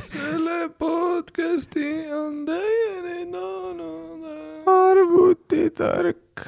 selle 0.00 0.68
podcasti 0.78 2.12
on 2.12 2.46
teieni 2.46 3.32
toonud 3.32 4.22
arvutitark 4.66 6.46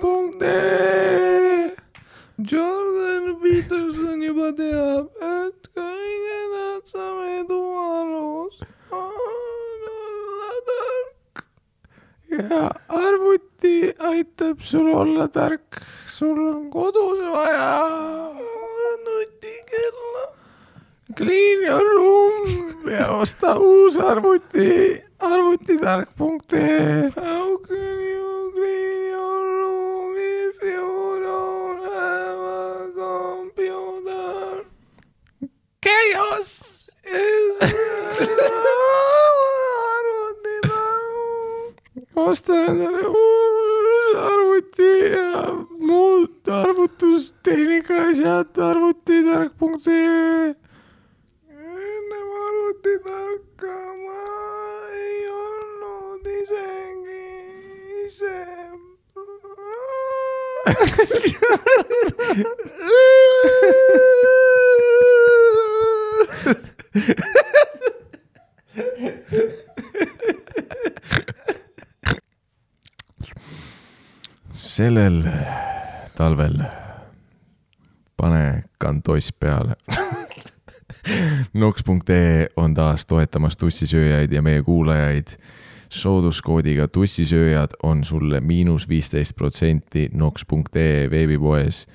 punkt 0.00 0.42
ee 0.42 1.76
Jordan 2.52 3.36
Peterson 3.42 4.22
juba 4.22 4.52
teab, 4.58 5.06
et 5.22 5.68
kõige 5.76 6.38
tähtsam 6.52 7.18
edualus 7.38 8.60
on 8.90 9.82
olla 9.96 10.52
tark. 10.70 11.44
ja 12.32 12.62
arvuti 12.88 13.94
aitab 13.98 14.60
sul 14.60 14.88
olla 14.94 15.28
tark, 15.28 15.82
sul 16.06 16.38
on 16.48 16.70
kodus 16.70 17.20
vaja 17.30 17.70
nutikella. 19.06 20.24
Clean 21.16 21.62
your 21.66 21.84
room 21.96 22.48
ja 22.90 23.08
osta 23.16 23.56
uus 23.58 23.96
arvuti 23.98 25.02
arvutitark.ee. 25.18 27.10
How 27.16 27.58
can 27.58 27.98
you 28.12 28.52
clean 28.54 29.02
your 29.10 29.42
room 29.60 30.14
if 30.16 30.62
you 30.62 31.20
don't 31.22 31.82
have 31.92 32.40
a 32.48 32.50
computer? 32.94 34.64
Chaos. 35.82 36.50
osta 42.14 42.54
endale 42.54 43.06
uus 43.08 44.14
arvuti 44.16 44.90
ja 45.12 45.32
muud 45.78 46.48
arvutustehnika 46.48 47.94
asjad 48.08 48.58
arvutitark.ee. 48.58 50.54
Enne 52.84 53.00
arvutitarka 53.04 53.76
ma 54.02 54.22
ei 54.92 55.28
olnud 55.28 56.26
isegi 56.26 57.24
ise. 58.06 58.38
sellel 74.52 75.22
talvel 76.16 76.56
pane 78.16 78.64
kantoss 78.78 79.32
peale 79.32 79.74
Nox.ee 81.52 82.48
on 82.56 82.74
taas 82.74 83.06
toetamas 83.06 83.56
tussisööjaid 83.56 84.32
ja 84.32 84.42
meie 84.42 84.62
kuulajaid. 84.62 85.26
sooduskoodiga 85.92 86.88
tussisööjad 86.88 87.74
on 87.82 88.04
sulle 88.04 88.40
miinus 88.40 88.88
viisteist 88.88 89.36
protsenti 89.36 90.08
Nox.ee 90.14 91.10
veebipoes 91.10 91.86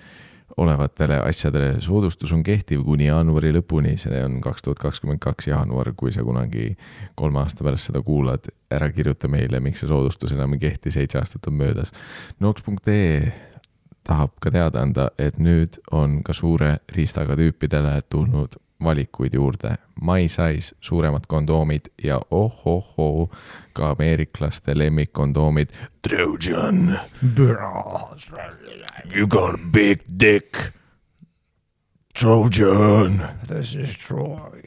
olevatele 0.57 1.19
asjadele. 1.19 1.81
soodustus 1.81 2.33
on 2.33 2.43
kehtiv 2.43 2.83
kuni 2.83 3.05
jaanuari 3.05 3.53
lõpuni, 3.53 3.97
see 3.97 4.23
on 4.23 4.41
kaks 4.41 4.61
tuhat 4.61 4.79
kakskümmend 4.79 5.19
kaks 5.19 5.47
jaanuar, 5.47 5.93
kui 5.95 6.11
sa 6.11 6.23
kunagi 6.23 6.77
kolme 7.15 7.39
aasta 7.39 7.63
pärast 7.63 7.89
seda 7.89 8.01
kuulad, 8.01 8.49
ära 8.71 8.91
kirjuta 8.91 9.27
meile, 9.27 9.59
miks 9.59 9.79
see 9.79 9.87
soodustus 9.87 10.33
enam 10.33 10.53
ei 10.53 10.59
kehti, 10.59 10.91
seitse 10.91 11.19
aastat 11.19 11.47
on 11.47 11.53
möödas. 11.53 11.93
Nox.ee 12.39 13.33
tahab 14.03 14.37
ka 14.41 14.51
teada 14.51 14.81
anda, 14.81 15.09
et 15.17 15.37
nüüd 15.37 15.79
on 15.91 16.23
ka 16.23 16.33
suure 16.33 16.77
riistaga 16.95 17.35
tüüpidele 17.35 18.01
tulnud 18.09 18.57
valikuid 18.83 19.33
juurde. 19.33 19.75
My 20.01 20.27
size, 20.27 20.75
suuremad 20.81 21.25
kondoomid 21.27 21.81
ja 22.03 22.21
ohohoo, 22.31 23.29
ka 23.73 23.89
ameeriklaste 23.89 24.77
lemmikkondoomid. 24.77 25.69
Trojan, 26.07 26.99
you 29.15 29.27
got 29.27 29.59
big 29.71 30.01
dick. 30.19 30.57
Trojan. 32.19 33.21
This 33.47 33.75
is 33.75 33.97
Troy. 33.97 34.61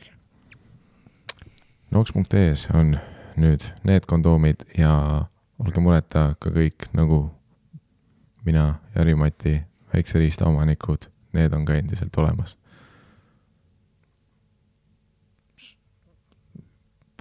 Nox.ee-s 1.91 2.69
on 2.75 2.99
nüüd 3.37 3.65
need 3.85 4.07
kondoomid 4.07 4.63
ja 4.79 4.93
olge 5.59 5.83
mureta 5.83 6.35
ka 6.39 6.53
kõik 6.55 6.87
nagu 6.95 7.25
mina 8.47 8.79
ja 8.95 9.01
Harimati 9.03 9.57
väikse 9.93 10.19
riista 10.23 10.47
omanikud, 10.47 11.09
need 11.35 11.53
on 11.53 11.65
ka 11.67 11.75
endiselt 11.75 12.17
olemas. 12.17 12.60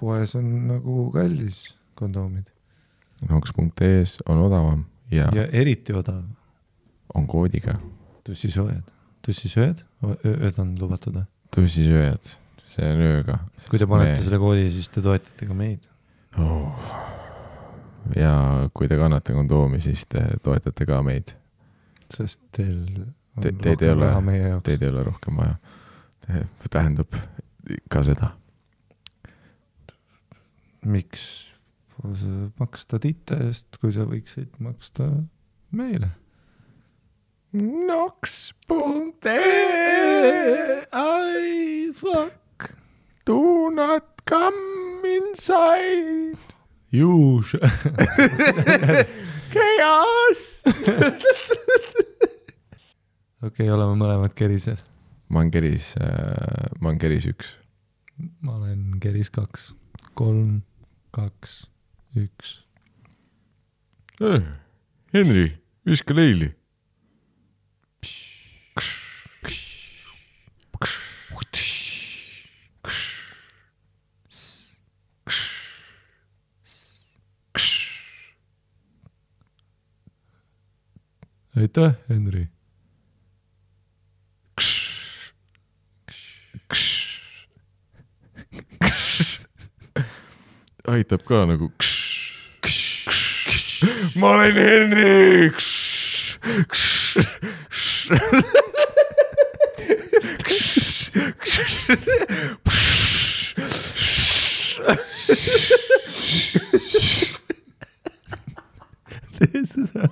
Poes 0.00 0.34
on 0.38 0.48
nagu 0.70 1.10
kallis 1.14 1.62
kondoomid 1.98 2.48
Nox.ee-s 3.28 4.22
on 4.28 4.38
odavam 4.46 4.84
ja, 5.12 5.28
ja 5.36 5.46
eriti 5.52 5.92
odav. 5.92 6.22
on 7.14 7.26
koodiga 7.28 7.76
tussisööjad, 8.24 8.86
tussisööjad, 9.26 9.82
ööd 10.24 10.58
on 10.62 10.74
lubatud 10.80 11.16
või? 11.18 11.26
tussisööjad, 11.54 12.32
see 12.74 12.86
on 12.86 13.04
ööga. 13.04 13.38
kui 13.68 13.80
te 13.80 13.88
panete 13.90 14.20
selle 14.22 14.38
koodi, 14.40 14.68
siis 14.72 14.88
te 14.92 15.02
toetate 15.04 15.48
ka 15.48 15.56
meid. 15.56 15.88
oh.. 16.38 16.90
ja 18.16 18.34
kui 18.74 18.88
te 18.88 18.98
kannate 19.00 19.34
kondoomi, 19.36 19.80
siis 19.84 20.04
te 20.08 20.24
toetate 20.44 20.86
ka 20.88 21.00
meid, 21.06 21.34
sest 22.12 22.40
teil 22.56 22.76
on 22.80 23.42
Te- 23.44 23.52
teid 23.52 23.82
ei 23.86 23.92
ole- 23.94 24.60
teid 24.66 24.82
ei 24.82 24.88
ole 24.90 25.04
rohkem 25.06 25.36
vaja. 25.38 25.56
tähendab 26.70 27.14
ka 27.90 28.02
seda. 28.06 28.32
Miks 30.86 31.50
maksta 32.58 32.98
tite 33.02 33.36
eest, 33.46 33.76
kui 33.80 33.92
sa 33.92 34.06
võiksid 34.08 34.48
maksta 34.64 35.10
meile? 35.76 36.08
Nox.ee 37.52 38.54
I 40.92 41.92
fuck 41.92 42.40
Do 43.30 43.70
not 43.70 44.24
come 44.24 45.04
inside. 45.04 46.38
you. 46.90 47.42
Chaos. 49.52 50.62
okei, 53.46 53.68
oleme 53.70 53.94
mõlemad 54.00 54.34
kerised. 54.34 54.82
ma 55.28 55.42
olen 55.42 55.52
keris 55.54 55.92
äh,, 56.00 56.72
ma 56.80 56.90
olen 56.90 56.98
keris 56.98 57.28
üks. 57.30 57.52
ma 58.42 58.56
olen 58.56 58.98
keris 59.02 59.30
kaks, 59.30 59.68
kolm, 60.18 60.62
kaks, 61.10 61.66
üks. 62.16 62.62
Henri, 65.12 65.52
viska 65.86 66.14
leili. 66.14 66.54
aitäh, 81.60 81.94
Henri. 82.08 82.48
Aitab 90.90 91.22
ka 91.24 91.46
nagu. 91.46 91.70
ma 94.18 94.28
olen 94.34 94.54
Henri. 94.54 95.52
tee 109.38 109.64
seda. 109.66 110.08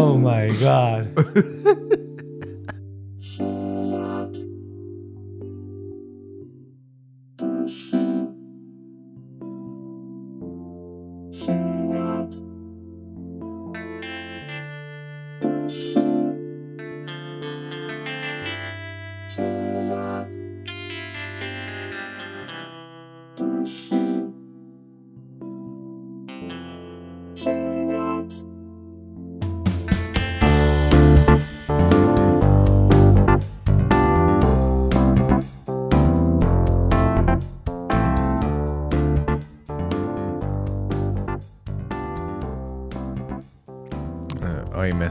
Oh 0.00 0.16
my 0.18 0.50
god. 0.50 2.10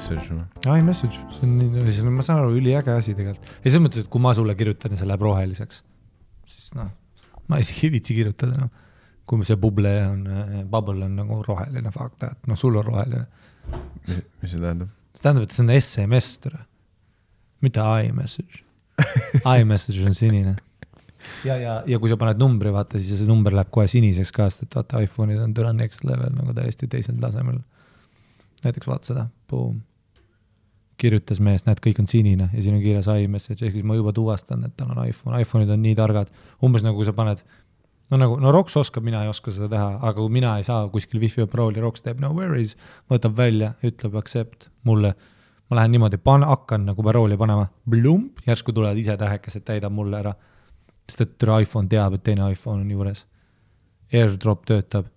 iMessage 0.04 0.36
või? 0.36 0.80
iMessage, 0.80 1.20
see 1.38 1.48
on 1.48 1.54
nii, 1.60 1.94
see 1.94 2.04
on, 2.04 2.16
ma 2.18 2.26
saan 2.26 2.42
aru, 2.44 2.56
üliäge 2.60 2.94
asi 2.94 3.16
tegelikult. 3.18 3.48
ja 3.62 3.70
selles 3.70 3.84
mõttes, 3.86 4.04
et 4.04 4.10
kui 4.12 4.24
ma 4.24 4.34
sulle 4.36 4.56
kirjutan 4.60 4.96
ja 4.96 5.00
see 5.00 5.08
läheb 5.10 5.24
roheliseks, 5.24 5.84
siis 6.50 6.74
noh, 6.78 6.90
ma 7.52 7.60
isegi 7.64 7.88
ei 7.88 7.94
viitsi 7.98 8.18
kirjutada 8.18 8.58
enam. 8.58 8.74
kui 9.30 9.46
see 9.48 9.60
bubble 9.60 9.94
on, 10.10 10.26
bubble 10.70 11.08
on 11.08 11.16
nagu 11.22 11.40
roheline, 11.48 11.94
fuck 11.96 12.18
that, 12.20 12.38
noh, 12.50 12.60
sul 12.60 12.76
on 12.80 12.88
roheline. 12.90 13.26
mis, 14.04 14.20
mis 14.42 14.52
see 14.52 14.60
tähendab? 14.60 14.92
see 15.14 15.24
tähendab, 15.24 15.48
et 15.48 15.56
see 15.56 15.64
on 15.64 15.74
SMS, 15.78 16.30
tere. 16.44 16.66
mitte 17.64 17.88
iMessage. 18.04 18.64
iMessage 19.60 20.04
on 20.06 20.18
sinine. 20.18 20.58
ja, 21.48 21.56
ja, 21.56 21.78
ja 21.88 22.02
kui 22.02 22.12
sa 22.12 22.20
paned 22.20 22.42
numbri, 22.42 22.74
vaata, 22.76 23.00
siis 23.00 23.24
see 23.24 23.30
number 23.30 23.56
läheb 23.56 23.72
kohe 23.72 23.88
siniseks 23.88 24.36
ka, 24.36 24.50
sest 24.52 24.68
et 24.68 24.78
vaata, 24.82 25.00
iPhone'id 25.06 25.40
on 25.46 25.56
täna 25.56 25.72
next 25.78 26.04
level 26.08 26.36
nagu 26.36 26.56
täiesti 26.58 26.92
teisel 26.92 27.16
tasemel. 27.24 27.64
näiteks 28.64 28.88
vaata 28.88 29.14
seda, 29.14 29.28
boom. 29.52 29.82
Kirjutas 31.02 31.40
mees, 31.44 31.66
näed, 31.66 31.82
kõik 31.84 32.00
on 32.04 32.08
sinine 32.10 32.50
ja 32.54 32.62
siin 32.62 32.78
on 32.78 32.84
kirjas 32.84 33.10
iMessage, 33.10 33.66
ehk 33.66 33.76
siis 33.76 33.86
ma 33.88 33.98
juba 33.98 34.14
tuvastan, 34.16 34.64
et 34.68 34.76
tal 34.78 34.94
on 34.94 35.02
iPhone, 35.08 35.40
iPhone'id 35.42 35.72
on 35.74 35.82
nii 35.84 35.96
targad, 35.98 36.32
umbes 36.64 36.86
nagu 36.86 37.04
sa 37.06 37.16
paned 37.18 37.42
no 38.14 38.20
nagu, 38.20 38.38
no 38.42 38.52
Roks 38.54 38.78
oskab, 38.78 39.04
mina 39.06 39.24
ei 39.24 39.32
oska 39.32 39.52
seda 39.54 39.70
teha, 39.72 39.88
aga 40.02 40.16
kui 40.20 40.34
mina 40.34 40.56
ei 40.60 40.66
saa 40.68 40.86
kuskil 40.94 41.22
wifi 41.24 41.48
parooli, 41.50 41.82
Roks 41.84 42.06
teeb 42.06 42.22
no 42.22 42.30
worries, 42.36 42.76
võtab 43.12 43.38
välja, 43.38 43.74
ütleb 43.86 44.18
accept 44.22 44.70
mulle. 44.90 45.16
ma 45.72 45.80
lähen 45.80 45.94
niimoodi, 45.96 46.20
pan-, 46.22 46.46
hakkan 46.46 46.84
nagu 46.86 47.04
parooli 47.04 47.38
panema, 47.40 47.70
blump, 47.90 48.44
järsku 48.46 48.74
tulevad 48.76 49.00
ise 49.00 49.16
tähekesed, 49.18 49.64
täidab 49.66 49.96
mulle 49.96 50.20
ära. 50.20 50.34
sest 51.10 51.22
et 51.22 51.38
türe 51.38 51.62
iPhone 51.64 51.90
teab, 51.90 52.14
et 52.14 52.24
teine 52.24 52.52
iPhone 52.52 52.82
on 52.82 52.92
juures. 52.92 53.26
AirDrop 54.14 54.66
töötab, 54.66 55.10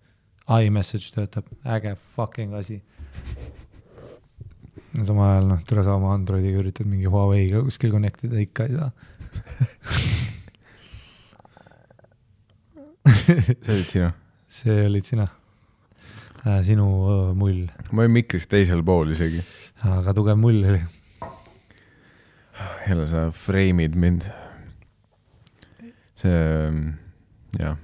iMessage 0.48 1.12
töötab, 1.14 1.52
äge 1.64 1.94
fucking 2.16 2.54
asi. 2.54 2.82
Samal 5.04 5.32
ajal 5.34 5.46
noh, 5.50 5.60
tule 5.68 5.82
sa 5.84 5.96
oma 5.98 6.14
Androidiga 6.16 6.60
üritad 6.62 6.88
mingi 6.88 7.10
Huawei'ga 7.10 7.62
kuskil 7.66 7.92
connect 7.92 8.24
ida, 8.24 8.40
ikka 8.40 8.66
ei 8.66 8.74
saa. 8.76 8.90
see 13.64 13.74
olid 13.74 13.88
sina? 13.90 14.10
see 14.48 14.86
olid 14.86 15.04
sina. 15.06 15.26
sinu 16.66 16.86
öö, 17.10 17.34
mull, 17.34 17.66
ma 17.90 18.04
olin 18.04 18.14
mikrist 18.20 18.50
teisel 18.50 18.82
pool 18.86 19.12
isegi. 19.14 19.40
aga 19.84 20.14
tugev 20.16 20.38
mull 20.40 20.64
oli. 20.72 20.82
jälle 22.88 23.08
sa 23.10 23.28
frame'id 23.34 23.94
mind. 23.98 24.30
see, 26.16 26.38
jah, 27.60 27.76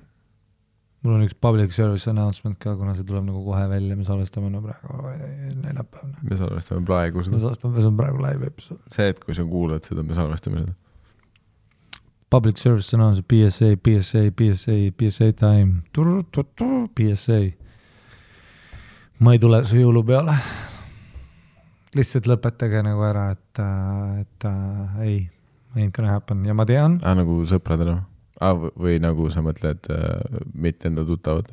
mul 1.02 1.16
on 1.16 1.25
üks 1.26 1.34
public 1.34 1.75
service 1.75 2.06
announcement 2.10 2.58
ka, 2.62 2.76
kuna 2.78 2.94
see 2.94 3.06
tuleb 3.06 3.26
nagu 3.26 3.43
kohe 3.43 3.64
välja, 3.70 3.96
me 3.99 4.06
salvestame 4.06 4.50
no 4.52 4.62
praegu 4.62 5.14
neljapäev. 5.64 6.12
me 6.28 6.38
salvestame 6.38 6.87
praegu 6.87 7.19
me 7.19 7.26
seda. 7.26 7.40
salvestame, 7.43 7.81
see 7.81 7.90
on 7.90 7.99
praegu 7.99 8.22
live 8.22 8.50
episood. 8.52 8.78
see 8.94 9.08
hetk, 9.10 9.25
kui 9.26 9.38
sa 9.38 9.46
kuulad 9.49 9.88
seda, 9.88 10.06
me 10.06 10.19
salvestame 10.19 10.62
seda. 10.62 10.76
Public 12.32 12.56
service 12.56 12.94
announcement, 12.96 13.26
PSA, 13.28 13.75
PSA, 13.76 14.22
PSA, 14.32 14.76
PSA 14.96 15.32
time, 15.37 15.82
PSA. 16.96 17.40
ma 19.20 19.34
ei 19.34 19.43
tule 19.43 19.64
su 19.69 19.76
jõulupeole. 19.82 20.38
lihtsalt 21.98 22.31
lõpetage 22.31 22.81
nagu 22.87 23.02
ära, 23.05 23.26
et, 23.34 23.64
et 24.22 24.48
äh, 24.48 25.02
ei, 25.02 25.19
ain't 25.75 25.93
gonna 25.93 26.14
happen 26.14 26.46
ja 26.46 26.55
ma 26.55 26.64
tean, 26.69 27.00
aa, 27.02 27.19
nagu 27.19 27.43
sõpradele 27.48 27.98
ah,? 28.43 28.69
või 28.77 28.99
nagu 29.03 29.31
sa 29.33 29.44
mõtled 29.44 29.91
äh, 29.94 30.41
mitte 30.55 30.91
enda 30.91 31.06
tuttavad? 31.09 31.53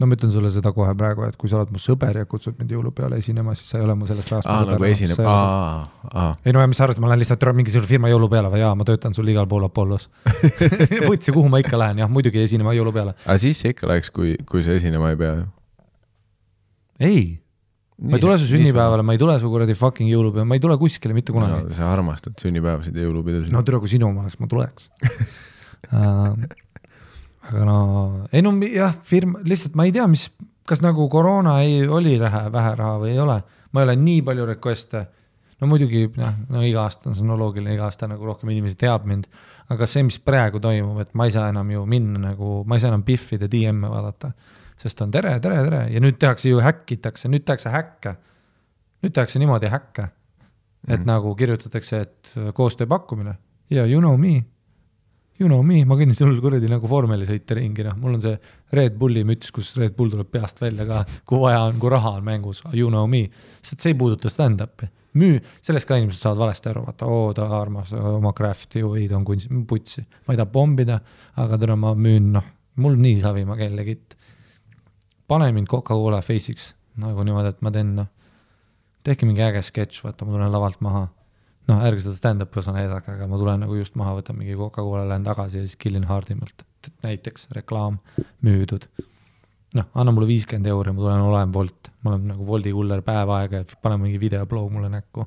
no 0.00 0.08
ma 0.08 0.16
ütlen 0.16 0.32
sulle 0.34 0.50
seda 0.52 0.72
kohe 0.74 0.92
praegu, 0.98 1.24
et 1.28 1.36
kui 1.38 1.50
sa 1.50 1.58
oled 1.60 1.72
mu 1.74 1.80
sõber 1.82 2.22
ja 2.22 2.28
kutsud 2.28 2.56
mind 2.58 2.72
jõulupeole 2.74 3.18
esinema, 3.22 3.54
siis 3.58 3.70
sa 3.72 3.78
ei 3.78 3.84
ole 3.86 3.94
mu 3.98 4.08
sellest 4.08 4.32
ajast. 4.32 4.48
aa, 4.50 4.64
nagu 4.68 4.86
esineb, 4.88 5.20
aa, 5.28 5.82
aa, 6.10 6.30
ei 6.46 6.54
no 6.56 6.62
ja 6.62 6.70
mis 6.70 6.80
sa 6.80 6.86
arvasid, 6.86 7.02
ma 7.04 7.12
lähen 7.12 7.22
lihtsalt 7.22 7.44
mingisuguse 7.58 7.90
firma 7.90 8.10
jõulupeale 8.10 8.50
või 8.52 8.62
jaa, 8.64 8.72
ma 8.78 8.86
töötan 8.88 9.14
sul 9.16 9.28
igal 9.30 9.46
pool 9.50 9.68
Apollos. 9.68 10.08
võtsi, 11.10 11.34
kuhu 11.34 11.52
ma 11.52 11.60
ikka 11.62 11.80
lähen, 11.80 12.02
jah, 12.02 12.10
muidugi 12.10 12.42
esinema 12.42 12.74
jõulupeale. 12.78 13.14
aga 13.26 13.38
siis 13.42 13.60
see 13.62 13.76
ikka 13.76 13.90
läheks, 13.92 14.10
kui, 14.14 14.34
kui 14.48 14.64
sa 14.64 14.74
esinema 14.78 15.12
ei 15.12 15.20
pea 15.20 15.36
ju. 15.36 15.46
ei, 17.12 17.22
ma 18.02 18.18
ei 18.18 18.26
tule 18.26 18.40
su 18.40 18.50
sünnipäevale, 18.50 19.06
ma 19.06 19.14
ei 19.14 19.22
tule 19.22 19.38
su 19.38 19.52
kuradi 19.52 19.76
fucking 19.78 20.10
jõulupeole, 20.10 20.48
ma 20.48 20.58
ei 20.58 20.64
tule 20.64 20.80
kuskile 20.80 21.14
mitte 21.14 21.36
kunagi 21.36 21.68
no,. 21.68 21.78
sa 21.78 21.92
armastad 21.92 22.34
sünnipäevasid 22.42 22.96
ja 22.96 23.06
jõulupidusid 23.06 23.54
no 23.54 23.62
tere, 23.66 23.82
kui 23.82 23.92
sinu 23.92 24.08
oma 24.08 24.24
oleks, 24.24 24.40
ma 24.40 24.50
tuleks 24.50 24.90
aga 25.90 27.64
no, 27.66 27.78
ei 28.32 28.42
no 28.44 28.52
jah, 28.66 28.94
firma, 29.04 29.40
lihtsalt 29.46 29.74
ma 29.78 29.86
ei 29.88 29.94
tea, 29.94 30.06
mis, 30.10 30.28
kas 30.68 30.82
nagu 30.84 31.08
koroona 31.10 31.58
ei, 31.64 31.82
oli 31.88 32.14
vähe, 32.20 32.44
vähe 32.54 32.76
raha 32.78 33.00
või 33.02 33.12
ei 33.14 33.20
ole. 33.22 33.40
ma 33.72 33.80
ei 33.80 33.88
ole 33.88 33.96
nii 33.98 34.22
palju 34.22 34.46
request'e. 34.52 35.02
no 35.60 35.68
muidugi 35.70 36.04
noh, 36.16 36.38
no 36.54 36.62
iga 36.66 36.86
aasta 36.86 37.10
on 37.10 37.18
see 37.18 37.26
no 37.26 37.36
loogiline, 37.38 37.74
iga 37.74 37.88
aasta 37.90 38.08
nagu 38.10 38.26
rohkem 38.26 38.50
inimesi 38.54 38.78
teab 38.78 39.06
mind. 39.10 39.26
aga 39.70 39.86
see, 39.86 40.04
mis 40.06 40.18
praegu 40.22 40.60
toimub, 40.62 41.00
et 41.02 41.14
ma 41.18 41.26
ei 41.26 41.34
saa 41.34 41.48
enam 41.52 41.70
ju 41.70 41.84
minna 41.86 42.28
nagu, 42.30 42.62
ma 42.66 42.78
ei 42.78 42.84
saa 42.84 42.92
enam 42.94 43.04
Biffide 43.06 43.50
DM-e 43.50 43.90
vaadata. 43.90 44.32
sest 44.76 45.00
on 45.02 45.10
tere, 45.10 45.38
tere, 45.40 45.62
tere 45.66 45.86
ja 45.92 46.00
nüüd 46.00 46.18
tehakse 46.18 46.48
ju 46.48 46.62
häkkitakse, 46.62 47.28
nüüd 47.28 47.44
tehakse 47.44 47.74
häkke. 47.74 48.16
nüüd 49.02 49.14
tehakse 49.14 49.42
niimoodi 49.42 49.66
häkke, 49.66 50.08
et 50.86 51.00
mm. 51.00 51.06
nagu 51.10 51.34
kirjutatakse, 51.34 52.00
et 52.00 52.34
koostöö 52.54 52.86
pakkumine 52.86 53.34
ja 53.70 53.86
you 53.86 54.00
know 54.00 54.16
me 54.16 54.44
you 55.42 55.50
know 55.50 55.62
me, 55.66 55.82
ma 55.88 55.96
kõnnin 55.98 56.16
sul 56.16 56.36
kuradi 56.42 56.68
nagu 56.70 56.88
vormelisõite 56.88 57.56
ringi, 57.58 57.84
noh, 57.86 57.96
mul 57.98 58.16
on 58.16 58.22
see 58.22 58.36
Red 58.78 58.94
Bulli 58.98 59.24
müts, 59.26 59.50
kus 59.54 59.72
Red 59.80 59.96
Bull 59.98 60.12
tuleb 60.12 60.30
peast 60.30 60.62
välja 60.62 60.86
ka, 60.88 61.02
kui 61.28 61.40
vaja 61.42 61.64
on, 61.66 61.78
kui 61.82 61.90
raha 61.92 62.14
on 62.20 62.26
mängus, 62.26 62.62
you 62.78 62.90
know 62.92 63.08
me. 63.10 63.24
sest 63.60 63.82
see 63.82 63.92
ei 63.92 63.98
puuduta 63.98 64.30
stand-up'i, 64.30 64.88
müü, 65.18 65.40
sellest 65.64 65.88
ka 65.88 65.98
inimesed 65.98 66.22
saavad 66.22 66.44
valesti 66.44 66.70
aru, 66.70 66.84
vaata, 66.86 67.08
oo 67.10 67.32
ta 67.36 67.48
armas 67.58 67.90
oma 67.98 68.32
craft'i, 68.36 68.84
oi 68.86 69.08
ta 69.10 69.18
on 69.18 69.26
kunst, 69.26 69.50
putsi. 69.68 70.04
ma 70.26 70.36
ei 70.36 70.40
taha 70.40 70.50
pommida, 70.54 71.00
aga 71.42 71.58
täna 71.64 71.78
ma 71.80 71.94
müün, 71.98 72.30
noh, 72.36 72.46
mul 72.82 73.00
nii 73.02 73.18
savi, 73.24 73.42
ma 73.48 73.58
käin 73.58 73.74
legit. 73.78 74.16
pane 75.28 75.50
mind 75.52 75.70
Coca-Cola 75.70 76.22
face'iks 76.22 76.72
nagu 77.02 77.24
niimoodi, 77.26 77.56
et 77.56 77.66
ma 77.66 77.74
teen, 77.74 77.96
noh, 77.98 78.08
tehke 79.02 79.26
mingi 79.26 79.42
äge 79.42 79.64
sketš, 79.66 80.04
vaata, 80.06 80.28
ma 80.28 80.36
tulen 80.36 80.54
lavalt 80.54 80.80
maha 80.84 81.08
noh, 81.70 81.80
ärge 81.86 82.02
seda 82.04 82.18
stand-up'i 82.18 82.60
osa 82.62 82.74
näidake, 82.74 83.16
aga 83.16 83.28
ma 83.30 83.38
tulen 83.40 83.62
nagu 83.64 83.78
just 83.78 83.96
maha, 83.98 84.16
võtan 84.18 84.38
mingi 84.38 84.56
Coca-Cola, 84.58 85.04
lähen 85.08 85.24
tagasi 85.26 85.60
ja 85.60 85.64
siis 85.66 85.78
killin 85.80 86.08
Hardimalt, 86.08 86.64
näiteks 87.04 87.48
reklaam 87.56 88.00
müüdud. 88.42 88.88
noh, 89.78 89.88
anna 89.94 90.12
mulle 90.12 90.28
viiskümmend 90.28 90.68
euri, 90.68 90.92
ma 90.92 91.04
tulen, 91.04 91.26
olen 91.28 91.54
Wolt, 91.54 91.92
ma 92.02 92.12
olen 92.12 92.26
nagu 92.34 92.46
Woldi 92.46 92.72
kuller 92.74 93.02
päev 93.06 93.30
aega 93.38 93.62
ja 93.62 93.80
pane 93.82 93.96
mingi 94.02 94.20
videoblog 94.20 94.70
mulle 94.72 94.90
näkku 94.92 95.26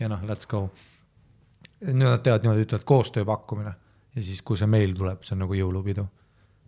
ja 0.00 0.08
noh, 0.10 0.22
let's 0.28 0.46
go. 0.48 0.68
nüüd 1.80 2.08
nad 2.10 2.22
teevad 2.22 2.42
niimoodi, 2.42 2.66
ütlevad 2.66 2.84
koostööpakkumine 2.84 3.72
ja 4.14 4.22
siis, 4.22 4.42
kui 4.42 4.58
see 4.58 4.66
meil 4.70 4.96
tuleb, 4.98 5.22
see 5.22 5.36
on 5.36 5.44
nagu 5.46 5.54
jõulupidu. 5.54 6.06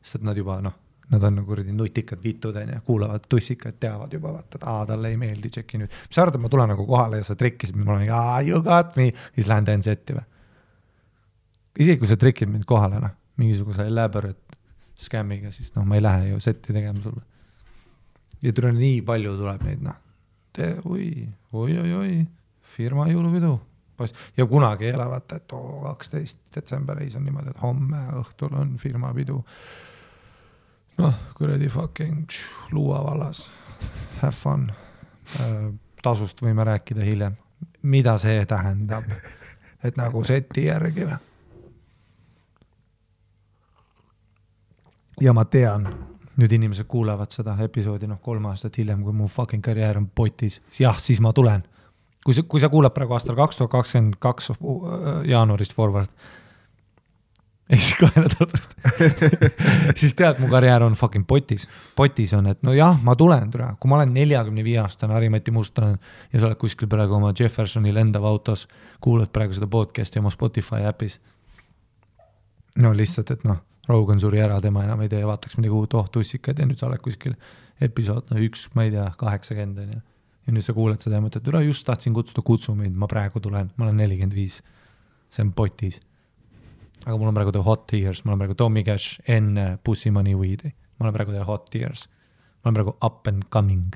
sest 0.00 0.20
et 0.20 0.24
nad 0.24 0.38
juba 0.38 0.60
noh, 0.64 0.76
nad 1.10 1.22
on 1.26 1.40
kuradi 1.46 1.72
nutikad 1.74 2.22
vitud 2.22 2.56
onju, 2.56 2.80
kuulavad 2.86 3.24
tussikad, 3.28 3.78
teavad 3.82 4.12
juba 4.14 4.32
vaata, 4.36 4.60
et 4.60 4.66
aa 4.70 4.84
talle 4.86 5.10
ei 5.10 5.16
meeldi, 5.18 5.50
tšeki 5.50 5.80
nüüd. 5.80 5.96
mis 6.06 6.14
sa 6.14 6.22
arvad, 6.22 6.38
et 6.38 6.44
ma 6.44 6.50
tulen 6.52 6.70
nagu 6.70 6.86
kohale 6.86 7.18
ja 7.18 7.26
sa 7.26 7.34
trikkisid 7.38 7.78
mind, 7.78 7.88
ma 7.88 7.96
olen 7.96 8.12
aa 8.14 8.36
you 8.46 8.60
got 8.62 8.94
me, 9.00 9.10
siis 9.34 9.48
lähen 9.50 9.66
teen 9.66 9.82
setti 9.82 10.14
või? 10.14 10.26
isegi 11.82 11.98
kui 12.02 12.10
sa 12.10 12.18
trikid 12.20 12.52
mind 12.52 12.66
kohale 12.68 13.00
noh, 13.02 13.16
mingisuguse 13.40 13.88
elaborate 13.90 14.58
scamm'iga, 15.00 15.50
siis 15.54 15.74
noh, 15.74 15.86
ma 15.88 15.98
ei 15.98 16.04
lähe 16.04 16.30
ju 16.30 16.40
setti 16.44 16.76
tegema 16.76 17.02
sulle. 17.02 17.24
ja 18.44 18.54
tule 18.54 18.72
nii 18.76 19.02
palju 19.06 19.34
tuleb 19.40 19.66
neid 19.66 19.82
noh, 19.88 19.98
oi, 20.84 21.10
oi-oi-oi, 21.52 22.16
firma 22.76 23.10
jõulupidu. 23.10 23.56
ja 24.36 24.46
kunagi 24.46 24.86
ei 24.86 24.94
ole 24.94 25.10
vaata, 25.10 25.42
et 25.42 25.52
oo 25.58 25.82
kaksteist 25.88 26.44
detsember, 26.54 27.02
ei 27.02 27.10
see 27.10 27.18
on 27.18 27.26
niimoodi, 27.26 27.50
et 27.50 27.62
homme 27.62 28.06
õhtul 28.22 28.54
on 28.62 28.76
firma 28.78 29.10
pidu 29.16 29.42
noh, 30.98 31.14
kuradi 31.36 31.68
fucking 31.68 32.26
tš, 32.26 32.72
Luua 32.72 33.04
vallas, 33.04 33.50
have 34.20 34.36
fun. 34.36 34.70
tasust 36.02 36.42
võime 36.42 36.64
rääkida 36.64 37.04
hiljem, 37.06 37.36
mida 37.82 38.16
see 38.18 38.44
tähendab, 38.46 39.04
et 39.84 39.96
nagu 39.96 40.24
seti 40.24 40.66
järgi 40.66 41.06
või? 41.06 41.18
ja 45.20 45.32
ma 45.36 45.44
tean, 45.44 45.86
nüüd 46.40 46.52
inimesed 46.56 46.88
kuulevad 46.88 47.32
seda 47.34 47.56
episoodi 47.64 48.08
noh, 48.08 48.20
kolm 48.24 48.48
aastat 48.50 48.78
hiljem, 48.80 49.02
kui 49.04 49.16
mu 49.16 49.28
fucking 49.28 49.64
karjäär 49.64 50.00
on 50.00 50.08
potis, 50.14 50.60
jah, 50.78 50.98
siis 50.98 51.20
ma 51.20 51.32
tulen. 51.36 51.62
kui 52.24 52.34
sa, 52.34 52.42
kui 52.42 52.60
sa 52.60 52.68
kuulad 52.68 52.92
praegu 52.96 53.16
aastal 53.16 53.36
kaks 53.36 53.56
tuhat 53.56 53.70
kakskümmend 53.70 54.16
kaks 54.20 54.50
jaanuarist 55.28 55.74
forward, 55.76 56.10
ehk 57.72 57.82
siis 57.82 57.98
kahe 58.00 58.24
nädala 58.24 58.46
pärast, 58.50 58.72
siis 60.00 60.14
tead, 60.18 60.40
mu 60.42 60.48
karjäär 60.50 60.82
on 60.82 60.96
fucking 60.98 61.26
potis. 61.28 61.68
potis 61.96 62.34
on, 62.34 62.50
et 62.50 62.62
no 62.66 62.74
jah, 62.74 62.98
ma 63.06 63.14
tulen, 63.18 63.50
tule, 63.52 63.68
kui 63.78 63.90
ma 63.90 64.00
olen 64.00 64.14
neljakümne 64.14 64.64
viie 64.66 64.80
aastane 64.82 65.14
Harimati 65.14 65.54
Must 65.54 65.78
olen 65.78 65.94
ja 66.32 66.40
sa 66.40 66.48
oled 66.48 66.58
kuskil 66.58 66.90
praegu 66.90 67.14
oma 67.20 67.30
Jeffersoni 67.36 67.94
lendav 67.94 68.26
autos, 68.26 68.66
kuulad 69.00 69.30
praegu 69.30 69.54
seda 69.54 69.70
podcast'i 69.70 70.18
oma 70.18 70.34
Spotify 70.34 70.82
äpis. 70.90 71.20
no 72.82 72.92
lihtsalt, 72.96 73.30
et 73.30 73.46
noh, 73.46 73.62
Rogan 73.88 74.20
suri 74.22 74.42
ära, 74.42 74.58
tema 74.62 74.84
enam 74.86 75.06
ei 75.06 75.10
tee, 75.10 75.22
vaataks 75.26 75.58
midagi 75.58 75.74
uut, 75.74 75.94
oh 75.98 76.10
tussikad 76.10 76.58
ja 76.58 76.66
nüüd 76.66 76.78
sa 76.78 76.88
oled 76.90 77.02
kuskil 77.02 77.38
episood 77.80 78.30
no 78.30 78.42
üks, 78.42 78.66
ma 78.74 78.86
ei 78.86 78.94
tea, 78.94 79.06
kaheksakümmend 79.18 79.78
on 79.84 79.94
ju. 79.94 80.02
ja 80.46 80.54
nüüd 80.58 80.66
sa 80.66 80.74
kuuled 80.74 81.02
seda 81.02 81.20
ja 81.20 81.24
mõtled, 81.24 81.46
üle 81.54 81.64
just 81.68 81.86
tahtsin 81.86 82.14
kutsuda, 82.16 82.42
kutsu 82.46 82.74
mind, 82.74 82.98
ma 82.98 83.06
praegu 83.10 83.42
tulen, 83.42 83.70
ma 83.76 83.86
olen 83.86 84.02
nelikümmend 84.02 84.34
viis. 84.34 84.60
see 85.30 85.46
on 85.46 85.52
potis. 85.54 86.00
Aga 87.06 87.16
mul 87.16 87.28
on 87.28 87.34
praegu 87.34 87.52
the 87.52 87.64
hot 87.64 87.92
years, 87.92 88.24
ma 88.24 88.32
olen 88.32 88.44
praegu 88.44 88.54
Tommy 88.54 88.84
Cash 88.84 89.20
enne 89.28 89.78
Pussy 89.84 90.10
Money 90.10 90.34
Weed'i, 90.34 90.72
ma 90.98 91.06
olen 91.06 91.16
praegu 91.16 91.32
the 91.36 91.44
hot 91.44 91.74
years. 91.74 92.08
ma 92.62 92.68
olen 92.68 92.74
praegu 92.74 92.96
up 93.06 93.26
and 93.26 93.42
coming. 93.50 93.92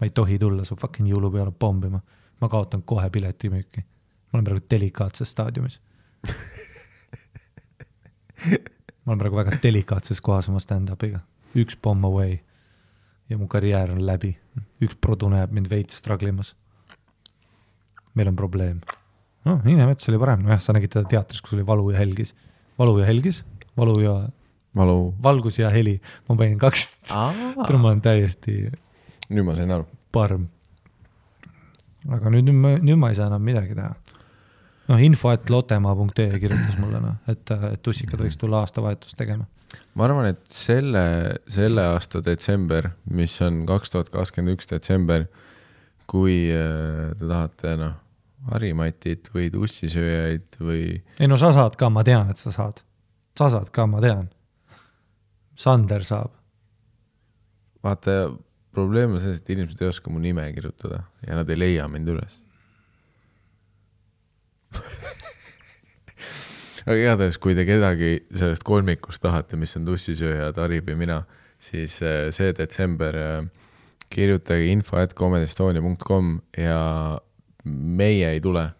ma 0.00 0.06
ei 0.06 0.10
tohi 0.10 0.38
tulla 0.38 0.64
su 0.64 0.76
fucking 0.76 1.08
jõulupeole 1.08 1.52
pommima, 1.58 2.00
ma 2.40 2.48
kaotan 2.48 2.82
kohe 2.82 3.10
piletimüüki. 3.10 3.80
ma 3.80 4.38
olen 4.38 4.44
praegu 4.44 4.66
delikaatses 4.70 5.30
staadiumis 5.30 5.80
ma 9.06 9.12
olen 9.12 9.18
praegu 9.18 9.38
väga 9.38 9.58
delikaatses 9.62 10.20
kohas 10.20 10.48
oma 10.50 10.60
stand-up'iga, 10.62 11.20
üks 11.56 11.78
pomm 11.82 12.04
away 12.08 12.38
ja 13.30 13.38
mu 13.38 13.48
karjäär 13.50 13.92
on 13.94 14.02
läbi, 14.06 14.34
üks 14.82 14.98
produ 15.00 15.30
näeb 15.32 15.54
mind 15.54 15.70
veits 15.70 15.98
struggle 16.02 16.28
imas. 16.34 16.54
meil 18.14 18.28
on 18.28 18.36
probleem. 18.36 18.80
Noh, 19.46 19.60
Niinemets 19.64 20.10
oli 20.10 20.18
parem, 20.22 20.42
nojah, 20.46 20.62
sa 20.62 20.74
nägid 20.76 20.94
teda 20.94 21.06
teatris, 21.10 21.42
kus 21.44 21.54
oli 21.56 21.66
Valu 21.66 21.90
ja 21.92 22.00
Helgis. 22.00 22.34
valu 22.78 22.98
ja 23.00 23.06
Helgis, 23.06 23.44
Valu 23.76 24.00
ja 24.02 24.16
valu. 24.76 25.14
valgus 25.22 25.58
ja 25.58 25.70
heli, 25.70 26.00
ma 26.28 26.36
panin 26.36 26.58
kaks, 26.58 26.96
ma 27.12 27.64
olen 27.88 28.02
täiesti 28.04 28.66
nüüd 29.28 29.46
ma 29.46 29.56
sain 29.56 29.72
aru. 29.74 29.86
parm. 30.12 30.46
aga 32.06 32.30
nüüd, 32.30 32.46
nüüd 32.48 32.60
ma, 32.60 32.76
nüüd 32.78 33.00
ma 33.00 33.10
ei 33.10 33.18
saa 33.18 33.30
enam 33.30 33.42
midagi 33.42 33.74
teha 33.74 33.94
noh, 34.86 35.02
info, 35.02 35.32
et 35.34 35.50
lotemaa.ee 35.50 36.40
kirjutas 36.42 36.78
mulle 36.78 37.02
noh, 37.02 37.18
et, 37.30 37.42
et 37.72 37.82
tussikad 37.82 38.22
võiks 38.22 38.38
tulla 38.40 38.62
aastavahetust 38.62 39.18
tegema. 39.18 39.48
ma 39.98 40.06
arvan, 40.06 40.30
et 40.30 40.42
selle, 40.52 41.02
selle 41.50 41.88
aasta 41.94 42.22
detsember, 42.24 42.92
mis 43.10 43.34
on 43.44 43.64
kaks 43.68 43.94
tuhat 43.94 44.12
kakskümmend 44.14 44.60
üks 44.60 44.70
detsember, 44.70 45.26
kui 46.06 46.44
äh, 46.54 47.10
te 47.18 47.26
tahate 47.26 47.74
noh, 47.80 47.96
harimatit 48.52 49.30
või 49.34 49.50
tussisööjaid 49.52 50.58
või. 50.60 50.82
ei 51.20 51.28
no 51.30 51.38
sa 51.40 51.52
saad 51.56 51.76
ka, 51.78 51.90
ma 51.92 52.04
tean, 52.06 52.30
et 52.30 52.38
sa 52.42 52.52
saad. 52.54 52.82
sa 53.38 53.50
saad 53.52 53.70
ka, 53.74 53.86
ma 53.90 54.00
tean. 54.04 54.28
Sander 55.56 56.04
saab. 56.04 56.32
vaata, 57.84 58.36
probleem 58.76 59.16
on 59.16 59.20
selles, 59.22 59.40
et 59.40 59.54
inimesed 59.56 59.80
ei 59.82 59.88
oska 59.88 60.10
mu 60.12 60.18
nime 60.22 60.44
kirjutada 60.52 61.04
ja 61.26 61.38
nad 61.38 61.50
ei 61.50 61.58
leia 61.58 61.88
mind 61.88 62.08
üles 62.14 62.40
aga 66.86 66.96
igatahes, 66.96 67.38
kui 67.42 67.54
te 67.58 67.64
kedagi 67.66 68.10
sellest 68.30 68.64
kolmikust 68.66 69.22
tahate, 69.24 69.56
mis 69.58 69.74
on 69.78 69.86
tussisööja, 69.88 70.52
Tarib 70.56 70.90
ja 70.90 70.96
mina, 70.98 71.20
siis 71.62 71.98
äh, 72.04 72.28
see 72.34 72.52
detsember 72.56 73.18
äh, 73.18 73.48
kirjutage 74.12 74.68
info 74.70 75.00
at 75.00 75.14
comedyestonia.com 75.18 76.36
ja 76.58 77.18
meie 77.66 78.30
ei 78.30 78.40
tule. 78.40 78.70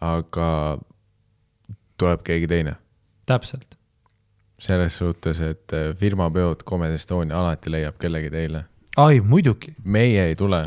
aga 0.00 0.78
tuleb 2.00 2.22
keegi 2.24 2.46
teine. 2.48 2.76
täpselt. 3.26 3.76
selles 4.58 4.98
suhtes, 4.98 5.40
et 5.40 5.72
äh, 5.72 5.96
firmapeod 5.96 6.64
Comedy 6.68 6.94
Estonia 6.94 7.38
alati 7.40 7.70
leiab 7.70 7.98
kellegi 7.98 8.30
teile. 8.30 8.64
ai, 8.96 9.20
muidugi. 9.20 9.74
meie 9.84 10.24
ei 10.24 10.36
tule, 10.36 10.62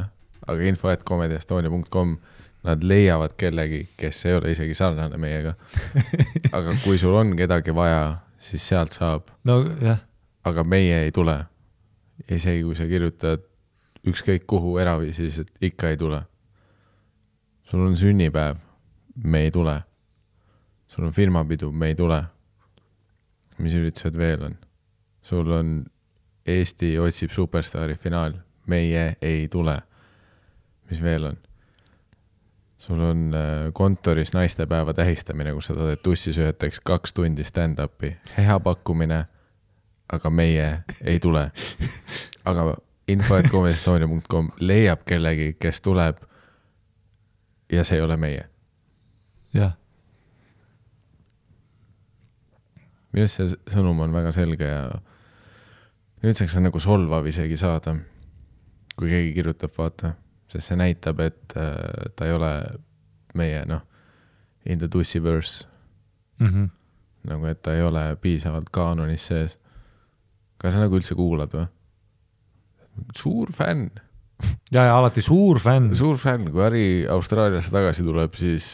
aga 0.48 0.62
info 0.64 0.90
at 0.90 1.04
comedyestonia.com 1.04 2.18
nad 2.64 2.84
leiavad 2.84 3.34
kellegi, 3.38 3.88
kes 3.98 4.26
ei 4.26 4.36
ole 4.36 4.52
isegi 4.52 4.74
sarnane 4.74 5.18
meiega. 5.18 5.54
aga 6.58 6.76
kui 6.84 6.98
sul 6.98 7.16
on 7.16 7.36
kedagi 7.38 7.76
vaja, 7.76 8.18
siis 8.40 8.68
sealt 8.68 8.96
saab. 8.96 9.34
nojah. 9.44 10.00
aga 10.44 10.64
meie 10.64 11.04
ei 11.04 11.12
tule. 11.12 11.38
isegi 12.32 12.64
kui 12.64 12.76
sa 12.76 12.88
kirjutad 12.88 13.44
ükskõik 14.08 14.46
kuhu 14.48 14.78
eraviisis, 14.78 15.40
et 15.40 15.70
ikka 15.72 15.90
ei 15.90 15.98
tule. 15.98 16.22
Sul 17.74 17.86
on 17.86 17.98
sünnipäev, 17.98 18.58
me 19.24 19.40
ei 19.40 19.52
tule. 19.52 19.84
sul 20.88 21.06
on 21.06 21.12
firmapidu, 21.12 21.72
me 21.72 21.88
ei 21.88 21.96
tule. 21.96 22.24
mis 23.58 23.74
üritused 23.74 24.18
veel 24.18 24.44
on? 24.44 24.58
sul 25.22 25.52
on 25.52 25.86
Eesti 26.46 27.00
otsib 27.00 27.32
superstaari 27.32 27.96
finaal, 27.96 28.34
meie 28.68 29.16
ei 29.22 29.48
tule. 29.48 29.82
mis 30.90 31.02
veel 31.02 31.24
on? 31.24 31.38
sul 32.78 33.00
on 33.00 33.34
äh, 33.34 33.74
kontoris 33.74 34.34
naistepäeva 34.34 34.94
tähistamine, 34.94 35.54
kus 35.54 35.72
sa 35.72 35.74
teed 35.74 36.04
tussisööjateks 36.04 36.80
kaks 36.80 37.14
tundi 37.14 37.44
stand-up'i, 37.44 38.12
hea 38.38 38.60
pakkumine, 38.60 39.26
aga 40.14 40.30
meie 40.30 40.68
ei 41.02 41.18
tule. 41.20 41.50
aga 42.46 42.76
info.comedystonia.com 43.08 44.52
leiab 44.60 45.08
kellegi, 45.10 45.56
kes 45.60 45.82
tuleb 45.82 46.22
ja 47.74 47.84
see 47.84 48.00
ei 48.00 48.06
ole 48.06 48.18
meie. 48.18 48.46
jah. 49.54 49.76
minu 53.14 53.28
arust 53.28 53.42
see 53.42 53.76
sõnum 53.76 54.00
on 54.02 54.14
väga 54.16 54.32
selge 54.34 54.68
ja 54.68 54.88
nüüdseks 56.24 56.58
on 56.58 56.70
nagu 56.70 56.80
solvav 56.80 57.28
isegi 57.30 57.58
saada, 57.60 57.96
kui 58.98 59.12
keegi 59.12 59.34
kirjutab, 59.36 59.74
vaata 59.78 60.16
sest 60.54 60.70
see 60.70 60.80
näitab, 60.80 61.22
et 61.24 61.56
äh, 61.58 62.10
ta 62.16 62.30
ei 62.30 62.36
ole 62.36 62.54
meie 63.38 63.64
noh, 63.70 63.82
in 64.66 64.80
the 64.80 64.88
tussiverse 64.88 65.66
mm. 66.40 66.48
-hmm. 66.48 66.70
nagu, 67.30 67.46
et 67.46 67.62
ta 67.62 67.74
ei 67.74 67.82
ole 67.82 68.16
piisavalt 68.22 68.70
kaanonis 68.72 69.28
sees. 69.28 69.60
kas 70.58 70.74
sa 70.74 70.80
nagu 70.80 70.96
üldse 70.96 71.16
kuulad 71.16 71.54
või? 71.54 71.68
suur 73.18 73.52
fänn. 73.52 73.90
Ja, 74.72 74.88
ja 74.88 74.98
alati 74.98 75.24
suur 75.26 75.60
fänn. 75.62 75.94
suur 75.96 76.18
fänn, 76.22 76.50
kui 76.52 76.64
Harri 76.64 76.86
Austraaliasse 77.10 77.74
tagasi 77.74 78.06
tuleb, 78.06 78.36
siis 78.40 78.74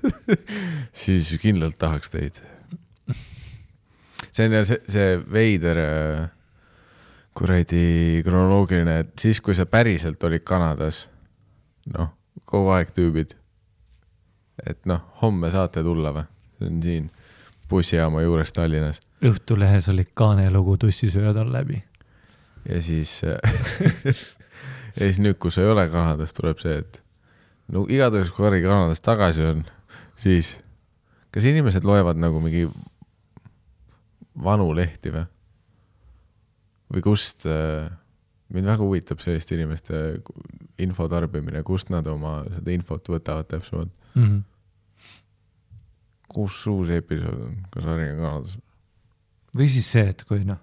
siis 1.04 1.32
kindlalt 1.42 1.78
tahaks 1.78 2.12
teid. 2.12 2.42
see 4.30 4.46
on 4.46 4.64
see, 4.64 4.78
see 4.88 5.16
veider 5.32 5.82
äh, 5.84 6.28
kuradi 7.36 8.22
kronoloogiline, 8.26 8.98
et 9.04 9.14
siis, 9.18 9.40
kui 9.40 9.54
sa 9.56 9.66
päriselt 9.66 10.22
olid 10.26 10.44
Kanadas, 10.46 11.04
noh, 11.94 12.12
kogu 12.48 12.72
aeg 12.74 12.90
tüübid, 12.96 13.36
et 14.66 14.82
noh, 14.90 15.02
homme 15.22 15.50
saate 15.52 15.84
tulla 15.86 16.14
või? 16.16 16.26
see 16.60 16.68
on 16.68 16.82
siin 16.84 17.06
bussijaama 17.70 18.20
juures 18.24 18.52
Tallinnas. 18.52 18.98
Õhtulehes 19.24 19.86
oli 19.92 20.04
Kaane 20.14 20.50
lugu 20.52 20.76
Tussisööjad 20.80 21.38
on 21.40 21.52
läbi. 21.54 21.82
ja 22.68 22.82
siis 22.82 23.20
ja 24.96 25.06
siis 25.06 25.20
nüüd, 25.22 25.38
kui 25.40 25.52
sa 25.54 25.64
ei 25.64 25.70
ole 25.72 25.86
Kanadas, 25.92 26.34
tuleb 26.36 26.60
see, 26.62 26.80
et 26.82 27.00
no 27.72 27.86
igatahes, 27.90 28.32
kui 28.34 28.46
Harri 28.46 28.62
Kanadas 28.64 29.02
tagasi 29.04 29.46
on, 29.46 29.64
siis 30.20 30.56
kas 31.34 31.46
inimesed 31.46 31.86
loevad 31.86 32.18
nagu 32.20 32.42
mingi 32.42 32.66
vanu 34.44 34.70
lehti 34.76 35.12
või? 35.14 35.26
või 36.90 37.02
kust, 37.06 37.44
äh, 37.46 37.90
mind 38.50 38.66
väga 38.66 38.82
huvitab 38.82 39.20
selliste 39.22 39.54
inimeste 39.54 39.98
info 40.82 41.06
tarbimine, 41.10 41.62
kust 41.66 41.92
nad 41.94 42.08
oma 42.10 42.40
seda 42.50 42.72
infot 42.74 43.12
võtavad 43.12 43.46
täpsemalt 43.50 43.92
mm. 44.14 44.24
-hmm. 44.24 44.40
kus 46.34 46.58
uus 46.66 46.90
episood 46.90 47.46
on, 47.46 47.54
kas 47.70 47.86
Harri 47.86 48.10
kanadas? 48.16 48.58
või 49.54 49.70
siis 49.70 49.86
see, 49.92 50.08
et 50.10 50.24
kui 50.26 50.42
noh, 50.46 50.58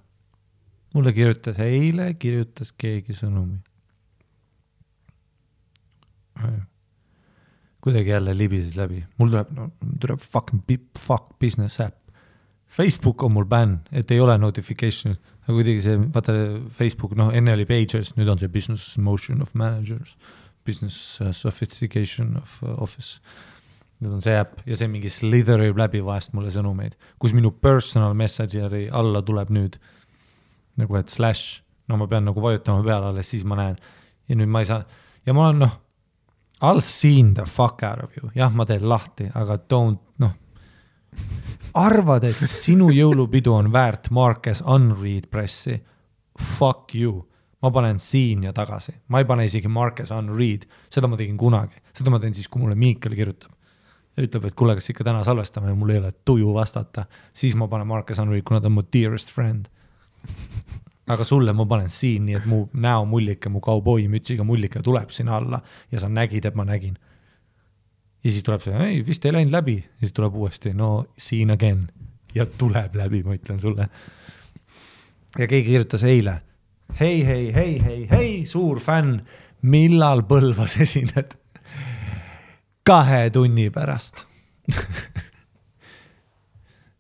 mulle 0.96 1.14
kirjutas 1.16 1.60
eile, 1.64 2.14
kirjutas 2.20 2.72
keegi 2.72 3.16
sõnumi. 3.16 3.60
Kuidagi 7.84 8.10
jälle 8.10 8.34
libises 8.38 8.75
läbi, 8.75 9.03
mul 9.17 9.32
tuleb, 9.32 9.53
no 9.56 9.70
tuleb 10.01 10.20
fucking 10.20 10.63
fuck 11.00 11.38
business 11.39 11.79
äpp. 11.79 11.96
Facebook 12.67 13.24
on 13.24 13.32
mul 13.32 13.46
bänn, 13.48 13.77
et 13.96 14.12
ei 14.12 14.20
ole 14.20 14.36
notification, 14.38 15.15
aga 15.46 15.53
kuidagi 15.56 15.84
see, 15.86 16.00
vaata 16.13 16.34
Facebook, 16.74 17.15
noh, 17.15 17.29
enne 17.32 17.53
oli 17.56 17.65
Pages, 17.70 18.12
nüüd 18.17 18.27
on 18.27 18.41
see 18.41 18.51
business 18.51 18.98
motion 19.00 19.41
of 19.41 19.53
managers, 19.56 20.17
business 20.67 21.22
uh, 21.22 21.32
sophistication 21.32 22.36
of 22.41 22.58
uh, 22.63 22.75
office. 22.84 23.22
nüüd 23.98 24.13
on 24.13 24.22
see 24.22 24.36
äpp 24.38 24.60
ja 24.67 24.75
see 24.77 24.91
mingi 24.91 25.10
slitherib 25.10 25.79
läbi 25.79 26.03
vahest 26.06 26.36
mulle 26.38 26.51
sõnumeid, 26.53 27.00
kus 27.17 27.32
minu 27.34 27.53
personal 27.56 28.13
messenger'i 28.20 28.84
alla 28.94 29.24
tuleb 29.25 29.50
nüüd. 29.56 29.79
Nagu, 30.77 31.00
et 31.00 31.10
slash, 31.10 31.63
no 31.89 31.98
ma 31.98 32.06
pean 32.12 32.27
nagu 32.27 32.44
vajutama 32.44 32.84
peale, 32.86 33.13
alles 33.13 33.32
siis 33.32 33.48
ma 33.48 33.58
näen. 33.58 33.79
ja 34.27 34.36
nüüd 34.36 34.51
ma 34.51 34.62
ei 34.62 34.67
saa, 34.70 34.84
ja 35.25 35.34
ma 35.34 35.48
olen 35.48 35.63
noh, 35.63 35.79
I'll 36.62 36.82
seen 36.82 37.34
the 37.34 37.46
fuck 37.46 37.84
out 37.84 38.04
of 38.04 38.16
you, 38.18 38.32
jah, 38.36 38.50
ma 38.54 38.66
teen 38.66 38.88
lahti, 38.90 39.30
aga 39.36 39.60
don't, 39.70 40.00
noh. 40.18 40.34
Arvad, 41.78 42.26
et 42.26 42.40
sinu 42.50 42.90
jõulupidu 42.94 43.54
on 43.54 43.70
väärt 43.74 44.10
Marques 44.14 44.64
Unread 44.66 45.28
pressi? 45.30 45.78
Fuck 46.58 46.96
you, 46.98 47.20
ma 47.62 47.70
panen 47.74 48.02
siin 48.02 48.48
ja 48.48 48.54
tagasi, 48.58 48.96
ma 49.14 49.22
ei 49.22 49.30
pane 49.30 49.46
isegi 49.46 49.70
Marques 49.70 50.12
Unread, 50.14 50.66
seda 50.94 51.10
ma 51.10 51.20
tegin 51.20 51.38
kunagi, 51.38 51.78
seda 51.94 52.14
ma 52.14 52.22
teen 52.22 52.34
siis, 52.38 52.50
kui 52.50 52.64
mulle 52.64 52.78
Miikel 52.78 53.14
kirjutab. 53.18 53.54
ütleb, 54.18 54.48
et 54.50 54.56
kuule, 54.58 54.74
kas 54.74 54.90
ikka 54.90 55.06
täna 55.06 55.22
salvestame 55.22 55.70
ja 55.70 55.78
mul 55.78 55.92
ei 55.94 56.00
ole 56.02 56.10
tuju 56.26 56.50
vastata, 56.56 57.06
siis 57.38 57.54
ma 57.56 57.68
panen 57.70 57.86
Marques 57.86 58.18
Unread, 58.18 58.42
kuna 58.42 58.62
ta 58.62 58.66
on 58.72 58.80
mu 58.80 58.82
dearest 58.94 59.30
friend. 59.30 59.70
Aga 61.08 61.24
sulle 61.24 61.54
ma 61.56 61.66
panen 61.66 61.90
siin, 61.90 62.26
nii 62.28 62.36
et 62.40 62.48
mu 62.50 62.66
näomullike, 62.74 63.50
mu 63.50 63.62
kauboimütsiga 63.64 64.44
mullike 64.48 64.82
tuleb 64.84 65.12
sinna 65.16 65.38
alla 65.38 65.62
ja 65.92 66.02
sa 66.04 66.10
nägid, 66.12 66.46
et 66.46 66.56
ma 66.56 66.66
nägin. 66.68 66.98
ja 68.24 68.32
siis 68.32 68.44
tuleb 68.44 68.62
see, 68.66 68.76
ei 68.90 69.00
vist 69.08 69.26
ei 69.26 69.34
läinud 69.34 69.54
läbi, 69.56 69.78
siis 70.00 70.14
tuleb 70.14 70.36
uuesti, 70.36 70.74
no 70.74 71.08
seen 71.18 71.52
again 71.52 71.88
ja 72.36 72.46
tuleb 72.46 72.96
läbi, 72.96 73.24
ma 73.24 73.38
ütlen 73.38 73.60
sulle. 73.60 73.90
ja 75.38 75.48
keegi 75.48 75.70
kirjutas 75.70 76.04
eile, 76.04 76.42
hei, 77.00 77.26
hei, 77.26 77.54
hei, 77.56 77.84
hei, 77.84 78.08
hei, 78.12 78.46
suur 78.46 78.80
fänn, 78.84 79.22
millal 79.62 80.24
Põlvas 80.28 80.78
esined? 80.82 81.38
kahe 82.88 83.30
tunni 83.36 83.70
pärast 83.70 84.24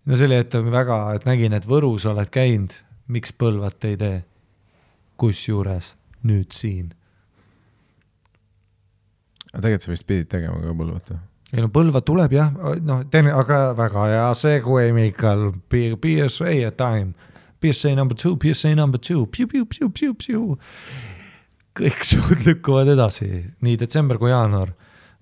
no 0.07 0.15
see 0.15 0.27
oli, 0.27 0.39
et 0.39 0.55
väga, 0.71 0.97
et 1.15 1.27
nägin, 1.27 1.55
et 1.55 1.67
Võrus 1.67 2.05
oled 2.07 2.29
käinud, 2.31 2.73
miks 3.07 3.33
Põlvat 3.33 3.85
ei 3.87 3.97
tee? 3.99 4.23
kusjuures 5.17 5.95
nüüd 6.29 6.53
siin. 6.53 6.91
aga 9.53 9.63
tegelikult 9.63 9.87
sa 9.87 9.91
vist 9.93 10.07
pidid 10.09 10.29
tegema 10.29 10.59
ka 10.61 10.75
Põlvat 10.77 11.13
või? 11.13 11.19
ei 11.53 11.63
no 11.63 11.71
Põlva 11.73 12.03
tuleb 12.05 12.35
jah, 12.37 12.51
noh, 12.85 13.05
teen, 13.11 13.31
aga 13.33 13.61
väga 13.77 14.09
hea 14.11 14.27
segue, 14.37 14.91
Miikal, 14.93 15.49
PSA 15.71 16.71
time. 16.77 17.15
PSA 17.57 17.95
number 17.97 18.13
two, 18.13 18.35
PSA 18.37 18.75
number 18.75 18.99
two, 19.01 19.25
kõik 21.77 22.03
show'd 22.05 22.43
lükkuvad 22.45 22.89
edasi, 22.89 23.29
nii 23.61 23.77
detsember 23.77 24.17
kui 24.21 24.29
jaanuar 24.29 24.75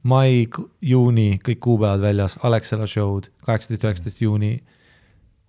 mai, 0.06 0.46
juuni, 0.86 1.40
kõik 1.44 1.62
kuupäevad 1.66 2.04
väljas, 2.04 2.38
Alexela 2.46 2.88
show'd, 2.90 3.32
kaheksateist, 3.48 3.86
üheksateist 3.88 4.22
juuni. 4.22 4.54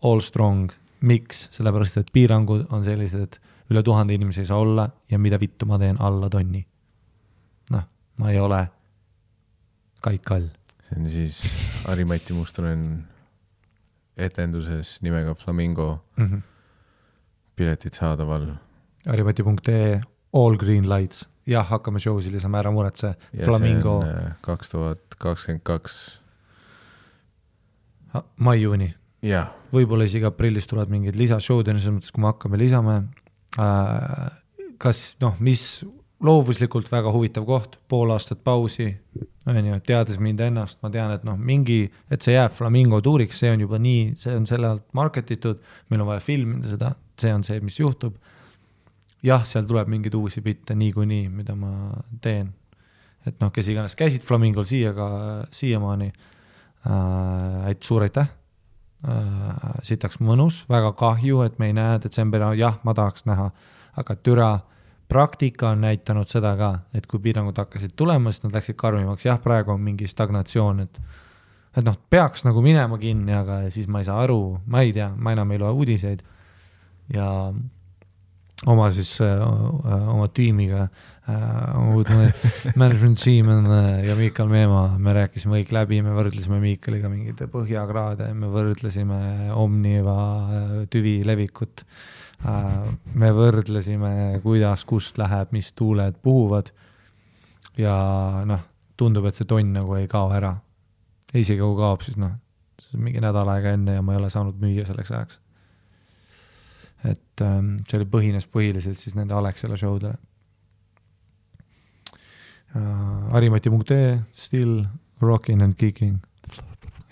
All 0.04 0.22
strong, 0.24 0.72
miks, 1.00 1.48
sellepärast 1.54 2.00
et 2.00 2.12
piirangud 2.12 2.66
on 2.72 2.84
sellised, 2.84 3.22
et 3.22 3.40
üle 3.70 3.82
tuhande 3.82 4.14
inimese 4.14 4.44
ei 4.44 4.48
saa 4.48 4.58
olla 4.62 4.88
ja 5.10 5.18
mida 5.18 5.40
vittu 5.40 5.66
ma 5.66 5.78
teen 5.78 6.00
alla 6.00 6.30
tonni. 6.30 6.66
noh, 7.70 7.84
ma 8.16 8.30
ei 8.30 8.40
ole 8.40 8.66
Kait 10.02 10.22
Kall. 10.24 10.48
see 10.88 11.00
on 11.00 11.08
siis 11.10 11.42
Harimati 11.86 12.32
Mustonen 12.32 13.06
etenduses 14.16 14.98
nimega 15.02 15.34
Flamingo 15.34 16.04
mm. 16.16 16.26
-hmm. 16.26 16.42
piletid 17.56 17.94
saadaval. 17.94 18.54
harimati.ee, 19.06 20.00
all 20.32 20.56
green 20.56 20.88
lights 20.88 21.26
jah, 21.46 21.66
hakkame 21.66 22.00
show 22.02 22.20
si 22.20 22.30
lisama, 22.30 22.60
ära 22.60 22.70
muretse. 22.74 23.14
Flamingo. 23.44 24.00
Äh, 24.04 24.34
kaks 24.42 24.70
tuhat 24.74 25.18
kakskümmend 25.18 25.64
kaks. 25.64 26.20
mai-juuni. 28.36 28.94
Jah. 29.24 29.52
võib-olla 29.72 30.08
isegi 30.08 30.28
aprillis 30.28 30.68
tulevad 30.70 30.92
mingid 30.92 31.16
lisashow'd 31.18 31.68
ja 31.68 31.76
selles 31.76 31.98
mõttes, 31.98 32.14
kui 32.14 32.24
me 32.24 32.32
hakkame 32.32 32.60
lisama 32.60 32.98
äh,. 33.58 34.26
kas 34.82 35.16
noh, 35.22 35.38
mis 35.40 35.84
loovuslikult 36.26 36.88
väga 36.92 37.12
huvitav 37.12 37.44
koht, 37.48 37.76
pool 37.88 38.10
aastat 38.14 38.40
pausi, 38.44 38.88
on 39.46 39.66
ju, 39.68 39.80
teades 39.84 40.16
mind 40.20 40.40
ennast, 40.46 40.78
ma 40.82 40.88
tean, 40.92 41.12
et 41.12 41.26
noh, 41.28 41.36
mingi, 41.36 41.90
et 42.10 42.24
see 42.24 42.34
jääb 42.34 42.54
Flamingo 42.56 43.02
tuuriks, 43.04 43.42
see 43.42 43.52
on 43.52 43.64
juba 43.66 43.80
nii, 43.80 44.14
see 44.18 44.32
on 44.36 44.48
selle 44.48 44.70
alt 44.72 44.86
market 44.96 45.30
itud, 45.36 45.60
meil 45.92 46.04
on 46.04 46.10
vaja 46.14 46.24
filmida 46.24 46.72
seda, 46.72 46.94
see 47.20 47.34
on 47.36 47.44
see, 47.46 47.60
mis 47.64 47.76
juhtub 47.80 48.16
jah, 49.26 49.44
seal 49.48 49.66
tuleb 49.68 49.90
mingeid 49.90 50.14
uusi 50.16 50.42
bitte 50.44 50.76
niikuinii, 50.78 51.28
mida 51.32 51.56
ma 51.58 51.72
teen. 52.22 52.52
et 53.26 53.40
noh, 53.42 53.50
kes 53.50 53.68
iganes 53.72 53.96
käisid 53.98 54.22
Flamingol 54.22 54.66
siia 54.68 54.92
ka 54.94 55.06
siiamaani 55.50 56.06
äh,, 56.86 57.70
et 57.72 57.82
suur 57.82 58.04
aitäh 58.06 58.28
äh,. 58.28 58.35
Sitaks 59.86 60.18
mõnus, 60.20 60.64
väga 60.68 60.92
kahju, 60.98 61.42
et 61.46 61.58
me 61.58 61.70
ei 61.70 61.76
näe 61.76 62.00
detsembri, 62.02 62.42
jah, 62.58 62.80
ma 62.84 62.94
tahaks 62.94 63.26
näha, 63.28 63.50
aga 63.96 64.16
türa 64.16 64.48
praktika 65.08 65.70
on 65.70 65.84
näitanud 65.86 66.26
seda 66.28 66.56
ka, 66.58 66.72
et 66.94 67.06
kui 67.06 67.22
piirangud 67.22 67.58
hakkasid 67.58 67.94
tulema, 67.96 68.32
siis 68.32 68.42
nad 68.46 68.58
läksid 68.58 68.76
karmimaks, 68.80 69.28
jah, 69.28 69.38
praegu 69.42 69.76
on 69.76 69.80
mingi 69.80 70.08
stagnatsioon, 70.10 70.82
et 70.86 71.00
et 71.76 71.84
noh, 71.84 71.96
peaks 72.10 72.46
nagu 72.46 72.62
minema 72.64 72.96
kinni, 72.98 73.34
aga 73.36 73.58
siis 73.70 73.88
ma 73.92 74.00
ei 74.00 74.06
saa 74.08 74.22
aru, 74.24 74.56
ma 74.66 74.80
ei 74.80 74.94
tea, 74.96 75.10
ma 75.12 75.34
enam 75.36 75.50
ei 75.52 75.60
loe 75.60 75.74
uudiseid. 75.76 76.22
Ja 77.12 77.26
oma 78.64 78.90
siis 78.90 79.18
äh, 79.20 79.28
äh, 79.36 80.08
oma 80.08 80.28
tiimiga 80.32 80.88
äh,, 81.28 81.78
oma 81.78 81.94
uut 81.96 82.10
management 82.76 83.22
on 83.52 83.70
äh, 83.72 84.06
ja 84.06 84.16
Miikal 84.18 84.48
Meemaa, 84.50 84.98
me 84.98 85.14
rääkisime 85.16 85.60
kõik 85.60 85.72
läbi, 85.76 86.00
me 86.02 86.14
võrdlesime 86.16 86.60
Miikaliga 86.62 87.10
mingeid 87.12 87.42
põhjakraade, 87.52 88.32
me 88.34 88.50
võrdlesime 88.52 89.52
Omniva 89.54 90.16
äh, 90.18 90.74
tüvi 90.92 91.20
levikut 91.26 91.84
äh,. 92.46 92.74
me 93.14 93.32
võrdlesime, 93.36 94.40
kuidas, 94.44 94.84
kust 94.88 95.18
läheb, 95.18 95.54
mis 95.56 95.72
tuuled 95.76 96.20
puhuvad. 96.22 96.72
ja 97.76 97.96
noh, 98.46 98.62
tundub, 98.96 99.26
et 99.28 99.36
see 99.36 99.48
tonn 99.48 99.74
nagu 99.76 99.96
ei 99.96 100.08
kao 100.08 100.30
ära. 100.32 100.56
isegi 101.34 101.60
kui 101.60 101.80
kaob, 101.80 102.06
siis 102.06 102.16
noh, 102.16 102.38
mingi 102.96 103.20
nädal 103.20 103.48
aega 103.52 103.74
enne 103.76 103.98
ja 103.98 104.02
ma 104.02 104.14
ei 104.14 104.22
ole 104.22 104.30
saanud 104.30 104.62
müüa 104.62 104.86
selleks 104.86 105.10
ajaks 105.10 105.40
et 107.10 107.42
ähm, 107.42 107.76
see 107.88 108.00
oli, 108.00 108.08
põhines 108.10 108.48
põhiliselt 108.50 109.00
siis 109.00 109.16
nende 109.18 109.36
Alexela 109.36 109.78
show 109.78 109.98
dele. 110.02 110.18
harimati.ee, 113.32 114.18
still 114.34 114.84
rocking 115.22 115.62
and 115.62 115.74
kicking. 115.76 116.18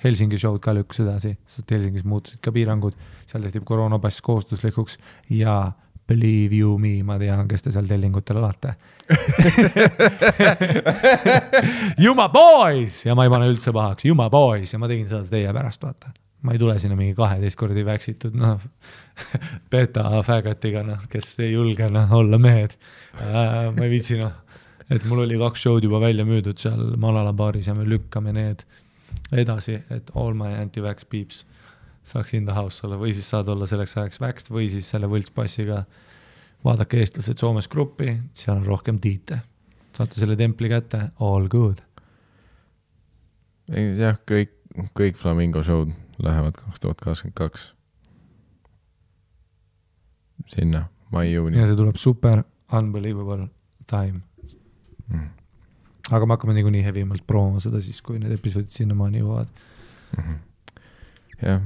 Helsingi 0.04 0.36
show'd 0.36 0.60
ka 0.60 0.74
lükkus 0.76 1.00
edasi, 1.00 1.32
sest 1.48 1.70
Helsingis 1.72 2.04
muutusid 2.04 2.42
ka 2.44 2.52
piirangud, 2.52 2.96
seal 3.24 3.46
tehti 3.46 3.62
koroonapass 3.64 4.20
kohustuslikuks 4.24 4.98
ja 5.32 5.72
believe 6.06 6.56
you 6.56 6.78
me, 6.78 7.02
ma 7.02 7.16
tean, 7.20 7.48
kes 7.48 7.64
te 7.64 7.72
seal 7.72 7.88
tellingutel 7.88 8.36
olete. 8.42 8.74
You 12.02 12.14
my 12.18 12.28
boys! 12.32 13.04
Ja 13.06 13.14
ma 13.16 13.24
ei 13.24 13.32
pane 13.32 13.48
üldse 13.48 13.72
pahaks, 13.72 14.04
you 14.04 14.16
my 14.18 14.28
boys! 14.32 14.74
Ja 14.74 14.78
ma 14.82 14.90
tegin 14.90 15.08
seda 15.08 15.24
teie 15.30 15.52
pärast, 15.56 15.84
vaata. 15.84 16.12
Ma 16.44 16.52
ei 16.52 16.60
tule 16.60 16.76
sinna 16.76 16.96
mingi 16.98 17.14
kaheteist 17.16 17.56
kordi 17.56 17.84
väksitud, 17.86 18.34
noh, 18.36 18.60
beta 19.72 20.04
fägatiga, 20.26 20.82
noh, 20.84 21.06
kes 21.08 21.38
ei 21.40 21.54
julge, 21.54 21.88
noh, 21.92 22.12
olla 22.12 22.36
mehed. 22.36 22.76
Äh,. 23.16 23.72
ma 23.72 23.86
ei 23.86 23.92
viitsi, 23.94 24.20
noh, 24.20 24.43
et 24.92 25.04
mul 25.08 25.24
oli 25.24 25.38
kaks 25.40 25.64
show'd 25.64 25.84
juba 25.86 26.00
välja 26.02 26.26
müüdud 26.28 26.60
seal 26.60 26.94
Malala 27.00 27.32
baaris 27.36 27.68
ja 27.70 27.74
me 27.76 27.86
lükkame 27.88 28.34
need 28.36 28.64
edasi, 29.32 29.78
et 29.90 30.10
all 30.14 30.34
my 30.36 30.52
anti-vax 30.58 31.06
peeps 31.08 31.44
saaks 32.04 32.34
in 32.36 32.44
the 32.44 32.54
house 32.56 32.84
olla 32.84 32.98
või 33.00 33.14
siis 33.16 33.28
saad 33.32 33.48
olla 33.48 33.66
selleks 33.68 33.96
ajaks 33.96 34.20
vaxxed 34.20 34.52
või 34.52 34.68
siis 34.72 34.88
selle 34.92 35.08
võltspassiga 35.08 35.84
vaadake 36.64 37.00
eestlased 37.00 37.40
Soomes 37.40 37.68
gruppi, 37.68 38.12
seal 38.36 38.58
on 38.58 38.66
rohkem 38.66 39.00
tiite. 39.00 39.40
saate 39.96 40.18
selle 40.20 40.36
templi 40.36 40.68
kätte, 40.68 41.10
all 41.20 41.48
good. 41.48 41.80
jah, 43.68 44.18
kõik, 44.28 44.52
kõik 44.92 45.16
Flamingo 45.16 45.62
show'd 45.62 45.94
lähevad 46.22 46.60
kaks 46.60 46.80
tuhat 46.80 47.00
kakskümmend 47.00 47.38
kaks. 47.40 47.72
sinna, 50.46 50.86
mai-juuni. 51.10 51.58
ja 51.58 51.66
see 51.66 51.76
tuleb 51.76 51.96
super 51.96 52.44
unbelievable 52.72 53.48
time 53.88 54.20
mm.. 55.08 55.30
aga 56.10 56.26
me 56.26 56.36
hakkame 56.36 56.56
niikuinii 56.58 56.84
heavy 56.86 57.06
malt 57.08 57.26
proomima 57.26 57.62
seda 57.64 57.80
siis, 57.84 58.02
kui 58.02 58.20
need 58.22 58.34
episoodid 58.36 58.74
sinnamaani 58.74 59.22
jõuavad 59.22 59.48
mm. 60.16 60.22
-hmm. 60.22 60.76
jah, 61.42 61.64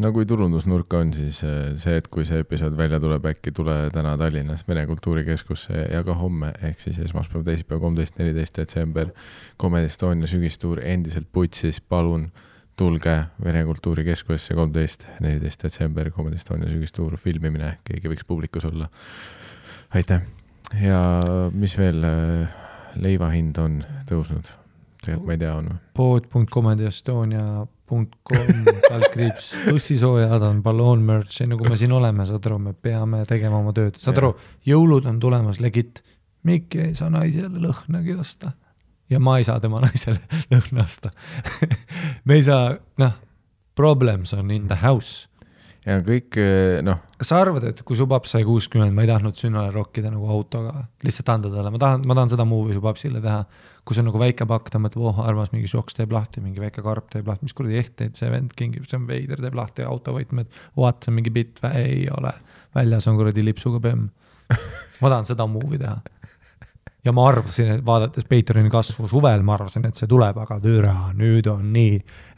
no 0.00 0.12
kui 0.12 0.26
turundusnurk 0.26 0.94
on, 0.96 1.12
siis 1.12 1.42
äh, 1.44 1.74
see, 1.80 1.96
et 2.00 2.08
kui 2.12 2.24
see 2.28 2.40
episood 2.42 2.76
välja 2.76 3.00
tuleb, 3.00 3.26
äkki 3.32 3.52
tule 3.52 3.76
täna 3.92 4.14
Tallinnas 4.18 4.64
Vene 4.68 4.86
Kultuurikeskusse 4.86 5.86
ja 5.92 6.02
ka 6.04 6.14
homme, 6.16 6.52
ehk 6.62 6.80
siis 6.80 6.98
esmaspäev, 6.98 7.44
teisipäev, 7.44 7.80
kolmteist, 7.80 8.16
neliteist 8.18 8.56
detsember. 8.58 9.12
Comedy 9.60 9.90
Estonia 9.90 10.26
sügistuur 10.30 10.80
endiselt 10.84 11.28
putsis, 11.32 11.80
palun 11.80 12.30
tulge 12.76 13.16
Vene 13.44 13.64
Kultuurikeskusesse 13.68 14.54
kolmteist, 14.54 15.06
neliteist 15.20 15.64
detsember, 15.64 16.10
Comedy 16.10 16.40
Estonia 16.40 16.70
sügistuur, 16.70 17.18
filmimine, 17.20 17.76
keegi 17.84 18.14
võiks 18.14 18.28
publikus 18.28 18.64
olla. 18.64 18.88
aitäh 19.94 20.22
ja 20.80 20.98
mis 21.52 21.76
veel, 21.76 22.04
leiva 23.00 23.30
hind 23.32 23.58
on 23.62 23.72
tõusnud? 24.08 24.46
tegelikult 25.02 25.26
ma 25.26 25.32
ei 25.34 25.40
tea, 25.40 25.52
on 25.58 25.66
või? 25.68 25.78
pood.comedyestonia.com, 25.98 28.46
kaldkriips, 28.86 29.46
tussisoojad 29.66 30.42
on 30.48 30.56
balloon 30.62 31.00
merch, 31.06 31.42
enne 31.44 31.54
kui 31.58 31.68
me 31.70 31.76
siin 31.80 31.92
oleme, 31.96 32.22
saad 32.28 32.44
aru, 32.50 32.58
me 32.70 32.74
peame 32.74 33.18
tegema 33.28 33.56
oma 33.58 33.72
tööd, 33.76 33.94
saad 34.00 34.16
aru, 34.22 34.30
jõulud 34.68 35.04
on 35.10 35.16
tulemas, 35.22 35.56
legit. 35.62 35.94
Mikki 36.42 36.78
ei 36.88 36.94
saa 36.98 37.06
naisele 37.06 37.58
lõhnagi 37.62 38.16
osta 38.18 38.50
ja 39.12 39.20
ma 39.22 39.36
ei 39.38 39.44
saa 39.46 39.60
tema 39.62 39.78
naisele 39.84 40.18
lõhna 40.50 40.86
osta 40.86 41.08
me 42.26 42.38
ei 42.38 42.44
saa, 42.46 42.64
noh, 42.98 43.14
problems 43.78 44.34
on 44.36 44.50
in 44.50 44.66
the 44.68 44.78
house. 44.82 45.28
Ja 45.82 45.98
kõik 46.04 46.38
eh, 46.38 46.78
noh, 46.84 47.00
kas 47.18 47.32
sa 47.32 47.40
arvad, 47.42 47.64
et 47.72 47.82
kui 47.86 47.98
su 47.98 48.06
paps 48.10 48.36
sai 48.36 48.46
kuuskümmend, 48.46 48.94
ma 48.94 49.04
ei 49.04 49.10
tahtnud 49.10 49.38
sünnale 49.38 49.72
rokkida 49.74 50.12
nagu 50.12 50.28
autoga, 50.30 50.84
lihtsalt 51.02 51.32
anda 51.34 51.50
talle, 51.50 51.72
ma 51.74 51.80
tahan, 51.82 52.06
ma 52.06 52.16
tahan 52.18 52.32
seda 52.34 52.46
movie 52.48 52.76
su 52.76 52.82
papsile 52.84 53.22
teha. 53.24 53.42
kus 53.82 53.98
on 53.98 54.06
nagu 54.06 54.20
väike 54.22 54.46
pakk, 54.46 54.70
ta 54.70 54.78
mõtleb, 54.78 55.02
oh 55.10 55.16
armas, 55.26 55.50
mingi 55.50 55.66
šoks 55.66 55.96
teeb 55.98 56.12
lahti, 56.14 56.38
mingi 56.40 56.62
väike 56.62 56.84
karp 56.86 57.08
teeb 57.10 57.26
lahti, 57.26 57.48
mis 57.48 57.56
kuradi 57.58 57.80
ehteid 57.80 58.14
see 58.14 58.30
vend 58.30 58.54
kingib, 58.54 58.86
see 58.86 59.00
on 59.00 59.08
veider, 59.08 59.42
teeb 59.42 59.58
lahti 59.58 59.82
autovõtmed. 59.82 60.46
What, 60.78 61.02
see 61.02 61.10
on 61.10 61.18
mingi 61.18 61.34
bitt 61.34 61.58
või? 61.64 61.82
ei 61.82 62.04
ole, 62.14 62.30
väljas 62.78 63.10
on 63.10 63.18
kuradi 63.18 63.42
lipsuga 63.42 63.82
bemm. 63.82 64.06
ma 65.02 65.10
tahan 65.10 65.26
seda 65.26 65.48
movie 65.50 65.82
teha. 65.82 65.98
ja 67.02 67.10
ma 67.16 67.26
arvasin, 67.26 67.74
et 67.74 67.86
vaadates 67.86 68.30
Patreoni 68.30 68.70
kasvu 68.70 69.10
suvel, 69.10 69.42
ma 69.42 69.58
arvasin, 69.58 69.90
et 69.90 69.98
see 69.98 70.06
tuleb, 70.06 70.38
aga 70.38 70.62
türa, 70.62 70.98
nüüd 71.18 71.50
on 71.50 71.72
nii, 71.74 71.96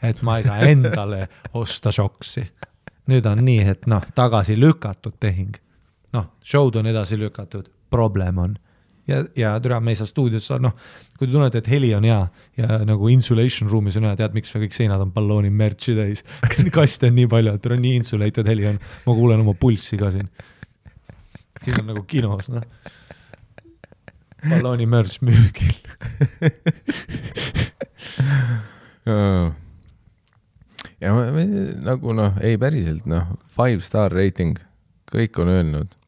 et 0.09 0.25
ma 0.25 0.39
ei 0.39 0.49
saa 0.49 0.63
endale 0.65 1.27
osta 1.61 1.93
šoksi 1.93 2.49
nüüd 3.11 3.25
on 3.29 3.41
nii, 3.45 3.63
et 3.75 3.87
noh, 3.89 4.03
tagasi 4.15 4.57
lükatud 4.59 5.13
tehing. 5.19 5.55
noh, 6.15 6.29
show'd 6.43 6.77
on 6.79 6.87
edasi 6.87 7.17
lükatud, 7.19 7.67
probleem 7.91 8.37
on. 8.39 8.55
ja, 9.07 9.23
ja 9.35 9.59
türa, 9.61 9.79
me 9.79 9.91
ei 9.91 9.99
saa 9.99 10.07
stuudios, 10.09 10.49
noh, 10.59 10.73
kui 11.17 11.27
te 11.27 11.33
tunnete, 11.33 11.57
et 11.61 11.67
heli 11.69 11.93
on 11.95 12.03
hea 12.07 12.21
ja 12.57 12.79
nagu 12.87 13.09
insulation 13.11 13.69
ruumis 13.69 13.97
on 13.99 14.07
hea, 14.09 14.15
tead, 14.19 14.33
miks 14.37 14.53
kõik 14.55 14.73
seinad 14.73 15.01
on 15.03 15.11
ballooni 15.13 15.49
merch'i 15.53 15.95
täis. 15.97 16.23
kaste 16.77 17.11
on 17.11 17.17
nii 17.19 17.27
palju, 17.31 17.55
et 17.55 17.61
türa 17.65 17.77
nii 17.79 17.95
insulated 18.01 18.47
heli 18.49 18.69
on, 18.71 18.79
ma 19.05 19.17
kuulen 19.17 19.43
oma 19.45 19.53
pulssi 19.59 19.99
ka 20.01 20.11
siin. 20.15 20.29
siin 21.61 21.81
on 21.83 21.91
nagu 21.93 22.03
kinos, 22.07 22.49
noh. 22.53 22.65
ballooni 24.49 24.85
merch 24.89 25.21
müügil. 25.25 25.75
ja 31.03 31.13
ma, 31.15 31.43
nagu 31.85 32.15
noh, 32.15 32.39
ei 32.43 32.59
päriselt 32.61 33.07
noh, 33.09 33.35
five 33.51 33.83
star 33.85 34.13
rating, 34.15 34.59
kõik 35.11 35.41
on 35.43 35.51
öelnud. 35.53 36.01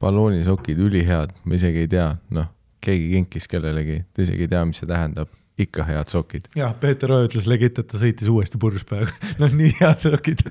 balloonisokid 0.00 0.78
ülihead, 0.80 1.34
ma 1.44 1.58
isegi 1.58 1.82
ei 1.84 1.88
tea, 1.92 2.06
noh, 2.32 2.46
keegi 2.80 3.10
kinkis 3.10 3.46
kellelegi, 3.52 3.98
ta 4.16 4.22
isegi 4.24 4.46
ei 4.46 4.48
tea, 4.48 4.62
mis 4.64 4.80
see 4.80 4.88
tähendab, 4.88 5.28
ikka 5.60 5.84
head 5.84 6.08
sokid. 6.08 6.48
jah, 6.56 6.72
Peeter 6.80 7.12
Oja 7.12 7.28
ütles 7.28 7.48
legit, 7.50 7.78
et 7.78 7.88
ta 7.90 8.00
sõitis 8.00 8.30
uuesti 8.32 8.60
purjus 8.60 8.86
peaaegu, 8.88 9.12
noh 9.42 9.56
nii 9.60 9.74
head 9.80 10.06
sokid 10.06 10.46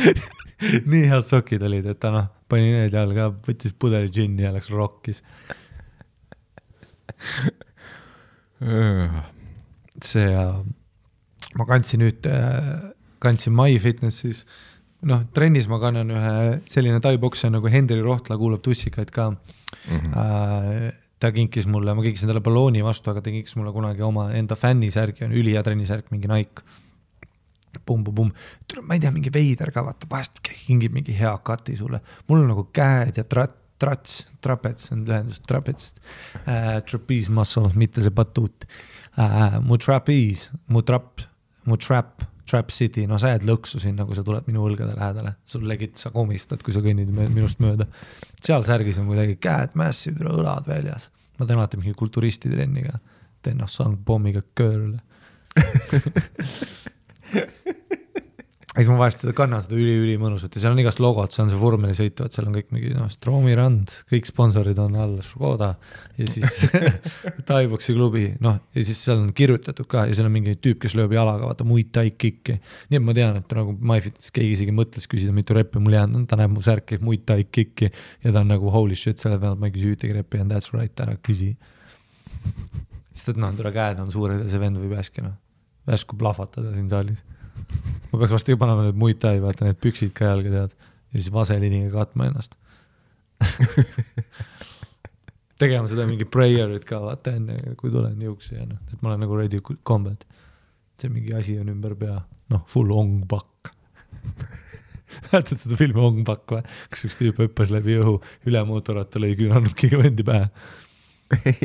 nii 0.92 1.08
head 1.10 1.26
sokid 1.28 1.64
olid, 1.66 1.86
et 1.92 2.00
ta 2.00 2.12
noh, 2.14 2.28
pani 2.50 2.70
need 2.72 2.94
jalga, 2.94 3.28
võttis 3.46 3.74
pudeli 3.76 4.10
džinni 4.12 4.46
ja 4.46 4.52
läks 4.54 4.70
rokkis. 4.72 5.22
see 10.02 10.28
ja 10.28 10.46
ma 11.58 11.66
kandsin 11.68 12.02
nüüd, 12.04 12.28
kandsin 13.22 13.54
MyFitnessis, 13.56 14.44
noh, 15.08 15.24
trennis 15.34 15.68
ma 15.70 15.78
kannan 15.82 16.12
ühe 16.14 16.34
selline 16.70 17.00
tai-poksja 17.02 17.50
nagu 17.52 17.70
Hendri 17.72 18.02
Rohtla 18.02 18.38
kuulab 18.40 18.62
tussikaid 18.64 19.10
ka 19.14 19.30
mm. 19.32 19.98
-hmm. 19.98 20.92
ta 21.18 21.32
kinkis 21.32 21.66
mulle, 21.66 21.94
ma 21.94 22.02
kinkisin 22.02 22.30
talle 22.30 22.42
ballooni 22.44 22.84
vastu, 22.84 23.10
aga 23.10 23.22
ta 23.22 23.30
kinkis 23.30 23.56
mulle 23.56 23.72
kunagi 23.72 24.02
oma 24.02 24.30
enda 24.32 24.56
fännisärgi, 24.58 25.24
on 25.24 25.32
ülihea 25.32 25.62
trennisärk, 25.62 26.10
mingi 26.10 26.28
Nike. 26.28 26.62
pumm-pumm-pumm, 27.86 28.28
ma 28.84 28.94
ei 28.94 29.00
tea, 29.00 29.10
mingi 29.10 29.30
veider 29.32 29.70
ka, 29.72 29.80
vaata 29.80 30.06
vahest 30.10 30.42
kingib 30.44 30.92
mingi 30.92 31.14
hea 31.16 31.32
kati 31.44 31.76
sulle, 31.76 32.02
mul 32.28 32.42
on 32.42 32.50
nagu 32.52 32.66
käed 32.68 33.16
ja 33.16 33.24
trat-, 33.24 33.62
trats, 33.82 34.26
trapets 34.44 34.92
on 34.92 35.06
lühendus 35.08 35.40
trapetsist 35.48 35.98
äh,, 36.46 36.78
trapeze 36.86 37.32
muscle, 37.32 37.70
mitte 37.74 38.04
see 38.04 38.14
batuut 38.14 38.66
äh,. 39.16 39.58
mu 39.64 39.78
trapeze, 39.80 40.52
mu 40.68 40.82
trap, 40.86 41.24
mu 41.68 41.78
trap, 41.80 42.24
trap 42.48 42.72
city, 42.74 43.06
no 43.08 43.18
sa 43.20 43.32
jääd 43.32 43.46
lõksu 43.48 43.80
sinna, 43.82 44.06
kui 44.08 44.16
sa 44.18 44.24
tuled 44.26 44.48
minu 44.50 44.64
õlgade 44.66 44.96
lähedale, 44.98 45.36
sul 45.48 45.66
legit, 45.68 45.94
sa 46.00 46.12
komistad, 46.14 46.62
kui 46.64 46.74
sa 46.74 46.82
kõnnid 46.84 47.12
minust 47.12 47.62
mööda. 47.62 47.88
seal 48.42 48.66
särgis 48.66 49.00
on 49.02 49.08
kuidagi 49.10 49.38
käed 49.42 49.78
massive, 49.78 50.26
õlad 50.28 50.68
väljas, 50.68 51.10
ma 51.38 51.46
teen 51.46 51.60
alati 51.60 51.80
mingi 51.80 51.94
kulturisti 51.98 52.52
trenniga, 52.52 52.94
teen 53.42 53.62
noh, 53.62 53.70
sangpommiga 53.70 54.44
curl'e. 54.58 55.00
ja 58.72 58.80
siis 58.80 58.88
ma 58.88 58.94
vahest 59.02 59.20
seda 59.20 59.34
kannan 59.36 59.60
seda 59.60 59.76
üli-ülimõnusat 59.76 60.54
ja 60.56 60.62
seal 60.62 60.72
on 60.72 60.78
igast 60.80 61.00
logod, 61.02 61.28
see 61.32 61.42
on 61.44 61.50
see 61.52 61.58
vormelisõit, 61.60 62.14
vaat 62.22 62.32
seal 62.32 62.46
on 62.48 62.54
kõik 62.56 62.70
mingi 62.72 62.92
noh, 62.96 63.10
Stroomi 63.12 63.52
rand, 63.58 63.90
kõik 64.08 64.28
sponsorid 64.30 64.78
on 64.80 64.94
all, 64.96 65.18
Škoda 65.26 65.74
ja 66.16 66.28
siis 66.30 66.62
Tai-Boksi 67.48 67.92
klubi, 67.98 68.22
noh 68.40 68.56
ja 68.72 68.84
siis 68.88 69.02
seal 69.04 69.20
on 69.20 69.34
kirjutatud 69.36 69.88
ka 69.90 70.06
ja 70.08 70.16
seal 70.16 70.30
on 70.30 70.32
mingi 70.38 70.54
tüüp, 70.56 70.78
kes 70.86 70.96
lööb 70.96 71.12
jalaga, 71.12 71.50
vaata 71.50 71.66
muid 71.68 71.90
tai-kicki. 71.92 72.56
nii 72.88 73.00
et 73.00 73.04
ma 73.04 73.14
tean, 73.18 73.42
et 73.42 73.52
nagu 73.58 73.74
MyFitness 73.76 74.32
keegi 74.38 74.54
isegi 74.56 74.76
mõtles 74.76 75.08
küsida, 75.10 75.34
mitu 75.36 75.56
reppi 75.58 75.82
mul 75.82 75.98
jäänud 75.98 76.22
on, 76.22 76.24
ta 76.30 76.40
näeb 76.40 76.54
mu 76.54 76.64
särki, 76.64 76.96
muid 77.04 77.26
tai-kicki 77.28 77.90
ja 77.90 78.32
ta 78.32 78.40
on 78.40 78.48
nagu 78.54 78.72
holy 78.72 78.96
shit, 78.96 79.20
selle 79.20 79.36
pealt 79.42 79.60
ma 79.60 79.68
ei 79.68 79.76
küsi 79.76 79.92
ühtegi 79.92 80.16
reppi 80.16 80.40
ja 80.40 80.48
that's 80.48 80.72
right, 80.72 80.96
ära 81.04 81.18
küsi. 81.20 81.52
sest 83.12 83.34
et 83.34 83.42
noh, 83.42 83.52
tule 83.58 83.74
käed 83.76 84.00
on 84.00 84.08
suured 84.08 84.40
ja 84.40 84.48
see 84.48 84.64
vend 84.64 84.80
võib 84.80 84.96
äsja 84.96 85.28
noh, 85.28 85.36
järsku 85.92 86.16
plahvatada 86.16 86.72
siin 86.72 86.88
saalis 86.88 87.20
ma 88.10 88.18
peaks 88.18 88.34
varsti 88.34 88.56
panema 88.60 88.86
need 88.86 88.98
muid 88.98 89.20
tai, 89.22 89.38
vaata 89.42 89.68
need 89.68 89.80
püksid 89.82 90.12
ka 90.16 90.32
jalga 90.32 90.54
tead 90.56 90.72
ja 91.12 91.18
siis 91.18 91.32
vaseliniga 91.34 91.90
katma 91.94 92.30
ennast 92.30 92.58
tegema 95.62 95.86
seda 95.90 96.06
mingi 96.08 96.26
prayer'it 96.28 96.86
ka 96.88 97.00
vaata 97.02 97.36
enne, 97.38 97.58
kui 97.78 97.92
tulen 97.92 98.18
jõuksi 98.22 98.56
ja 98.56 98.66
noh, 98.66 98.80
et 98.90 98.98
ma 99.02 99.12
olen 99.12 99.24
nagu 99.26 99.38
ready 99.38 99.62
combat. 99.62 100.26
see 101.00 101.10
mingi 101.10 101.32
asi 101.34 101.56
on 101.58 101.70
ümber 101.72 101.96
pea, 101.98 102.20
noh, 102.52 102.62
full 102.70 102.92
ong-pakk. 102.94 103.72
mäletad 105.32 105.58
seda 105.60 105.76
filmi 105.80 106.00
Ong-pakk 106.00 106.54
või, 106.54 106.62
kus 106.92 107.06
üks 107.08 107.18
tüüp 107.18 107.40
hüppas 107.42 107.72
läbi 107.74 107.96
õhu 108.00 108.14
üle 108.48 108.62
mootorratta, 108.68 109.20
lõi 109.22 109.34
küünarnukiga 109.38 110.00
vendi 110.02 110.24
pähe. 110.26 110.48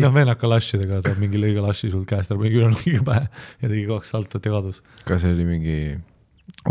noh, 0.04 0.14
venna 0.16 0.38
kalašidega, 0.40 1.02
ta 1.06 1.14
mingi 1.20 1.42
lõi 1.42 1.54
kalaši 1.58 1.92
sul 1.94 2.06
käest 2.10 2.32
ära, 2.32 2.40
pani 2.40 2.54
küünarnukiga 2.54 3.04
pähe 3.08 3.28
ja 3.28 3.72
tegi 3.72 3.84
kaks 3.90 4.14
saltot 4.16 4.48
ja 4.48 4.56
kadus. 4.56 4.82
kas 5.08 5.26
see 5.26 5.36
oli 5.36 5.48
mingi, 5.50 5.78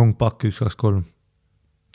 Ong-pakk 0.00 0.48
üks, 0.48 0.58
kaks, 0.62 0.78
kolm. 0.80 1.04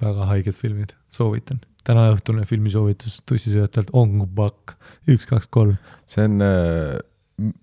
väga 0.02 0.30
haiged 0.30 0.58
filmid, 0.58 0.96
soovitan. 1.14 1.62
täna 1.88 2.08
õhtune 2.14 2.46
filmisoovitus 2.50 3.22
tussisööjatelt 3.30 3.94
Ong-pakk, 3.98 4.78
üks, 5.10 5.30
kaks, 5.30 5.50
kolm. 5.50 5.78
see 6.10 6.30
on, 6.30 6.42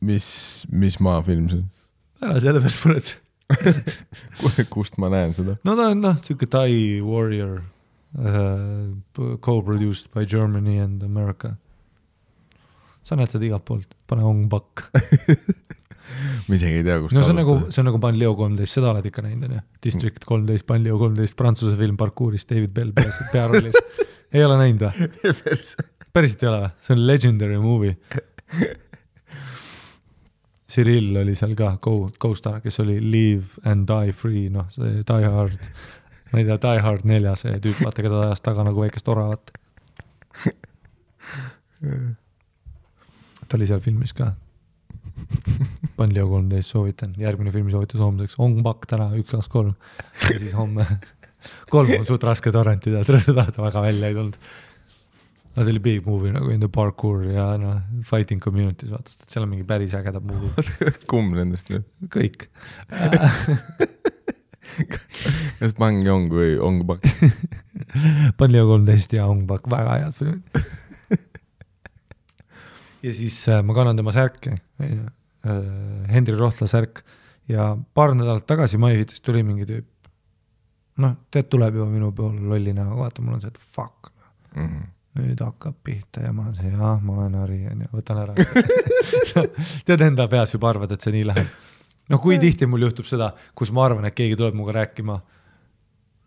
mis, 0.03 0.29
mis 0.71 0.99
maafilm 1.05 1.51
see 1.53 1.67
ära 2.25 2.41
selle 2.43 2.63
pealt 2.63 2.85
muretse. 2.85 3.17
on? 4.45 4.69
kust 4.75 4.99
ma 5.01 5.11
näen 5.13 5.35
seda? 5.37 5.57
no 5.65 5.77
ta 5.79 5.91
on 5.95 6.03
noh, 6.05 6.19
sihuke 6.25 6.49
Tai 6.51 6.69
warrior 7.05 7.63
uh,, 8.19 9.37
co-produced 9.45 10.11
by 10.15 10.27
Germany 10.27 10.79
and 10.83 11.03
America. 11.03 11.57
Sa 13.07 13.19
näed 13.19 13.33
seda 13.33 13.47
igalt 13.49 13.65
poolt, 13.69 13.91
pane 14.09 14.25
Ong-pakk. 14.27 14.87
ma 16.49 16.57
isegi 16.57 16.81
ei 16.81 16.87
tea, 16.87 16.99
kust 17.03 17.17
no 17.17 17.23
see 17.25 17.35
on 17.35 17.41
nagu, 17.43 17.55
see 17.73 17.83
on 17.83 17.89
nagu 17.91 18.01
Banlieue 18.03 18.37
kolmteist, 18.39 18.79
seda 18.79 18.93
oled 18.93 19.07
ikka 19.09 19.25
näinud 19.25 19.49
onju. 19.49 19.63
District 19.85 20.27
kolmteist, 20.29 20.67
Banlieue 20.69 20.99
kolmteist, 21.01 21.37
Prantsuse 21.39 21.77
film 21.79 21.99
parkuurist, 22.01 22.49
David 22.51 22.75
Bell 22.77 22.93
peas, 22.97 23.17
pearollis. 23.35 23.77
ei 24.33 24.45
ole 24.45 24.59
näinud 24.61 24.87
või? 24.89 25.09
päriselt 26.17 26.45
ei 26.45 26.51
ole 26.51 26.61
või? 26.65 26.75
see 26.85 26.97
on 26.97 27.07
legendary 27.07 27.63
movie. 27.63 27.97
Cyril 30.69 31.17
oli 31.17 31.35
seal 31.37 31.55
ka, 31.57 31.79
Go, 31.81 32.11
Ghost, 32.21 32.49
kes 32.63 32.77
oli 32.85 32.99
Live 33.01 33.63
and 33.69 33.89
Die 33.89 34.13
Free, 34.13 34.49
noh, 34.53 34.69
see 34.73 35.01
Die 35.09 35.31
Hard, 35.33 35.57
ma 36.33 36.43
ei 36.43 36.45
tea, 36.49 36.59
Die 36.65 36.83
Hard 36.85 37.09
nelja 37.09 37.33
see 37.41 37.57
tüüp, 37.65 37.81
vaata, 37.87 38.05
keda 38.05 38.19
ta 38.19 38.27
ajas 38.29 38.45
taga 38.45 38.67
nagu 38.69 38.85
väikest 38.85 39.09
oravat. 39.09 39.55
Ta 43.49 43.59
oli 43.59 43.69
seal 43.69 43.83
filmis 43.85 44.15
ka. 44.17 44.33
Banlieue 45.99 46.29
kolmteist 46.31 46.71
soovitan, 46.71 47.15
järgmine 47.19 47.51
filmisoovitus 47.51 48.01
homseks, 48.01 48.39
Ong 48.43 48.61
Bak 48.63 48.87
täna 48.91 49.11
üks, 49.19 49.33
kaks, 49.35 49.49
kolm 49.51 49.75
ja 50.29 50.39
siis 50.39 50.55
homme 50.55 50.87
kolm 51.73 51.93
on 51.99 52.07
suht 52.09 52.25
raske 52.27 52.53
torrentida, 52.55 53.05
seda 53.05 53.47
ta 53.51 53.63
väga 53.63 53.85
välja 53.85 54.11
ei 54.11 54.17
tulnud. 54.17 54.39
aga 55.55 55.65
see 55.65 55.75
oli 55.75 55.83
big 55.83 56.07
movie 56.07 56.33
nagu 56.35 56.51
in 56.55 56.61
the 56.63 56.71
parkour 56.71 57.25
ja 57.33 57.51
noh, 57.59 57.81
fighting 58.07 58.43
communities, 58.43 58.93
vaata, 58.95 59.11
sest 59.11 59.33
seal 59.33 59.47
on 59.47 59.53
mingi 59.53 59.67
päris 59.67 59.95
ägedad 59.99 60.25
movie'd, 60.27 61.01
kumb 61.11 61.35
nendest 61.39 61.73
nüüd? 61.73 61.87
kõik. 62.15 62.49
kas 65.59 65.75
Bang 65.79 66.05
Yong 66.07 66.29
või 66.31 66.59
Ong 66.63 66.85
Bak? 66.87 67.07
Banlieue 68.39 68.69
kolmteist 68.69 69.17
ja 69.17 69.27
Ong 69.31 69.47
Bak, 69.51 69.67
väga 69.71 69.99
head 70.05 70.15
filmid. 70.19 70.63
Ja 73.03 73.13
siis 73.15 73.37
äh, 73.49 73.63
ma 73.65 73.75
kannan 73.77 73.97
tema 73.99 74.13
särki, 74.15 74.57
onju, 74.83 75.07
Hendri 76.11 76.35
Rohtla 76.37 76.67
särk 76.69 77.05
ja 77.49 77.71
paar 77.95 78.11
nädalat 78.19 78.45
tagasi 78.49 78.77
MyFitist 78.81 79.23
tuli 79.25 79.45
mingi 79.47 79.65
tüüp. 79.69 79.87
noh, 80.99 81.13
tead, 81.31 81.47
tuleb 81.49 81.77
juba 81.79 81.87
minu 81.93 82.11
poole 82.13 82.43
lolli 82.43 82.73
näoga, 82.75 82.97
vaata, 83.05 83.23
mul 83.23 83.37
on 83.39 83.41
see, 83.45 83.53
et 83.55 83.59
fuck, 83.63 84.11
Mhm. 84.57 84.81
nüüd 85.19 85.41
hakkab 85.45 85.75
pihta 85.85 86.23
ja 86.25 86.33
ma 86.33 86.45
olen 86.49 86.55
see, 86.59 86.71
jah, 86.73 87.01
ma 87.03 87.15
olen 87.21 87.35
Harri, 87.39 87.59
onju, 87.71 87.89
võtan 87.95 88.19
ära. 88.23 88.35
tead, 89.87 90.03
enda 90.07 90.27
peas 90.31 90.55
juba 90.55 90.71
arvad, 90.73 90.93
et 90.95 91.05
see 91.05 91.13
nii 91.15 91.25
läheb. 91.29 91.49
no 92.11 92.19
kui 92.23 92.39
tihti 92.43 92.67
mul 92.67 92.83
juhtub 92.87 93.07
seda, 93.07 93.31
kus 93.55 93.71
ma 93.75 93.85
arvan, 93.87 94.07
et 94.09 94.17
keegi 94.19 94.37
tuleb 94.41 94.57
minuga 94.57 94.75
rääkima 94.81 95.19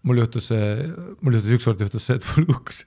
mul 0.07 0.21
juhtus 0.23 0.49
mul 1.21 1.36
juhtus 1.38 1.55
ükskord 1.57 1.81
juhtus 1.84 2.07
see, 2.10 2.15
et 2.19 2.27
mul 2.36 2.47
kukkus 2.53 2.84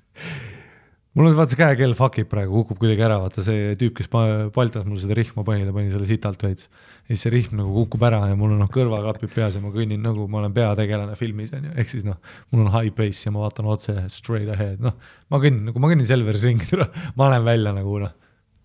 mul 1.15 1.29
on 1.29 1.37
vaata 1.39 1.53
see 1.53 1.61
käekell 1.61 1.95
fuck 1.99 2.19
ib 2.19 2.29
praegu, 2.31 2.63
kukub 2.63 2.81
kuidagi 2.83 3.05
ära, 3.07 3.21
vaata 3.23 3.45
see 3.47 3.75
tüüp, 3.79 3.95
kes 4.01 4.11
Baltas 4.55 4.87
mul 4.89 4.99
seda 5.03 5.17
rihma 5.19 5.45
pani, 5.47 5.67
ta 5.67 5.75
pani 5.75 5.93
selle 5.93 6.09
sitalt 6.09 6.43
veits. 6.43 6.67
ja 7.05 7.13
siis 7.13 7.25
see 7.27 7.33
rihm 7.35 7.55
nagu 7.61 7.71
kukub 7.77 8.03
ära 8.09 8.21
ja 8.31 8.39
mul 8.39 8.57
on 8.57 8.63
noh, 8.65 8.71
kõrvaklapid 8.75 9.33
peas 9.35 9.59
ja 9.59 9.63
ma 9.63 9.71
kõnnin 9.75 10.03
nagu 10.03 10.27
ma 10.31 10.43
olen 10.43 10.57
peategelane 10.57 11.15
filmis 11.21 11.55
on 11.55 11.69
ju, 11.69 11.73
ehk 11.79 11.93
siis 11.93 12.07
noh, 12.09 12.19
mul 12.51 12.67
on 12.67 12.73
high 12.75 12.95
pace 12.97 13.29
ja 13.29 13.35
ma 13.35 13.45
vaatan 13.45 13.71
otse 13.71 13.97
straight 14.13 14.51
ahead, 14.55 14.83
noh. 14.83 14.99
ma 15.31 15.43
kõnnin 15.43 15.71
nagu, 15.71 15.83
ma 15.83 15.93
kõnnin 15.93 16.09
Selveris 16.09 16.47
ringi, 16.49 16.83
ma 17.19 17.29
olen 17.31 17.47
välja 17.47 17.75
nagu 17.77 17.99
noh, 18.03 18.15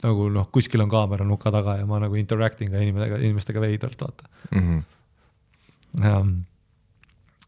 nagu 0.05 0.29
noh, 0.33 0.47
kuskil 0.53 0.81
on 0.85 0.91
kaamera 0.91 1.27
nuka 1.27 1.51
taga 1.53 1.77
ja 1.81 1.89
ma 1.89 2.01
nagu 2.01 2.17
interacting 2.17 2.71
ka 2.73 2.81
inimestega, 2.81 3.19
inimestega 3.25 3.65
veidralt 3.65 4.07
vaata 4.07 4.31
mm. 4.51 4.63
-hmm. 4.63 4.87
Um, 5.89 6.43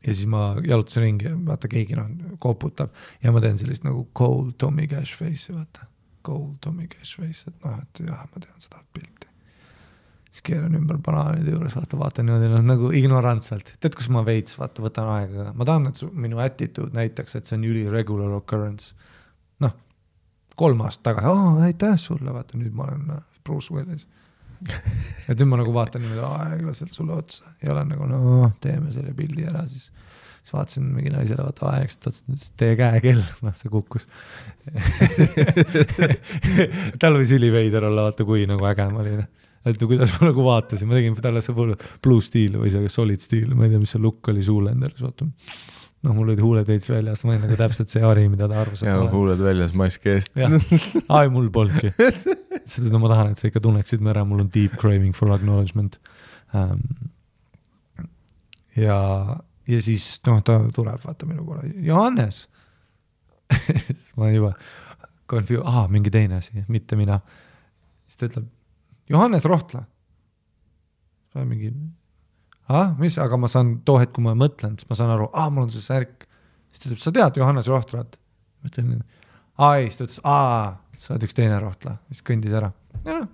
ja 0.01 0.13
siis 0.13 0.27
ma 0.29 0.55
jalutasin 0.65 1.03
ringi 1.05 1.29
ja 1.29 1.37
vaata, 1.45 1.69
keegi 1.71 1.97
noh 1.97 2.35
koputab 2.41 2.93
ja 3.23 3.31
ma 3.31 3.41
teen 3.43 3.57
sellist 3.61 3.85
nagu 3.85 4.07
cold 4.17 4.55
Tommy 4.57 4.87
Cash 4.89 5.17
face'i, 5.19 5.55
vaata. 5.55 5.91
Cold 6.23 6.57
Tommy 6.61 6.87
Cash 6.87 7.17
face, 7.17 7.49
et 7.49 7.65
noh, 7.65 7.81
et 7.81 8.03
jah, 8.05 8.23
ma 8.29 8.41
tean 8.43 8.61
seda 8.61 8.81
pilti. 8.93 9.27
siis 10.31 10.45
keeran 10.47 10.75
ümber 10.77 10.99
banaanide 11.03 11.51
juures, 11.51 11.73
vaata, 11.75 11.97
vaatan 11.99 12.29
niimoodi 12.29 12.49
noh, 12.53 12.61
nagu 12.63 12.91
ignorantselt, 12.95 13.73
tead, 13.83 13.97
kus 13.99 14.07
ma 14.13 14.21
veits 14.23 14.55
vaata, 14.59 14.83
võtan 14.85 15.09
aega, 15.11 15.49
ma 15.57 15.67
tahan, 15.67 15.89
et 15.89 15.99
su, 15.99 16.07
minu 16.13 16.39
attitude 16.39 16.95
näitaks, 16.95 17.35
et 17.35 17.49
see 17.49 17.57
on 17.57 17.65
üli 17.67 17.83
regular 17.91 18.31
occurrence. 18.37 18.93
noh, 19.65 19.75
kolm 20.55 20.85
aastat 20.85 21.09
tagasi, 21.09 21.33
aa 21.33 21.67
aitäh 21.67 21.97
sulle, 21.99 22.31
vaata 22.31 22.59
nüüd 22.61 22.77
ma 22.77 22.87
olen 22.87 23.15
äh, 23.17 23.25
Bruce 23.43 23.73
Willis 23.73 24.07
et 25.29 25.35
nüüd 25.35 25.49
ma 25.49 25.59
nagu 25.61 25.73
vaatan 25.75 26.03
niimoodi 26.03 26.23
aeglaselt 26.27 26.95
sulle 26.95 27.17
otsa 27.17 27.53
ja 27.63 27.73
olen 27.73 27.91
nagu 27.95 28.07
no 28.09 28.51
teeme 28.63 28.93
selle 28.93 29.13
pildi 29.17 29.47
ära, 29.49 29.63
siis, 29.71 29.89
siis 30.41 30.55
vaatasin 30.55 30.87
mingi 30.95 31.13
naisele 31.13 31.45
vaata 31.47 31.69
aeglaselt 31.73 32.09
otsa, 32.11 32.25
ütles 32.29 32.53
teie 32.61 32.77
käekell, 32.79 33.23
noh 33.45 33.57
see 33.57 33.73
kukkus. 33.73 34.07
Tal 37.01 37.17
võis 37.17 37.35
üliveider 37.37 37.89
olla, 37.89 38.09
vaata 38.09 38.27
kui 38.27 38.45
nagu 38.49 38.67
äge 38.69 38.89
ma 38.93 39.05
olin 39.05 39.25
et 39.69 39.77
kuidas 39.77 40.15
ma 40.17 40.31
nagu 40.31 40.45
vaatasin, 40.45 40.89
ma 40.89 40.97
tegin 40.97 41.17
talle 41.21 41.41
see 41.45 41.53
blue 42.01 42.23
steel 42.25 42.57
või 42.61 42.71
see 42.73 42.89
solid 42.89 43.21
steel, 43.21 43.51
ma 43.53 43.67
ei 43.67 43.75
tea, 43.75 43.81
mis 43.81 43.93
see 43.93 44.01
look 44.01 44.31
oli 44.33 44.45
Zoolander, 44.45 44.95
vaata 45.01 45.29
noh, 46.01 46.15
mul 46.17 46.31
olid 46.31 46.41
huuled 46.41 46.69
veits 46.69 46.89
väljas, 46.89 47.23
ma 47.25 47.35
olin 47.35 47.43
nagu 47.45 47.57
täpselt 47.59 47.93
see 47.93 48.03
Ari, 48.05 48.25
mida 48.31 48.47
ta 48.49 48.61
arvas. 48.63 48.83
ja 48.85 48.97
huuled 49.11 49.41
väljas 49.43 49.75
maski 49.77 50.15
eest. 50.15 50.33
ai, 51.17 51.29
mul 51.33 51.49
polnudki. 51.53 51.93
sest 52.65 52.89
no 52.93 53.01
ma 53.03 53.11
tahan, 53.11 53.33
et 53.33 53.41
sa 53.41 53.49
ikka 53.49 53.63
tunneksid 53.63 54.03
mu 54.03 54.13
ära, 54.13 54.25
mul 54.27 54.43
on 54.45 54.51
deep 54.53 54.77
craving 54.81 55.15
for 55.17 55.33
acknowledgement 55.35 55.99
um,. 56.57 56.81
ja, 58.77 58.97
ja 59.69 59.83
siis 59.85 60.07
noh, 60.27 60.41
ta 60.45 60.61
tuleb, 60.73 61.01
vaata 61.05 61.29
minu 61.29 61.45
poole, 61.47 61.69
Johannes 61.85 62.47
ma 64.15 64.25
olen 64.25 64.35
juba 64.35 64.53
confused, 65.31 65.63
aa, 65.67 65.85
mingi 65.91 66.11
teine 66.13 66.41
asi, 66.41 66.65
mitte 66.71 66.97
mina. 66.99 67.19
siis 68.07 68.19
ta 68.19 68.29
ütleb, 68.31 68.49
Johannes 69.11 69.45
Rohtla. 69.47 69.85
mingi 71.45 71.71
ah, 72.69 72.93
mis, 72.99 73.17
aga 73.21 73.37
ma 73.37 73.49
saan 73.51 73.79
too 73.85 73.97
hetk, 74.01 74.13
kui 74.15 74.25
ma 74.25 74.35
mõtlen, 74.37 74.77
siis 74.79 74.89
ma 74.89 74.99
saan 74.99 75.15
aru, 75.15 75.29
aa, 75.33 75.49
mul 75.49 75.67
on 75.67 75.73
see 75.73 75.85
särk. 75.85 76.27
siis 76.71 76.83
ta 76.83 76.89
ütleb, 76.89 77.03
sa 77.03 77.11
tead 77.11 77.41
Johannes 77.41 77.71
Rohtrat? 77.71 78.19
ma 78.61 78.69
ütlen, 78.69 79.01
aa 79.57 79.75
ei, 79.79 79.89
siis 79.89 79.97
ta 79.97 80.07
ütles, 80.07 80.21
aa, 80.23 80.77
sa 81.01 81.15
oled 81.15 81.27
üks 81.27 81.37
teine 81.37 81.59
Rohtla, 81.59 81.97
siis 82.11 82.25
kõndis 82.27 82.55
ära. 82.57 82.71
ja 83.05 83.21
noh, 83.21 83.29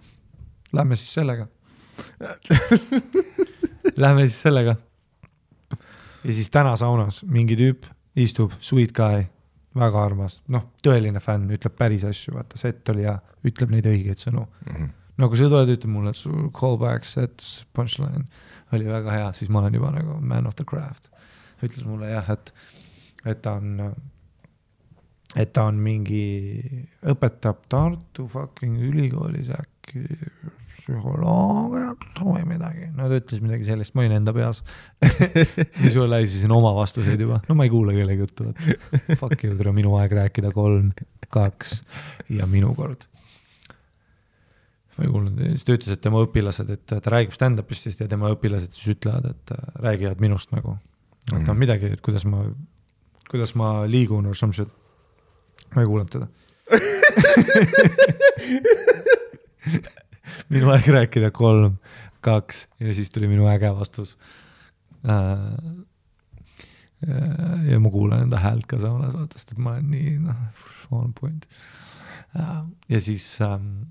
lähme 0.74 1.00
siis 1.00 1.14
sellega 1.20 1.48
Lähme 3.98 4.28
siis 4.28 4.42
sellega. 4.42 4.76
ja 6.24 6.34
siis 6.34 6.50
täna 6.50 6.76
saunas 6.78 7.24
mingi 7.24 7.58
tüüp 7.58 7.86
istub, 8.18 8.52
sweet 8.60 8.94
guy, 8.98 9.26
väga 9.78 10.06
armas, 10.06 10.40
noh, 10.50 10.72
tõeline 10.84 11.22
fänn, 11.22 11.50
ütleb 11.54 11.76
päris 11.78 12.06
asju, 12.08 12.34
vaata, 12.36 12.58
set 12.60 12.90
oli 12.90 13.06
hea, 13.06 13.18
ütleb 13.46 13.74
neid 13.74 13.90
õigeid 13.90 14.22
sõnu 14.22 14.46
mm. 14.46 14.76
-hmm. 14.76 14.94
No 15.18 15.30
kui 15.30 15.40
sa 15.40 15.50
tuled, 15.50 15.72
ütled 15.74 15.92
mulle, 15.92 16.14
et 16.14 16.20
sul 16.20 16.52
callback, 16.56 17.08
set, 17.08 17.46
punchline 17.78 18.26
oli 18.76 18.90
väga 18.90 19.16
hea, 19.16 19.32
siis 19.36 19.52
ma 19.54 19.64
olen 19.64 19.78
juba 19.80 19.94
nagu 19.96 20.20
man 20.22 20.50
of 20.50 20.58
the 20.60 20.68
craft. 20.68 21.10
ütles 21.64 21.88
mulle 21.88 22.12
jah, 22.12 22.28
et, 22.36 22.54
et 23.26 23.42
ta 23.42 23.56
on, 23.58 23.80
et 25.36 25.54
ta 25.56 25.66
on 25.72 25.80
mingi, 25.82 26.28
õpetab 27.08 27.66
Tartu 27.72 28.28
fucking 28.30 28.78
ülikoolis 28.90 29.50
äkki 29.56 30.04
psühholoogiat 30.78 32.22
või 32.22 32.46
midagi, 32.48 32.92
no 32.96 33.10
ta 33.10 33.18
ütles 33.18 33.42
midagi 33.44 33.66
sellist, 33.68 33.96
ma 33.96 34.06
olin 34.06 34.20
enda 34.20 34.36
peas. 34.36 34.62
Siis 35.82 35.98
ma 35.98 36.06
läisisin 36.14 36.54
oma 36.54 36.76
vastuseid 36.78 37.24
juba, 37.24 37.42
no 37.48 37.58
ma 37.58 37.66
ei 37.66 37.74
kuula 37.74 37.96
kellegi 37.98 38.28
juttu, 38.28 38.52
et 38.52 39.18
fuck 39.18 39.42
you, 39.42 39.58
tule 39.58 39.74
minu 39.76 39.98
aeg 39.98 40.14
rääkida, 40.20 40.54
kolm, 40.56 40.94
kaks 41.34 41.80
ja 42.32 42.46
minu 42.48 42.76
kord 42.78 43.08
ma 44.98 45.06
ei 45.06 45.12
kuulnud, 45.14 45.38
siis 45.54 45.66
ta 45.68 45.76
ütles, 45.78 45.94
et 45.94 46.02
tema 46.02 46.24
õpilased, 46.26 46.70
et 46.74 46.82
ta 46.90 47.12
räägib 47.14 47.34
stand-up'ist 47.36 48.00
ja 48.02 48.08
tema 48.10 48.32
õpilased 48.34 48.74
siis 48.74 48.96
ütlevad, 48.96 49.26
et 49.30 49.52
äh, 49.54 49.60
räägivad 49.86 50.20
minust 50.24 50.50
nagu. 50.56 50.72
et 51.28 51.38
noh 51.38 51.54
mm., 51.54 51.60
midagi, 51.62 51.86
et 51.94 52.02
kuidas 52.02 52.26
ma, 52.30 52.40
kuidas 53.30 53.54
ma 53.60 53.68
liigun 53.86 54.26
or 54.26 54.36
some 54.36 54.54
shit. 54.56 54.70
ma 55.76 55.82
ei 55.84 55.90
kuulanud 55.90 56.12
teda 56.14 56.28
minu 60.54 60.68
aeg 60.74 60.86
rääkida 60.96 61.30
kolm, 61.36 61.74
kaks 62.26 62.58
ja 62.82 62.90
siis 62.96 63.10
tuli 63.14 63.28
minu 63.30 63.44
äge 63.52 63.70
vastus 63.76 64.10
äh, 65.06 65.12
äh,. 67.08 67.72
ja 67.72 67.78
ma 67.80 67.90
kuulan 67.94 68.22
enda 68.26 68.38
häält 68.42 68.66
ka 68.68 68.76
saunas, 68.82 69.14
vaata, 69.14 69.34
sest 69.38 69.52
et 69.54 69.60
ma 69.62 69.70
olen 69.76 69.88
nii 69.94 70.10
noh, 70.26 70.40
on 70.92 71.14
point 71.14 71.44
äh,. 72.34 72.62
ja 72.90 73.00
siis 73.04 73.42
ähm, 73.46 73.86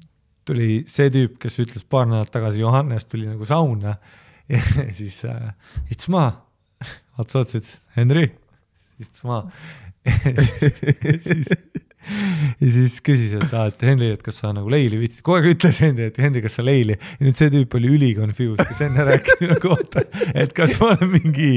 tuli 0.46 0.82
see 0.90 1.10
tüüp, 1.12 1.36
kes 1.42 1.58
ütles 1.62 1.86
paar 1.88 2.06
nädalat 2.08 2.32
tagasi, 2.34 2.62
Johannes 2.62 3.08
tuli 3.10 3.28
nagu 3.30 3.48
sauna. 3.48 3.96
Ja 4.46 4.60
siis 4.94 5.24
äh, 5.26 5.48
istus 5.90 6.06
maha, 6.14 6.36
vaatas 7.18 7.40
otsa, 7.40 7.58
ütles 7.58 7.72
Henri, 7.96 8.28
istus 9.02 9.24
maha. 9.26 9.48
Siis, 11.26 11.48
ja 12.60 12.68
siis 12.70 13.00
küsis, 13.02 13.32
et 13.34 13.54
aa, 13.58 13.72
et 13.72 13.80
Henri, 13.82 14.12
et 14.14 14.22
kas 14.22 14.38
sa 14.38 14.52
nagu 14.54 14.70
leili 14.70 15.00
viitsid, 15.00 15.24
kogu 15.26 15.40
aeg 15.40 15.48
ütles 15.56 15.80
Henri, 15.82 16.06
et 16.12 16.20
Henri, 16.22 16.44
kas 16.44 16.60
sa 16.60 16.62
leili? 16.62 16.94
Ja 16.94 17.26
nüüd 17.26 17.38
see 17.40 17.50
tüüp 17.50 17.74
oli 17.74 17.90
üli 17.96 18.12
confused, 18.14 18.62
kes 18.68 18.84
enne 18.86 19.08
rääkis 19.08 19.40
minu 19.42 19.58
kohta, 19.64 20.04
et 20.30 20.54
kas 20.54 20.76
ma 20.78 20.92
olen 20.92 21.10
mingi 21.16 21.50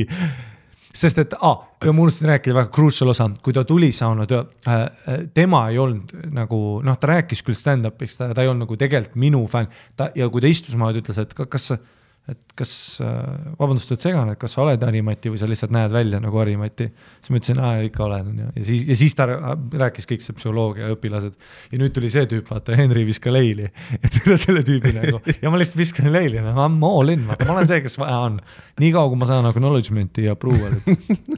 sest 0.96 1.22
et 1.22 1.36
ah,, 1.46 1.62
ma 1.86 1.94
unustasin 1.94 2.32
rääkida 2.34 2.56
väga 2.58 2.72
crucial 2.74 3.12
osa, 3.14 3.30
kui 3.44 3.54
ta 3.54 3.64
tuli 3.68 3.92
sauna 3.96 4.26
töö 4.30 4.42
äh,, 4.68 4.74
äh, 4.74 5.22
tema 5.34 5.68
ei 5.70 5.78
olnud 5.82 6.16
nagu 6.34 6.82
noh, 6.86 6.98
ta 7.00 7.14
rääkis 7.14 7.44
küll 7.46 7.58
stand-up'iks, 7.58 8.18
ta, 8.20 8.32
ta 8.34 8.46
ei 8.46 8.50
olnud 8.52 8.66
nagu 8.66 8.78
tegelikult 8.80 9.20
minu 9.22 9.46
fänn. 9.52 9.70
ta 9.98 10.10
ja 10.16 10.30
kui 10.30 10.42
ta 10.42 10.50
istus 10.50 10.78
maha, 10.80 10.96
ta 10.96 11.04
ütles, 11.04 11.22
et 11.22 11.38
kas 11.38 11.72
sa 11.72 11.80
et 12.30 12.54
kas, 12.58 12.72
äh, 13.02 13.54
vabandust, 13.58 13.92
et 13.96 14.04
segan, 14.04 14.30
et 14.30 14.40
kas 14.40 14.54
sa 14.54 14.62
oled 14.62 14.84
Harimati 14.86 15.32
või 15.34 15.40
sa 15.42 15.48
lihtsalt 15.50 15.72
näed 15.74 15.92
välja 15.94 16.20
nagu 16.22 16.38
Harimati. 16.38 16.90
siis 17.22 17.32
ma 17.34 17.40
ütlesin, 17.40 17.62
aa 17.64 17.80
ikka 17.88 18.04
olen 18.06 18.28
onju 18.34 18.50
ja 18.56 18.64
siis, 18.68 18.84
ja 18.90 18.96
siis 19.00 19.16
ta 19.18 19.26
rääkis 19.26 20.06
kõik 20.10 20.22
see 20.26 20.36
psühholoogia 20.38 20.92
õpilased. 20.94 21.34
ja 21.72 21.82
nüüd 21.82 21.94
tuli 21.96 22.10
see 22.14 22.26
tüüp, 22.30 22.46
vaata 22.52 22.78
Henri 22.78 23.06
viska 23.08 23.34
leili, 23.34 23.66
et 24.04 24.20
üle 24.22 24.38
selle 24.42 24.64
tüübi 24.68 24.94
nagu 24.98 25.18
ja 25.42 25.50
ma 25.50 25.58
lihtsalt 25.62 25.82
viskasin 25.82 26.14
leili, 26.14 26.38
noh 26.46 26.60
I 26.60 26.68
m 26.70 26.84
all 26.86 27.10
in, 27.16 27.26
vaata 27.30 27.48
ma 27.50 27.56
olen 27.58 27.70
see, 27.72 27.82
kes 27.86 27.98
vaja 28.02 28.18
on. 28.28 28.40
niikaua 28.84 29.10
kui 29.10 29.20
ma 29.20 29.30
saan 29.30 29.50
acknowledgement'i 29.50 30.28
ja 30.28 30.38
approval'it, 30.38 30.86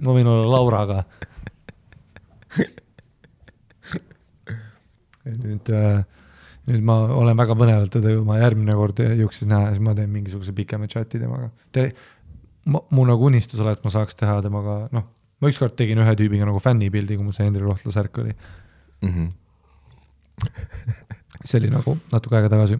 ma 0.02 0.12
võin 0.18 0.28
olla 0.28 0.48
Lauraga. 0.58 1.04
nüüd 5.42 5.70
äh, 5.72 6.04
nüüd 6.70 6.84
ma 6.86 6.98
olen 7.18 7.38
väga 7.40 7.56
põnevalt 7.58 7.94
teda 7.96 8.14
juba 8.14 8.38
järgmine 8.38 8.76
kord 8.78 9.00
juukses 9.18 9.50
näha 9.50 9.72
siis 9.72 9.82
ma 9.84 9.96
teen 9.98 10.12
mingisuguse 10.14 10.54
pikema 10.58 10.90
chati 10.92 11.22
temaga. 11.22 11.50
Te, 11.74 11.88
mu 12.70 13.06
nagu 13.08 13.26
unistus 13.32 13.62
ole, 13.64 13.74
et 13.74 13.86
ma 13.86 13.94
saaks 13.94 14.18
teha 14.20 14.38
temaga, 14.46 14.76
noh, 14.94 15.08
ma 15.42 15.50
ükskord 15.50 15.74
tegin 15.80 16.02
ühe 16.04 16.14
tüübiga 16.20 16.46
nagu 16.46 16.62
fännipildi, 16.62 17.18
kui 17.18 17.26
mul 17.26 17.36
see 17.36 17.48
Hendri 17.48 17.66
Rohtla 17.66 17.94
särk 17.96 18.22
oli 18.22 18.36
mm. 19.02 19.10
-hmm. 19.10 19.32
see 21.50 21.58
oli 21.60 21.74
nagu 21.74 21.98
natuke 22.12 22.38
aega 22.38 22.54
tagasi. 22.54 22.80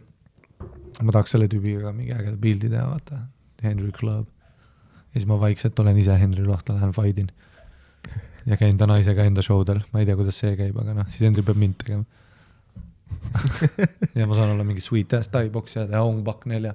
ma 1.02 1.12
tahaks 1.12 1.34
selle 1.34 1.48
tüübiga 1.50 1.92
mingi 1.92 2.14
ägeda 2.14 2.36
pildi 2.38 2.70
teha, 2.70 2.86
vaata, 2.86 3.26
Henry 3.62 3.90
Club. 3.90 4.26
ja 5.12 5.18
siis 5.18 5.26
ma 5.26 5.40
vaikselt 5.40 5.78
olen 5.78 5.98
ise 5.98 6.18
Henri 6.18 6.44
Rohtla, 6.44 6.74
lähen 6.74 6.92
fight 6.92 7.18
in. 7.18 7.32
ja 8.46 8.56
käin 8.56 8.78
ta 8.78 8.86
naisega 8.86 9.24
enda 9.24 9.42
show 9.42 9.66
del, 9.66 9.82
ma 9.92 10.00
ei 10.00 10.06
tea, 10.06 10.16
kuidas 10.16 10.38
see 10.38 10.56
käib, 10.56 10.78
aga 10.78 10.94
noh, 10.94 11.06
siis 11.08 11.26
Henri 11.26 11.42
peab 11.42 11.58
mind 11.58 11.74
tegema 11.82 12.04
ja 14.18 14.26
ma 14.26 14.34
saan 14.34 14.54
olla 14.54 14.64
mingi 14.64 14.80
sweet 14.84 15.12
ass 15.18 15.32
tai-boks 15.32 15.76
ja 15.76 15.86
teha 15.86 16.02
Ong 16.02 16.24
Bak 16.24 16.46
nelja. 16.50 16.74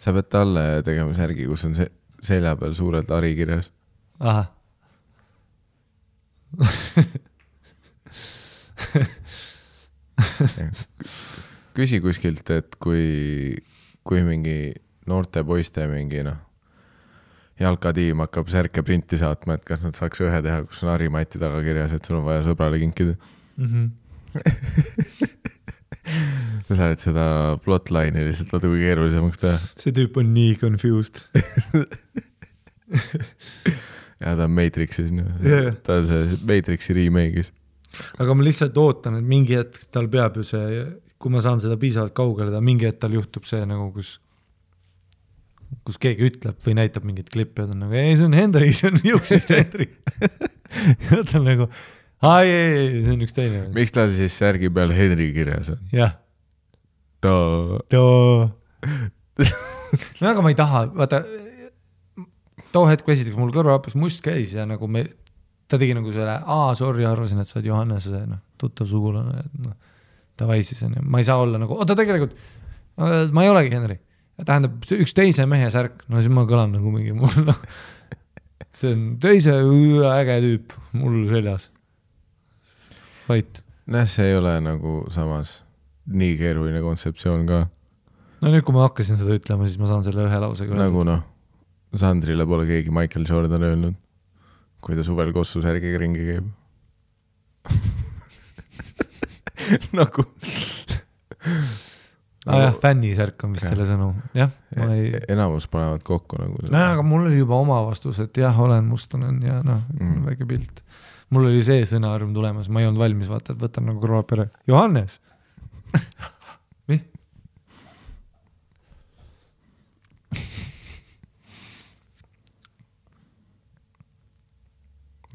sa 0.00 0.12
pead 0.12 0.28
talle 0.30 0.66
tegema 0.86 1.14
särgi, 1.16 1.46
kus 1.46 1.64
on 1.68 1.74
see 1.78 1.88
selja 2.22 2.56
peal 2.56 2.74
suurelt 2.74 3.10
Ari 3.10 3.34
kirjas. 3.38 3.72
ahah 4.20 4.52
küsi 11.76 12.00
kuskilt, 12.00 12.50
et 12.54 12.76
kui, 12.82 13.56
kui 14.06 14.22
mingi 14.24 14.74
noorte 15.10 15.42
poiste 15.46 15.86
mingi 15.90 16.22
noh, 16.26 16.38
jalkatiim 17.60 18.24
hakkab 18.24 18.48
särke 18.52 18.84
printi 18.86 19.18
saatma, 19.20 19.58
et 19.58 19.64
kas 19.66 19.80
nad 19.84 19.94
saaks 19.98 20.20
ühe 20.24 20.40
teha, 20.44 20.62
kus 20.68 20.82
on 20.84 20.92
Harimati 20.92 21.40
taga 21.42 21.58
kirjas, 21.64 21.92
et 21.96 22.04
sul 22.04 22.20
on 22.20 22.26
vaja 22.28 22.42
sõbrale 22.46 22.80
kinkida. 22.82 23.14
mm. 23.56 23.66
-hmm. 23.66 23.86
Sa 26.66 26.78
saad 26.78 27.02
seda 27.02 27.26
plotline'i 27.64 28.26
lihtsalt 28.26 28.54
natuke 28.56 28.80
keerulisemaks 28.80 29.40
teha 29.42 29.56
see 29.82 29.94
tüüp 29.96 30.18
on 30.22 30.32
nii 30.34 30.56
confused. 30.60 31.24
ja 34.22 34.34
ta 34.36 34.46
on 34.46 34.54
Matrixis 34.56 35.12
nüüd 35.14 35.46
Jah. 35.46 35.72
ta 35.86 36.00
on 36.00 36.06
see 36.10 36.38
Matrixi 36.48 36.96
remake'is. 36.96 37.50
aga 38.20 38.36
ma 38.36 38.46
lihtsalt 38.46 38.78
ootan, 38.80 39.18
et 39.20 39.26
mingi 39.26 39.58
hetk 39.58 39.88
tal 39.94 40.08
peab 40.12 40.38
ju 40.38 40.46
see, 40.46 40.84
kui 41.18 41.32
ma 41.32 41.42
saan 41.44 41.62
seda 41.62 41.78
piisavalt 41.80 42.14
kaugele 42.16 42.52
teha, 42.52 42.62
mingi 42.64 42.88
hetk 42.88 43.02
tal 43.02 43.16
juhtub 43.16 43.48
see 43.48 43.64
nagu, 43.66 43.90
kus 43.96 44.16
kus 45.86 45.98
keegi 46.02 46.28
ütleb 46.30 46.58
või 46.62 46.76
näitab 46.78 47.06
mingit 47.06 47.30
klippi 47.32 47.62
ja 47.62 47.68
ta 47.68 47.74
on 47.74 47.82
nagu 47.84 47.96
ei, 47.98 48.14
see 48.18 48.28
on 48.28 48.36
Hendrik, 48.36 48.74
see 48.76 48.90
on 48.92 49.00
juuksest 49.10 49.52
Hendrik. 49.54 49.96
ja 51.08 51.22
ta 51.22 51.40
on 51.40 51.46
nagu, 51.46 51.68
aa 52.24 52.38
ei, 52.44 52.52
ei, 52.52 52.76
ei, 52.76 53.02
see 53.04 53.16
on 53.16 53.26
üks 53.26 53.36
teine. 53.36 53.64
miks 53.74 53.94
tal 53.96 54.12
siis 54.14 54.36
särgi 54.38 54.70
peal 54.72 54.94
Henry 54.96 55.28
kirjas 55.36 55.72
on? 55.74 55.82
jah, 55.92 56.16
ta, 57.24 57.34
too. 57.92 58.48
no 60.20 60.32
aga 60.32 60.44
ma 60.44 60.52
ei 60.52 60.58
taha, 60.58 60.86
vaata 60.96 61.22
too 62.72 62.86
hetk 62.88 63.08
esiteks 63.12 63.38
mul 63.38 63.52
kõrvaõppes 63.54 63.96
must 63.98 64.24
käis 64.24 64.54
ja 64.56 64.66
nagu 64.68 64.88
me, 64.90 65.04
ta 65.68 65.80
tegi 65.80 65.96
nagu 65.96 66.12
selle, 66.14 66.38
aa 66.40 66.70
sorry, 66.78 67.06
arvasin, 67.08 67.40
et 67.42 67.48
sa 67.48 67.58
oled 67.58 67.70
Johannese 67.70 68.22
noh, 68.28 68.42
tuttav 68.60 68.88
sugulane, 68.90 69.42
et 69.44 69.60
noh. 69.66 69.76
Davai 70.36 70.58
siis 70.60 70.82
onju, 70.84 71.00
ma 71.08 71.22
ei 71.22 71.24
saa 71.24 71.40
olla 71.40 71.56
nagu, 71.56 71.72
oota 71.80 71.94
tegelikult 71.96 72.34
ma 73.32 73.44
ei 73.44 73.48
olegi 73.48 73.72
Henry. 73.72 73.98
tähendab, 74.44 74.82
see 74.84 75.00
üks 75.00 75.14
teise 75.16 75.46
mehe 75.48 75.68
särk, 75.72 76.02
no 76.12 76.20
siis 76.20 76.32
ma 76.32 76.44
kõlan 76.48 76.74
nagu 76.76 76.92
mingi 76.92 77.14
mul 77.16 77.46
noh. 77.46 77.60
see 78.76 78.92
on 78.92 79.06
teise 79.20 79.54
äge 80.12 80.36
tüüp 80.44 80.76
mul 80.96 81.22
seljas. 81.30 81.70
vait, 83.28 83.62
noh, 83.92 84.06
see 84.10 84.28
ei 84.30 84.36
ole 84.38 84.56
nagu 84.64 84.98
samas 85.14 85.60
nii 86.06 86.36
keeruline 86.38 86.82
kontseptsioon 86.84 87.46
ka, 87.48 87.62
no 88.42 88.52
nüüd, 88.52 88.64
kui 88.66 88.76
ma 88.76 88.86
hakkasin 88.86 89.18
seda 89.20 89.36
ütlema, 89.38 89.68
siis 89.68 89.80
ma 89.82 89.90
saan 89.90 90.06
selle 90.06 90.26
ühe 90.28 90.42
lausega 90.46 90.78
nagu 90.78 91.06
noh, 91.06 91.24
Sandrile 91.96 92.44
pole 92.48 92.66
keegi 92.68 92.90
Michael 92.92 93.24
Jordan 93.28 93.62
öelnud, 93.64 93.96
kui 94.84 94.98
ta 94.98 95.02
suvel 95.06 95.30
kossu 95.32 95.62
särgiga 95.64 96.00
ringi 96.02 96.24
käib. 96.26 96.46
nagu 99.98 100.22
aa 102.46 102.58
jah, 102.60 102.76
fännisärk 102.82 103.42
on 103.44 103.54
vist 103.56 103.66
Jah. 103.66 103.74
selle 103.74 103.86
sõnum, 103.88 104.18
jah, 104.36 104.52
ma 104.78 104.88
ei 104.94 105.08
enamus 105.32 105.66
panevad 105.70 106.04
kokku 106.06 106.38
nagu 106.38 106.60
nojah, 106.68 106.92
aga 106.94 107.02
mul 107.06 107.26
oli 107.26 107.40
juba 107.40 107.58
oma 107.58 107.80
vastus, 107.86 108.20
et 108.22 108.38
jah, 108.38 108.54
olen 108.62 108.86
mustlane 108.86 109.32
ja 109.42 109.58
noh 109.66 109.82
mm., 109.96 110.20
väike 110.28 110.46
pilt. 110.48 110.82
Mul 111.34 111.50
oli 111.50 111.64
see 111.66 111.84
sõnarõõm 111.88 112.34
tulemas, 112.36 112.70
ma 112.70 112.82
ei 112.82 112.88
olnud 112.88 113.02
valmis, 113.02 113.30
vaata, 113.30 113.54
et 113.54 113.62
võtan 113.62 113.88
nagu 113.90 114.02
kõrvalpere, 114.02 114.50
Johannes. 114.70 115.20
mis? 116.90 117.04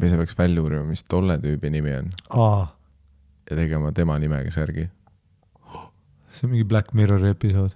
või 0.01 0.09
sa 0.09 0.17
peaks 0.17 0.37
välja 0.37 0.63
uurima, 0.63 0.85
mis 0.87 1.03
tolle 1.05 1.37
tüübi 1.41 1.69
nimi 1.73 1.93
on 1.93 2.07
ja 3.51 3.57
tegema 3.57 3.91
tema 3.91 4.17
nimega 4.19 4.51
särgi. 4.51 4.87
see 6.31 6.47
on 6.47 6.51
mingi 6.55 6.65
Black 6.65 6.93
Mirrori 6.93 7.29
episood. 7.29 7.75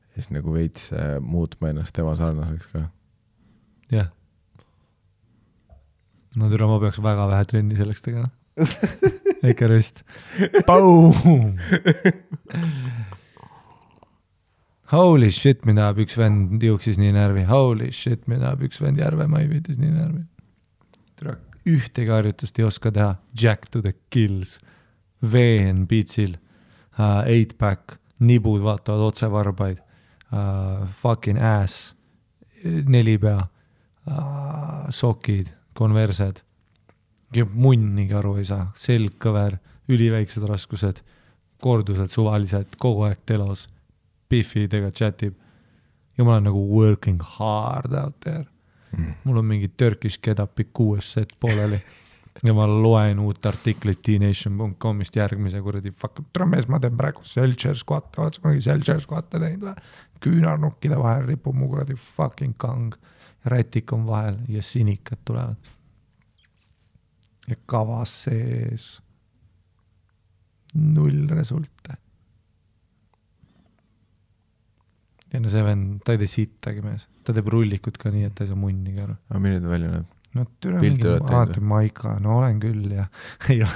ja 0.00 0.14
siis 0.14 0.30
nagu 0.30 0.52
veits 0.54 0.90
äh, 0.92 1.20
muutma 1.20 1.68
ennast 1.70 1.94
tema 1.94 2.16
sarnaseks 2.16 2.66
ka. 2.72 2.88
jah. 3.92 4.10
No 6.36 6.48
türa, 6.50 6.66
ma 6.70 6.78
peaks 6.82 7.00
väga 7.02 7.28
vähe 7.30 7.44
trenni 7.50 7.76
selleks 7.78 8.02
tegema. 8.04 8.30
väike 9.42 9.68
röst. 9.68 10.02
Holy 14.92 15.30
shit, 15.32 15.64
mind 15.64 15.80
ajab 15.80 16.02
üks 16.04 16.18
vend 16.20 16.62
juuksis 16.62 16.98
nii 17.00 17.14
närvi, 17.16 17.46
holy 17.48 17.88
shit, 17.96 18.26
mind 18.28 18.44
ajab 18.44 18.66
üks 18.68 18.82
vend 18.82 19.00
Järve-Maivites 19.00 19.80
nii 19.80 19.92
närvi. 19.94 20.20
türa, 21.16 21.38
ühtegi 21.68 22.12
harjutust 22.12 22.58
ei 22.60 22.66
oska 22.68 22.92
teha, 22.92 23.14
jack 23.38 23.70
to 23.72 23.80
the 23.80 23.94
kills, 24.12 24.58
veen 25.22 25.86
pitsil. 25.88 26.36
Uh,, 26.92 27.22
eight 27.24 27.56
pack, 27.56 27.96
nibud 28.20 28.60
vaatavad 28.60 29.06
otse 29.08 29.30
varbaid. 29.32 29.80
Uh,, 30.28 30.84
fucking 31.00 31.40
ass, 31.40 31.94
neli 32.64 33.16
pea. 33.22 33.46
Uh,, 34.04 34.90
sokid, 34.92 35.54
konversed, 35.74 36.42
munnigi 37.54 38.14
aru 38.14 38.36
ei 38.40 38.44
saa, 38.48 38.66
selg 38.76 39.16
kõver, 39.22 39.58
üliväiksed 39.88 40.44
raskused, 40.48 41.02
kordused 41.62 42.12
suvalised, 42.12 42.76
kogu 42.78 43.06
aeg 43.08 43.22
telos, 43.26 43.68
Biffidega 44.32 44.90
chatib. 44.96 45.36
Ja 46.16 46.24
ma 46.24 46.36
olen 46.36 46.48
nagu 46.48 46.62
working 46.68 47.20
hard 47.36 47.92
out 47.96 48.20
there. 48.20 48.46
mul 49.24 49.36
on 49.36 49.44
mingi 49.44 49.68
Turkish 49.76 50.20
Kedapi 50.20 50.68
kuues 50.72 51.12
set 51.12 51.32
pooleli. 51.40 51.80
Ja 52.46 52.54
ma 52.56 52.64
loen 52.66 53.18
uut 53.20 53.44
artiklit 53.46 54.00
tnation.com'ist 54.06 55.16
järgmise 55.16 55.60
kuradi 55.60 55.92
fuck, 55.92 56.22
tere 56.32 56.46
mees, 56.48 56.68
ma 56.68 56.80
teen 56.80 56.96
praegu 56.96 57.24
seltser 57.28 57.76
squat'e, 57.76 58.22
oled 58.22 58.36
sa 58.36 58.44
kunagi 58.44 58.64
seltser 58.64 59.02
squat'e 59.04 59.40
teinud 59.40 59.66
või? 59.68 59.90
küünarnukkide 60.22 60.96
vahel 60.96 61.26
ripub 61.28 61.56
mu 61.58 61.68
kuradi 61.68 61.96
fucking 61.98 62.56
kang, 62.62 62.94
rätik 63.44 63.92
on 63.92 64.06
vahel 64.06 64.38
ja 64.48 64.62
sinikad 64.62 65.18
tulevad. 65.24 65.56
ja 67.48 67.56
kavas 67.66 68.12
sees 68.24 69.02
null 70.74 71.28
resulte. 71.28 71.98
ja 75.32 75.40
no 75.40 75.48
see 75.48 75.64
vend, 75.64 76.02
ta 76.04 76.12
ei 76.12 76.20
tee 76.20 76.30
sittagi 76.30 76.82
mees, 76.84 77.08
ta 77.24 77.32
teeb 77.32 77.48
rullikut 77.52 77.96
ka 77.98 78.12
nii, 78.12 78.28
et 78.28 78.34
ta 78.36 78.44
ei 78.44 78.52
saa 78.52 78.58
munnigi 78.58 79.00
aru. 79.00 79.16
aga 79.30 79.40
milline 79.40 79.64
ta 79.64 79.72
välja 79.72 79.94
näeb? 79.94 80.18
no 80.36 80.46
türa 80.60 80.80
mingi 80.80 81.08
alati 81.08 81.60
maika, 81.60 82.16
no 82.20 82.38
olen 82.40 82.60
küll 82.60 82.92
ja, 82.94 83.08
ja 83.60 83.68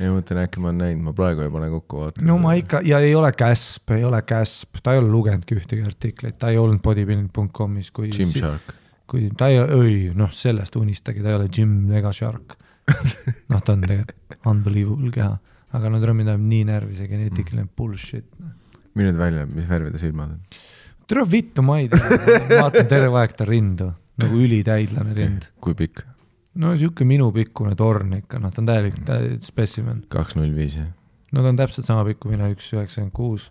ei 0.00 0.08
ma 0.10 0.18
mõtlen, 0.18 0.40
äkki 0.42 0.62
ma 0.62 0.70
olen 0.70 0.80
näinud, 0.82 1.04
ma 1.06 1.14
praegu 1.16 1.44
ei 1.44 1.52
pane 1.54 1.68
kokku 1.72 2.00
vaatama. 2.02 2.26
no 2.28 2.38
maika 2.42 2.80
ja 2.86 2.98
ei 3.04 3.14
ole 3.14 3.30
käsp, 3.36 3.94
ei 3.94 4.04
ole 4.06 4.20
käsp, 4.26 4.80
ta 4.82 4.94
ei 4.94 5.02
ole 5.02 5.10
lugenudki 5.12 5.58
ühtegi 5.58 5.86
artiklit, 5.86 6.38
ta 6.40 6.50
ei 6.50 6.58
olnud 6.58 6.82
bodybuilding.com'is, 6.84 7.90
kui, 7.94 8.10
Gymshark. 8.14 8.74
kui 9.10 9.28
ta 9.38 9.48
ei, 9.52 9.60
ei 9.62 9.96
noh, 10.18 10.32
sellest 10.34 10.76
unistagi, 10.80 11.22
ta 11.22 11.32
ei 11.32 11.38
ole 11.38 11.48
Jim 11.52 11.92
ega 11.94 12.12
Shark. 12.12 12.56
noh, 13.52 13.62
ta 13.64 13.72
on 13.72 13.84
tegelikult 13.84 14.46
unbelievable 14.50 15.10
keha, 15.14 15.34
aga 15.74 15.90
no 15.90 16.00
mind 16.12 16.34
ajab 16.34 16.48
nii 16.52 16.64
närvi 16.68 16.98
see 16.98 17.08
geneetiline 17.08 17.68
bullshit. 17.76 18.26
milline 18.94 19.16
ta 19.16 19.24
välja 19.24 19.46
mis 19.46 19.68
värvi 19.68 19.92
ta 19.94 19.98
silmad 19.98 20.34
on? 20.34 20.40
türa 21.08 21.24
vittu, 21.30 21.62
ma 21.62 21.78
ei 21.80 21.88
tea, 21.92 22.18
vaatan 22.50 22.90
terve 22.90 23.20
aeg 23.20 23.36
ta 23.36 23.46
rindu, 23.48 23.88
nagu 24.20 24.42
ülitäidlane 24.46 25.14
rind. 25.16 25.48
kui 25.60 25.76
pikk? 25.78 26.04
No 26.60 26.74
sihuke 26.78 27.06
minu 27.08 27.30
pikkune 27.34 27.74
torn 27.78 28.12
ikka, 28.20 28.38
noh, 28.42 28.52
ta 28.54 28.62
on 28.62 28.68
täielik 28.68 29.00
täielik 29.06 29.42
specimen. 29.46 30.04
kaks 30.12 30.36
null 30.38 30.54
viis 30.56 30.78
jah? 30.78 30.90
no 31.34 31.42
ta 31.42 31.50
on 31.50 31.58
täpselt 31.58 31.86
sama 31.86 32.04
pikk 32.06 32.22
kui 32.22 32.34
mina, 32.34 32.50
üks 32.52 32.70
üheksakümmend 32.76 33.14
kuus. 33.16 33.50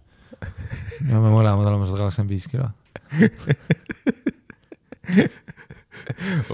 ja 1.09 1.19
me 1.19 1.29
mõlemad 1.31 1.67
oleme 1.67 1.87
sada 1.87 2.05
kakskümmend 2.05 2.33
viis 2.33 2.47
kilo. 2.51 2.67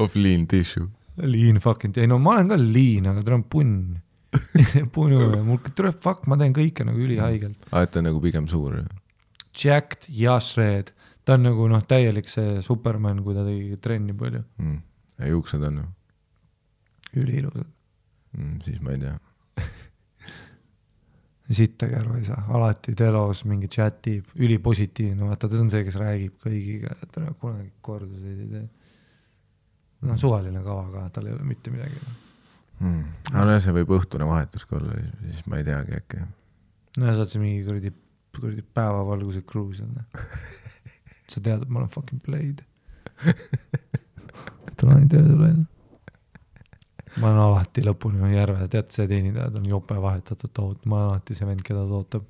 Of 0.02 0.16
lean 0.20 0.46
tissue. 0.50 0.88
Lean 1.20 1.58
fucking, 1.64 1.98
ei 1.98 2.08
no 2.10 2.20
ma 2.22 2.36
olen 2.36 2.52
ka 2.52 2.58
lean, 2.60 3.10
aga 3.12 3.24
ta 3.26 3.36
on 3.38 3.46
punn. 3.50 3.76
punu, 4.96 5.20
mul 5.46 5.62
tuleb 5.74 5.98
fuck, 6.04 6.28
ma 6.30 6.38
teen 6.38 6.54
kõike 6.54 6.86
nagu 6.86 7.02
ülihaigelt. 7.02 7.70
aa, 7.72 7.86
et 7.86 7.94
ta 7.94 8.02
on 8.02 8.10
nagu 8.12 8.22
pigem 8.24 8.46
suur. 8.50 8.84
Jacked 9.58 10.06
ja 10.14 10.38
shred, 10.44 10.94
ta 11.26 11.38
on 11.38 11.48
nagu 11.50 11.66
noh, 11.70 11.82
täielik 11.90 12.30
see 12.30 12.60
Superman, 12.66 13.24
kui 13.26 13.34
ta 13.38 13.46
tegi 13.48 13.80
trenni 13.82 14.14
palju, 14.18 14.44
mm.. 14.62 14.78
ja 15.22 15.32
juuksed 15.34 15.66
on 15.66 15.82
ju 15.82 15.88
üliilusad. 17.18 17.68
mm,, 18.38 18.58
siis 18.66 18.82
ma 18.86 18.96
ei 18.96 19.04
tea. 19.04 19.16
sittagi 21.60 21.98
aru 21.98 22.20
ei 22.20 22.26
saa, 22.28 22.42
alati 22.54 22.94
telos 22.98 23.44
mingi 23.50 23.70
chatib, 23.72 24.30
ülipositiivne, 24.38 25.32
vaata 25.32 25.50
ta 25.50 25.60
on 25.60 25.72
see, 25.74 25.86
kes 25.88 25.98
räägib 25.98 26.36
kõigiga, 26.44 26.94
et 27.02 27.14
ta 27.16 27.26
kunagi 27.42 27.72
korduseid 27.86 28.44
ei 28.46 28.52
tee. 28.52 28.66
noh, 30.06 30.20
suvaline 30.20 30.62
kava 30.66 30.86
ka, 30.94 31.08
tal 31.16 31.30
ei 31.30 31.38
ole 31.38 31.48
mitte 31.48 31.74
midagi. 31.74 32.04
mm.. 32.80 33.02
aga 33.34 33.48
nojah, 33.50 33.64
see 33.66 33.78
võib 33.80 33.96
õhtune 33.98 34.30
vahetus 34.30 34.68
ka 34.70 34.78
olla, 34.78 35.00
siis 35.26 35.42
ma 35.50 35.62
ei 35.62 35.66
teagi 35.72 35.98
äkki. 35.98 36.22
no 37.00 37.10
ja 37.10 37.16
sa 37.16 37.24
oled 37.24 37.34
see 37.34 37.42
mingi 37.42 37.66
kuradi, 37.66 37.96
kuradi 38.38 38.66
päevavalguse 38.78 39.42
cruise 39.50 39.88
on. 39.88 39.98
sa 41.30 41.42
tead, 41.42 41.64
et 41.64 41.70
ma 41.70 41.82
olen 41.82 41.94
fucking 41.94 42.22
played. 42.26 42.62
tulen 44.80 45.10
tööle 45.12 45.36
välja. 45.38 45.66
Ma 47.20 47.30
olen 47.30 47.42
alati 47.44 47.84
lõpuni 47.86 48.34
järve, 48.34 48.68
tead 48.72 48.92
see 48.96 49.08
teenindaja, 49.10 49.52
ta 49.54 49.62
on 49.62 49.70
jope 49.70 49.98
vahetatud 50.02 50.54
tohutu, 50.56 50.90
ma 50.90 51.04
olen 51.04 51.14
alati 51.14 51.38
see 51.38 51.48
vend, 51.48 51.64
keda 51.66 51.86
ta 51.88 51.98
ootab 52.00 52.28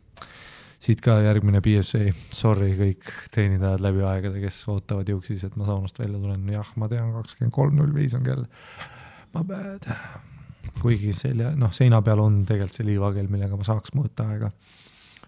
siit 0.80 1.02
ka 1.04 1.18
järgmine 1.24 1.60
BSA, 1.64 2.14
sorry 2.36 2.72
kõik 2.80 3.12
teenindajad 3.36 3.84
läbi 3.84 4.04
aegade, 4.08 4.40
kes 4.44 4.62
ootavad 4.72 5.10
juuksis, 5.12 5.44
et 5.48 5.58
ma 5.60 5.68
saunast 5.68 6.00
välja 6.00 6.20
tulen, 6.22 6.46
jah, 6.54 6.70
ma 6.80 6.88
tean, 6.92 7.12
kakskümmend 7.18 7.56
kolm 7.56 7.76
null 7.80 7.92
viis 7.96 8.16
on 8.18 8.26
kell. 8.28 8.46
My 9.36 9.44
bad. 9.46 9.90
kuigi 10.80 11.12
selja, 11.18 11.52
noh, 11.60 11.74
seina 11.76 12.00
peal 12.06 12.22
on 12.24 12.44
tegelikult 12.48 12.78
see 12.78 12.88
liivakell, 12.88 13.28
millega 13.32 13.58
ma 13.60 13.66
saaks 13.68 13.92
mõõta 13.98 14.30
aega. 14.32 14.52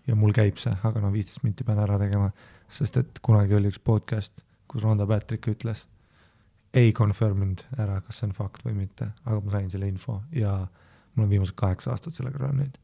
ja 0.08 0.16
mul 0.18 0.34
käib 0.34 0.58
see, 0.62 0.74
aga 0.88 1.02
no 1.04 1.12
viisteist 1.14 1.44
minti 1.44 1.66
pean 1.68 1.80
ära 1.84 2.00
tegema, 2.02 2.32
sest 2.72 2.98
et 3.02 3.20
kunagi 3.22 3.58
oli 3.58 3.70
üks 3.70 3.82
podcast, 3.84 4.42
kus 4.72 4.86
Ronda 4.86 5.06
Patrick 5.08 5.52
ütles, 5.52 5.86
ei 6.74 6.94
confirm 6.96 7.42
inud 7.44 7.66
ära, 7.78 8.00
kas 8.06 8.22
see 8.22 8.30
on 8.30 8.36
fakt 8.36 8.64
või 8.66 8.78
mitte, 8.78 9.12
aga 9.26 9.40
ma 9.44 9.52
sain 9.52 9.70
selle 9.70 9.90
info 9.92 10.22
ja 10.36 10.54
mul 11.16 11.26
on 11.26 11.34
viimased 11.34 11.58
kaheksa 11.60 11.92
aastat 11.92 12.16
sellega 12.16 12.40
run'inud. 12.40 12.78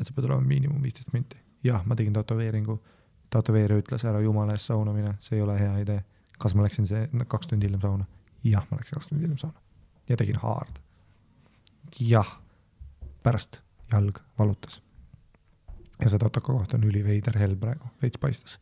et 0.00 0.06
sa 0.06 0.12
pead 0.12 0.28
olema 0.28 0.44
miinimum 0.44 0.82
viisteist 0.82 1.12
minti 1.12 1.40
jah, 1.64 1.84
ma 1.86 1.96
tegin 1.96 2.12
tätoveeringu, 2.12 2.78
tätoveerija 3.30 3.82
ütles 3.82 4.04
ära 4.08 4.20
jumala 4.20 4.56
eest 4.56 4.68
sauna 4.70 4.92
mine, 4.92 5.14
see 5.20 5.38
ei 5.38 5.42
ole 5.42 5.58
hea 5.58 5.76
idee. 5.84 6.04
kas 6.38 6.54
ma 6.58 6.66
läksin 6.66 6.86
see 6.90 7.08
kaks 7.28 7.50
tundi 7.50 7.68
hiljem 7.68 7.80
sauna? 7.80 8.06
jah, 8.44 8.66
ma 8.70 8.80
läksin 8.80 8.98
kaks 8.98 9.08
tundi 9.12 9.24
hiljem 9.24 9.38
sauna 9.38 9.60
ja 10.08 10.16
tegin 10.16 10.40
hard. 10.42 10.80
jah, 12.00 12.36
pärast 13.22 13.62
jalg 13.92 14.20
valutas. 14.38 14.82
ja 16.00 16.08
see 16.10 16.18
tataka 16.18 16.52
koht 16.52 16.74
on 16.74 16.84
üliveider 16.84 17.38
hell 17.38 17.56
praegu, 17.56 17.94
veits 18.02 18.20
paistas 18.20 18.58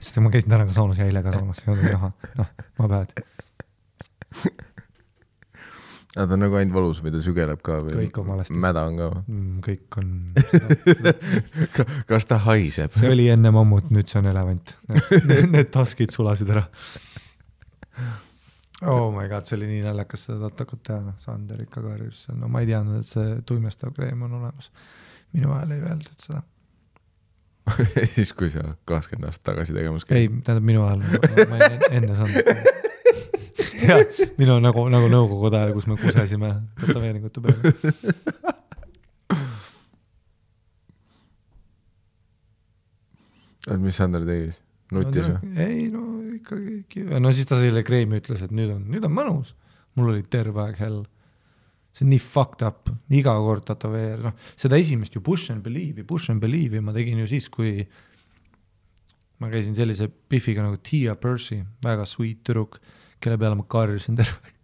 sest 0.00 0.22
ma 0.22 0.30
käisin 0.30 0.50
täna 0.50 0.66
ka 0.66 0.76
saunas 0.76 0.98
ja 0.98 1.06
eile 1.08 1.22
ka 1.22 1.34
saunas, 1.34 1.64
ei 1.64 1.72
olnud 1.72 1.90
näha, 1.90 2.12
noh, 2.38 2.56
ma 2.78 2.88
bad 2.90 3.14
aga 6.18 6.26
ta 6.26 6.34
on 6.34 6.42
nagu 6.42 6.56
ainult 6.58 6.74
valus 6.74 7.00
või 7.04 7.12
ta 7.14 7.20
sügeleb 7.22 7.60
ka 7.64 7.78
või? 7.84 7.94
kõik 8.02 8.20
on 8.22 8.26
valesti. 8.32 8.56
mäda 8.64 8.84
on 8.88 8.96
ka 8.98 9.08
või 9.12 9.22
mm,? 9.34 9.58
kõik 9.66 9.98
on 10.00 10.08
kas 12.10 12.28
ta 12.28 12.40
haiseb? 12.48 12.90
see 12.98 13.12
oli 13.12 13.28
enne 13.32 13.52
mammut, 13.54 13.86
nüüd 13.94 14.08
see 14.10 14.20
on 14.22 14.30
elevant. 14.32 14.66
Need 15.52 15.70
taskid 15.74 16.10
sulasid 16.14 16.50
ära. 16.54 16.64
Oh 18.88 19.08
my 19.14 19.26
god, 19.30 19.46
see 19.46 19.56
oli 19.58 19.68
nii 19.72 19.82
naljakas 19.86 20.28
seda 20.28 20.38
tatakut 20.46 20.84
teha, 20.86 21.00
noh, 21.02 21.16
Sander 21.24 21.58
ikka 21.64 21.82
karjus 21.82 22.18
seal, 22.26 22.38
no 22.38 22.46
ma 22.52 22.62
ei 22.62 22.68
teadnud, 22.70 23.02
et 23.02 23.10
see 23.10 23.40
tuimestav 23.48 23.90
kreem 23.96 24.22
on 24.26 24.38
olemas. 24.38 24.70
minu 25.34 25.52
ajal 25.52 25.74
ei 25.74 25.82
öeldud 25.84 26.24
seda 26.24 26.40
siis, 28.16 28.30
kui 28.32 28.48
sa 28.48 28.62
kakskümmend 28.88 29.28
aastat 29.28 29.50
tagasi 29.50 29.76
tegemas 29.76 30.06
käid? 30.08 30.22
ei, 30.22 30.28
tähendab 30.40 30.64
minu 30.64 30.86
ajal, 30.86 31.02
ma 31.50 31.58
ei 31.58 31.98
enne 31.98 32.16
saanud 32.16 32.86
jah, 33.82 34.04
minu 34.40 34.58
nagu, 34.62 34.86
nagu 34.92 35.10
nõukogude 35.12 35.58
ajal, 35.60 35.74
kus 35.76 35.86
me 35.90 35.98
kusesime 36.00 36.54
tätoveeringute 36.80 37.44
peale. 37.44 37.74
mis 43.78 43.98
Sander 44.00 44.24
tegi 44.24 44.48
siis? 44.48 44.62
nutis 44.94 45.26
või 45.26 45.36
no,? 45.36 45.60
ei 45.60 45.86
no 45.92 46.04
ikkagi, 46.38 47.04
no 47.20 47.32
siis 47.36 47.48
ta 47.48 47.58
selle 47.60 47.84
kreemi 47.86 48.20
ütles, 48.22 48.42
et 48.44 48.52
nüüd 48.54 48.72
on, 48.72 48.82
nüüd 48.88 49.04
on 49.04 49.14
mõnus. 49.14 49.54
mul 49.98 50.14
oli 50.14 50.24
terve 50.30 50.62
aeg 50.64 50.78
hell. 50.80 51.02
see 51.92 52.06
on 52.06 52.12
nii 52.14 52.22
fucked 52.22 52.64
up, 52.66 52.88
iga 53.12 53.34
kord 53.42 53.66
tätoveer, 53.68 54.20
noh, 54.28 54.36
seda 54.56 54.78
esimest 54.80 55.16
ju 55.16 55.22
Push 55.24 55.52
and 55.52 55.64
Believe'i, 55.64 56.06
Push 56.06 56.32
and 56.32 56.40
Believe'i 56.42 56.80
ma 56.84 56.94
tegin 56.96 57.20
ju 57.20 57.28
siis, 57.28 57.48
kui 57.52 57.82
ma 59.38 59.50
käisin 59.52 59.76
sellise 59.76 60.08
Biffiga 60.08 60.64
nagu 60.64 60.80
Tia 60.82 61.14
Percy, 61.18 61.60
väga 61.84 62.06
sweet 62.08 62.42
tüdruk 62.46 62.78
kelle 63.22 63.38
peale 63.40 63.58
ma 63.58 63.66
karjusin 63.68 64.18
terve 64.18 64.54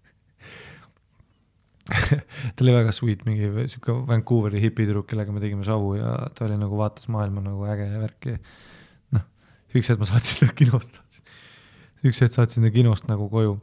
ta 2.56 2.64
oli 2.64 2.72
väga 2.72 2.92
sweet, 2.96 3.26
mingi 3.28 3.50
sihuke 3.68 3.92
Vancouveri 4.08 4.62
hipitüdruk, 4.62 5.06
kellega 5.10 5.34
me 5.34 5.42
tegime 5.42 5.66
savu 5.66 5.94
ja 5.98 6.14
ta 6.36 6.46
oli 6.46 6.56
nagu 6.56 6.78
vaatas 6.80 7.10
maailma 7.12 7.44
nagu 7.44 7.66
äge 7.68 7.90
värki. 8.00 8.38
noh, 9.12 9.26
üks 9.76 9.92
hetk 9.92 10.00
ma 10.00 10.08
saatsin 10.08 10.46
ta 10.46 10.56
kinost, 10.56 10.96
üks 12.08 12.22
hetk 12.24 12.38
saatsin 12.38 12.64
ta 12.64 12.72
kinost 12.72 13.10
nagu 13.10 13.28
koju 13.32 13.58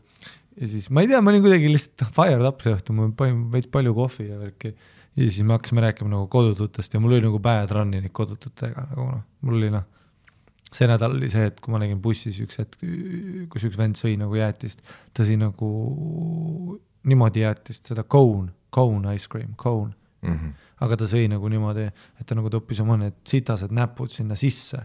ja 0.60 0.70
siis 0.70 0.90
ma 0.94 1.02
ei 1.02 1.10
tea, 1.10 1.22
ma 1.24 1.34
olin 1.34 1.44
kuidagi 1.46 1.72
lihtsalt 1.72 2.14
fired 2.16 2.46
up 2.46 2.62
see 2.62 2.76
õhtu, 2.76 2.96
ma 2.98 3.08
panin 3.18 3.48
veits 3.54 3.72
palju 3.72 3.96
kohvi 3.98 4.28
ja 4.30 4.38
värki. 4.38 4.76
ja 5.18 5.24
siis 5.32 5.42
me 5.42 5.58
hakkasime 5.58 5.82
rääkima 5.88 6.12
nagu 6.14 6.28
kodututest 6.32 6.94
ja 6.94 7.02
mul 7.02 7.18
oli 7.18 7.26
nagu 7.26 7.42
bad 7.42 7.74
run'i 7.74 8.04
neid 8.04 8.14
kodututega 8.16 8.86
nagu 8.92 9.08
noh, 9.16 9.26
mul 9.48 9.58
oli 9.58 9.72
noh 9.74 9.88
see 10.72 10.88
nädal 10.88 11.18
oli 11.18 11.30
see, 11.32 11.50
et 11.52 11.60
kui 11.60 11.74
ma 11.74 11.82
nägin 11.82 12.00
bussis 12.04 12.38
üks 12.44 12.62
hetk, 12.62 12.84
kus 13.52 13.66
üks 13.68 13.80
vend 13.80 14.00
sõi 14.00 14.16
nagu 14.20 14.38
jäätist, 14.40 14.84
ta 15.14 15.26
sõi 15.28 15.36
nagu 15.42 15.72
niimoodi 17.08 17.44
jäätist, 17.44 17.90
seda 17.92 18.06
cone, 18.08 18.52
cone 18.74 19.16
ice 19.16 19.28
cream, 19.32 19.56
cone 19.60 19.92
mm. 20.22 20.34
-hmm. 20.34 20.54
aga 20.86 20.98
ta 21.02 21.10
sõi 21.12 21.28
nagu 21.32 21.50
niimoodi, 21.52 21.90
et 22.20 22.28
ta 22.28 22.38
nagu 22.38 22.50
toppis 22.50 22.80
oma 22.80 22.98
need 23.02 23.20
sitased 23.28 23.72
näpud 23.72 24.12
sinna 24.14 24.36
sisse 24.36 24.80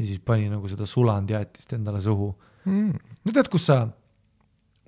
ja 0.00 0.04
siis 0.04 0.20
pani 0.24 0.48
nagu 0.50 0.68
seda 0.68 0.86
sulanud 0.86 1.30
jäätist 1.30 1.72
endale 1.72 2.00
suhu 2.00 2.34
mm.. 2.64 2.92
no 3.24 3.32
tead, 3.32 3.48
kus 3.52 3.66
sa, 3.70 3.86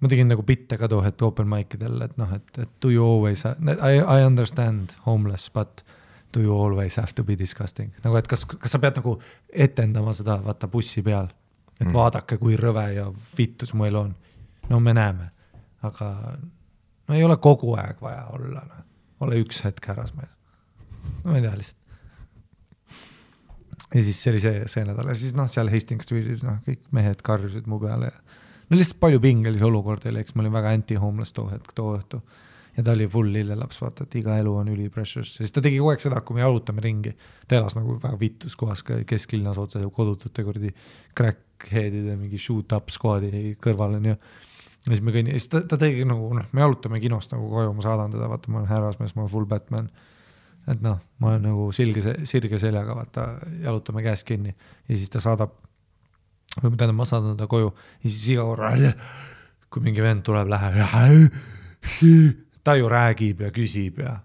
ma 0.00 0.08
tegin 0.08 0.28
nagu 0.28 0.42
bitte 0.42 0.78
ka 0.78 0.88
too 0.88 1.02
hetk 1.04 1.22
open 1.22 1.48
mic 1.48 1.74
idel, 1.78 2.00
et 2.02 2.16
noh, 2.20 2.32
et, 2.34 2.58
et 2.58 2.70
do 2.82 2.90
you 2.90 3.04
always, 3.06 3.44
I, 3.46 3.98
I 4.00 4.24
understand 4.26 4.96
homeless, 5.06 5.50
but 5.50 5.84
do 6.32 6.40
you 6.40 6.56
always 6.64 6.96
have 6.96 7.14
to 7.14 7.24
be 7.24 7.36
disgusting, 7.38 7.92
nagu 8.04 8.16
et 8.16 8.28
kas, 8.30 8.44
kas 8.46 8.72
sa 8.72 8.80
pead 8.82 8.98
nagu 9.00 9.16
etendama 9.52 10.14
seda, 10.16 10.38
vaata 10.44 10.68
bussi 10.70 11.04
peal, 11.04 11.28
et 11.78 11.86
mm. 11.86 11.94
vaadake, 11.96 12.38
kui 12.40 12.56
rõve 12.60 12.86
ja 12.96 13.06
vittus 13.38 13.74
mu 13.74 13.86
elu 13.88 14.00
on. 14.06 14.14
no 14.70 14.80
me 14.80 14.94
näeme, 14.96 15.28
aga 15.82 16.08
no 17.08 17.14
ei 17.18 17.24
ole 17.24 17.36
kogu 17.42 17.74
aeg 17.80 18.00
vaja 18.02 18.26
olla, 18.32 18.64
noh, 18.68 18.84
ole 19.26 19.38
üks 19.42 19.62
hetk 19.66 19.86
härrasmees. 19.92 20.32
no 21.22 21.30
ma 21.30 21.38
ei 21.38 21.44
tea 21.44 21.56
lihtsalt. 21.58 21.78
ja 23.92 24.02
siis 24.02 24.22
see 24.22 24.32
oli 24.32 24.44
see, 24.44 24.62
see 24.72 24.86
nädal 24.88 25.12
ja 25.12 25.18
siis 25.18 25.36
noh, 25.36 25.50
seal 25.52 25.70
Hastings 25.72 26.08
Streetis 26.08 26.46
noh, 26.46 26.62
kõik 26.66 26.86
mehed 26.96 27.22
karjusid 27.26 27.68
mu 27.68 27.80
peale 27.82 28.12
ja 28.12 28.40
no 28.70 28.78
lihtsalt 28.78 29.00
palju 29.02 29.20
pingelisi 29.20 29.68
olukordi 29.68 30.08
oli, 30.12 30.22
eks 30.24 30.36
ma 30.36 30.46
olin 30.46 30.56
väga 30.56 30.72
anti-homeless 30.78 31.36
too 31.36 31.50
hetk, 31.52 31.74
too 31.76 31.92
õhtu 31.98 32.22
ja 32.76 32.82
ta 32.82 32.92
oli 32.92 33.06
full 33.10 33.32
lillelaps, 33.32 33.80
vaata, 33.82 34.06
et 34.06 34.14
iga 34.20 34.36
elu 34.40 34.52
on 34.56 34.70
üli 34.72 34.88
precious, 34.92 35.34
sest 35.36 35.54
ta 35.54 35.62
tegi 35.64 35.80
kogu 35.80 35.92
aeg 35.92 36.04
seda, 36.04 36.22
kui 36.24 36.38
me 36.38 36.44
jalutame 36.44 36.84
ringi. 36.84 37.12
ta 37.48 37.58
elas 37.58 37.76
nagu 37.76 37.98
väga 38.00 38.18
vitus 38.20 38.56
kohas 38.56 38.84
kesklinnas 39.08 39.58
otse 39.60 39.82
kodutute 39.92 40.44
kuradi 40.44 40.72
crackhead'ide 41.18 42.16
mingi 42.16 42.40
shoot-up 42.40 42.92
squad'i 42.92 43.52
kõrval 43.62 43.98
onju. 43.98 44.14
ja 44.16 44.88
siis 44.88 45.02
me 45.04 45.12
kõnni-, 45.14 45.36
siis 45.36 45.50
ta, 45.52 45.60
ta 45.68 45.78
tegi 45.80 46.06
nagu 46.08 46.30
noh, 46.38 46.46
me 46.52 46.64
jalutame 46.64 47.00
kinost 47.02 47.34
nagu 47.36 47.50
koju, 47.52 47.74
ma 47.76 47.84
saadan 47.84 48.14
teda, 48.14 48.30
vaata, 48.32 48.52
ma 48.52 48.62
olen 48.62 48.70
härrasmees, 48.70 49.16
ma 49.16 49.24
olen 49.24 49.34
full 49.34 49.48
Batman. 49.50 49.90
et 50.72 50.80
noh, 50.80 51.02
ma 51.18 51.34
olen 51.34 51.44
nagu 51.50 51.66
silge, 51.76 52.16
sirge 52.28 52.60
seljaga, 52.62 52.96
vaata, 52.96 53.26
jalutame 53.64 54.04
käest 54.06 54.24
kinni 54.28 54.54
ja 54.54 54.94
siis 54.94 55.12
ta 55.12 55.20
saadab 55.20 55.58
või 56.62 56.72
tähendab, 56.76 56.96
ma 56.96 57.08
saadan 57.08 57.36
ta 57.36 57.48
koju 57.50 57.68
ja 57.74 58.08
siis 58.08 58.24
iga 58.32 58.46
korra, 58.48 58.72
kui 59.72 59.84
mingi 59.84 60.04
vend 60.04 60.24
tuleb, 60.24 60.48
läheb 60.52 60.80
ta 62.64 62.76
ju 62.78 62.88
räägib 62.88 63.40
ja 63.40 63.50
küsib 63.54 64.00
ja. 64.02 64.16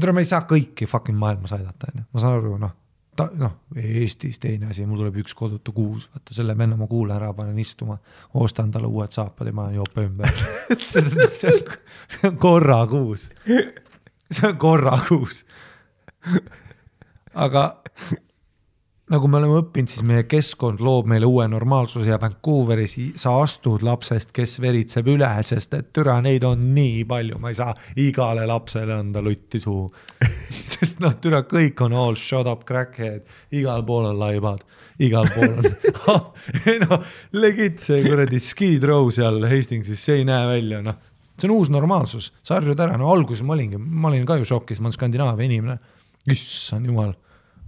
tere, 0.00 0.12
ma 0.12 0.24
ei 0.24 0.28
saa 0.28 0.44
kõiki 0.48 0.88
fucking 0.90 1.18
maailmas 1.18 1.54
aidata, 1.56 1.92
onju, 1.92 2.06
ma 2.12 2.22
saan 2.22 2.38
aru, 2.38 2.56
noh, 2.60 2.74
ta 3.16 3.28
noh, 3.38 3.54
Eestis 3.78 4.40
teine 4.42 4.70
asi, 4.72 4.86
mul 4.88 5.00
tuleb 5.02 5.20
üks 5.22 5.36
kodutu 5.38 5.74
kuus, 5.76 6.08
vaata 6.12 6.36
selle 6.36 6.56
venna 6.58 6.78
ma 6.80 6.88
kuulan 6.90 7.16
ära, 7.18 7.32
panen 7.36 7.58
istuma, 7.62 7.98
ostan 8.40 8.72
talle 8.74 8.90
uued 8.90 9.14
saapad 9.14 9.50
ja 9.50 9.56
ma 9.56 9.68
jope 9.74 10.06
ümber 10.08 10.34
see 10.90 11.54
on 12.28 12.38
korra 12.42 12.82
kuus, 12.90 13.30
see 13.46 14.48
on 14.48 14.58
korra 14.60 14.98
kuus. 15.08 15.44
aga 17.34 17.64
nagu 19.14 19.28
me 19.30 19.38
oleme 19.38 19.58
õppinud, 19.60 19.90
siis 19.90 20.02
meie 20.06 20.24
keskkond 20.26 20.82
loob 20.82 21.06
meile 21.10 21.28
uue 21.28 21.46
normaalsuse 21.50 22.10
ja 22.10 22.18
Vancouveris 22.20 22.96
sa 23.20 23.36
astud 23.42 23.84
lapsest, 23.86 24.32
kes 24.34 24.58
veritseb 24.62 25.08
üle, 25.14 25.28
sest 25.46 25.76
et 25.78 25.92
türa, 25.94 26.16
neid 26.24 26.44
on 26.48 26.66
nii 26.74 27.04
palju, 27.08 27.38
ma 27.42 27.52
ei 27.52 27.58
saa 27.58 27.74
igale 28.02 28.46
lapsele 28.48 28.96
anda 28.96 29.22
lutti 29.24 29.60
suhu 29.62 29.86
sest 30.74 31.02
noh, 31.04 31.14
türa, 31.22 31.44
kõik 31.48 31.80
on 31.86 31.96
all 31.98 32.18
shut 32.18 32.50
up 32.50 32.66
crackhead, 32.68 33.24
igal 33.54 33.84
pool 33.86 34.08
on 34.10 34.20
laibad, 34.20 34.62
igal 35.04 35.28
pool 35.34 35.58
on 35.60 36.30
no 36.84 37.00
legit 37.38 37.82
see 37.84 38.02
kuradi 38.06 38.42
skid 38.42 38.86
row 38.90 39.10
seal 39.14 39.42
Hastingsis, 39.48 40.00
see 40.00 40.22
ei 40.22 40.28
näe 40.28 40.46
välja, 40.50 40.84
noh, 40.84 41.00
see 41.38 41.50
on 41.50 41.58
uus 41.58 41.72
normaalsus, 41.74 42.32
sa 42.42 42.58
harjud 42.58 42.80
ära, 42.80 42.98
no 43.00 43.10
alguses 43.12 43.46
ma 43.46 43.54
olingi, 43.56 43.78
ma 43.78 44.10
olin 44.10 44.26
ka 44.26 44.40
ju 44.40 44.48
šokis, 44.54 44.82
ma 44.82 44.90
olen 44.90 44.98
Skandinaavia 44.98 45.50
inimene, 45.50 45.82
issand 46.34 46.88
jumal, 46.90 47.14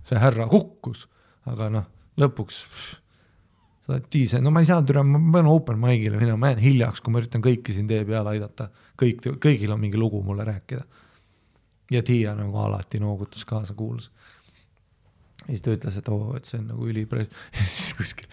see 0.06 0.18
härra 0.22 0.48
hukkus 0.50 1.06
aga 1.52 1.68
noh, 1.72 1.88
lõpuks 2.20 2.60
pff, 2.66 2.94
sa 3.86 3.94
oled 3.94 4.06
diisel, 4.12 4.42
no 4.42 4.50
ma 4.54 4.62
ei 4.64 4.68
saa, 4.68 4.82
türa, 4.86 5.04
ma 5.06 5.20
pean 5.38 5.48
open 5.50 5.78
mic'ile 5.82 6.18
minema, 6.18 6.40
ma 6.42 6.52
jään 6.52 6.62
hiljaks, 6.64 7.02
kui 7.04 7.14
ma 7.14 7.22
üritan 7.22 7.44
kõiki 7.44 7.76
siin 7.76 7.86
tee 7.90 8.02
peal 8.08 8.26
aidata. 8.32 8.70
kõik, 8.98 9.22
kõigil 9.42 9.72
on 9.72 9.80
mingi 9.80 10.00
lugu 10.00 10.22
mulle 10.26 10.44
rääkida. 10.44 10.84
ja 11.90 12.02
Tiia 12.02 12.34
nagu 12.34 12.58
alati 12.58 12.98
noogutas 12.98 13.44
kaasa, 13.44 13.74
kuulas. 13.74 14.10
ja 15.46 15.52
siis 15.52 15.62
ta 15.62 15.70
ütles, 15.76 15.98
et 15.98 16.08
oo, 16.08 16.34
et 16.36 16.44
see 16.44 16.58
on 16.58 16.66
nagu 16.72 16.88
ülipre-, 16.90 17.28
siis 17.76 17.94
kuskil 17.94 18.26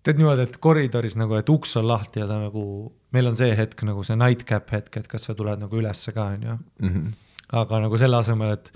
tead 0.00 0.16
niimoodi, 0.16 0.46
et 0.48 0.56
koridoris 0.62 1.16
nagu, 1.20 1.36
et 1.36 1.52
uks 1.52 1.76
on 1.76 1.88
lahti 1.88 2.22
ja 2.22 2.28
ta 2.28 2.38
nagu, 2.40 2.62
meil 3.12 3.28
on 3.28 3.36
see 3.36 3.52
hetk 3.56 3.84
nagu 3.84 4.04
see 4.06 4.16
nightcap 4.16 4.72
hetk, 4.72 4.96
et 4.96 5.10
kas 5.10 5.28
sa 5.28 5.36
tuled 5.36 5.60
nagu 5.60 5.76
ülesse 5.76 6.14
ka, 6.16 6.30
onju. 6.36 6.56
Mhm. 6.80 7.12
aga 7.60 7.80
nagu 7.84 7.98
selle 7.98 8.16
asemel, 8.16 8.56
et 8.56 8.72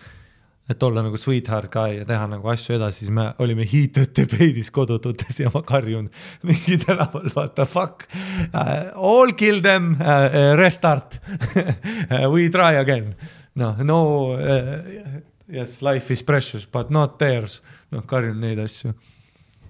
et 0.70 0.82
olla 0.82 1.02
nagu 1.04 1.18
sweetheart 1.20 1.68
guy 1.72 1.98
ja 1.98 2.06
teha 2.08 2.26
nagu 2.30 2.48
asju 2.48 2.78
edasi, 2.78 3.04
siis 3.04 3.12
me 3.12 3.26
olime 3.44 3.66
heated 3.68 4.14
debate'is 4.16 4.70
kodututes 4.74 5.40
ja 5.42 5.52
ma 5.52 5.60
karjun 5.66 6.08
mingi 6.48 6.78
tänaval, 6.84 7.28
what 7.36 7.54
the 7.58 7.66
fuck 7.68 8.06
uh,. 8.52 8.92
All 8.94 9.34
kill 9.36 9.60
them 9.64 9.94
uh,, 10.00 10.54
restart 10.58 11.20
we 12.32 12.48
try 12.48 12.78
again. 12.80 13.14
noh, 13.54 13.76
no 13.84 14.00
uh, 14.38 15.20
yes, 15.48 15.82
life 15.82 16.12
is 16.12 16.22
precious 16.22 16.66
but 16.66 16.90
not 16.90 17.18
theirs. 17.18 17.60
noh, 17.92 18.06
karjun 18.08 18.40
neid 18.40 18.58
asju. 18.64 18.94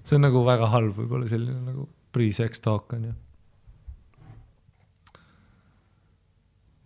see 0.03 0.15
on 0.15 0.27
nagu 0.29 0.45
väga 0.47 0.71
halb, 0.71 0.95
võib-olla 0.95 1.27
selline 1.27 1.59
nagu 1.65 1.89
pre-sex 2.15 2.63
talk 2.63 2.93
on 2.95 3.09
ju 3.11 3.13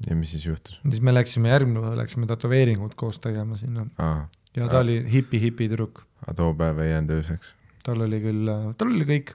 ja 0.07 0.15
mis 0.15 0.31
siis 0.35 0.45
juhtus? 0.45 0.79
siis 0.87 1.01
me 1.03 1.13
läksime 1.13 1.51
järgmine 1.51 1.95
läksime 1.99 2.29
tätoveeringut 2.29 2.95
koos 2.99 3.19
tegema 3.23 3.57
sinna 3.59 3.87
aa, 3.97 4.27
ja 4.55 4.67
ta 4.71 4.83
oli 4.83 5.01
hipi-hipi 5.11 5.69
tüdruk. 5.71 6.03
aga 6.23 6.35
too 6.41 6.53
päev 6.57 6.79
ei 6.83 6.93
jäänud 6.93 7.15
ööseks? 7.19 7.53
tal 7.83 8.05
oli 8.07 8.21
küll, 8.23 8.51
tal 8.77 8.93
oli 8.93 9.07
kõik 9.09 9.33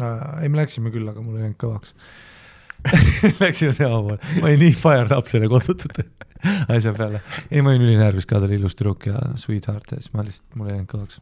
äh,. 0.00 0.42
ei, 0.42 0.48
me 0.48 0.60
läksime 0.62 0.92
küll, 0.94 1.08
aga 1.08 1.24
mul 1.24 1.38
ei 1.38 1.46
läinud 1.46 1.60
kõvaks 1.62 1.96
Läksime 3.40 3.72
tema 3.74 3.96
poole, 3.98 4.18
ma 4.38 4.50
olin 4.50 4.60
nii 4.62 4.74
fired 4.78 5.14
up 5.16 5.26
selle 5.30 5.48
kodutute 5.50 6.04
asja 6.74 6.92
peale. 6.94 7.22
ei, 7.50 7.62
ma 7.64 7.72
olin 7.72 7.86
ülinärvis 7.88 8.28
ka, 8.28 8.38
ta 8.38 8.46
oli 8.46 8.60
ilus 8.60 8.76
tüdruk 8.78 9.08
ja 9.08 9.22
sweetheart 9.40 9.96
ja 9.96 10.02
siis 10.02 10.12
ma 10.14 10.26
lihtsalt, 10.26 10.52
mul 10.54 10.70
ei 10.70 10.76
läinud 10.76 10.90
kõvaks. 10.92 11.18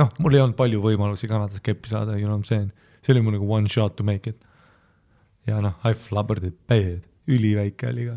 noh, 0.00 0.14
mul 0.22 0.38
ei 0.38 0.44
olnud 0.44 0.56
palju 0.58 0.80
võimalusi 0.84 1.28
Kanadas 1.30 1.60
keppi 1.64 1.90
saada, 1.90 2.16
you 2.16 2.28
know 2.28 2.38
what 2.38 2.46
I 2.46 2.46
m 2.46 2.50
saying, 2.52 2.90
see 3.02 3.16
oli 3.16 3.24
mu 3.26 3.34
nagu 3.34 3.50
one 3.50 3.68
shot 3.68 3.98
to 3.98 4.06
make 4.06 4.30
it 4.30 4.40
ja 5.48 5.60
noh, 5.64 5.76
I 5.84 5.96
flubbered 5.98 6.46
it 6.48 6.56
bad, 6.68 7.04
üliväike 7.30 7.90
oli 7.90 8.08
ka. 8.10 8.16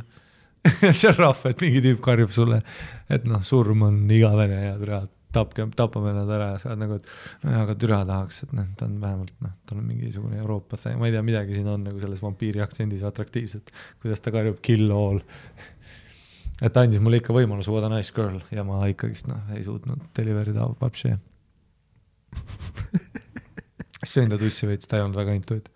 See 0.99 1.09
on 1.09 1.19
rahv, 1.19 1.45
et 1.47 1.61
mingi 1.63 1.84
tüüp 1.84 2.01
karjub 2.03 2.34
sulle, 2.34 2.61
et 3.13 3.28
noh, 3.30 3.43
surm 3.45 3.86
on 3.88 4.01
igavene 4.11 4.57
ja 4.65 4.73
türa, 4.80 5.03
tapke, 5.36 5.67
tapame 5.78 6.11
nad 6.15 6.32
ära 6.34 6.49
ja 6.53 6.57
sa 6.61 6.71
oled 6.71 6.82
nagu, 6.82 6.97
et 6.97 7.45
nojah, 7.45 7.61
aga 7.63 7.75
türa 7.80 8.01
tahaks, 8.09 8.41
et 8.47 8.57
noh, 8.57 8.67
ta 8.80 8.88
on 8.88 8.97
vähemalt 9.03 9.45
noh, 9.45 9.53
tal 9.69 9.80
on 9.80 9.88
mingisugune 9.88 10.41
Euroopas, 10.41 10.88
ma 10.99 11.07
ei 11.07 11.15
tea, 11.15 11.23
midagi 11.28 11.55
siin 11.55 11.69
on 11.71 11.86
nagu 11.88 12.01
selles 12.03 12.23
vampiiri 12.23 12.63
aktsendis 12.65 13.05
atraktiivset, 13.07 13.71
kuidas 14.01 14.23
ta 14.23 14.34
karjub? 14.36 14.59
Kill 14.65 14.91
all. 14.91 15.21
Et 16.57 16.73
ta 16.73 16.82
andis 16.82 16.97
mulle 17.05 17.19
ikka 17.21 17.36
võimaluse 17.36 17.69
what 17.69 17.86
a 17.86 17.89
nice 17.91 18.09
girl. 18.09 18.39
Ja 18.49 18.63
ma 18.65 18.80
ikkagist 18.89 19.28
noh, 19.30 19.43
ei 19.53 19.61
suutnud 19.61 20.07
deliver 20.17 20.47
ida 20.49 20.65
vapši 20.80 21.11
sõin 24.07 24.32
ta 24.32 24.39
tussi 24.41 24.69
veits, 24.69 24.89
ta 24.89 24.99
ei 24.99 25.05
olnud 25.05 25.19
väga 25.19 25.36
intuit 25.38 25.69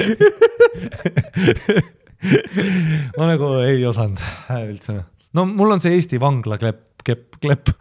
ma 3.18 3.30
nagu 3.30 3.54
ei 3.64 3.80
osanud 3.88 4.20
üldse. 4.60 4.98
no 5.36 5.46
mul 5.48 5.76
on 5.76 5.82
see 5.82 5.96
Eesti 5.96 6.20
vangla 6.22 6.56
klepp, 6.60 7.02
kepp, 7.06 7.40
klepp. 7.40 7.72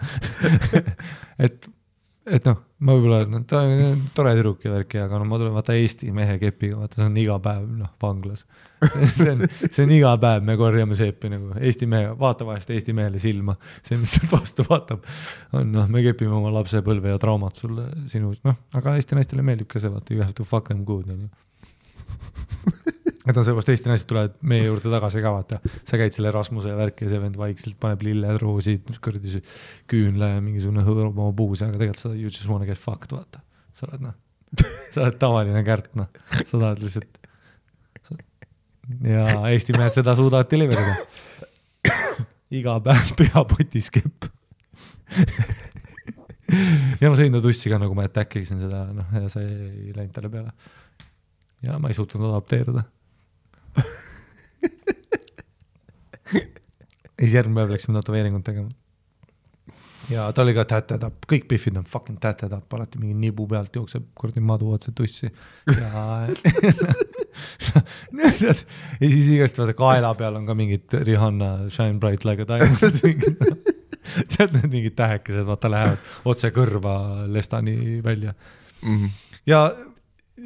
Et, 1.40 1.56
et 2.28 2.44
noh, 2.44 2.58
ma 2.84 2.98
võib-olla, 2.98 3.40
ta 3.48 3.62
on 3.64 4.02
tore 4.12 4.34
tüdruk 4.36 4.66
ja 4.66 4.74
värki, 4.74 4.98
aga 5.00 5.22
no 5.22 5.24
ma 5.24 5.38
tulen 5.40 5.54
vaata 5.56 5.72
Eesti 5.80 6.12
mehe 6.12 6.36
kepiga, 6.42 6.82
vaata 6.82 7.00
see 7.00 7.06
on 7.08 7.16
iga 7.22 7.38
päev 7.44 7.64
noh, 7.80 7.94
vanglas. 8.04 8.44
See 9.16 9.28
on, 9.28 9.44
see 9.66 9.86
on 9.86 9.92
iga 9.92 10.12
päev, 10.20 10.44
me 10.48 10.56
korjame 10.60 10.96
seepi 11.00 11.32
nagu 11.32 11.56
Eesti 11.64 11.88
mehe, 11.92 12.12
vaata 12.20 12.48
vahest 12.48 12.72
Eesti 12.76 12.96
mehele 12.96 13.20
silma, 13.24 13.56
see, 13.80 13.96
mis 14.00 14.18
sealt 14.18 14.36
vastu 14.36 14.68
vaatab, 14.68 15.08
on 15.56 15.72
noh, 15.76 15.88
me 15.92 16.04
kepime 16.04 16.36
oma 16.36 16.52
lapsepõlve 16.60 17.16
ja 17.16 17.24
traumat 17.24 17.60
sulle 17.60 17.88
sinust, 18.12 18.44
noh, 18.48 18.60
aga 18.76 18.98
Eesti 19.00 19.16
naistele 19.16 19.48
meeldib 19.48 19.72
ka 19.72 19.80
see, 19.80 19.92
vaata 19.96 20.16
you 20.16 20.24
have 20.24 20.36
to 20.36 20.48
fuck 20.48 20.68
them 20.72 20.84
good 20.88 21.08
on 21.08 21.24
ju 21.24 21.32
et 23.30 23.38
on 23.38 23.46
sellepärast 23.46 23.72
Eesti 23.74 23.92
naised 23.92 24.08
tulevad 24.10 24.38
meie 24.52 24.66
juurde 24.66 24.92
tagasi 24.92 25.22
ka 25.24 25.34
vaata, 25.36 25.60
sa 25.88 26.00
käid 26.02 26.16
selle 26.16 26.32
Rasmuse 26.34 26.74
värki 26.78 27.06
ja 27.06 27.14
see 27.14 27.22
vend 27.24 27.38
vaikselt 27.40 27.78
paneb 27.82 28.04
lilleroosid, 28.08 28.90
kuradi 29.04 29.42
küünla 29.92 30.34
ja 30.36 30.42
mingisugune 30.44 30.86
puuse, 31.38 31.68
aga 31.68 31.78
tegelikult 31.78 32.04
sa 32.04 32.14
you 32.16 32.32
just 32.32 32.48
wanna 32.50 32.68
get 32.70 32.82
fucked 32.82 33.14
vaata, 33.16 33.44
sa 33.76 33.88
oled 33.90 34.08
noh, 34.08 34.18
sa 34.94 35.06
oled 35.06 35.20
tavaline 35.22 35.64
kärt 35.68 35.92
noh, 36.00 36.10
sa 36.42 36.54
tahad 36.56 36.84
lihtsalt. 36.84 37.22
ja 39.06 39.28
Eesti 39.52 39.78
mehed 39.78 39.96
seda 40.00 40.18
suudavad 40.18 40.50
deliver 40.52 40.82
ida. 40.82 40.98
iga 42.60 42.80
päev 42.82 43.14
peapotis 43.20 43.92
kepp 43.94 44.26
ja 47.00 47.10
ma 47.10 47.18
sõin 47.18 47.34
ta 47.34 47.42
tussi 47.44 47.72
ka 47.72 47.80
nagu 47.82 47.96
ma 47.98 48.06
attack 48.10 48.40
isin 48.42 48.62
seda 48.62 48.86
noh, 48.96 49.10
ja 49.16 49.30
see 49.32 49.46
ei 49.46 49.96
läinud 49.96 50.14
talle 50.16 50.32
peale. 50.34 50.54
Ja 51.66 51.80
ma 51.80 51.88
ei 51.88 51.98
suutnud 51.98 52.30
adapteeruda 52.30 52.84
ja 57.20 57.20
siis 57.20 57.34
järgmine 57.34 57.62
päev 57.62 57.72
läksime 57.74 58.00
tätoveeringut 58.00 58.44
tegema. 58.44 58.70
ja 60.10 60.32
ta 60.34 60.42
oli 60.42 60.54
ka 60.58 60.66
tätetapp, 60.66 61.26
kõik 61.32 61.48
Biffid 61.52 61.78
on 61.78 61.86
fucking 61.88 62.20
tätetapp, 62.22 62.74
alati 62.74 63.00
mingi 63.02 63.16
nibu 63.28 63.48
pealt 63.48 63.76
jookseb 63.76 64.04
kuradi 64.16 64.42
madu 64.44 64.72
otse 64.74 64.92
tussi 64.96 65.28
ja 65.68 66.28
ja 69.02 69.04
siis 69.04 69.28
igast 69.36 69.60
vaata 69.60 69.74
kaela 69.78 70.14
peal 70.18 70.36
on 70.40 70.46
ka 70.48 70.54
mingid 70.58 70.88
Rihanna 70.94 71.70
Shine 71.70 72.00
Bright 72.00 72.26
Like 72.26 72.42
a 72.46 72.48
Diamond 72.50 73.00
mingid 73.04 73.38
tead 74.34 74.50
need 74.56 74.70
mingid 74.72 74.96
tähekesed, 74.98 75.46
vaata 75.46 75.70
lähevad 75.72 76.00
otse 76.26 76.48
kõrva 76.56 76.96
lestani 77.28 78.02
välja 78.06 78.34
mm. 78.82 78.96
-hmm. 78.96 79.10
ja, 79.46 79.72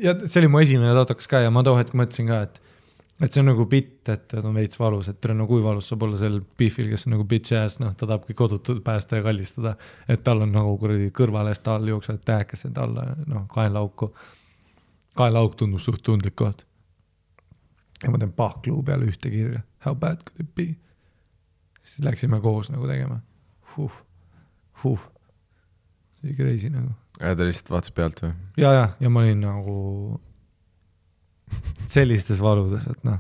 ja 0.02 0.16
see 0.26 0.42
oli 0.42 0.52
mu 0.52 0.62
esimene 0.64 0.94
tatokas 0.98 1.28
ka 1.30 1.44
ja 1.44 1.52
ma 1.54 1.64
too 1.66 1.76
hetk 1.78 1.96
mõtlesin 1.98 2.30
ka, 2.30 2.42
et 2.48 2.62
et 3.22 3.32
see 3.32 3.44
on 3.44 3.50
nagu 3.52 3.66
bitt, 3.70 4.10
et 4.10 4.34
on 4.40 4.56
veits 4.58 4.80
valus, 4.80 5.08
et 5.12 5.28
no 5.38 5.46
kui 5.48 5.62
valus 5.64 5.88
saab 5.92 6.04
olla 6.08 6.18
sellel 6.20 6.42
Biffil, 6.58 6.90
kes 6.92 7.06
on 7.08 7.14
nagu 7.16 7.26
bitch 7.30 7.56
ass, 7.56 7.80
noh, 7.80 7.94
ta 7.96 8.08
tahabki 8.10 8.36
kodutut 8.36 8.82
päästa 8.84 9.20
ja 9.20 9.24
kallistada. 9.24 9.76
et 10.08 10.24
tal 10.24 10.42
on 10.42 10.52
nagu 10.52 10.78
kuradi 10.82 11.12
kõrvalest 11.16 11.68
all 11.72 11.88
jooksevad 11.88 12.24
tähekesed 12.26 12.78
alla, 12.78 13.06
noh, 13.28 13.46
kaenlaauku. 13.54 14.14
kaenlaauk 15.16 15.56
tundub 15.56 15.80
suht 15.80 16.04
tundlik 16.04 16.36
koht. 16.36 16.66
ja 18.04 18.12
ma 18.12 18.18
teen 18.18 18.34
pahkluu 18.34 18.84
peale 18.84 19.06
ühte 19.06 19.30
kirja, 19.30 19.62
how 19.86 19.96
bad 19.96 20.24
could 20.26 20.42
it 20.42 20.56
be? 20.56 20.76
siis 21.82 22.04
läksime 22.06 22.42
koos 22.42 22.72
nagu 22.72 22.88
tegema 22.88 23.22
huh,. 23.76 24.04
Huh. 24.84 25.00
see 26.20 26.30
oli 26.30 26.36
crazy 26.36 26.70
nagu. 26.70 27.03
Ja 27.24 27.36
ta 27.36 27.48
lihtsalt 27.48 27.72
vaatas 27.72 27.94
pealt 27.96 28.22
või? 28.24 28.34
ja, 28.58 28.74
ja, 28.74 28.88
ja 29.00 29.10
ma 29.10 29.24
olin 29.24 29.44
nagu 29.44 29.78
sellistes 31.90 32.42
valudes, 32.42 32.86
et 32.90 33.04
noh, 33.08 33.20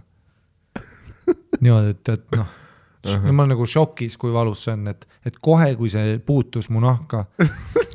niimoodi, 1.61 1.95
et, 1.95 2.13
et 2.17 2.37
noh 2.37 2.47
uh, 2.47 3.15
-huh. 3.15 3.31
ma 3.31 3.43
olen 3.43 3.55
nagu 3.55 3.65
šokis, 3.65 4.17
kui 4.17 4.33
valus 4.33 4.63
see 4.65 4.73
on, 4.73 4.87
et, 4.87 5.07
et 5.25 5.39
kohe, 5.39 5.75
kui 5.75 5.89
see 5.89 6.17
puutus 6.19 6.69
mu 6.69 6.79
nahka, 6.83 7.25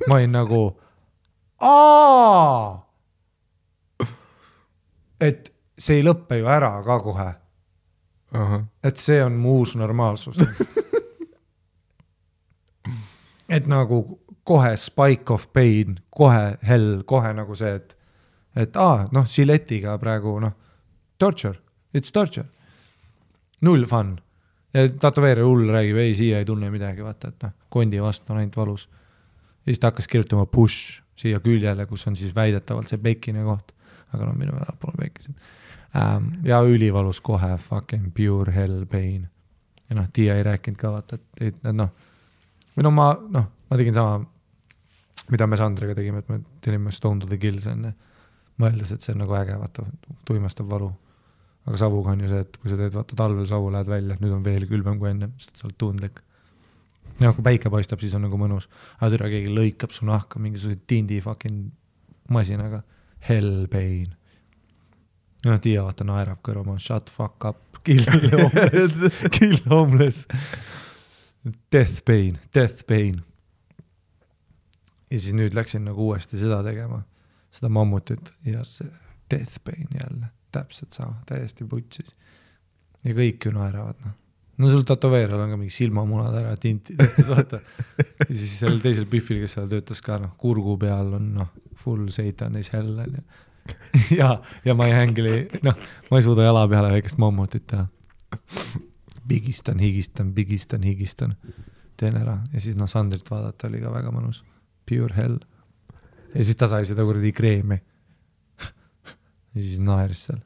ma 0.09 0.19
olin 0.21 0.33
nagu, 0.33 0.63
aa. 1.61 2.87
et 5.21 5.53
see 5.79 6.01
ei 6.01 6.07
lõpe 6.07 6.39
ju 6.39 6.47
ära 6.47 6.73
ka 6.85 7.01
kohe 7.03 7.29
uh. 7.29 8.41
-huh. 8.51 8.65
et 8.83 8.97
see 8.97 9.25
on 9.25 9.33
mu 9.33 9.59
uus 9.61 9.77
normaalsus 9.77 10.39
et 13.49 13.67
nagu 13.67 14.21
kohe 14.49 14.73
spike 14.81 15.33
of 15.35 15.49
pain, 15.53 15.99
kohe 16.11 16.57
hell, 16.65 17.03
kohe 17.09 17.33
nagu 17.37 17.57
see, 17.59 17.75
et 17.77 17.95
et 18.59 18.77
aa, 18.81 19.05
noh, 19.15 19.27
žiletiga 19.29 19.95
praegu 20.01 20.39
noh, 20.43 20.55
torture, 21.21 21.59
it's 21.95 22.13
torture. 22.15 22.47
null 23.61 23.85
fun. 23.91 24.17
ja 24.75 24.87
tätoveerija 24.89 25.47
hull 25.47 25.71
räägib, 25.73 25.97
ei, 25.99 26.15
siia 26.15 26.39
ei 26.39 26.47
tunne 26.47 26.71
midagi, 26.71 27.03
vaata, 27.03 27.33
et 27.33 27.47
noh, 27.47 27.53
kondi 27.73 28.01
vastu 28.03 28.33
on 28.33 28.41
ainult 28.41 28.57
valus. 28.57 28.89
ja 29.65 29.73
siis 29.73 29.81
ta 29.83 29.93
hakkas 29.93 30.09
kirjutama 30.09 30.47
push 30.47 31.03
siia 31.19 31.41
küljele, 31.43 31.87
kus 31.87 32.07
on 32.07 32.17
siis 32.17 32.35
väidetavalt 32.37 32.89
see 32.89 33.01
pekine 33.03 33.45
koht. 33.45 33.75
aga 34.13 34.25
no 34.25 34.33
minu 34.33 34.55
peal 34.57 34.77
pole 34.81 34.97
pekisid 34.97 35.35
ähm,. 35.97 36.31
ja 36.45 36.63
ülivalus 36.65 37.21
kohe, 37.21 37.57
fucking 37.57 38.13
pure 38.15 38.53
hell 38.55 38.87
pain. 38.87 39.29
ja 39.91 40.01
noh, 40.01 40.09
Tiia 40.13 40.37
ei 40.37 40.47
rääkinud 40.47 40.81
ka 40.81 40.93
vaata, 40.93 41.19
et, 41.19 41.53
et 41.53 41.73
noh, 41.73 41.93
või 42.77 42.89
no 42.89 42.95
ma, 42.95 43.13
noh, 43.37 43.49
ma 43.69 43.81
tegin 43.81 43.97
sama, 43.97 44.23
mida 45.33 45.47
me 45.47 45.57
Sandriga 45.61 45.95
tegime, 45.95 46.23
et 46.23 46.29
me 46.33 46.41
tegime 46.65 46.93
Stone 46.95 47.21
to 47.21 47.31
the 47.31 47.39
Kills 47.41 47.67
onju 47.71 47.93
mõeldes, 48.59 48.93
et 48.95 49.05
see 49.05 49.15
on 49.15 49.23
nagu 49.23 49.37
äge, 49.39 49.57
vaata, 49.59 49.85
tuimastav 50.29 50.69
valu. 50.71 50.91
aga 51.69 51.77
savuga 51.77 52.15
on 52.15 52.23
ju 52.25 52.31
see, 52.31 52.45
et 52.47 52.55
kui 52.57 52.71
sa 52.71 52.79
teed, 52.81 52.95
vaata 52.97 53.17
talvel 53.17 53.47
savu, 53.47 53.69
lähed 53.73 53.91
välja, 53.91 54.17
nüüd 54.23 54.33
on 54.39 54.45
veel 54.45 54.65
külmem 54.71 54.97
kui 55.01 55.11
enne, 55.11 55.31
sest 55.37 55.59
sa 55.61 55.67
oled 55.69 55.77
tundlik. 55.79 56.23
ja 57.21 57.33
kui 57.35 57.45
päike 57.45 57.71
paistab, 57.71 58.01
siis 58.01 58.15
on 58.17 58.25
nagu 58.27 58.39
mõnus, 58.41 58.69
aga 58.99 59.11
türa 59.15 59.31
keegi 59.33 59.53
lõikab 59.53 59.95
su 59.95 60.07
nahka 60.09 60.41
mingisuguse 60.43 60.81
tindi 60.87 61.21
fucking 61.21 61.69
masinaga, 62.33 62.83
hell 63.29 63.67
pain. 63.71 64.15
noh, 65.47 65.61
Tiia 65.63 65.85
vaata 65.87 66.07
naerab 66.09 66.43
kõrval, 66.43 66.81
shut 66.83 67.13
fuck 67.13 67.45
up, 67.45 67.83
kill 67.85 68.05
homeless 68.33 69.29
kill 69.39 69.59
homeless. 69.71 70.27
Death 71.71 72.03
pain, 72.05 72.39
death 72.53 72.85
pain. 72.87 73.23
Ja 75.11 75.21
siis 75.21 75.35
nüüd 75.37 75.55
läksin 75.57 75.85
nagu 75.89 76.11
uuesti 76.11 76.41
seda 76.41 76.63
tegema 76.67 77.03
seda 77.55 77.71
mammutit 77.73 78.33
ja 78.47 78.63
see 78.67 78.89
Death 79.31 79.61
Pain 79.65 79.89
jälle, 79.93 80.27
täpselt 80.53 80.93
sama, 80.93 81.23
täiesti 81.27 81.67
vutsis. 81.71 82.15
ja 83.05 83.15
kõik 83.15 83.45
ju 83.45 83.53
naeravad, 83.55 83.99
noh, 84.05 84.15
no 84.59 84.71
sul 84.71 84.85
tätoveerijal 84.89 85.45
on 85.45 85.53
ka 85.53 85.59
mingi 85.61 85.75
silmamunad 85.75 86.37
ära 86.41 86.57
tintitud, 86.61 87.21
vaata. 87.29 87.61
ja 88.25 88.31
siis 88.33 88.59
sellel 88.61 88.81
teisel 88.85 89.07
Biffil, 89.11 89.43
kes 89.45 89.59
seal 89.59 89.69
töötas 89.71 90.03
ka 90.05 90.19
noh, 90.23 90.35
kurgu 90.41 90.79
peal 90.81 91.15
on 91.19 91.31
noh, 91.37 91.53
full 91.79 92.09
Satan 92.15 92.59
is 92.61 92.73
hell 92.75 92.99
on 93.05 93.21
ju. 93.21 93.25
ja, 94.21 94.35
ja 94.65 94.75
ma 94.77 94.89
ei 94.89 94.97
hängli, 94.97 95.39
noh, 95.65 95.89
ma 96.11 96.21
ei 96.21 96.27
suuda 96.27 96.49
jala 96.49 96.67
peale 96.69 96.93
väikest 96.97 97.21
mammutit 97.21 97.69
teha. 97.69 97.87
pigistan, 99.29 99.81
higistan, 99.85 100.33
pigistan, 100.37 100.85
higistan, 100.89 101.37
teen 102.01 102.17
ära 102.17 102.41
ja 102.53 102.61
siis 102.65 102.77
noh, 102.81 102.89
Sandrit 102.89 103.29
vaadata 103.31 103.69
oli 103.69 103.81
ka 103.85 103.93
väga 103.93 104.13
mõnus. 104.13 104.41
Pure 104.89 105.15
hell. 105.17 105.39
ja 106.35 106.45
siis 106.45 106.57
ta 106.57 106.69
sai 106.71 106.87
seda 106.89 107.05
kuradi 107.07 107.33
kreemi. 107.33 107.81
ja 109.55 109.63
siis 109.63 109.79
naeris 109.85 110.27
seal. 110.29 110.43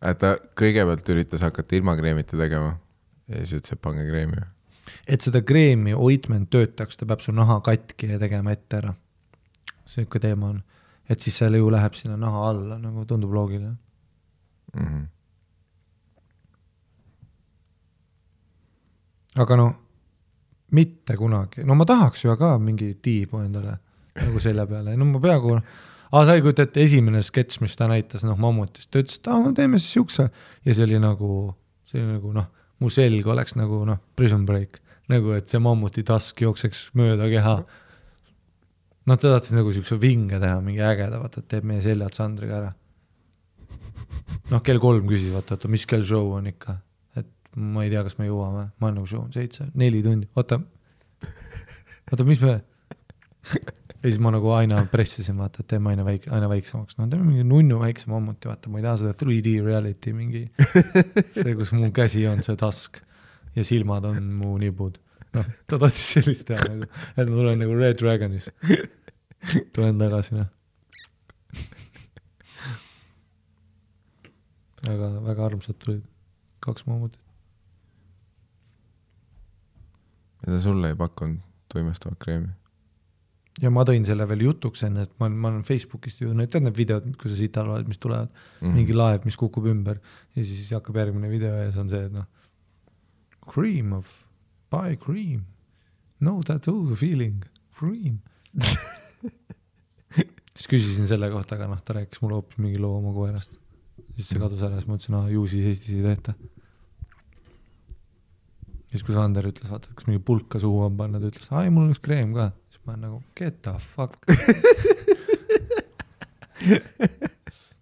ta 0.00 0.34
kõigepealt 0.58 1.14
üritas 1.14 1.44
hakata 1.46 1.78
ilma 1.78 1.96
kreemita 1.98 2.38
tegema 2.38 2.74
ja 3.28 3.40
siis 3.40 3.60
ütles, 3.60 3.76
et 3.76 3.82
pange 3.82 4.04
kreemi. 4.08 4.42
et 5.08 5.24
seda 5.24 5.42
kreemi 5.42 5.94
ointment 5.94 6.50
töötaks, 6.52 6.98
ta 7.00 7.08
peab 7.08 7.24
su 7.24 7.32
naha 7.32 7.60
katki 7.64 8.18
tegema 8.20 8.52
ette 8.52 8.82
ära. 8.82 8.94
sihuke 9.86 10.20
teema 10.20 10.52
on, 10.52 10.62
et 11.08 11.20
siis 11.20 11.36
see 11.38 11.58
ju 11.58 11.70
läheb 11.70 11.96
sinna 11.98 12.16
naha 12.20 12.48
alla, 12.50 12.78
nagu 12.78 13.04
tundub 13.04 13.32
loogiline. 13.32 13.76
Mhm. 14.74 15.02
aga 19.34 19.56
noh, 19.56 19.72
mitte 20.72 21.16
kunagi, 21.16 21.64
no 21.66 21.76
ma 21.78 21.86
tahaks 21.88 22.24
ju 22.24 22.36
ka 22.38 22.54
mingi 22.58 22.94
tiibu 23.02 23.42
endale 23.44 23.78
nagu 24.14 24.40
selja 24.42 24.66
peale, 24.70 24.94
no 24.98 25.08
ma 25.08 25.20
peaaegu, 25.22 25.56
aa 26.14 26.24
sa 26.26 26.36
ei 26.36 26.42
kujuta 26.44 26.66
ette, 26.68 26.82
esimene 26.84 27.22
sketš, 27.24 27.60
mis 27.64 27.74
ta 27.78 27.88
näitas, 27.90 28.24
noh 28.26 28.38
mammutist, 28.40 28.90
ta 28.90 29.02
ütles, 29.02 29.18
et 29.18 29.30
aa 29.30 29.40
no 29.42 29.52
teeme 29.56 29.80
siis 29.80 29.96
siukse. 29.96 30.28
Ja 30.64 30.76
see 30.76 30.86
oli 30.86 31.00
nagu, 31.02 31.30
see 31.86 32.02
oli 32.02 32.18
nagu 32.18 32.34
noh, 32.36 32.50
mu 32.82 32.90
selg 32.92 33.26
oleks 33.30 33.56
nagu 33.58 33.82
noh, 33.88 34.00
prison 34.18 34.44
break, 34.46 34.80
nagu 35.10 35.34
et 35.36 35.50
see 35.50 35.62
mammuti 35.62 36.04
task 36.06 36.44
jookseks 36.44 36.86
mööda 36.98 37.28
keha. 37.32 37.56
noh, 39.04 39.18
ta 39.20 39.34
tahtis 39.34 39.52
nagu 39.56 39.72
siukse 39.74 39.98
vinge 40.00 40.38
teha, 40.40 40.60
mingi 40.64 40.80
ägeda, 40.80 41.20
vaata, 41.20 41.42
et 41.42 41.50
teeb 41.50 41.66
meie 41.68 41.82
seljad 41.84 42.14
Sandriga 42.16 42.60
ära. 42.62 42.72
noh, 44.52 44.62
kell 44.62 44.80
kolm 44.80 45.08
küsis, 45.10 45.32
vaata, 45.34 45.58
oota, 45.58 45.68
mis 45.72 45.86
kell 45.86 46.06
show 46.06 46.30
on 46.38 46.46
ikka, 46.52 46.78
ma 47.56 47.84
ei 47.84 47.90
tea, 47.92 48.02
kas 48.06 48.16
me 48.18 48.28
jõuame, 48.28 48.68
ma 48.82 48.90
nagu 48.94 49.06
show 49.08 49.22
on 49.24 49.32
seitse, 49.34 49.68
neli 49.78 50.02
tundi, 50.04 50.28
oota, 50.38 50.58
oota, 52.10 52.26
mis 52.26 52.42
me. 52.42 52.58
ja 54.04 54.10
siis 54.10 54.18
ma 54.22 54.32
nagu 54.34 54.50
aina 54.56 54.82
pressisin, 54.90 55.36
vaata, 55.40 55.62
et 55.62 55.70
teeme 55.74 55.92
aina 55.92 56.04
väik-, 56.06 56.28
aina 56.34 56.48
väiksemaks, 56.50 56.98
no 56.98 57.08
teeme 57.10 57.28
mingi 57.28 57.46
nunnu 57.48 57.78
väiksem 57.82 58.12
mammuti, 58.14 58.50
vaata, 58.50 58.72
ma 58.72 58.80
ei 58.80 58.86
taha 58.86 59.00
seda 59.02 59.14
3D 59.20 59.54
reality 59.64 60.14
mingi, 60.16 60.44
see, 61.38 61.54
kus 61.56 61.72
mu 61.76 61.90
käsi 61.94 62.26
on 62.30 62.42
see 62.46 62.58
task 62.60 63.00
ja 63.54 63.64
silmad 63.66 64.08
on 64.08 64.30
mu 64.38 64.56
nibud. 64.60 64.98
noh, 65.34 65.46
ta 65.66 65.78
tahtis 65.82 66.10
sellist 66.14 66.46
teha 66.46 66.66
nagu, 66.70 66.86
et 66.86 67.24
ma 67.26 67.32
tulen 67.32 67.58
nagu 67.62 67.78
Red 67.78 67.98
Dragonis, 68.02 68.50
tulen 69.74 69.98
tagasi, 69.98 70.38
noh. 70.38 70.50
väga, 74.84 75.10
väga 75.24 75.46
armsad 75.48 75.78
tulid, 75.80 76.04
kaks 76.64 76.86
mammutit. 76.86 77.23
Ja 80.44 80.52
ta 80.52 80.60
sulle 80.60 80.92
ei 80.92 80.96
pakkunud 81.00 81.40
tuimestavat 81.72 82.18
kreemi. 82.20 82.48
ja 83.62 83.70
ma 83.70 83.84
tõin 83.86 84.04
selle 84.04 84.26
veel 84.28 84.42
jutuks 84.48 84.82
enne, 84.86 85.02
et 85.06 85.12
ma 85.20 85.28
ma 85.28 85.48
olen 85.52 85.62
Facebookist 85.66 86.20
ju, 86.20 86.32
need 86.34 86.50
tead 86.50 86.62
need 86.66 86.76
videod, 86.76 87.06
kui 87.16 87.30
sa 87.30 87.36
siit 87.38 87.56
arvad, 87.56 87.88
mis 87.88 87.98
tulevad 87.98 88.28
mm, 88.28 88.34
Mhm. 88.34 88.68
-hmm. 88.68 88.74
mingi 88.76 88.92
laev, 88.94 89.24
mis 89.24 89.36
kukub 89.36 89.66
ümber 89.66 90.00
ja 90.36 90.42
siis, 90.44 90.56
siis 90.58 90.70
hakkab 90.74 90.96
järgmine 90.96 91.30
video 91.30 91.54
ja 91.54 91.70
see 91.70 91.80
on 91.80 91.88
see, 91.90 92.04
et 92.06 92.12
noh. 92.12 92.26
Cream 93.52 93.92
of, 93.92 94.08
buy 94.70 94.96
cream, 94.96 95.44
no 96.20 96.40
tattoo 96.42 96.94
feeling, 96.96 97.44
cream. 97.78 98.18
siis 100.54 100.68
küsisin 100.70 101.06
selle 101.10 101.28
kohta, 101.32 101.56
aga 101.58 101.66
noh, 101.70 101.80
ta 101.84 101.96
rääkis 101.98 102.22
mulle 102.22 102.38
hoopis 102.38 102.58
mingi 102.62 102.78
loo 102.80 102.96
oma 102.98 103.12
koerast. 103.16 103.58
siis 104.16 104.28
see 104.30 104.38
kadus 104.40 104.62
ära, 104.62 104.78
siis 104.78 104.86
ma 104.88 104.96
ütlesin, 104.98 105.14
aa 105.18 105.28
ju 105.32 105.46
siis 105.50 105.66
Eestis 105.70 105.94
ei 105.94 106.02
tehta. 106.06 106.34
siis, 108.94 109.02
kui 109.02 109.10
Sander 109.16 109.48
ütles, 109.50 109.66
vaata, 109.66 109.90
et 109.90 109.96
kas 109.98 110.06
mingi 110.06 110.22
pulka 110.22 110.60
suhu 110.62 110.84
on 110.86 110.94
panna, 110.98 111.18
ta 111.18 111.26
ütles, 111.32 111.48
aa 111.50 111.64
ei, 111.66 111.70
mul 111.74 111.88
on 111.88 111.94
üks 111.96 112.02
kreem 112.04 112.30
ka. 112.36 112.44
siis 112.70 112.80
ma 112.84 112.94
olen 112.94 113.02
nagu 113.08 113.18
get 113.34 113.56
the 113.66 113.74
fuck. 113.82 114.14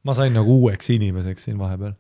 ma 0.08 0.12
sain 0.16 0.32
nagu 0.34 0.50
uueks 0.62 0.88
inimeseks 0.96 1.42
siin 1.48 1.58
vahepeal. 1.60 1.94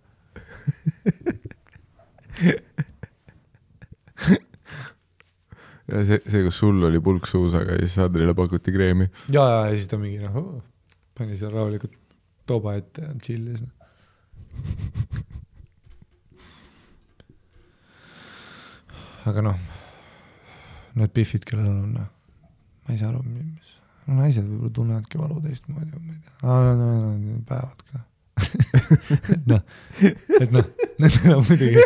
ja 5.92 5.96
see, 6.08 6.18
see, 6.24 6.42
kus 6.46 6.56
sul 6.62 6.78
oli 6.88 7.00
pulk 7.04 7.24
suus, 7.28 7.52
aga 7.58 7.76
siis 7.82 7.98
Andrile 8.00 8.32
pakuti 8.38 8.70
kreemi. 8.74 9.06
ja, 9.28 9.44
ja, 9.44 9.60
ja 9.68 9.74
siis 9.76 9.88
ta 9.92 9.96
mingi 10.00 10.18
noh 10.24 10.34
oh,, 10.40 10.64
pani 11.18 11.36
seal 11.36 11.52
rahulikult 11.52 11.96
toba 12.48 12.68
ette 12.80 12.98
ja 13.04 13.12
chill'is. 13.22 13.62
Aga 19.30 19.44
noh, 19.48 19.58
need 20.98 21.12
Biffid, 21.16 21.44
kellel 21.48 21.70
on, 21.70 21.92
noh, 21.96 22.08
ma 22.86 22.94
ei 22.94 23.00
saa 23.00 23.10
aru, 23.12 23.22
mis, 23.26 23.74
naised 24.10 24.46
võib-olla 24.46 24.72
tunnevadki 24.78 25.20
valu 25.20 25.42
teistmoodi, 25.44 25.92
ma 25.98 26.16
ei 26.16 26.22
tea, 26.22 26.38
no, 26.48 26.72
no, 26.78 26.88
no, 27.18 27.36
päevad 27.48 27.84
ka. 27.90 28.06
noh, 29.52 29.60
et 30.40 30.50
noh, 30.50 30.68
nendel 30.98 31.34
on 31.36 31.44
muidugi 31.46 31.82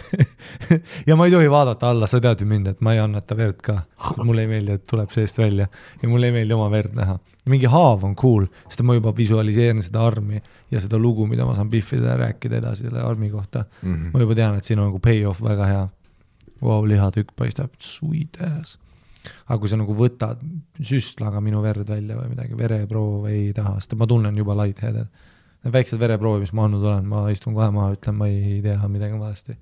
ja 1.08 1.16
ma 1.16 1.26
ei 1.28 1.32
tohi 1.34 1.50
vaadata 1.50 1.90
alla, 1.92 2.08
sa 2.10 2.20
tead 2.24 2.42
ju 2.42 2.48
mind, 2.48 2.70
et 2.72 2.80
ma 2.84 2.94
ei 2.96 3.02
anneta 3.02 3.36
verd 3.38 3.60
ka, 3.64 3.76
mulle 4.24 4.46
ei 4.46 4.50
meeldi, 4.50 4.78
et 4.78 4.86
tuleb 4.88 5.12
seest 5.14 5.38
välja 5.38 5.68
ja 6.02 6.10
mulle 6.10 6.30
ei 6.30 6.34
meeldi 6.38 6.56
oma 6.56 6.70
verd 6.72 6.96
näha. 6.96 7.18
mingi 7.48 7.68
haav 7.70 8.02
on 8.04 8.16
cool, 8.18 8.48
sest 8.68 8.82
ma 8.84 8.96
juba 8.96 9.12
visualiseerin 9.16 9.84
seda 9.84 10.02
armi 10.04 10.40
ja 10.70 10.80
seda 10.84 10.98
lugu, 11.00 11.26
mida 11.26 11.46
ma 11.48 11.54
saan 11.56 11.70
Biffidele 11.70 12.16
rääkida 12.20 12.58
edasi 12.60 12.88
selle 12.88 13.00
armi 13.04 13.30
kohta. 13.30 13.64
Mhm. 13.82 14.10
ma 14.12 14.20
juba 14.24 14.34
tean, 14.34 14.58
et 14.58 14.64
siin 14.64 14.80
on 14.80 14.90
nagu 14.90 15.00
payoff 15.00 15.40
väga 15.44 15.70
hea. 15.70 15.86
Vau, 16.62 16.82
lihatükk 16.88 17.34
paistab 17.38 17.74
ass. 17.78 18.78
aga 19.46 19.58
kui 19.60 19.68
sa 19.68 19.76
nagu 19.76 19.94
võtad 19.94 20.40
süstlaga 20.80 21.40
minu 21.44 21.60
verd 21.62 21.88
välja 21.90 22.16
või 22.16 22.30
midagi, 22.32 22.56
vereproov 22.58 23.26
ei 23.30 23.52
taha, 23.54 23.76
sest 23.78 23.94
ma 23.98 24.06
tunnen 24.06 24.36
juba 24.36 24.56
lightheaded. 24.58 25.10
Need 25.64 25.74
väiksed 25.74 25.98
vereproovid, 26.00 26.46
mis 26.46 26.54
ma 26.54 26.68
andnud 26.68 26.86
olen, 26.86 27.06
ma 27.10 27.24
istun 27.34 27.54
kohe 27.56 27.68
maha, 27.74 27.92
ütlen, 27.96 28.16
ma 28.18 28.28
ei 28.30 28.60
tea 28.64 28.78
midagi 28.90 29.18
valesti. 29.18 29.58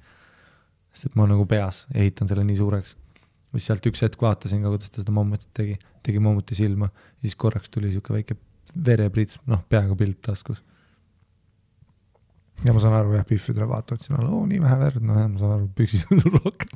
sest 0.92 1.10
et 1.10 1.16
ma 1.16 1.26
nagu 1.28 1.44
peas 1.44 1.86
ehitan 1.94 2.28
selle 2.28 2.44
nii 2.44 2.56
suureks. 2.56 2.96
siis 3.52 3.66
sealt 3.66 3.86
üks 3.88 4.02
hetk 4.04 4.20
vaatasin 4.20 4.62
ka, 4.62 4.68
kuidas 4.68 4.90
ta 4.90 5.00
seda 5.00 5.12
mammutit 5.12 5.48
tegi, 5.56 5.78
tegi 6.04 6.20
mammuti 6.20 6.54
silma, 6.54 6.90
siis 7.20 7.34
korraks 7.34 7.70
tuli 7.72 7.90
sihuke 7.90 8.12
väike 8.12 8.36
vereprits, 8.86 9.40
noh, 9.46 9.62
peaaegu 9.68 9.96
pilt 9.96 10.20
taskus. 10.22 10.62
Ja 12.64 12.72
ma 12.72 12.80
saan 12.82 12.96
aru 12.96 13.12
jah, 13.16 13.26
Biffidele 13.28 13.66
vaatavad 13.68 14.00
siin 14.04 14.16
alla, 14.18 14.30
oo 14.32 14.46
nii 14.48 14.60
vähe 14.62 14.76
verd, 14.80 15.02
no 15.04 15.12
jah, 15.18 15.28
ma 15.32 15.38
saan 15.42 15.54
aru, 15.58 15.66
püksis 15.76 16.02
on 16.10 16.16
sul 16.22 16.34
rohkem. 16.38 16.72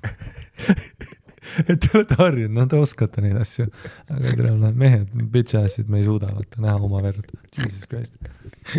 et 1.70 1.78
te 1.80 1.86
olete 1.94 2.14
harjunud, 2.20 2.54
noh, 2.58 2.66
te 2.70 2.76
oskate 2.80 3.18
neid 3.24 3.38
asju, 3.40 3.64
aga 4.12 4.26
tere, 4.28 4.50
noh, 4.60 4.72
mehed, 4.84 5.06
bitch 5.32 5.52
ass'id, 5.60 5.86
me 5.90 5.96
ei 6.02 6.08
suuda 6.08 6.26
vaata 6.36 6.56
näha 6.64 6.78
oma 6.88 6.98
verd, 7.04 7.26
jesus 7.56 7.84
christ. 7.90 8.14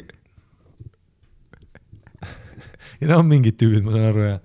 ja 3.01 3.05
noh, 3.13 3.21
mingid 3.27 3.55
tüübid, 3.61 3.83
ma 3.87 3.91
saan 3.95 4.07
aru 4.11 4.21
ja 4.27 4.35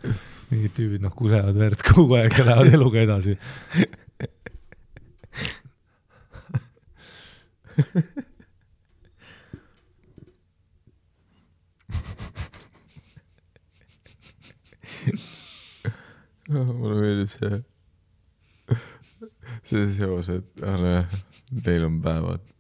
mingid 0.53 0.73
tüübid 0.79 1.01
noh, 1.05 1.15
kusevad 1.17 1.57
verd 1.59 1.81
kogu 1.87 2.13
aeg 2.21 2.33
ja 2.41 2.45
lähevad 2.51 2.71
eluga 2.79 2.99
edasi. 3.05 3.35
mulle 16.49 16.97
meeldib 17.01 17.31
see, 17.33 17.61
see 19.67 19.87
seos, 19.99 20.31
et 20.35 20.63
nojah, 20.63 21.21
neil 21.67 21.87
on 21.89 22.01
päevad. 22.05 22.55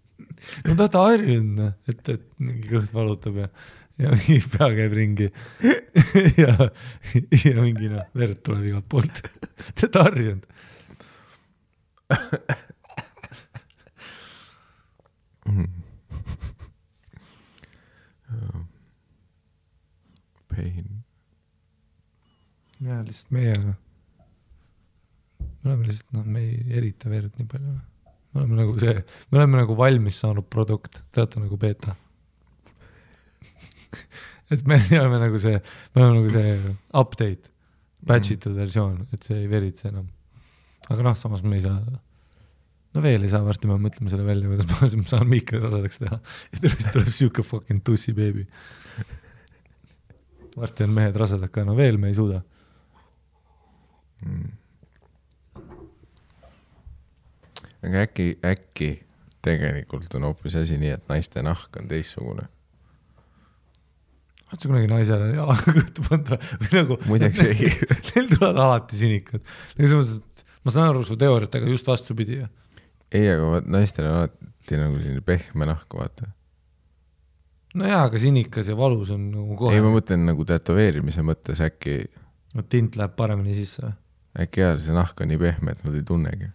no 0.66 0.76
ta 0.76 0.86
olete 0.86 1.02
harjunud, 1.04 1.74
et, 1.90 2.12
et 2.14 2.28
mingi 2.42 2.70
kõht 2.70 2.94
valutab 2.96 3.40
ja, 3.42 3.48
ja 4.02 4.12
mingi 4.14 4.38
pea 4.52 4.70
käib 4.78 4.96
ringi 4.98 5.30
ja, 6.44 6.70
ja 7.42 7.56
mingi 7.60 7.90
noh, 7.92 8.06
verd 8.16 8.42
tuleb 8.46 8.70
igalt 8.70 8.88
poolt. 8.90 9.24
Te 9.76 9.86
olete 9.86 10.06
harjunud. 10.06 10.46
Pain. 20.48 20.95
jah, 22.84 23.02
lihtsalt 23.06 23.34
meie 23.34 23.76
me 25.66 25.74
oleme 25.74 25.90
lihtsalt 25.90 26.14
noh, 26.14 26.24
me 26.30 26.42
ei 26.46 26.78
erita 26.78 27.10
verd 27.10 27.36
nii 27.40 27.48
palju. 27.50 27.74
me 27.74 28.42
oleme 28.42 28.58
nagu 28.60 28.74
see, 28.78 28.96
me 29.30 29.40
oleme 29.40 29.62
nagu 29.62 29.76
valmis 29.78 30.20
saanud 30.22 30.46
produkt, 30.52 31.00
teate 31.16 31.42
nagu 31.42 31.58
beeta. 31.60 31.96
et 34.52 34.66
me 34.68 34.78
oleme 35.00 35.20
nagu 35.24 35.40
see, 35.42 35.60
me 35.94 36.02
oleme 36.02 36.20
nagu 36.20 36.32
see 36.34 36.74
update, 37.02 37.52
patch 38.06 38.36
itud 38.36 38.56
versioon, 38.58 39.06
et 39.12 39.26
see 39.26 39.40
ei 39.42 39.48
veritse 39.50 39.88
enam. 39.90 40.10
aga 40.86 41.08
noh, 41.08 41.16
samas 41.18 41.42
me 41.42 41.58
ei 41.58 41.64
saa, 41.64 41.80
no 42.94 43.04
veel 43.04 43.26
ei 43.26 43.32
saa, 43.32 43.42
varsti 43.46 43.70
me 43.70 43.78
mõtleme 43.82 44.12
selle 44.12 44.26
välja, 44.28 44.50
kuidas 44.52 44.98
ma 45.00 45.08
saan 45.14 45.30
Miikali 45.32 45.64
rasedaks 45.64 46.02
teha. 46.04 46.20
ja 46.52 46.62
tõesti 46.62 46.92
tuleb 46.92 47.14
siuke 47.20 47.46
fucking 47.46 47.82
tussi 47.86 48.14
beebi. 48.16 48.46
varsti 50.56 50.86
on 50.86 50.94
mehed 50.94 51.16
rasedad 51.18 51.50
ka, 51.52 51.66
no 51.66 51.74
veel 51.78 51.98
me 52.00 52.12
ei 52.12 52.20
suuda. 52.20 52.44
Mm. 54.24 54.52
aga 57.86 58.02
äkki, 58.06 58.26
äkki 58.44 58.88
tegelikult 59.46 60.14
on 60.18 60.24
hoopis 60.30 60.56
asi 60.58 60.78
nii, 60.80 60.94
et 60.96 61.08
naiste 61.10 61.42
nahk 61.46 61.76
on 61.80 61.88
teistsugune. 61.90 62.46
oled 64.46 64.62
sa 64.62 64.68
kunagi 64.70 64.88
naisele 64.90 65.28
jalaga 65.34 65.74
kõhtu 65.76 66.04
pannud 66.08 66.30
või- 66.32 66.58
või 66.62 66.72
nagu? 66.80 66.98
muideks 67.10 67.42
ei, 67.44 67.70
Neil 68.14 68.28
tulevad 68.32 68.60
alati 68.64 68.98
sinikad. 69.00 69.42
nagu 69.76 69.90
selles 69.90 70.00
mõttes, 70.00 70.16
et 70.22 70.44
ma 70.66 70.74
saan 70.74 70.88
aru 70.92 71.04
su 71.06 71.16
teooriat, 71.20 71.54
aga 71.60 71.70
just 71.70 71.86
vastupidi 71.90 72.40
ju. 72.40 72.48
ei, 73.12 73.28
aga 73.34 73.50
vaat 73.52 73.68
naistel 73.76 74.08
on 74.08 74.18
alati 74.22 74.80
nagu 74.80 74.98
selline 75.02 75.22
pehme 75.26 75.68
nahk, 75.70 75.86
vaata. 75.98 76.30
no 77.74 77.86
jaa, 77.90 78.02
aga 78.08 78.18
sinikas 78.22 78.70
ja 78.72 78.78
valus 78.78 79.12
on 79.14 79.28
nagu 79.34 79.58
kohe 79.60 79.76
ei, 79.76 79.84
ma, 79.84 79.92
mõtlen 79.94 80.26
nagu 80.30 80.46
tätoveerimise 80.48 81.22
mõttes 81.26 81.62
äkki, 81.62 82.00
no 82.54 82.62
tint 82.66 82.96
läheb 82.98 83.14
paremini 83.18 83.54
sisse. 83.54 83.92
Äkki 84.40 84.62
jah, 84.62 84.78
see 84.82 84.94
nahk 84.96 85.20
on 85.20 85.30
nii 85.32 85.40
pehme, 85.40 85.74
et 85.74 85.84
nad 85.86 85.96
ei 85.96 86.06
tunnegi. 86.06 86.52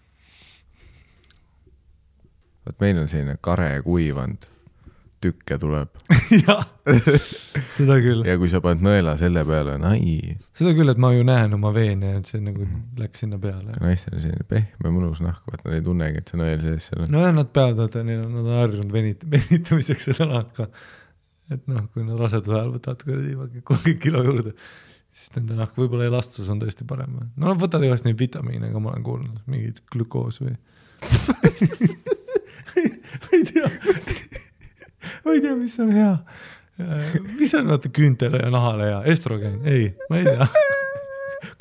vot 2.65 2.81
meil 2.83 2.99
on 3.01 3.07
selline 3.09 3.37
kare 3.41 3.69
kuivanud, 3.85 4.45
tükke 5.21 5.57
tuleb 5.61 5.97
jah, 6.43 6.61
seda 7.73 7.97
küll, 8.01 8.21
ja 8.27 8.37
kui 8.41 8.51
sa 8.53 8.61
paned 8.63 8.85
nõela 8.85 9.15
selle 9.17 9.43
peale, 9.47 9.77
nai, 9.81 10.37
seda 10.57 10.75
küll, 10.77 10.93
et 10.93 11.01
ma 11.01 11.11
ju 11.15 11.25
näen 11.25 11.57
oma 11.57 11.73
veene, 11.75 12.15
et 12.19 12.29
see 12.29 12.41
nagu 12.43 12.67
läks 13.01 13.25
sinna 13.25 13.41
peale. 13.41 13.73
naistel 13.81 14.17
on 14.17 14.25
selline 14.25 14.47
pehme 14.49 14.93
mõnus 14.93 15.23
nahk, 15.25 15.41
vaat 15.49 15.65
nad 15.65 15.77
ei 15.77 15.85
tunnegi, 15.85 16.21
et 16.21 16.33
see 16.33 16.41
nõel 16.41 16.61
sees 16.65 16.89
seal 16.91 17.05
on. 17.05 17.13
nojah, 17.17 17.35
nad 17.37 17.53
peavad, 17.53 17.97
neil 18.05 18.25
on, 18.27 18.37
nad 18.37 18.45
on 18.45 18.61
harjunud 18.61 18.93
venit-, 18.93 19.25
venitamiseks 19.35 20.11
seda 20.11 20.29
nahka. 20.29 20.69
et 21.51 21.65
noh, 21.69 21.89
kui 21.93 22.05
nad 22.05 22.21
raseduse 22.21 22.57
ajal 22.59 22.73
võtavad 22.77 23.05
kuradi 23.09 23.65
kolmkümmend 23.65 24.01
kilo 24.05 24.25
juurde, 24.29 24.55
siis 25.11 25.33
nende 25.35 25.57
nahk 25.59 25.75
võib-olla 25.77 26.07
elastus 26.07 26.49
on 26.51 26.61
tõesti 26.61 26.87
parem. 26.87 27.17
no 27.35 27.49
nad 27.49 27.59
võtavad 27.59 27.87
igast 27.87 28.07
neid 28.07 28.19
vitamiine, 28.19 28.71
ka 28.71 28.81
ma 28.83 28.93
olen 28.93 29.05
kuulnud, 29.05 29.41
mingit 29.51 29.81
glükoos 29.91 30.39
või 30.43 30.55
ma 33.21 33.33
ei 33.35 33.43
tea, 33.49 33.67
ma 35.25 35.35
ei 35.35 35.41
tea, 35.43 35.55
mis 35.57 35.75
on 35.81 35.91
hea. 35.95 36.13
mis 37.39 37.55
on 37.57 37.71
vaata 37.73 37.91
küüntele 37.93 38.43
ja 38.43 38.51
nahale 38.53 38.87
hea, 38.89 39.01
estrogeen, 39.13 39.59
ei, 39.67 39.89
ma 40.09 40.21
ei 40.21 40.29
tea. 40.29 40.47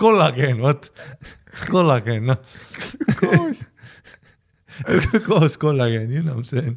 kollageen, 0.00 0.60
vot, 0.62 0.90
kollageen, 1.72 2.30
noh. 2.30 2.38
koos, 3.20 3.64
koos 5.28 5.58
kollageen, 5.60 6.12
you 6.12 6.22
know 6.22 6.38
what 6.38 6.52
I 6.52 6.62
m 6.62 6.76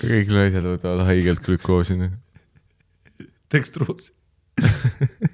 kõik 0.00 0.34
naised 0.34 0.66
võtavad 0.66 1.06
haigelt 1.12 1.44
glükoosi. 1.46 2.00
dekstruus. 3.52 4.10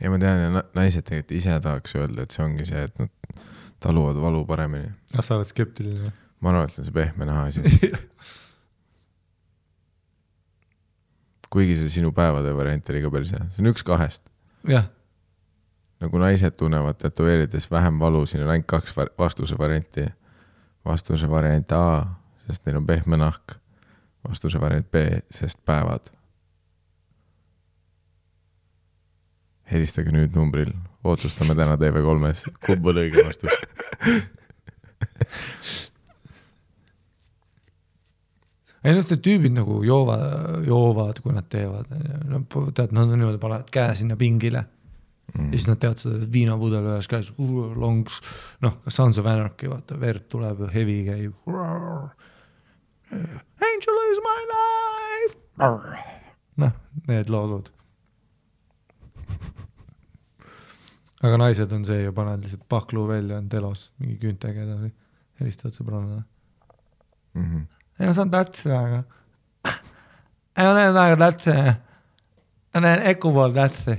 ja 0.00 0.10
ma 0.10 0.18
tean 0.22 0.40
ja 0.40 0.50
na- 0.50 0.64
naised 0.74 1.02
tegelikult 1.08 1.36
ise 1.38 1.60
tahaks 1.60 1.94
öelda, 1.98 2.22
et 2.22 2.30
see 2.34 2.44
ongi 2.44 2.66
see, 2.68 2.82
et 2.88 2.98
nad 2.98 3.10
taluvad 3.80 4.16
valu 4.22 4.44
paremini. 4.46 4.90
ah, 5.14 5.22
sa 5.22 5.36
oled 5.38 5.46
skeptiline 5.50 6.12
ma 6.40 6.50
arvan, 6.52 6.68
et 6.68 6.74
see 6.76 6.82
on 6.82 6.90
see 6.90 6.94
pehme 7.00 7.26
naha 7.26 7.48
asi. 7.50 7.62
või? 7.64 7.92
kuigi 11.50 11.76
see 11.80 11.88
sinu 11.98 12.12
päevade 12.12 12.52
variant 12.56 12.90
oli 12.92 13.02
ka 13.02 13.10
päris 13.12 13.32
hea, 13.32 13.46
see 13.54 13.62
on 13.64 13.70
üks 13.72 13.84
kahest. 13.86 14.22
jah, 14.68 14.88
nagu 16.02 16.20
naised 16.22 16.54
tunnevad 16.60 16.98
tätoveerides 17.00 17.70
vähem 17.72 17.98
valu, 18.00 18.24
siin 18.26 18.44
on 18.44 18.52
ainult 18.54 18.68
kaks 18.70 18.96
var- 18.96 19.14
vastuse 19.18 19.58
varianti. 19.58 20.06
vastuse 20.84 21.28
variant 21.30 21.72
A, 21.72 22.06
sest 22.46 22.64
neil 22.66 22.76
on 22.78 22.86
pehme 22.86 23.16
nahk. 23.16 23.56
vastuse 24.28 24.60
variant 24.60 24.86
B, 24.90 25.02
sest 25.30 25.58
päevad. 25.64 26.10
Helistage 29.72 30.10
nüüd 30.14 30.36
numbril, 30.36 30.72
otsustame 31.04 31.54
täna 31.58 31.76
TV3-s, 31.80 32.48
kumb 32.64 32.86
on 32.88 32.96
õige 33.04 33.24
vastus. 33.26 33.52
ei 38.84 38.94
noh, 38.94 39.02
need 39.02 39.22
tüübid 39.24 39.54
nagu 39.56 39.82
joovad, 39.84 40.64
joovad, 40.66 41.20
kui 41.24 41.32
nad 41.36 41.46
teevad, 41.52 41.86
no 42.30 42.42
tead, 42.72 42.90
nad 42.92 43.06
on 43.06 43.16
niimoodi, 43.18 43.40
panevad 43.42 43.70
käe 43.74 43.94
sinna 43.98 44.16
pingile 44.18 44.62
Mm. 45.36 45.50
ja 45.52 45.58
siis 45.58 45.66
nad 45.68 45.76
teavad 45.80 46.00
seda, 46.00 46.26
viinapudel 46.32 46.86
ühes 46.88 47.08
käes, 47.10 47.26
longs, 47.76 48.20
noh, 48.64 48.78
Sons 48.88 49.18
of 49.20 49.28
Anarchy, 49.28 49.68
vaata, 49.68 49.98
verd 50.00 50.24
tuleb, 50.32 50.62
hevi 50.72 51.02
käib. 51.04 51.34
Angel 53.12 54.00
is 54.12 54.22
my 54.24 54.38
life. 54.52 55.36
noh, 56.64 56.72
need 57.08 57.28
lood. 57.32 57.68
Aga 61.24 61.38
naised 61.40 61.72
on 61.74 61.84
see 61.88 62.02
ju, 62.04 62.14
panevad 62.14 62.44
lihtsalt 62.44 62.66
paklu 62.70 63.06
välja, 63.08 63.38
on 63.40 63.48
telos 63.50 63.88
mingi 63.98 64.18
küüntega 64.22 64.64
edasi, 64.64 64.90
helistavad 65.40 65.76
sõbrannale. 65.76 66.24
Mhm. 67.38 67.64
ei 67.98 68.06
ma 68.06 68.14
saan 68.14 68.30
tätsi, 68.30 68.70
aga 68.74 69.02
ei 70.58 70.66
ma 70.66 70.74
teen 70.76 70.94
väga 70.94 71.16
tätsi. 71.24 71.56
ma 72.74 72.84
teen 72.84 73.02
Eku 73.12 73.32
pool 73.34 73.56
tätsi. 73.56 73.96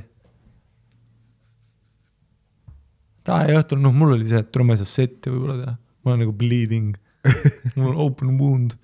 Tahe 3.30 3.58
õhtul, 3.60 3.82
noh, 3.84 3.94
mul 3.94 4.16
oli 4.16 4.30
see, 4.30 4.40
et 4.42 4.52
tule 4.52 4.66
ma 4.66 4.76
ei 4.76 4.82
saa 4.82 4.90
setti 4.90 5.32
võib-olla 5.32 5.58
teha, 5.60 5.76
ma 5.76 6.12
olen 6.12 6.24
nagu 6.24 6.34
bleeding, 6.40 6.96
mul 7.76 7.92
on 7.92 8.00
open 8.08 8.38
wound. 8.40 8.78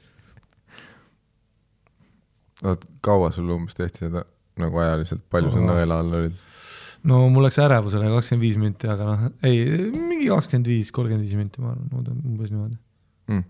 oot, 2.65 2.83
kaua 3.05 3.31
sul 3.36 3.49
umbes 3.55 3.77
tehti 3.77 4.05
seda 4.05 4.25
nagu 4.61 4.79
ajaliselt, 4.83 5.23
palju 5.31 5.51
sa 5.53 5.63
nõela 5.63 5.99
all 6.03 6.19
olid? 6.19 6.36
No 7.09 7.21
mul 7.31 7.45
läks 7.45 7.59
ärevusele 7.61 8.09
kakskümmend 8.13 8.45
viis 8.45 8.59
minti, 8.59 8.89
aga 8.89 9.07
noh, 9.07 9.23
ei, 9.45 9.63
mingi 9.93 10.27
kakskümmend 10.31 10.69
viis, 10.69 10.91
kolmkümmend 10.95 11.25
viis 11.25 11.37
minti, 11.39 11.61
ma 11.63 11.73
arvan, 11.75 12.19
umbes 12.25 12.51
niimoodi. 12.53 12.77
Mm. 13.31 13.45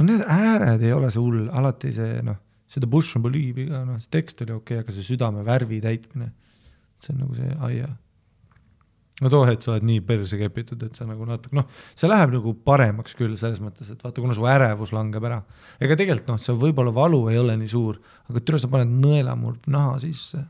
no 0.00 0.06
need 0.08 0.22
ääred 0.24 0.84
ei 0.86 0.94
ole 0.96 1.10
see 1.12 1.20
hull, 1.20 1.48
alati 1.52 1.92
see 1.92 2.22
noh, 2.24 2.38
seda 2.72 2.88
Bush 2.88 3.18
on 3.18 3.24
Believe'iga, 3.26 3.82
noh, 3.88 3.98
see 4.00 4.12
tekst 4.12 4.40
oli 4.44 4.54
okei 4.54 4.78
okay,, 4.78 4.84
aga 4.84 4.94
see 4.94 5.04
südame 5.04 5.44
värvi 5.44 5.82
täitmine, 5.84 6.30
see 7.02 7.12
on 7.14 7.20
nagu 7.24 7.36
see 7.36 7.58
aia. 7.68 7.90
no 9.22 9.30
too 9.30 9.44
hetk 9.46 9.62
sa 9.62 9.74
oled 9.74 9.84
nii 9.86 10.00
perse 10.08 10.38
kepitud, 10.40 10.80
et 10.88 10.96
sa 10.98 11.06
nagu 11.08 11.28
natuke 11.28 11.56
noh, 11.56 11.68
see 11.96 12.08
läheb 12.10 12.32
nagu 12.36 12.56
paremaks 12.64 13.16
küll 13.18 13.36
selles 13.40 13.60
mõttes, 13.64 13.92
et 13.92 14.00
vaata, 14.00 14.24
kuna 14.24 14.36
su 14.36 14.48
ärevus 14.48 14.94
langeb 14.96 15.28
ära. 15.28 15.42
ega 15.80 15.98
tegelikult 16.00 16.32
noh, 16.32 16.40
see 16.40 16.56
võib-olla 16.64 16.94
valu 16.96 17.26
ei 17.32 17.40
ole 17.40 17.56
nii 17.60 17.72
suur, 17.72 18.00
aga 18.32 18.44
türa 18.44 18.60
sa 18.60 18.72
paned 18.72 18.96
nõela 19.04 19.36
mul 19.38 19.60
naha 19.72 20.00
sisse. 20.02 20.44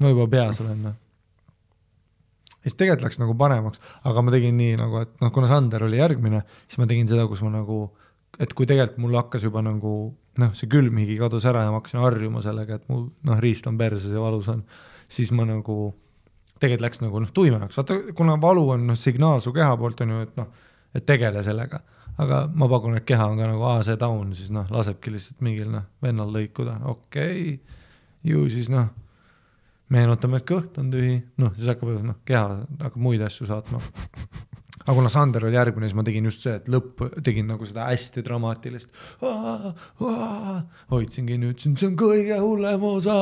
Ma 0.00 0.12
juba 0.12 0.26
peas 0.30 0.60
olen 0.62 0.82
noh. 0.88 0.96
siis 2.62 2.76
tegelikult 2.76 3.08
läks 3.08 3.20
nagu 3.22 3.34
paremaks, 3.38 3.82
aga 4.08 4.22
ma 4.24 4.34
tegin 4.34 4.58
nii 4.60 4.76
nagu, 4.80 5.02
et 5.04 5.12
noh, 5.22 5.32
kuna 5.34 5.48
Sander 5.50 5.86
oli 5.86 6.00
järgmine, 6.00 6.42
siis 6.66 6.80
ma 6.82 6.88
tegin 6.90 7.08
seda, 7.10 7.26
kus 7.30 7.42
ma 7.46 7.52
nagu, 7.54 7.82
et 8.38 8.52
kui 8.56 8.68
tegelikult 8.68 9.00
mul 9.04 9.18
hakkas 9.20 9.46
juba 9.48 9.64
nagu 9.64 9.94
noh, 10.40 10.52
see 10.56 10.70
külmhigi 10.70 11.18
kadus 11.20 11.46
ära 11.48 11.64
ja 11.66 11.72
ma 11.72 11.80
hakkasin 11.80 12.02
harjuma 12.04 12.44
sellega, 12.44 12.78
et 12.78 12.92
mul 12.92 13.08
noh, 13.26 13.42
riist 13.42 13.66
on 13.70 13.78
perses 13.80 14.12
ja 14.14 14.22
valus 14.22 14.50
on, 14.52 14.62
siis 15.10 15.32
ma 15.36 15.46
nagu 15.48 15.78
tegelikult 16.60 16.86
läks 16.86 17.00
nagu 17.02 17.22
noh, 17.24 17.32
tuimemaks, 17.34 17.80
vaata 17.80 17.96
kuna 18.16 18.36
valu 18.40 18.66
on 18.76 18.90
noh, 18.92 18.98
signaal 18.98 19.42
su 19.44 19.54
keha 19.56 19.72
poolt 19.80 20.04
on 20.04 20.14
ju, 20.14 20.20
et 20.28 20.36
noh, 20.40 20.68
et 20.96 21.06
tegele 21.06 21.42
sellega, 21.46 21.80
aga 22.20 22.44
ma 22.52 22.68
pakun, 22.70 22.98
et 22.98 23.06
keha 23.08 23.30
on 23.32 23.40
ka 23.40 23.48
nagu 23.48 23.66
aa, 23.66 23.82
see 23.86 23.98
down, 24.00 24.34
siis 24.36 24.52
noh, 24.54 24.68
lasebki 24.72 25.12
lihtsalt 25.14 25.44
mingil 25.46 25.70
noh, 25.72 25.88
vennal 26.04 26.32
lõikuda, 26.34 26.80
okei 26.92 27.54
okay., 27.54 27.78
ju 28.24 28.48
siis 28.52 28.68
noh 28.72 28.90
meenutame, 29.90 30.40
et 30.40 30.46
kõht 30.48 30.78
on 30.80 30.90
tühi, 30.92 31.18
noh, 31.40 31.50
siis 31.56 31.70
hakkab, 31.72 31.96
noh, 32.06 32.20
keha 32.26 32.62
hakkab 32.78 33.02
muid 33.02 33.22
asju 33.26 33.48
saatma. 33.48 33.82
aga 34.80 34.94
kuna 34.96 35.10
Sander 35.12 35.44
oli 35.46 35.58
järgmine, 35.58 35.88
siis 35.90 35.96
ma 35.98 36.04
tegin 36.06 36.26
just 36.26 36.44
see, 36.46 36.54
et 36.56 36.68
lõpp 36.72 37.02
tegin 37.26 37.50
nagu 37.50 37.66
seda 37.68 37.88
hästi 37.90 38.22
dramaatilist. 38.26 38.94
hoidsingi 40.90 41.36
nüüd, 41.38 41.56
ütlesin, 41.56 41.76
see 41.78 41.90
on 41.90 41.96
kõige 42.00 42.38
hullem 42.40 42.86
osa. 42.88 43.18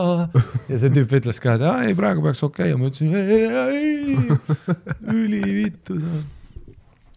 ja 0.70 0.80
see 0.80 0.92
tüüp 0.94 1.16
ütles 1.20 1.42
ka, 1.44 1.56
et 1.58 1.66
aa 1.66 1.84
ei, 1.88 1.96
praegu 1.98 2.24
peaks 2.24 2.44
okei 2.46 2.68
okay. 2.68 2.72
ja 2.72 2.80
ma 2.80 2.90
ütlesin 2.92 3.14
ei, 3.16 3.42
ei, 3.64 4.16
ülivittu 5.24 5.98
see 5.98 6.16
on. 6.20 6.26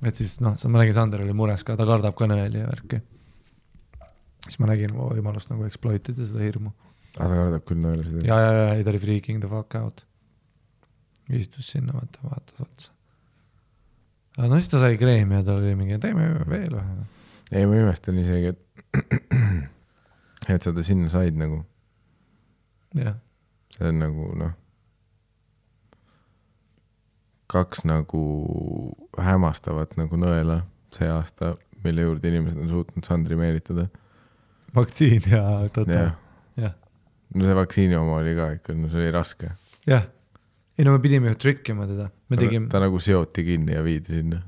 et 0.09 0.19
siis 0.19 0.39
noh, 0.43 0.57
ma 0.73 0.83
nägin, 0.83 0.97
Sander 0.97 1.23
oli 1.23 1.35
mures 1.37 1.67
ka, 1.67 1.77
ta 1.79 1.87
kardab 1.87 2.17
ka 2.17 2.29
nõeli 2.31 2.63
ja 2.63 2.71
värki. 2.71 3.03
siis 4.47 4.63
ma 4.63 4.71
nägin 4.73 4.95
võimalust 4.97 5.53
nagu 5.53 5.69
exploit 5.69 6.11
ida 6.11 6.25
seda 6.27 6.43
hirmu 6.47 6.73
aa, 7.17 7.27
ta 7.27 7.33
kardab 7.33 7.65
küll 7.67 7.81
nõela 7.83 8.05
seda. 8.07 8.23
ja, 8.27 8.39
ja, 8.39 8.51
ja 8.57 8.71
ei 8.77 8.85
ta 8.85 8.93
oli 8.93 9.01
freaking 9.03 9.43
the 9.43 9.49
fuck 9.51 9.75
out. 9.79 10.05
istus 11.31 11.71
sinna, 11.73 11.95
vaata, 11.95 12.23
vaatas 12.27 12.63
otsa. 12.65 12.93
aga 14.37 14.51
no 14.51 14.59
siis 14.59 14.71
ta 14.71 14.81
sai 14.83 14.99
kreemi 15.01 15.39
ja 15.39 15.43
tal 15.47 15.61
oli 15.61 15.75
mingi, 15.79 15.99
teeme 16.03 16.29
veel 16.51 16.79
ühe. 16.79 16.95
ei, 17.51 17.67
ma 17.67 17.81
imestan 17.81 18.21
isegi, 18.21 18.55
et, 18.55 19.03
et 20.55 20.63
sa 20.63 20.73
ta 20.75 20.85
sinna 20.85 21.11
said 21.11 21.37
nagu, 21.39 21.63
jah, 22.99 23.19
see 23.77 23.91
on 23.91 24.03
nagu 24.03 24.31
noh, 24.39 24.57
kaks 27.51 27.83
nagu 27.83 28.21
hämmastavat 29.19 29.97
nagu 29.99 30.19
nõela 30.19 30.61
see 30.95 31.07
aasta, 31.11 31.55
mille 31.83 32.05
juurde 32.05 32.31
inimesed 32.31 32.59
on 32.61 32.69
suutnud 32.71 33.07
Sandri 33.07 33.35
meelitada. 33.39 33.87
vaktsiin 34.75 35.27
ja 35.31 35.43
jah, 35.87 36.13
no 37.35 37.45
see 37.47 37.57
vaktsiini 37.57 37.97
oma 37.99 38.19
oli 38.21 38.35
ka 38.37 38.51
ikka, 38.57 38.77
no 38.77 38.89
see 38.91 39.03
oli 39.03 39.11
raske. 39.15 39.51
jah. 39.87 40.07
ei 40.77 40.87
no 40.87 40.95
me 40.95 41.03
pidime 41.03 41.33
ju 41.33 41.41
trikkima 41.47 41.87
teda, 41.89 42.09
me 42.29 42.39
tegime 42.39 42.71
ta 42.71 42.81
nagu 42.83 42.99
seoti 42.99 43.45
kinni 43.47 43.77
ja 43.77 43.83
viidi 43.85 44.19
sinna 44.19 44.41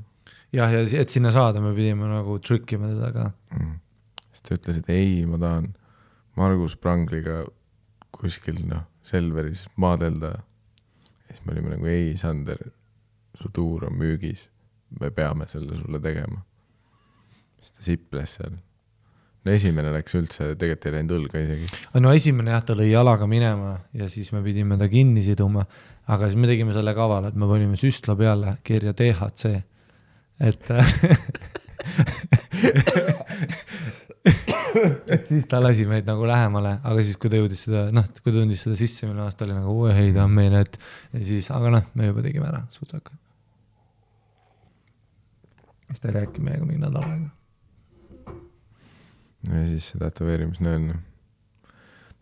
jah, 0.53 0.73
ja 0.73 0.83
et 1.01 1.13
sinna 1.13 1.31
saada, 1.33 1.61
me 1.63 1.73
pidime 1.75 2.09
nagu 2.09 2.37
trikkima 2.39 2.91
teda 2.93 3.11
ka. 3.15 3.31
mm.. 3.57 3.73
siis 4.31 4.45
ta 4.47 4.57
ütles, 4.57 4.79
et 4.83 4.93
ei, 4.93 5.23
ma 5.29 5.39
tahan 5.41 5.71
Margus 6.37 6.75
Prangliga 6.81 7.43
kuskil 8.13 8.63
noh, 8.69 8.85
Selveris 9.05 9.67
maadelda. 9.77 10.37
siis 11.27 11.43
me 11.45 11.53
olime 11.55 11.75
nagu 11.75 11.89
ei, 11.89 12.13
Sander, 12.17 12.61
su 13.39 13.49
tuur 13.53 13.87
on 13.89 13.97
müügis, 13.99 14.47
me 14.99 15.09
peame 15.11 15.47
selle 15.51 15.77
sulle 15.79 16.01
tegema. 16.01 16.43
siis 17.59 17.71
ta 17.71 17.89
siples 17.89 18.37
seal. 18.39 18.57
No 19.43 19.51
esimene 19.51 19.91
läks 19.93 20.15
üldse, 20.19 20.51
tegelikult 20.59 20.87
ei 20.87 20.95
läinud 20.97 21.15
õlga 21.17 21.41
isegi. 21.43 21.67
no 22.03 22.13
esimene 22.15 22.53
jah, 22.55 22.63
ta 22.67 22.77
lõi 22.79 22.89
jalaga 22.91 23.27
minema 23.29 23.75
ja 23.97 24.07
siis 24.11 24.31
me 24.35 24.43
pidime 24.45 24.77
ta 24.79 24.87
kinni 24.91 25.23
siduma, 25.25 25.65
aga 26.07 26.29
siis 26.29 26.39
me 26.39 26.49
tegime 26.51 26.75
selle 26.75 26.93
kavala, 26.97 27.31
et 27.31 27.37
me 27.39 27.49
panime 27.49 27.79
süstla 27.79 28.13
peale 28.19 28.57
kirja 28.67 28.91
DHC, 28.97 29.51
et 30.43 30.59
et 35.13 35.25
siis 35.27 35.45
ta 35.49 35.59
lasi 35.61 35.85
meid 35.89 36.07
nagu 36.07 36.25
lähemale, 36.27 36.77
aga 36.79 37.03
siis, 37.03 37.17
kui 37.19 37.29
ta 37.31 37.39
jõudis 37.39 37.65
seda, 37.67 37.81
noh, 37.95 38.07
kui 38.19 38.31
ta 38.31 38.37
tundis 38.39 38.63
seda 38.65 38.75
sisse 38.79 39.09
minna, 39.09 39.27
siis 39.27 39.39
ta 39.39 39.47
oli 39.47 39.57
nagu 39.57 39.75
oi 39.83 39.91
ei 40.05 40.15
ta 40.15 40.21
on 40.27 40.33
meile, 40.37 40.63
et 40.63 40.79
ja 41.11 41.27
siis, 41.27 41.51
aga 41.53 41.67
noh, 41.77 41.85
me 41.99 42.09
juba 42.09 42.23
tegime 42.25 42.47
ära 42.49 42.61
sutsaka. 42.73 43.11
siis 45.89 45.99
ta 46.01 46.09
ei 46.09 46.15
rääkinud 46.21 46.45
meiega 46.47 46.65
mingi 46.65 46.81
nädal 46.81 47.05
aega. 47.05 47.29
Ja 49.49 49.65
siis 49.67 49.89
see 49.91 50.01
tätoveerimisnõel, 50.01 50.87
noh. 50.89 51.01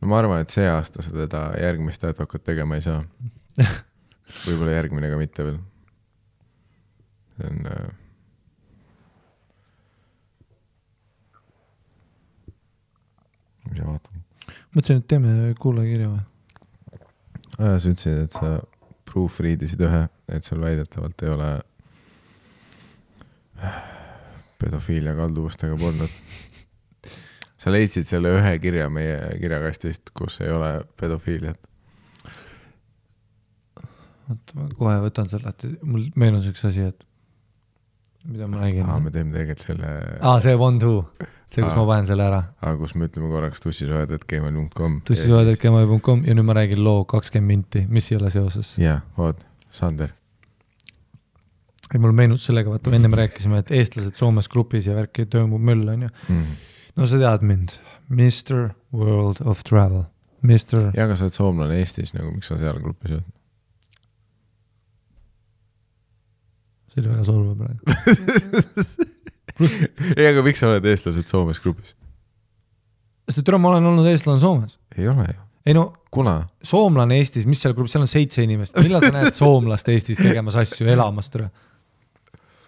no 0.01 0.11
ma 0.11 0.19
arvan, 0.21 0.43
et 0.43 0.53
see 0.53 0.67
aasta 0.69 1.05
sa 1.05 1.13
teda 1.13 1.47
järgmist 1.61 2.01
tätokat 2.03 2.45
tegema 2.47 2.79
ei 2.79 2.85
saa. 2.85 3.03
võib-olla 4.45 4.77
järgmine 4.77 5.11
ka 5.11 5.19
mitte 5.19 5.45
veel. 5.47 5.59
see 7.37 7.51
on 7.51 7.65
äh, 7.71 7.89
mis 13.69 13.79
sa 13.81 13.87
vaatad? 13.87 14.19
mõtlesin, 14.75 15.01
et 15.01 15.07
teeme 15.11 15.55
kuulajakirja 15.59 16.11
või? 16.11 16.21
aa, 17.59 17.75
sa 17.77 17.91
ütlesid, 17.91 18.23
et 18.25 18.37
sa 18.37 18.53
proofread 19.11 19.63
isid 19.67 19.83
ühe, 19.85 20.05
et 20.31 20.47
sul 20.47 20.63
väidetavalt 20.63 21.25
ei 21.25 21.31
ole 21.31 21.51
pedofiilia 24.61 25.13
kalduvustega 25.17 25.77
pornot. 25.77 26.13
Sa 27.61 27.73
leidsid 27.73 28.07
selle 28.09 28.31
ühe 28.39 28.53
kirja 28.63 28.87
meie 28.89 29.35
kirjakastist, 29.41 30.09
kus 30.17 30.39
ei 30.41 30.49
ole 30.53 30.71
pedofiiliat. 30.97 31.59
oota, 34.31 34.55
ma 34.57 34.67
kohe 34.77 34.97
võtan 35.05 35.29
selle, 35.29 35.51
et 35.53 35.67
mul 35.83 36.07
meenus 36.19 36.47
üks 36.51 36.63
asi, 36.69 36.87
et 36.91 37.03
mida 38.25 38.47
ma 38.49 38.61
räägin 38.63 38.85
aa, 38.89 38.99
me 39.01 39.11
teeme 39.13 39.33
tegelikult 39.35 39.65
selle, 39.65 39.91
aa, 40.21 40.39
see 40.43 40.55
One 40.57 40.79
Two, 40.81 41.03
see, 41.49 41.61
kus 41.63 41.73
Aa. 41.73 41.77
ma 41.81 41.85
panen 41.89 42.09
selle 42.09 42.25
ära. 42.29 42.41
aa, 42.61 42.73
kus 42.79 42.95
me 42.95 43.09
ütleme 43.09 43.29
korraks 43.33 43.63
tussisoojad.gmail.com. 43.65 44.97
tussisoojad.gmail.com 45.09 46.25
ja 46.29 46.37
nüüd 46.37 46.47
ma 46.47 46.57
räägin 46.57 46.81
loo 46.85 47.03
kakskümmend 47.09 47.51
minti, 47.55 47.85
mis 47.89 48.11
ei 48.11 48.19
ole 48.21 48.33
seoses. 48.33 48.73
jah, 48.81 49.01
vot, 49.17 49.41
Sander. 49.75 50.13
ei, 51.91 51.99
mul 51.99 52.13
meenus 52.15 52.45
sellega, 52.47 52.71
vaata 52.73 52.93
ennem 52.95 53.17
rääkisime, 53.21 53.61
et 53.65 53.73
eestlased 53.81 54.17
Soomes 54.21 54.47
grupis 54.49 54.87
ja 54.87 54.95
värki 54.97 55.25
toimub 55.29 55.61
möll, 55.71 55.89
onju. 55.97 56.09
No 56.97 57.07
sa 57.07 57.19
tead 57.21 57.45
mind, 57.45 57.75
Mr 58.09 58.71
World 58.95 59.43
of 59.45 59.63
Travel, 59.67 60.03
Mr. 60.41 60.89
ja 60.97 61.05
aga 61.05 61.15
sa 61.15 61.27
oled 61.27 61.37
soomlane 61.37 61.79
Eestis 61.81 62.15
nagu, 62.17 62.33
miks 62.35 62.51
sa 62.51 62.59
seal 62.59 62.79
grupis 62.81 63.17
oled? 63.17 63.29
see 66.91 67.01
oli 67.01 67.13
väga 67.13 67.23
solvav 67.23 67.55
praegu. 67.61 67.81
ei, 70.17 70.27
aga 70.27 70.43
miks 70.45 70.59
sa 70.61 70.71
oled 70.71 70.85
eestlased 70.91 71.31
Soomes 71.31 71.61
grupis? 71.63 71.95
sest 73.29 73.39
et 73.39 73.47
türa, 73.47 73.59
ma 73.61 73.71
olen 73.71 73.87
olnud 73.93 74.07
eestlane 74.11 74.41
Soomes. 74.43 74.77
ei 74.97 75.07
ole 75.07 75.27
ju. 75.29 75.39
ei 75.71 75.77
no 75.77 75.87
kuna? 76.11 76.41
soomlane 76.67 77.19
Eestis, 77.21 77.47
mis 77.47 77.61
seal 77.63 77.75
grupis, 77.77 77.95
seal 77.95 78.05
on 78.05 78.11
seitse 78.11 78.43
inimest, 78.43 78.75
millal 78.83 79.03
sa 79.03 79.13
näed 79.15 79.35
soomlast 79.35 79.91
Eestis 79.93 80.19
tegemas 80.19 80.57
asju, 80.59 80.89
elamas 80.91 81.31
türa? 81.31 81.47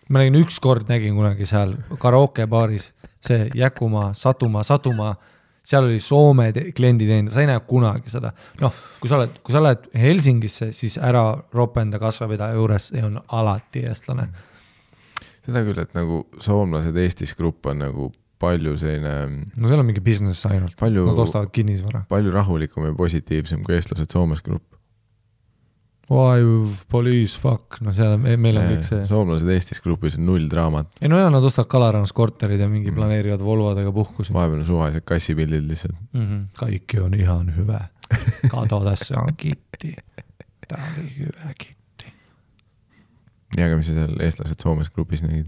ma 0.09 0.21
nägin 0.21 0.39
ükskord 0.43 0.89
nägin 0.91 1.15
kunagi 1.17 1.47
seal 1.47 1.75
karaokebaaris, 1.99 2.91
see 3.23 3.49
Jäkumaa, 3.55 4.09
Satumaa, 4.17 4.63
Satumaa, 4.67 5.13
seal 5.63 5.85
oli 5.87 5.99
Soome 6.03 6.49
te- 6.51 6.65
klienditeenindaja, 6.75 7.35
sa 7.35 7.41
ei 7.45 7.47
näe 7.47 7.59
kunagi 7.67 8.11
seda. 8.11 8.33
noh, 8.61 8.73
kui 8.99 9.09
sa 9.11 9.17
oled, 9.21 9.37
kui 9.43 9.55
sa 9.55 9.61
lähed 9.63 9.85
Helsingisse, 9.95 10.71
siis 10.75 10.97
ära 10.99 11.23
ropenda 11.55 11.99
kassapidaja 12.03 12.57
juures, 12.59 12.89
see 12.91 13.03
on 13.05 13.21
alati 13.31 13.85
eestlane. 13.87 14.27
seda 15.45 15.63
küll, 15.63 15.79
et 15.79 15.95
nagu 15.95 16.25
soomlased 16.39 16.97
Eestis 16.99 17.33
grupp 17.35 17.65
on 17.71 17.79
nagu 17.83 18.11
palju 18.43 18.75
selline, 18.79 19.45
no 19.55 19.69
seal 19.71 19.79
on 19.79 19.87
mingi 19.87 20.03
business 20.03 20.43
ainult, 20.49 20.75
nad, 20.81 21.19
ostavad 21.23 21.51
kinnisvara. 21.55 22.03
palju 22.09 22.31
rahulikum 22.31 22.85
ja 22.89 22.93
positiivsem 22.97 23.63
kui 23.63 23.75
eestlased 23.77 24.11
Soomes 24.11 24.41
grupp. 24.43 24.72
Why 26.11 26.41
police 26.91 27.39
fuck, 27.39 27.77
no 27.81 27.93
seal 27.95 28.17
on, 28.17 28.25
meil 28.41 28.57
on 28.59 28.65
kõik 28.73 28.83
see. 28.83 29.05
soomlased 29.07 29.47
Eestis 29.49 29.79
grupis 29.81 30.17
on 30.19 30.25
null 30.27 30.49
draamat, 30.51 30.87
ei 31.01 31.07
no 31.09 31.17
ja 31.17 31.29
nad 31.31 31.43
ostavad 31.47 31.69
Kalarannas 31.71 32.11
korterid 32.13 32.59
ja 32.59 32.67
mingi 32.69 32.91
Mm. 32.91 32.95
planeerivad 32.95 33.39
Volvodega 33.39 33.91
puhkusi. 33.91 34.33
vahepeal 34.33 34.59
on 34.59 34.65
suvalised 34.65 35.01
kassipildid 35.07 35.63
lihtsalt. 35.69 35.95
mm. 36.13 36.21
-hmm. 36.27 36.47
kaikki 36.59 36.99
on 36.99 37.13
ihan 37.13 37.55
hyvä. 37.55 37.79
Kato 38.51 38.79
tässä 38.83 39.19
on 39.19 39.33
kitti. 39.37 39.95
Tää 40.67 40.83
oli 40.97 41.09
hyvä 41.19 41.53
kitti. 41.57 42.05
nii, 43.57 43.65
aga 43.65 43.77
mis 43.77 43.85
sa 43.87 43.93
seal 43.93 44.19
eestlased 44.19 44.59
Soomes 44.63 44.89
grupis 44.89 45.23
nägid? 45.23 45.45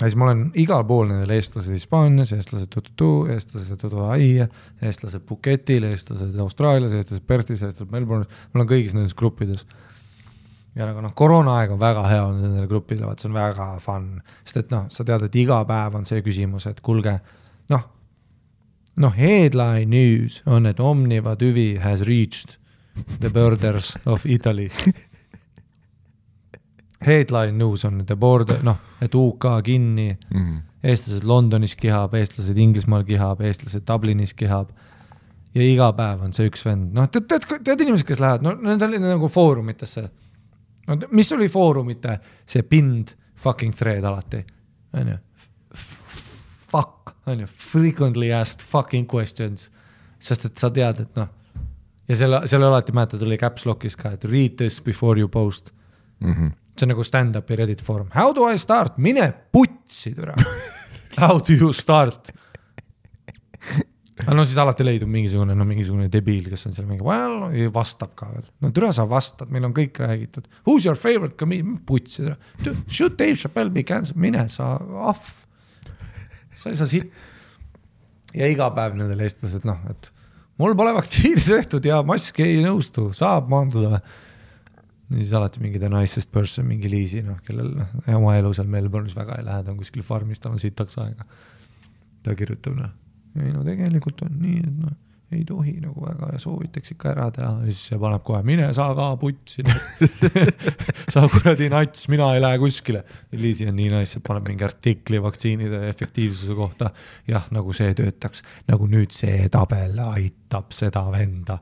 Ja 0.00 0.08
siis 0.08 0.16
ma 0.16 0.30
olen 0.30 0.46
igal 0.58 0.84
pool 0.88 1.10
nendel 1.10 1.34
eestlased 1.34 1.74
Hispaanias, 1.74 2.32
eestlased 2.32 2.70
Tututu, 2.72 3.26
eestlased 3.34 3.76
Tutuaia, 3.82 4.46
eestlased 4.82 5.26
Phuketil, 5.28 5.84
eestlased 5.90 6.38
Austraalias, 6.40 6.94
eestlased 6.96 7.26
Perthis, 7.28 7.60
eestlased 7.60 7.92
Melbourne'is, 7.92 8.40
ma 8.50 8.60
olen 8.60 8.70
kõigis 8.70 8.96
nendes 8.96 9.14
gruppides. 9.16 9.66
ja 10.74 10.86
nagu 10.86 11.02
noh, 11.02 11.12
koroonaaeg 11.18 11.74
on 11.74 11.80
väga 11.80 12.06
hea 12.08 12.22
olnud 12.24 12.46
nendele 12.46 12.70
gruppidele, 12.70 13.10
vaat 13.10 13.20
see 13.20 13.28
on 13.28 13.36
väga 13.36 13.68
fun, 13.84 14.08
sest 14.44 14.62
et 14.62 14.72
noh, 14.72 14.86
sa 14.88 15.04
tead, 15.04 15.26
et 15.26 15.36
iga 15.36 15.60
päev 15.68 15.98
on 15.98 16.06
see 16.08 16.22
küsimus, 16.24 16.68
et 16.70 16.80
kuulge, 16.80 17.18
noh, 17.74 17.84
noh, 19.04 19.12
headline 19.16 19.90
news 19.90 20.40
on, 20.46 20.70
et 20.70 20.80
Omniva 20.80 21.36
tüvi 21.36 21.74
has 21.82 22.06
reached 22.06 22.56
the 23.20 23.28
borders 23.28 23.96
of 24.06 24.24
Italy. 24.24 24.70
Headline 27.06 27.58
news 27.58 27.84
on 27.84 28.02
the 28.06 28.16
border, 28.16 28.58
noh, 28.62 28.76
et 29.00 29.14
UK 29.14 29.62
kinni 29.64 30.18
Mm. 30.34 30.62
eestlased 30.84 31.24
Londonis 31.24 31.74
kihab, 31.76 32.14
eestlased 32.14 32.56
Inglismaal 32.56 33.04
kihab, 33.04 33.40
eestlased 33.40 33.86
Dublinis 33.88 34.34
kihab. 34.34 34.68
ja 35.54 35.62
iga 35.62 35.92
päev 35.92 36.20
on 36.22 36.32
see 36.32 36.46
üks 36.46 36.64
vend, 36.64 36.92
noh, 36.94 37.08
tead, 37.10 37.24
tead, 37.26 37.46
tead 37.64 37.80
inimesed, 37.80 38.06
kes 38.06 38.20
lähevad, 38.20 38.42
no 38.42 38.52
need 38.54 38.82
olid 38.82 39.00
nagu 39.02 39.28
foorumitesse. 39.28 40.10
no 40.86 40.96
mis 41.10 41.32
oli 41.32 41.48
foorumite 41.48 42.18
see 42.46 42.62
pind 42.62 43.14
fucking 43.34 43.74
thread 43.74 44.04
alati, 44.04 44.44
onju. 44.92 45.16
Fuck, 46.70 47.14
onju, 47.26 47.46
frequently 47.46 48.32
asked 48.32 48.62
fucking 48.62 49.08
questions, 49.10 49.70
sest 50.18 50.44
et 50.46 50.58
sa 50.58 50.70
tead, 50.70 51.00
et 51.00 51.16
noh. 51.18 51.28
ja 52.08 52.16
seal, 52.16 52.38
seal 52.46 52.62
alati 52.62 52.92
mäletad, 52.92 53.22
oli 53.26 53.38
caps 53.38 53.66
lock'is 53.66 53.96
ka, 53.98 54.12
et 54.14 54.24
read 54.24 54.56
this 54.60 54.80
before 54.80 55.18
you 55.18 55.28
post 55.28 55.72
Mm 56.20 56.32
-hmm. 56.34 56.50
See 56.80 56.88
on 56.88 56.94
nagu 56.94 57.04
stand-up'i 57.04 57.60
Reddit 57.60 57.84
foorum, 57.84 58.08
how 58.14 58.32
do 58.36 58.48
I 58.48 58.58
start, 58.60 58.98
mine 58.98 59.28
putsi 59.52 60.14
türa. 60.16 60.36
How 61.18 61.40
do 61.42 61.52
you 61.52 61.72
start? 61.74 62.30
aga 64.20 64.36
no 64.36 64.44
siis 64.46 64.58
alati 64.60 64.84
leidub 64.84 65.10
mingisugune, 65.10 65.54
no 65.56 65.64
mingisugune 65.68 66.08
debiil, 66.12 66.48
kes 66.52 66.66
on 66.68 66.76
seal 66.76 66.86
mingi 66.88 67.04
well, 67.04 67.48
vastab 67.74 68.12
ka 68.18 68.28
veel. 68.32 68.46
no 68.62 68.70
türa, 68.74 68.92
sa 68.96 69.06
vastad, 69.08 69.50
meil 69.52 69.66
on 69.68 69.74
kõik 69.76 70.00
räägitud. 70.00 70.46
Who's 70.68 70.86
your 70.86 70.98
favorite 70.98 71.36
comedian, 71.40 71.78
putsi 71.86 72.24
türa. 72.24 72.38
Should 72.86 73.18
Dave 73.18 73.38
Chappelle 73.40 73.72
be 73.74 73.84
cancelled, 73.86 74.20
mine 74.20 74.46
sa 74.52 74.76
ahv. 75.10 75.28
sa 76.60 76.72
ei 76.72 76.78
saa 76.78 76.88
siit. 76.90 77.12
ja 78.36 78.46
iga 78.50 78.70
päev 78.76 78.96
nendel 78.98 79.24
eestlased, 79.26 79.66
noh, 79.66 79.80
et 79.90 80.10
mul 80.60 80.76
pole 80.78 80.92
vaktsiini 80.94 81.40
tehtud 81.42 81.86
ja 81.88 82.02
mask 82.06 82.38
ei 82.44 82.60
nõustu, 82.64 83.10
saab 83.16 83.48
maanduda. 83.50 84.02
Ja 85.10 85.18
siis 85.18 85.32
alati 85.34 85.62
mingi 85.62 85.80
the 85.82 85.90
nicest 85.90 86.30
person, 86.32 86.66
mingi 86.70 86.90
Liisi, 86.90 87.22
noh, 87.26 87.40
kellel 87.46 87.72
noh, 87.74 87.94
oma 88.16 88.36
elu 88.38 88.52
seal 88.56 88.70
Melbourne'is 88.70 89.16
väga 89.16 89.40
ei 89.40 89.46
lähe, 89.46 89.64
ta 89.66 89.74
on 89.74 89.80
kuskil 89.80 90.04
farmis, 90.06 90.42
tal 90.42 90.54
on 90.54 90.62
sitaks 90.62 90.98
aega. 91.02 91.26
ta 92.24 92.34
kirjutab 92.36 92.76
noh, 92.76 92.90
ei 93.40 93.52
no 93.54 93.64
tegelikult 93.66 94.22
on 94.26 94.36
nii, 94.42 94.60
et 94.60 94.76
noh, 94.84 94.96
ei 95.30 95.44
tohi 95.46 95.76
nagu 95.78 96.02
väga 96.02 96.32
ja 96.32 96.38
soovitaks 96.42 96.90
ikka 96.94 97.12
ära 97.12 97.28
teha 97.34 97.50
ja 97.60 97.70
siis 97.70 97.92
see 97.92 97.98
paneb 98.02 98.24
kohe, 98.26 98.40
mine 98.46 98.66
sa 98.74 98.88
ka 98.98 99.12
putsi. 99.20 99.62
sa 101.12 101.22
kuradi 101.30 101.68
nats, 101.70 102.08
mina 102.10 102.32
ei 102.34 102.42
lähe 102.42 102.58
kuskile. 102.58 103.04
Liisi 103.38 103.68
on 103.70 103.76
nii 103.78 103.92
nice, 103.92 104.18
et 104.18 104.26
paneb 104.26 104.48
mingi 104.50 104.66
artikli 104.66 105.22
vaktsiinide 105.22 105.84
efektiivsuse 105.92 106.56
kohta. 106.58 106.90
jah, 107.30 107.46
nagu 107.54 107.74
see 107.76 107.94
töötaks, 107.94 108.42
nagu 108.70 108.90
nüüd 108.90 109.14
see 109.14 109.46
tabel 109.54 109.98
aitab 110.08 110.74
seda 110.74 111.04
venda. 111.14 111.60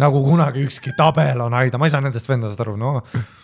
nagu 0.00 0.24
kunagi 0.24 0.64
ükski 0.64 0.96
tabel 0.96 1.44
on 1.44 1.60
aidanud, 1.60 1.82
ma 1.82 1.90
ei 1.90 1.92
saa 1.92 2.04
nendest 2.04 2.28
vendadest 2.28 2.64
aru, 2.64 2.78
no. 2.80 2.94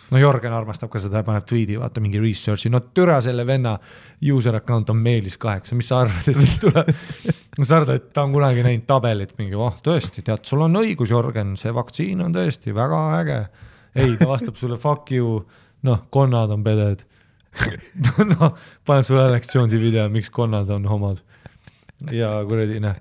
no 0.09 0.23
Jörgen 0.23 0.57
armastab 0.57 0.89
ka 0.89 0.99
seda, 0.99 1.21
paneb 1.27 1.45
tweet'i, 1.45 1.77
vaata 1.79 2.01
mingi 2.01 2.19
research'i, 2.23 2.73
no 2.73 2.81
türa 2.89 3.21
selle 3.21 3.45
venna 3.45 3.77
user 4.25 4.57
account 4.57 4.89
on 4.89 5.05
Mailis 5.05 5.37
kaheksa, 5.37 5.77
mis 5.77 5.93
sa 5.93 6.01
arvad, 6.01 6.33
et 6.33 6.41
siit 6.41 6.59
tuleb. 6.65 6.91
sa 7.59 7.77
arvad, 7.77 7.95
et 7.95 8.11
ta 8.15 8.23
on 8.25 8.35
kunagi 8.35 8.63
näinud 8.65 8.85
tabelit 8.87 9.33
mingi, 9.39 9.57
oh 9.59 9.75
tõesti, 9.83 10.23
tead, 10.25 10.45
sul 10.47 10.63
on 10.67 10.79
õigus, 10.81 11.11
Jörgen, 11.11 11.55
see 11.59 11.73
vaktsiin 11.75 12.23
on 12.23 12.35
tõesti 12.35 12.75
väga 12.75 13.01
äge. 13.19 13.39
ei, 13.95 14.15
ta 14.19 14.29
vastab 14.29 14.55
sulle 14.59 14.77
fuck 14.79 15.11
you, 15.11 15.41
noh, 15.87 16.05
konnad 16.09 16.53
on 16.55 16.63
peded. 16.63 17.03
noh, 18.31 18.55
paneb 18.87 19.05
sulle 19.07 19.27
Alex 19.27 19.51
Jones'i 19.55 19.79
video, 19.81 20.07
miks 20.09 20.31
konnad 20.31 20.69
on 20.71 20.87
homod. 20.87 21.23
ja 22.11 22.33
kuradi 22.47 22.79
noh 22.81 22.97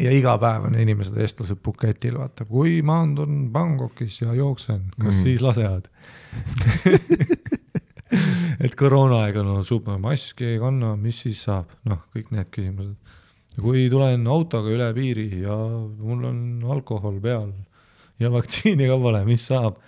ja 0.00 0.10
iga 0.14 0.36
päev 0.42 0.68
on 0.70 0.78
inimesed, 0.78 1.18
eestlased 1.20 1.60
Phuketil, 1.62 2.16
vaata, 2.18 2.46
kui 2.48 2.80
maandun 2.86 3.50
Bangkokis 3.54 4.20
ja 4.22 4.34
jooksen, 4.34 4.88
kas 4.96 5.14
mm. 5.14 5.20
siis 5.22 5.44
lasevad 5.44 5.90
et 8.64 8.74
koroonaaeg 8.78 9.38
on 9.40 9.52
olnud 9.54 9.66
super, 9.66 9.98
maski 10.02 10.54
ei 10.54 10.58
kanna, 10.62 10.94
mis 11.00 11.22
siis 11.24 11.42
saab, 11.46 11.72
noh, 11.88 12.04
kõik 12.14 12.32
need 12.34 12.50
küsimused. 12.54 12.96
kui 13.54 13.86
tulen 13.90 14.26
autoga 14.26 14.70
üle 14.74 14.88
piiri 14.96 15.28
ja 15.44 15.54
mul 15.54 16.24
on 16.26 16.38
alkohol 16.74 17.20
peal 17.22 17.52
ja 18.18 18.30
vaktsiini 18.34 18.88
ka 18.90 18.98
pole, 19.00 19.24
mis 19.28 19.46
saab? 19.46 19.78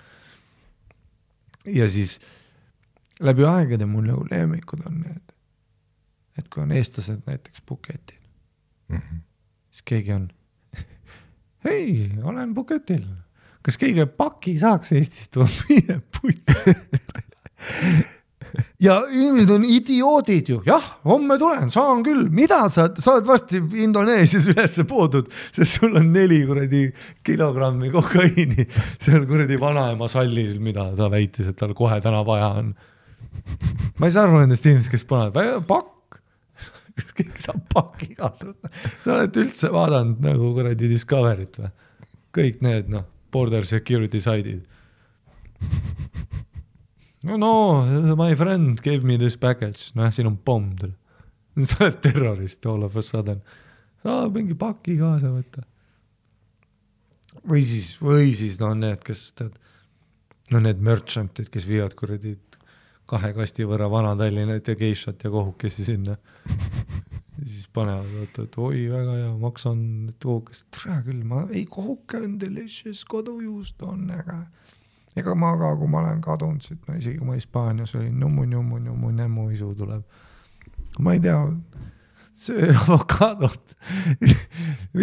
ja 1.67 1.89
siis 1.91 2.21
läbi 3.21 3.47
aegade 3.49 3.89
mul 3.91 4.07
nagu 4.07 4.27
lemmikud 4.31 4.85
on 4.87 5.01
need, 5.03 5.37
et 6.39 6.49
kui 6.53 6.63
on 6.63 6.75
eestlased 6.77 7.25
näiteks 7.27 7.65
Phuketil, 7.67 8.21
siis 9.71 9.87
keegi 9.87 10.15
on, 10.15 10.29
hei, 11.67 12.13
olen 12.23 12.55
Phuketil, 12.55 13.07
kas 13.67 13.81
keegi 13.83 14.07
paki 14.07 14.55
saaks 14.63 14.95
Eestist 14.95 15.33
tuua, 15.35 15.49
mine 15.67 16.01
putsi. 16.15 16.77
ja 18.83 18.97
inimesed 19.11 19.51
on 19.55 19.65
idioodid 19.69 20.51
ju, 20.51 20.59
jah, 20.67 20.85
homme 21.09 21.39
tulen, 21.41 21.71
saan 21.73 22.03
küll, 22.07 22.27
mida 22.33 22.63
sa, 22.73 22.89
sa 23.01 23.17
oled 23.17 23.29
varsti 23.29 23.61
Indoneesias 23.85 24.49
ülesse 24.53 24.87
poodud, 24.89 25.31
sest 25.57 25.81
sul 25.81 25.97
on 26.01 26.11
neli 26.15 26.43
kuradi 26.49 26.85
kilogrammi 27.27 27.91
kokaiini 27.95 28.69
seal 29.03 29.27
kuradi 29.29 29.59
vanaema 29.61 30.09
sallis, 30.13 30.57
mida 30.63 30.89
ta 30.99 31.11
väitis, 31.13 31.51
et 31.53 31.59
tal 31.61 31.75
kohe 31.79 31.99
täna 32.05 32.23
vaja 32.27 32.53
on. 32.63 32.73
ma 33.99 34.09
ei 34.09 34.15
saa 34.15 34.27
aru 34.27 34.43
nendest 34.43 34.67
inimestest, 34.67 34.95
kes 34.95 35.09
panevad, 35.09 35.67
pakk, 35.69 36.21
kas 36.97 37.17
keegi 37.17 37.49
saab 37.49 37.67
pakki 37.73 38.15
kaasa 38.15 38.53
võtta, 38.53 38.73
sa 39.03 39.19
oled 39.19 39.43
üldse 39.45 39.73
vaadanud 39.75 40.23
nagu 40.25 40.55
kuradi 40.57 40.93
Discovery't 40.93 41.61
või? 41.63 41.75
kõik 42.37 42.61
need 42.65 42.91
noh, 42.93 43.07
border 43.33 43.65
security 43.65 44.21
saidid. 44.21 44.65
No 47.27 47.37
no 47.41 48.17
my 48.17 48.35
friend 48.39 48.81
gave 48.83 49.05
me 49.05 49.19
this 49.19 49.37
package, 49.37 49.91
noh 49.99 50.11
siin 50.15 50.31
on 50.31 50.39
pomm, 50.39 50.75
sa 51.69 51.87
oled 51.87 52.01
terrorist 52.05 52.67
all 52.67 52.85
of 52.87 52.97
a 52.97 53.03
sudden, 53.03 53.43
saab 54.05 54.37
mingi 54.39 54.57
paki 54.59 54.99
kaasa 55.01 55.33
võtta. 55.35 55.67
või 57.47 57.63
siis, 57.67 57.95
või 58.03 58.35
siis 58.35 58.59
no 58.63 58.73
need, 58.75 59.03
kes 59.07 59.31
tead, 59.39 59.57
no 60.53 60.63
need 60.63 60.83
merchant'id, 60.83 61.51
kes 61.53 61.67
viivad 61.69 61.95
kuradi 61.99 62.37
kahe 63.07 63.33
kasti 63.37 63.67
võrra 63.67 63.87
Vana-Tallinnat 63.91 64.67
ja 64.67 64.75
geishat 64.79 65.23
ja 65.23 65.31
kohukesi 65.31 65.85
sinna. 65.87 66.17
siis 67.47 67.69
panevad, 67.73 68.09
vaata, 68.17 68.47
et 68.49 68.57
oi, 68.59 68.81
väga 68.91 69.19
hea, 69.21 69.33
maksan 69.41 69.81
kohukesed, 70.23 70.69
tere 70.75 70.99
küll, 71.07 71.23
ma, 71.29 71.45
ei 71.53 71.67
kohuke 71.71 72.19
on 72.25 72.39
delicious, 72.43 73.05
kodujuust 73.09 73.83
on 73.87 74.11
äge. 74.17 74.41
Ega 75.17 75.35
ma 75.39 75.55
ka, 75.59 75.73
kui 75.81 75.89
ma 75.91 76.03
olen 76.05 76.21
kadunud 76.25 76.65
siit, 76.65 76.83
no 76.89 76.97
isegi 76.99 77.19
kui 77.21 77.31
ma 77.31 77.39
Hispaanias 77.39 77.95
olin, 77.97 78.17
nummu-nummu-nummu 78.21 79.13
nämmu 79.17 79.49
isu 79.55 79.73
tuleb. 79.79 80.03
ma 81.01 81.13
ei 81.13 81.21
tea, 81.21 81.39
söö 82.37 82.73
avokaadot. 82.83 83.77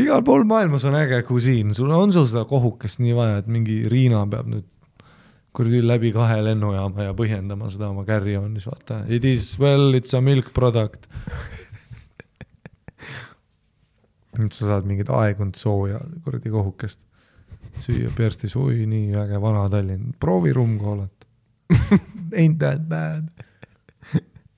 igal 0.03 0.23
pool 0.25 0.45
maailmas 0.49 0.85
on 0.85 0.99
äge 0.99 1.23
kusiin, 1.27 1.73
sul 1.73 1.91
on 1.91 2.13
sul 2.13 2.29
seda 2.29 2.45
kohukest 2.49 3.01
nii 3.01 3.15
vaja, 3.17 3.41
et 3.41 3.49
mingi 3.49 3.83
Riina 3.89 4.25
peab 4.29 4.49
nüüd 4.53 4.69
kuradi 5.53 5.83
läbi 5.85 6.09
kahe 6.13 6.39
lennujaama 6.41 7.09
ja 7.09 7.13
põhjendama 7.17 7.69
seda 7.69 7.91
oma 7.93 8.05
carry-on'is, 8.05 8.65
vaata, 8.69 9.03
it 9.07 9.25
is 9.25 9.53
well, 9.61 9.93
it's 9.93 10.13
a 10.17 10.21
milk 10.21 10.53
product. 10.53 11.05
nüüd 14.39 14.53
sa 14.53 14.71
saad 14.71 14.87
mingit 14.89 15.09
aegunud 15.13 15.57
sooja 15.57 15.99
kuradi 16.25 16.49
kohukest 16.53 16.99
süüa 17.79 18.11
Perstis, 18.15 18.55
oi 18.55 18.85
nii 18.89 19.15
äge 19.23 19.41
Vana-Tallinn, 19.41 20.13
proovi 20.19 20.53
rummkoolat. 20.53 21.27
Ain't 22.39 22.59
that 22.59 22.87
bad. 22.89 23.29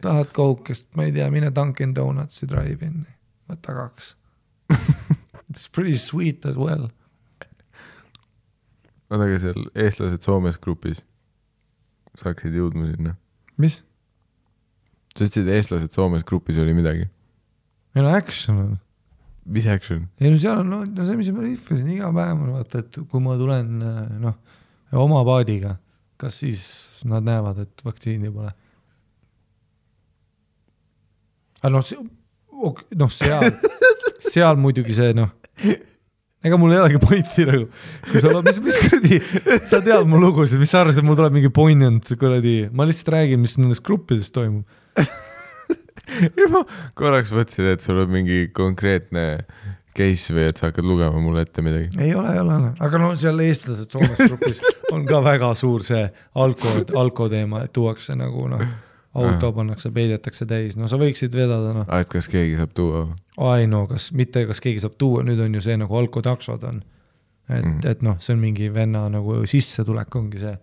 tahad 0.01 0.33
kohukest, 0.33 0.87
ma 0.95 1.07
ei 1.07 1.11
tea, 1.15 1.29
mine 1.31 1.51
Dunkin 1.55 1.95
Donutsi 1.95 2.47
drive-in'i, 2.49 3.15
võta 3.49 3.75
kaks. 3.77 4.15
It's 5.49 5.67
pretty 5.71 5.97
sweet 5.97 6.45
as 6.45 6.57
well. 6.57 6.89
oota, 9.09 9.23
aga 9.23 9.39
seal 9.39 9.67
eestlased 9.77 10.25
Soomes 10.25 10.57
grupis 10.59 11.03
saaksid 12.19 12.55
jõudma 12.57 12.89
sinna? 12.89 13.13
mis? 13.61 13.77
sa 15.15 15.23
ütlesid, 15.23 15.47
eestlased 15.53 15.93
Soomes 15.95 16.25
grupis 16.27 16.59
oli 16.59 16.73
midagi. 16.75 17.05
ei 17.95 18.03
no 18.03 18.11
action 18.11 18.59
on 18.59 18.73
mis 19.45 19.67
action? 19.67 20.07
ei 20.19 20.31
no 20.33 20.41
seal 20.41 20.61
on, 20.63 20.69
no, 20.69 20.81
no 20.85 21.07
see, 21.07 21.17
mis 21.19 21.31
ma 21.33 21.45
rihvasin 21.45 21.89
iga 21.95 22.11
päev 22.15 22.43
vaata, 22.49 22.83
et 22.83 22.99
kui 23.11 23.23
ma 23.23 23.37
tulen 23.39 23.71
noh, 24.23 24.37
oma 25.05 25.23
paadiga, 25.27 25.75
kas 26.21 26.41
siis 26.43 26.67
nad 27.05 27.25
näevad, 27.25 27.61
et 27.65 27.85
vaktsiini 27.85 28.31
pole? 28.33 28.53
aga 31.61 31.73
noh, 31.73 32.07
noh 33.01 33.13
seal, 33.13 33.51
seal 34.33 34.61
muidugi 34.61 34.97
see 34.97 35.13
noh, 35.17 35.31
ega 36.45 36.59
mul 36.61 36.73
ei 36.73 36.81
olegi 36.83 37.01
pointi 37.01 37.45
nagu, 37.49 37.69
kui 38.09 38.21
sa, 38.21 38.33
mis, 38.45 38.59
mis 38.65 38.81
kuradi, 38.81 39.21
sa 39.65 39.81
tead 39.85 40.09
mu 40.09 40.21
lugusid, 40.21 40.61
mis 40.61 40.73
sa 40.73 40.83
arvasid, 40.83 41.01
et 41.01 41.07
mul 41.07 41.17
tuleb 41.17 41.37
mingi 41.37 41.53
poignant 41.53 42.17
kuradi, 42.21 42.57
ma 42.73 42.85
lihtsalt 42.89 43.13
räägin, 43.15 43.41
mis 43.45 43.57
nendes 43.61 43.81
gruppides 43.85 44.33
toimub. 44.33 44.65
ma 46.53 46.61
korraks 46.97 47.33
mõtlesin, 47.35 47.71
et 47.73 47.83
sul 47.83 48.03
on 48.03 48.11
mingi 48.11 48.45
konkreetne 48.55 49.25
case 49.95 50.33
või 50.35 50.47
et 50.49 50.59
sa 50.59 50.69
hakkad 50.69 50.87
lugema 50.87 51.21
mulle 51.23 51.45
ette 51.45 51.63
midagi. 51.65 51.89
ei 52.01 52.13
ole, 52.15 52.33
ei 52.35 52.41
ole, 52.41 52.57
aga 52.83 53.01
no 53.01 53.11
seal 53.19 53.39
eestlased 53.45 53.93
Soomes 53.93 54.19
grupis 54.19 54.61
on 54.93 55.05
ka 55.07 55.21
väga 55.23 55.53
suur 55.57 55.85
see 55.87 56.03
alko, 56.41 56.73
alko 56.99 57.29
teema, 57.31 57.63
et 57.65 57.73
tuuakse 57.75 58.17
nagu 58.19 58.49
noh, 58.51 58.65
auto 59.15 59.51
pannakse, 59.55 59.91
peidetakse 59.95 60.47
täis, 60.49 60.75
no 60.79 60.89
sa 60.91 60.99
võiksid 60.99 61.35
vedada 61.35 61.71
noh, 61.77 61.87
aa, 61.87 62.03
et 62.03 62.11
kas 62.11 62.27
keegi 62.31 62.57
saab 62.59 62.75
tuua? 62.75 63.05
ai 63.51 63.69
no 63.71 63.85
kas 63.91 64.09
mitte, 64.17 64.45
kas 64.49 64.61
keegi 64.63 64.83
saab 64.83 64.99
tuua, 64.99 65.23
nüüd 65.27 65.39
on 65.45 65.55
ju 65.55 65.63
see 65.63 65.79
nagu 65.79 66.01
alkotaksod 66.01 66.67
on. 66.67 66.83
et 67.49 67.63
mm., 67.63 67.81
et 67.91 68.05
noh, 68.05 68.19
see 68.19 68.35
on 68.35 68.43
mingi 68.43 68.71
venna 68.73 69.07
nagu 69.11 69.41
sissetulek 69.47 70.19
ongi 70.19 70.43
see, 70.43 70.55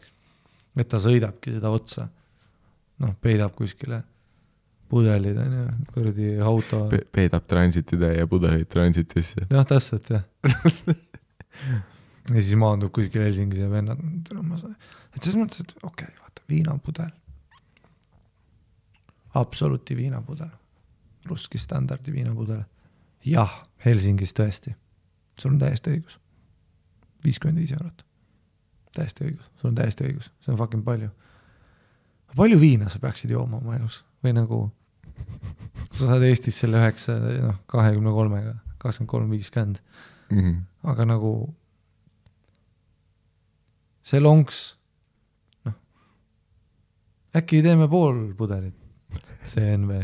et 0.77 0.89
ta 0.89 1.01
sõidabki 1.01 1.57
seda 1.57 1.73
otsa. 1.73 2.09
noh, 3.03 3.17
peidab 3.21 3.57
kuskile 3.57 4.05
pudelid 4.93 5.39
on 5.41 5.53
ju, 5.57 5.65
kuradi 5.95 6.29
auto 6.45 6.85
Pe-, 6.93 7.07
peedab 7.17 7.47
transititäie 7.49 8.27
pudeleid 8.29 8.69
transitisse. 8.69 9.47
jah, 9.49 9.65
täpselt 9.67 10.11
jah. 10.13 10.27
ja 12.35 12.43
siis 12.43 12.55
maandub 12.61 12.93
kuskil 12.95 13.25
Helsingis 13.25 13.63
ja 13.65 13.71
vennad, 13.73 14.03
et 14.03 14.29
selles 15.23 15.39
mõttes, 15.41 15.65
et 15.65 15.73
okei 15.81 16.09
okay,, 16.09 16.19
vaata 16.21 16.45
viinapudel. 16.51 17.11
absoluuti 19.41 19.97
viinapudel, 19.97 20.53
Russki 21.31 21.59
standardi 21.59 22.13
viinapudel. 22.13 22.63
jah, 23.25 23.57
Helsingis 23.85 24.37
tõesti, 24.37 24.75
sul 25.41 25.55
on 25.55 25.59
täiesti 25.65 25.97
õigus. 25.97 26.19
viiskümmend 27.25 27.65
viis 27.65 27.73
eurot, 27.73 28.05
täiesti 28.93 29.25
õigus, 29.25 29.49
sul 29.57 29.73
on 29.73 29.81
täiesti 29.81 30.05
õigus, 30.05 30.31
see 30.45 30.53
on 30.53 30.61
fucking 30.61 30.85
palju. 30.85 31.11
palju 32.37 32.61
viina 32.61 32.93
sa 32.93 33.01
peaksid 33.01 33.31
jooma 33.31 33.57
oma 33.57 33.81
elus 33.81 34.03
või 34.23 34.37
nagu 34.37 34.63
sa 35.93 36.07
saad 36.09 36.23
Eestis 36.27 36.59
selle 36.63 36.79
üheksa, 36.81 37.17
noh, 37.43 37.59
kahekümne 37.71 38.13
kolmega, 38.15 38.55
kakskümmend 38.83 39.11
kolm, 39.11 39.31
viiskümmend, 39.35 39.81
Mhm. 40.33 40.55
aga 40.89 41.05
nagu 41.05 41.33
see 44.03 44.21
lonks, 44.23 44.63
noh, 45.67 45.75
äkki 47.39 47.63
teeme 47.65 47.89
pool 47.93 48.33
pudelit, 48.39 48.75
CNV 49.45 50.01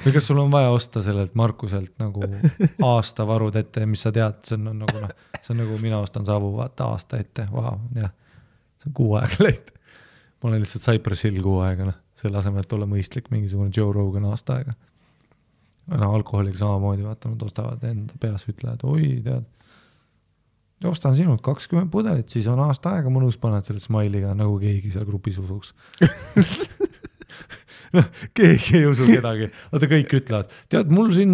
või 0.00 0.12
kas 0.14 0.26
sul 0.30 0.38
on 0.40 0.50
vaja 0.52 0.70
osta 0.72 1.02
sellelt 1.04 1.34
Markuselt 1.38 1.92
nagu 2.00 2.22
aasta 2.86 3.26
varud 3.28 3.56
ette, 3.60 3.84
mis 3.86 4.00
sa 4.06 4.12
tead, 4.14 4.38
see 4.46 4.56
on 4.56 4.70
nagu 4.84 5.02
noh, 5.04 5.12
see 5.42 5.52
on 5.54 5.60
nagu 5.64 5.76
mina 5.82 6.00
ostan 6.00 6.24
savu, 6.26 6.52
vaata 6.56 6.88
aasta 6.94 7.20
ette, 7.20 7.44
vau, 7.52 7.76
jah. 7.98 8.12
see 8.80 8.88
on 8.90 8.96
kuu 8.96 9.14
aega 9.20 9.44
läinud. 9.44 9.72
ma 10.40 10.48
olen 10.48 10.62
lihtsalt 10.64 10.86
Cypress 10.86 11.26
Hill 11.28 11.42
kuu 11.44 11.58
aega, 11.66 11.90
noh, 11.90 11.98
selle 12.20 12.40
asemel, 12.40 12.64
et 12.64 12.74
olla 12.76 12.88
mõistlik, 12.88 13.30
mingisugune 13.32 13.72
Joe 13.74 13.92
Rogan 13.96 14.28
aasta 14.30 14.60
aega. 14.60 14.76
no 15.90 16.12
alkoholiga 16.14 16.60
samamoodi, 16.60 17.02
vaata, 17.06 17.32
nad 17.32 17.42
ostavad 17.42 17.82
enda 17.88 18.14
peas, 18.20 18.44
ütlevad, 18.50 18.84
oi, 18.86 19.16
tead. 19.24 19.48
ostan 20.86 21.16
sinult 21.18 21.42
kakskümmend 21.44 21.90
pudelit, 21.92 22.28
siis 22.30 22.46
on 22.50 22.60
aasta 22.66 22.94
aega 22.96 23.10
mõnus, 23.12 23.40
paned 23.40 23.66
selle 23.66 23.82
smiley'ga, 23.82 24.36
nagu 24.38 24.58
keegi 24.62 24.92
seal 24.94 25.08
grupis 25.08 25.40
usuks. 25.42 25.74
Noh, 27.96 28.06
keegi 28.38 28.78
ei 28.78 28.86
usu 28.86 29.08
kedagi, 29.08 29.48
vaata 29.72 29.86
kõik 29.90 30.12
ütlevad, 30.20 30.52
tead, 30.70 30.92
mul 30.94 31.10
siin 31.16 31.32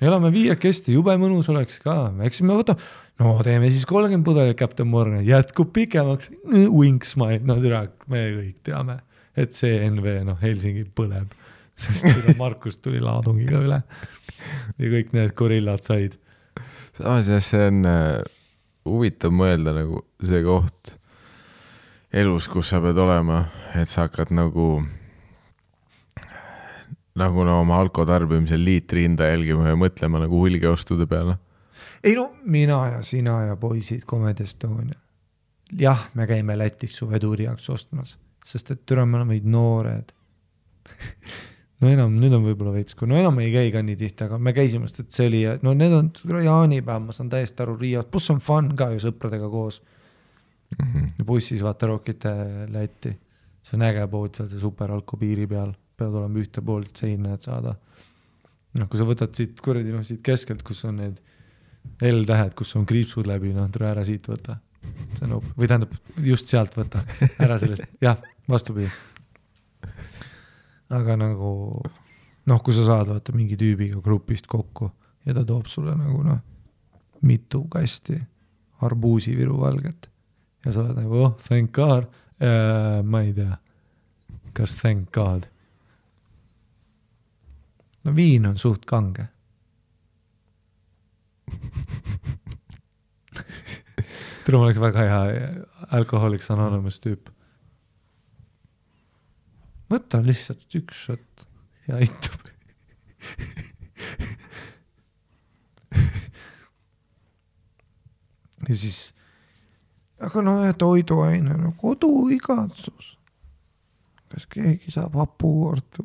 elame 0.00 0.30
viiekesti, 0.32 0.94
jube 0.96 1.12
mõnus 1.20 1.50
oleks 1.52 1.76
ka, 1.82 2.08
eks 2.24 2.40
me 2.46 2.56
võtame, 2.56 2.80
no 3.20 3.34
teeme 3.44 3.68
siis 3.68 3.84
kolmkümmend 3.88 4.24
pudelit 4.26 4.58
Captain 4.58 4.88
Morgan, 4.88 5.20
jätkub 5.26 5.74
pikemaks, 5.76 6.30
wink 6.72 7.04
smile, 7.04 7.42
no 7.44 7.58
tere, 7.60 7.84
me 8.08 8.24
kõik 8.38 8.64
teame, 8.66 8.96
et 9.36 9.52
see 9.56 9.80
NV, 9.88 10.20
noh, 10.28 10.38
Helsingi 10.40 10.84
põleb, 10.96 11.32
sest 11.82 12.36
Markus 12.38 12.78
tuli 12.82 13.00
laadungiga 13.02 13.60
üle 13.64 13.80
ja 14.78 14.90
kõik 14.92 15.14
need 15.16 15.34
gorillad 15.38 15.82
said. 15.82 16.18
samas 16.96 17.30
jah, 17.30 17.42
see 17.42 17.70
on 17.70 17.86
äh, 17.90 18.20
huvitav 18.86 19.34
mõelda 19.34 19.74
nagu 19.76 20.04
see 20.22 20.42
koht 20.46 20.94
elus, 22.14 22.46
kus 22.48 22.70
sa 22.70 22.78
pead 22.82 22.98
olema, 23.00 23.46
et 23.74 23.90
sa 23.90 24.06
hakkad 24.06 24.30
nagu 24.34 24.84
nagu 27.18 27.46
no 27.46 27.60
oma 27.62 27.78
alko 27.78 28.04
tarbimisel 28.06 28.62
liitri 28.62 29.04
hinda 29.06 29.28
jälgima 29.30 29.68
ja 29.70 29.78
mõtlema 29.78 30.22
nagu 30.24 30.40
hulgiostude 30.42 31.06
peale. 31.10 31.38
ei 32.02 32.14
no 32.18 32.30
mina 32.44 32.80
ja 32.96 33.02
sina 33.02 33.40
ja 33.48 33.56
poisid 33.56 34.04
Comedy 34.06 34.42
Estonia. 34.42 34.98
jah, 35.72 36.08
me 36.14 36.26
käime 36.26 36.58
Lätis 36.58 36.96
suvetuuri 36.98 37.44
jaoks 37.44 37.70
ostmas, 37.70 38.18
sest 38.44 38.74
et 38.74 38.84
türa, 38.86 39.06
me 39.08 39.20
oleme 39.20 39.40
noored 39.48 40.12
no 41.80 41.90
enam, 41.90 42.14
nüüd 42.20 42.34
on 42.36 42.44
võib-olla 42.46 42.74
veits, 42.76 42.96
no 43.08 43.18
enam 43.18 43.40
ei 43.42 43.50
käi 43.54 43.72
ka 43.74 43.82
nii 43.84 43.98
tihti, 44.00 44.26
aga 44.26 44.38
me 44.40 44.54
käisime, 44.56 44.88
sest 44.90 45.04
et 45.04 45.16
see 45.16 45.28
oli, 45.30 45.42
no 45.64 45.74
need 45.76 45.94
on 45.96 46.10
jaanipäev, 46.44 47.06
ma 47.08 47.16
saan 47.16 47.30
täiesti 47.32 47.64
aru, 47.64 47.76
Riias, 47.80 48.08
pluss 48.10 48.32
on 48.32 48.40
fun 48.44 48.72
ka 48.78 48.90
ju 48.94 49.02
sõpradega 49.04 49.50
koos 49.52 49.80
mm. 49.82 50.86
-hmm. 50.86 51.26
bussis 51.26 51.64
vaata 51.64 51.90
rokite 51.90 52.34
Lätti, 52.72 53.14
see 53.62 53.78
on 53.78 53.86
äge 53.88 54.06
pood 54.10 54.34
seal, 54.36 54.48
see 54.50 54.62
superalko 54.62 55.20
piiri 55.20 55.48
peal 55.50 55.74
peavad 55.96 56.22
olema 56.22 56.42
ühte 56.42 56.62
poolt 56.64 56.96
seina, 56.96 57.34
et 57.34 57.42
saada. 57.42 57.76
noh, 58.74 58.88
kui 58.90 58.98
sa 58.98 59.06
võtad 59.06 59.34
siit 59.36 59.60
kuradi 59.62 59.92
noh, 59.94 60.02
siit 60.06 60.22
keskelt, 60.24 60.62
kus 60.66 60.84
on 60.88 61.00
need 61.02 61.20
L-tähed, 62.00 62.54
kus 62.56 62.72
on 62.78 62.86
kriipsud 62.88 63.26
läbi, 63.28 63.52
noh, 63.52 63.68
tule 63.70 63.90
ära 63.90 64.04
siit 64.08 64.24
võta. 64.26 64.56
see 65.14 65.26
on 65.26 65.36
hoop-, 65.36 65.52
või 65.56 65.68
tähendab, 65.68 65.92
just 66.24 66.50
sealt 66.50 66.74
võta, 66.76 67.04
ära 67.44 67.58
sellest, 67.60 67.84
jah, 68.04 68.18
vastupidi. 68.48 68.90
aga 70.94 71.16
nagu 71.16 71.50
noh, 72.46 72.62
kui 72.62 72.74
sa 72.76 72.84
saad 72.86 73.10
vaata 73.12 73.32
mingi 73.34 73.56
tüübiga 73.60 74.02
grupist 74.04 74.46
kokku 74.50 74.90
ja 75.26 75.34
ta 75.34 75.44
toob 75.48 75.66
sulle 75.70 75.96
nagu 75.96 76.22
noh, 76.22 76.40
mitu 77.22 77.64
kasti 77.72 78.18
arbuusiviru 78.84 79.60
valget 79.60 80.10
ja 80.64 80.72
sa 80.72 80.84
oled 80.84 81.00
nagu 81.00 81.22
oh, 81.24 81.36
thank 81.40 81.72
god 81.72 82.08
äh,, 82.40 83.02
ma 83.02 83.24
ei 83.24 83.32
tea, 83.36 83.56
kas 84.52 84.76
thank 84.80 85.10
god 85.12 85.48
no 88.04 88.16
viin 88.16 88.46
on 88.46 88.60
suht 88.60 88.84
kange 88.86 89.28
tule, 94.44 94.58
ma 94.58 94.66
oleks 94.66 94.80
väga 94.80 95.04
hea 95.08 95.20
alkohooliks 95.96 96.50
anonymous 96.52 97.00
tüüp. 97.04 97.33
Võta 99.90 100.22
lihtsalt 100.24 100.78
üks 100.80 100.96
šott 101.08 101.34
ja 101.88 101.92
aitab 102.00 102.40
ja 108.68 108.76
siis, 108.76 109.14
aga 110.20 110.42
no 110.44 110.72
toiduaine, 110.78 111.56
no 111.60 111.72
koduigatsus. 111.80 113.18
kas 114.32 114.46
keegi 114.50 114.90
saab 114.94 115.14
hapukoortu? 115.20 116.02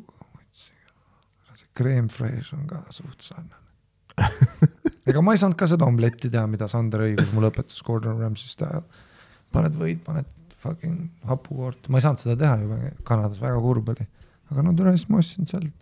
Creme 1.80 2.10
fraiche 2.12 2.56
on 2.56 2.66
ka 2.68 2.78
suht 2.92 3.22
sarnane 3.24 3.60
ega 5.08 5.22
ma 5.24 5.34
ei 5.34 5.40
saanud 5.40 5.56
ka 5.58 5.68
seda 5.70 5.86
omletti 5.88 6.30
teha, 6.32 6.44
mida 6.50 6.68
Sander 6.68 7.06
Õigus 7.06 7.32
mulle 7.34 7.50
õpetas 7.52 7.80
Gordon 7.86 8.20
Ramsay 8.20 8.52
style. 8.52 8.82
paned 9.54 9.76
võid, 9.78 10.02
paned 10.04 10.28
fucking 10.60 11.24
hapukoort, 11.28 11.88
ma 11.88 12.00
ei 12.00 12.04
saanud 12.04 12.22
seda 12.22 12.36
teha 12.40 12.58
ju 12.60 12.94
Kanadas, 13.06 13.40
väga 13.42 13.60
kurb 13.64 13.92
oli. 13.94 14.06
aga 14.50 14.64
no 14.66 14.74
tule 14.76 14.92
siis 14.96 15.08
ma 15.08 15.20
ostsin 15.22 15.48
sealt, 15.48 15.72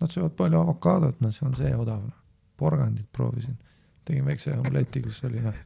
nad 0.00 0.12
söövad 0.12 0.36
palju 0.38 0.60
avokaadot, 0.60 1.20
no 1.20 1.32
see 1.34 1.46
on 1.48 1.56
see 1.58 1.72
odav, 1.76 2.02
noh. 2.04 2.16
porgandit 2.60 3.08
proovisin, 3.16 3.56
tegin 4.04 4.26
väikse 4.28 4.56
omleti, 4.58 5.02
kus 5.04 5.22
oli 5.28 5.42
noh, 5.44 5.56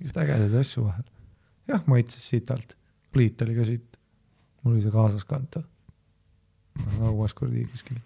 igast 0.00 0.20
ägedaid 0.22 0.54
asju 0.62 0.86
vahel. 0.86 1.08
jah, 1.70 1.82
maitses 1.90 2.28
sitalt, 2.32 2.76
pliit 3.12 3.42
oli 3.46 3.58
ka 3.58 3.66
siit, 3.66 3.98
mul 4.62 4.76
oli 4.76 4.84
see 4.84 4.94
kaasas 4.94 5.26
kanta. 5.28 5.64
hauas 7.00 7.34
kuradi 7.36 7.66
kuskil 7.72 7.98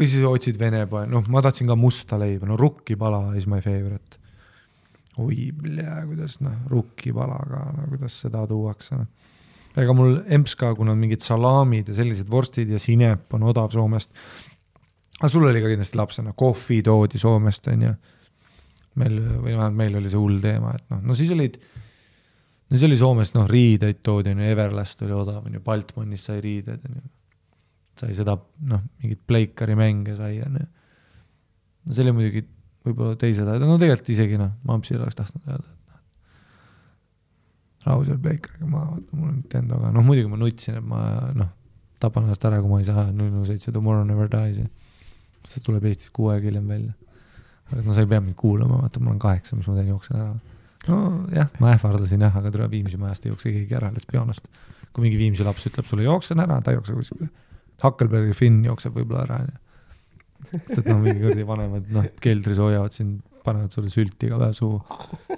või 0.00 0.08
siis 0.08 0.24
otsid 0.24 0.56
vene 0.56 0.86
poe, 0.88 1.04
noh, 1.10 1.26
ma 1.28 1.42
tahtsin 1.44 1.68
ka 1.68 1.76
musta 1.76 2.16
leiba, 2.20 2.48
no 2.48 2.56
rukkipala 2.56 3.34
is 3.36 3.46
my 3.50 3.60
favorite. 3.60 4.19
Oi, 5.18 5.50
kuidas 6.06 6.38
noh, 6.44 6.54
rukkipala 6.70 7.40
ka, 7.48 7.64
no 7.76 7.88
kuidas 7.90 8.20
seda 8.24 8.44
tuuakse, 8.50 9.00
noh. 9.00 9.34
ega 9.80 9.94
mul 9.96 10.20
emps 10.30 10.54
ka, 10.58 10.72
kuna 10.78 10.94
on 10.94 11.02
mingid 11.02 11.24
salaamid 11.24 11.90
ja 11.90 11.98
sellised 11.98 12.30
vorstid 12.30 12.70
ja 12.70 12.78
sinep 12.82 13.34
on 13.34 13.48
odav 13.50 13.74
Soomest. 13.74 14.14
aga 15.18 15.28
sul 15.32 15.48
oli 15.50 15.62
ka 15.62 15.70
kindlasti 15.72 16.00
lapsena, 16.00 16.32
kohvi 16.32 16.80
toodi 16.86 17.18
Soomest, 17.18 17.68
on 17.74 17.86
ju. 17.88 17.94
meil, 19.00 19.20
või 19.20 19.54
vähemalt 19.54 19.78
meil 19.78 19.96
oli 20.00 20.10
see 20.10 20.18
hull 20.18 20.40
teema, 20.42 20.74
et 20.78 20.86
noh, 20.90 21.02
no 21.02 21.14
siis 21.18 21.30
olid 21.34 21.58
no 21.60 22.76
siis 22.76 22.86
oli 22.86 22.98
Soomest 22.98 23.34
noh, 23.34 23.48
riideid 23.50 24.02
toodi, 24.02 24.34
on 24.34 24.44
ju, 24.44 24.52
Everlast 24.54 25.02
oli 25.06 25.16
odav, 25.16 25.42
on 25.46 25.58
ju, 25.58 25.62
Baltmanist 25.64 26.30
sai 26.30 26.42
riided, 26.44 26.86
on 26.86 27.00
ju 27.02 27.08
sai 28.00 28.16
seda 28.16 28.36
noh, 28.70 28.82
mingit 29.02 29.20
pleikari 29.28 29.76
mänge 29.78 30.16
sai 30.18 30.40
onju. 30.44 30.64
no 31.84 31.94
see 31.94 32.04
oli 32.04 32.14
muidugi 32.16 32.44
võib-olla 32.86 33.18
teised 33.20 33.46
ajad, 33.46 33.66
no 33.66 33.76
tegelikult 33.80 34.10
isegi 34.14 34.40
noh, 34.40 34.54
Mampsil 34.68 35.00
oleks 35.00 35.18
tahtnud 35.18 35.48
öelda, 35.50 35.66
et 35.66 35.94
noh. 35.94 36.02
rahu 37.88 38.06
seal 38.08 38.20
pleikariga 38.22 38.68
maha, 38.68 38.94
vaata 38.96 39.18
mul 39.18 39.28
on 39.28 39.34
Nintendoga, 39.40 39.90
noh 39.96 40.06
muidugi 40.06 40.32
ma 40.32 40.40
nutsin, 40.40 40.78
et 40.80 40.86
ma 40.86 41.02
noh, 41.36 41.50
tapan 42.00 42.28
ennast 42.28 42.46
ära, 42.48 42.62
kui 42.62 42.72
ma 42.72 42.80
ei 42.80 42.88
saa 42.88 43.08
null 43.10 43.32
null 43.34 43.48
seitse 43.48 43.74
Tomorrow 43.74 44.06
Never 44.08 44.30
Dies 44.32 44.62
ja 44.62 44.68
see 45.46 45.62
tuleb 45.64 45.84
Eestis 45.88 46.12
kuu 46.14 46.30
aega 46.32 46.48
hiljem 46.48 46.66
välja. 46.68 46.94
aga 47.70 47.84
no 47.86 47.94
sa 47.96 48.04
ei 48.04 48.10
pea 48.10 48.20
mind 48.20 48.36
kuulama, 48.40 48.80
vaata 48.82 49.00
mul 49.00 49.14
on 49.14 49.20
kaheksa, 49.22 49.56
mis 49.56 49.68
ma 49.68 49.76
teen, 49.76 49.92
jooksen 49.92 50.16
ära. 50.20 50.32
nojah, 50.88 51.52
ma 51.60 51.74
ähvardasin 51.74 52.24
jah, 52.26 52.36
aga 52.36 52.52
tule 52.52 52.70
Viimsi 52.72 53.00
majast 53.00 53.26
ei 53.26 53.32
jookse 53.34 53.52
keegi 53.52 53.76
ära, 53.76 53.92
honest. 54.16 54.48
kui 54.92 55.04
mingi 55.04 55.20
Viimsi 55.20 55.46
laps 55.46 55.68
ütleb 55.68 55.86
sulle 55.86 56.08
jooksen 56.08 56.40
ära, 56.40 56.60
ta 56.64 56.72
ei 56.72 56.80
jookse 56.80 56.96
kuskile 56.96 57.28
Huckleberry 57.82 58.32
Finn 58.36 58.64
jookseb 58.64 58.96
võib-olla 58.96 59.24
ära, 59.24 59.40
onju. 59.44 59.58
Sest 60.52 60.80
et 60.80 60.88
noh, 60.88 61.00
mingi 61.02 61.20
kuradi 61.22 61.44
vanemad, 61.48 61.90
noh, 61.94 62.06
keldris 62.22 62.60
hoiavad 62.62 62.94
sind, 62.94 63.20
panevad 63.44 63.72
sulle 63.72 63.90
sülti 63.92 64.28
iga 64.28 64.38
päev 64.40 64.54
suhu. 64.56 64.78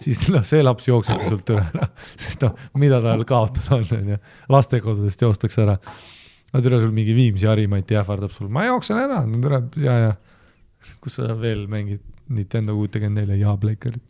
siis 0.02 0.24
noh, 0.32 0.44
see 0.46 0.62
laps 0.62 0.88
jooksebki 0.88 1.28
sult 1.30 1.52
üle 1.54 1.64
ära, 1.64 1.88
sest 2.24 2.42
noh, 2.46 2.54
mida 2.82 2.98
tal 3.04 3.24
kaotada 3.28 3.78
on, 3.78 3.86
onju. 3.98 4.18
lastekodudest 4.52 5.26
joostakse 5.26 5.62
ära. 5.66 5.76
no 6.52 6.64
tere, 6.64 6.80
sul 6.82 6.94
mingi 6.96 7.14
Viimsi 7.16 7.46
Harimati 7.50 7.98
ähvardab 8.00 8.32
sul, 8.34 8.48
ma 8.52 8.66
jooksen 8.68 9.02
ära, 9.02 9.22
no 9.28 9.42
tere, 9.44 9.62
ja, 9.84 9.94
ja. 10.06 10.14
kus 11.02 11.20
sa 11.20 11.36
veel 11.38 11.62
mängid 11.70 12.02
Nintendo 12.32 12.74
kuutekümmet 12.78 13.22
nelja 13.22 13.36
ja 13.48 13.56
Playcarit 13.60 14.06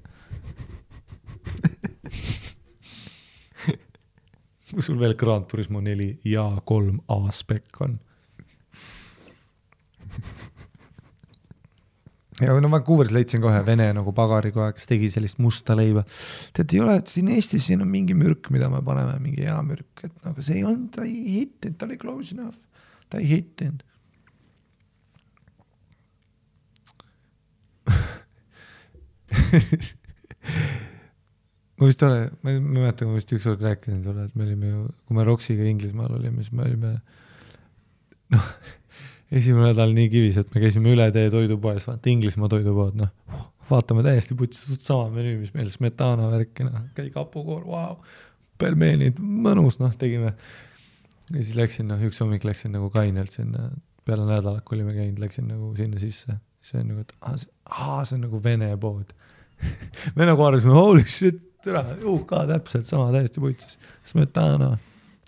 kus 4.72 4.88
sul 4.88 4.98
veel 5.00 5.14
Grand 5.18 5.46
Turismo 5.50 5.80
neli 5.84 6.14
ja 6.28 6.46
kolm 6.68 7.00
A 7.12 7.18
spec 7.34 7.80
on 7.84 7.98
ja 12.42 12.56
no 12.60 12.70
Vancouveris 12.72 13.14
leidsin 13.14 13.42
kohe 13.44 13.60
vene 13.66 13.88
nagu 13.96 14.14
pagari 14.16 14.52
kohe, 14.54 14.72
kes 14.76 14.88
tegi 14.90 15.10
sellist 15.14 15.40
musta 15.42 15.76
leiba. 15.78 16.04
tead, 16.56 16.74
ei 16.74 16.82
ole, 16.84 16.98
siin 17.08 17.30
Eestis, 17.36 17.66
siin 17.68 17.84
on 17.84 17.90
mingi 17.90 18.16
mürk, 18.18 18.50
mida 18.54 18.68
me 18.72 18.82
paneme, 18.84 19.14
mingi 19.22 19.46
hea 19.46 19.58
mürk, 19.66 20.04
et 20.04 20.12
nagu 20.26 20.44
see 20.44 20.60
ei 20.60 20.66
olnud, 20.66 20.90
ta 20.96 21.06
ei 21.06 21.38
hittinud, 21.38 21.78
ta 21.78 21.88
oli 21.88 21.98
close 22.02 22.36
enough, 22.36 22.60
ta 23.12 23.22
ei 23.22 23.30
hittinud. 23.36 23.82
Ma 31.82 31.88
vist 31.88 32.02
olen, 32.06 32.28
ma 32.44 32.52
ei 32.52 32.60
mäleta, 32.62 33.06
ma 33.08 33.16
vist 33.16 33.32
ükskord 33.34 33.62
rääkisin 33.64 34.04
sulle, 34.04 34.28
et 34.28 34.36
me 34.38 34.44
olime 34.46 34.68
ju, 34.68 34.84
kui 35.08 35.16
me 35.18 35.24
Roksiga 35.26 35.64
Inglismaal 35.66 36.12
olime, 36.14 36.44
siis 36.44 36.54
me 36.54 36.62
olime 36.68 36.92
noh, 38.34 38.50
esimene 39.32 39.70
nädal 39.70 39.94
nii 39.96 40.10
kivis, 40.12 40.38
et 40.42 40.50
me 40.54 40.62
käisime 40.62 40.92
üle 40.92 41.08
tee 41.14 41.30
toidupoes, 41.32 41.86
vaata 41.88 42.10
Inglismaa 42.12 42.50
toidupood, 42.52 42.98
noh, 43.00 43.12
vaatame 43.70 44.04
täiesti 44.06 44.36
putsi, 44.38 44.60
suht 44.66 44.84
sama 44.84 45.08
menüü, 45.14 45.38
mis 45.40 45.54
meil 45.56 45.70
smetana 45.72 46.28
värki, 46.32 46.66
noh, 46.68 46.84
käi 46.96 47.08
kapukoor, 47.14 47.64
vau, 47.68 47.96
pelmeenid, 48.60 49.18
mõnus, 49.18 49.80
noh, 49.82 49.94
tegime. 49.98 50.34
ja 51.30 51.38
siis 51.38 51.56
läksin, 51.58 51.88
noh, 51.90 52.02
üks 52.08 52.20
hommik 52.22 52.44
läksin 52.46 52.74
nagu 52.76 52.90
kainelt 52.92 53.32
sinna, 53.34 53.70
peale 54.06 54.26
nädalat, 54.28 54.64
kui 54.66 54.78
olime 54.78 54.94
käinud, 54.96 55.20
läksin 55.22 55.48
nagu 55.48 55.72
sinna 55.78 56.00
sisse, 56.02 56.36
siis 56.60 56.80
on 56.80 56.92
nagu, 56.92 57.06
et 57.06 57.14
aa, 57.22 58.02
see 58.04 58.18
on 58.18 58.26
nagu 58.26 58.42
vene 58.42 58.72
pood 58.80 59.14
me 60.16 60.26
nagu 60.26 60.44
arvasime, 60.44 60.74
holy 60.76 61.04
shit, 61.08 61.38
tere, 61.64 61.82
UK 62.08 62.34
täpselt 62.50 62.88
sama, 62.88 63.10
täiesti 63.14 63.42
putsis, 63.42 63.78
smetana. 64.08 64.74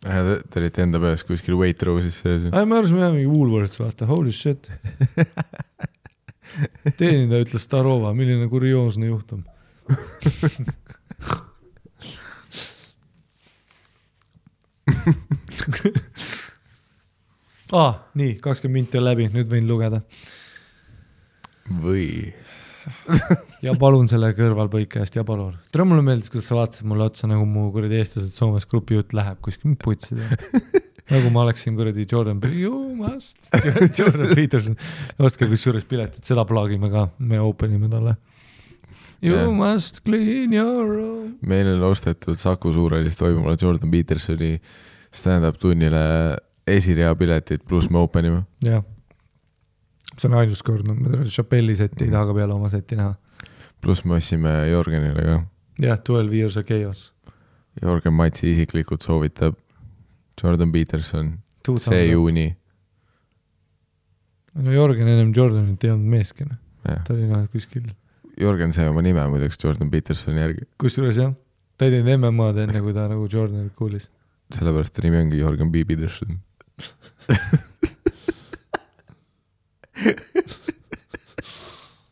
Te 0.04 0.60
olite 0.60 0.84
enda 0.84 1.00
peas 1.00 1.24
kuskil 1.24 1.56
Waitroses 1.56 2.18
sees. 2.20 2.44
ei, 2.50 2.66
me 2.68 2.76
arvasime 2.76 3.00
jah 3.00 3.12
mingi 3.14 3.30
Woolworths, 3.30 3.80
vaata, 3.80 4.06
holy 4.10 4.32
shit. 4.36 4.68
teenindaja 7.00 7.46
ütles 7.46 7.64
Starova, 7.64 8.12
milline 8.16 8.48
kurioosne 8.52 9.06
juhtum. 9.08 9.40
aa, 17.72 17.92
nii, 18.20 18.36
kakskümmend 18.44 18.76
minti 18.84 19.00
on 19.00 19.06
läbi, 19.08 19.28
nüüd 19.32 19.48
võin 19.50 19.66
lugeda 19.68 20.04
või? 21.70 22.34
Ja 23.64 23.74
palun 23.80 24.08
selle 24.10 24.30
kõrvalpõike 24.36 25.00
eest 25.02 25.16
ja 25.16 25.24
palun. 25.26 25.54
tere, 25.72 25.86
mulle 25.88 26.04
meeldis, 26.06 26.30
kuidas 26.32 26.48
sa 26.50 26.58
vaatasid 26.58 26.88
mulle 26.90 27.06
otsa 27.08 27.28
nagu 27.30 27.46
mu 27.48 27.70
kuradi 27.74 27.98
eestlased 28.00 28.34
Soomes 28.36 28.66
grupi 28.70 28.98
jutt 28.98 29.14
läheb 29.16 29.40
kuskil 29.44 29.76
putsi 29.80 30.18
teha. 30.18 30.38
nagu 31.14 31.30
ma 31.32 31.44
oleksin 31.46 31.76
kuradi 31.78 32.06
Jordan, 32.10 32.40
you 32.52 32.94
must, 32.98 33.48
Jordan 33.98 34.34
Peterson. 34.36 34.76
ostke 35.18 35.48
kusjuures 35.50 35.84
piletid, 35.88 36.24
seda 36.24 36.44
plaagime 36.48 36.90
ka, 36.92 37.08
me 37.18 37.40
open 37.40 37.74
ime 37.78 37.90
talle. 37.92 38.16
You 39.24 39.36
Jah. 39.38 39.50
must 39.56 40.02
clean 40.04 40.52
your 40.52 40.84
room. 40.88 41.36
meil 41.40 41.68
on 41.76 41.84
ostetud 41.88 42.36
Saku 42.36 42.72
Suurhallis 42.76 43.16
toimuvale 43.16 43.56
Jordan 43.60 43.90
Petersoni 43.92 44.58
stand-up 45.14 45.56
tunnile 45.62 46.02
esirea 46.68 47.14
piletid 47.16 47.62
pluss 47.68 47.88
me 47.90 47.98
open 48.02 48.28
ime. 48.28 48.42
jah. 48.64 48.82
See 50.18 50.28
on 50.30 50.36
ainus 50.40 50.62
kord, 50.62 50.86
no 50.86 50.94
ma 50.98 51.24
Chappelli 51.24 51.74
seti 51.78 52.06
ei 52.06 52.10
taha 52.12 52.28
ka 52.30 52.34
peale 52.36 52.54
oma 52.54 52.68
seti 52.72 52.96
näha. 52.98 53.14
pluss 53.84 54.04
me 54.04 54.16
ostsime 54.18 54.52
Jörgenile 54.70 55.24
ka. 55.26 55.38
jah, 55.84 55.98
Twelve 56.04 56.34
Years 56.36 56.56
of 56.56 56.66
Chaos. 56.68 57.10
Jörgen 57.82 58.14
Matsi 58.14 58.52
isiklikult 58.52 59.02
soovitab 59.02 59.56
Jordan 60.40 60.70
Peterson, 60.72 61.32
see 61.82 62.04
juuni. 62.12 62.46
no 64.54 64.70
Jörgen 64.72 65.08
ennem 65.10 65.32
Jordanit 65.34 65.84
ei 65.84 65.90
olnud 65.90 66.10
meeski, 66.14 66.46
noh, 66.46 66.58
ta 66.86 67.14
oli 67.14 67.26
noh 67.30 67.46
kuskil 67.50 67.88
Jörgen 68.38 68.72
sai 68.74 68.88
oma 68.90 69.02
nime 69.02 69.22
muideks 69.30 69.58
Jordan 69.62 69.90
Petersoni 69.90 70.40
järgi, 70.42 70.68
kusjuures 70.78 71.18
jah, 71.18 71.34
ta 71.78 71.86
ei 71.88 71.96
teinud 71.96 72.14
MM-ad 72.20 72.58
enne, 72.64 72.80
kui 72.82 72.94
ta 72.94 73.08
nagu 73.10 73.26
Jordanit 73.30 73.74
kuulis. 73.78 74.08
sellepärast 74.54 74.94
ta 74.94 75.02
nimi 75.06 75.18
ongi 75.24 75.42
Jörgen 75.42 75.70
B 75.74 75.82
Peterson. 75.86 76.38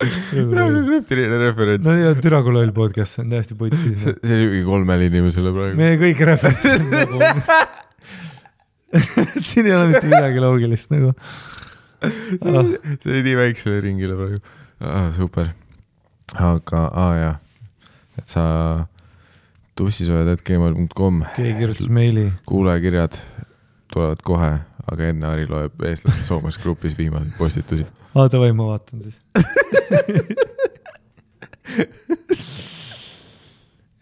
krüptiline 0.03 1.39
referents. 1.39 1.87
no 1.87 1.95
ja 1.97 2.15
Türa 2.19 2.43
kui 2.43 2.55
loll 2.57 2.73
podcast, 2.75 3.17
see 3.17 3.25
on 3.25 3.33
täiesti 3.33 3.57
putsis 3.59 4.03
see. 4.03 4.17
oli 4.27 4.49
mingi 4.51 4.67
kolmele 4.67 5.09
inimesele 5.11 5.55
praegu. 5.55 5.79
meie 5.79 5.99
kõik 6.01 6.23
referentsid 6.33 6.87
nagu 6.91 7.17
siin 9.49 9.69
ei 9.69 9.75
ole 9.77 9.89
mitte 9.93 10.05
midagi 10.05 10.43
loogilist 10.43 10.91
nagu. 10.93 11.15
See 12.03 13.13
oli 13.13 13.23
nii 13.29 13.37
väiksele 13.39 13.81
ringile 13.85 14.17
praegu 14.19 14.41
ah,. 14.83 15.13
super, 15.17 15.53
aga 16.35 16.83
ah,, 16.91 17.15
jah, 17.21 17.37
et 18.19 18.33
sa 18.33 18.45
tussisoojad.gmail.com, 19.79 21.23
keegi 21.37 21.55
kirjutas 21.61 21.89
meili, 21.89 22.27
kuulajakirjad 22.49 23.17
tulevad 23.93 24.21
kohe, 24.27 24.51
aga 24.91 25.03
enne 25.13 25.27
Ari 25.29 25.47
loeb 25.51 25.75
eestlased 25.87 26.25
Soomes 26.29 26.59
grupis 26.63 26.95
viimaseid 26.99 27.35
postitusi. 27.39 27.87
aa 28.15 28.27
davai, 28.33 28.53
ma 28.57 28.65
vaatan 28.73 28.99
siis. 29.03 29.19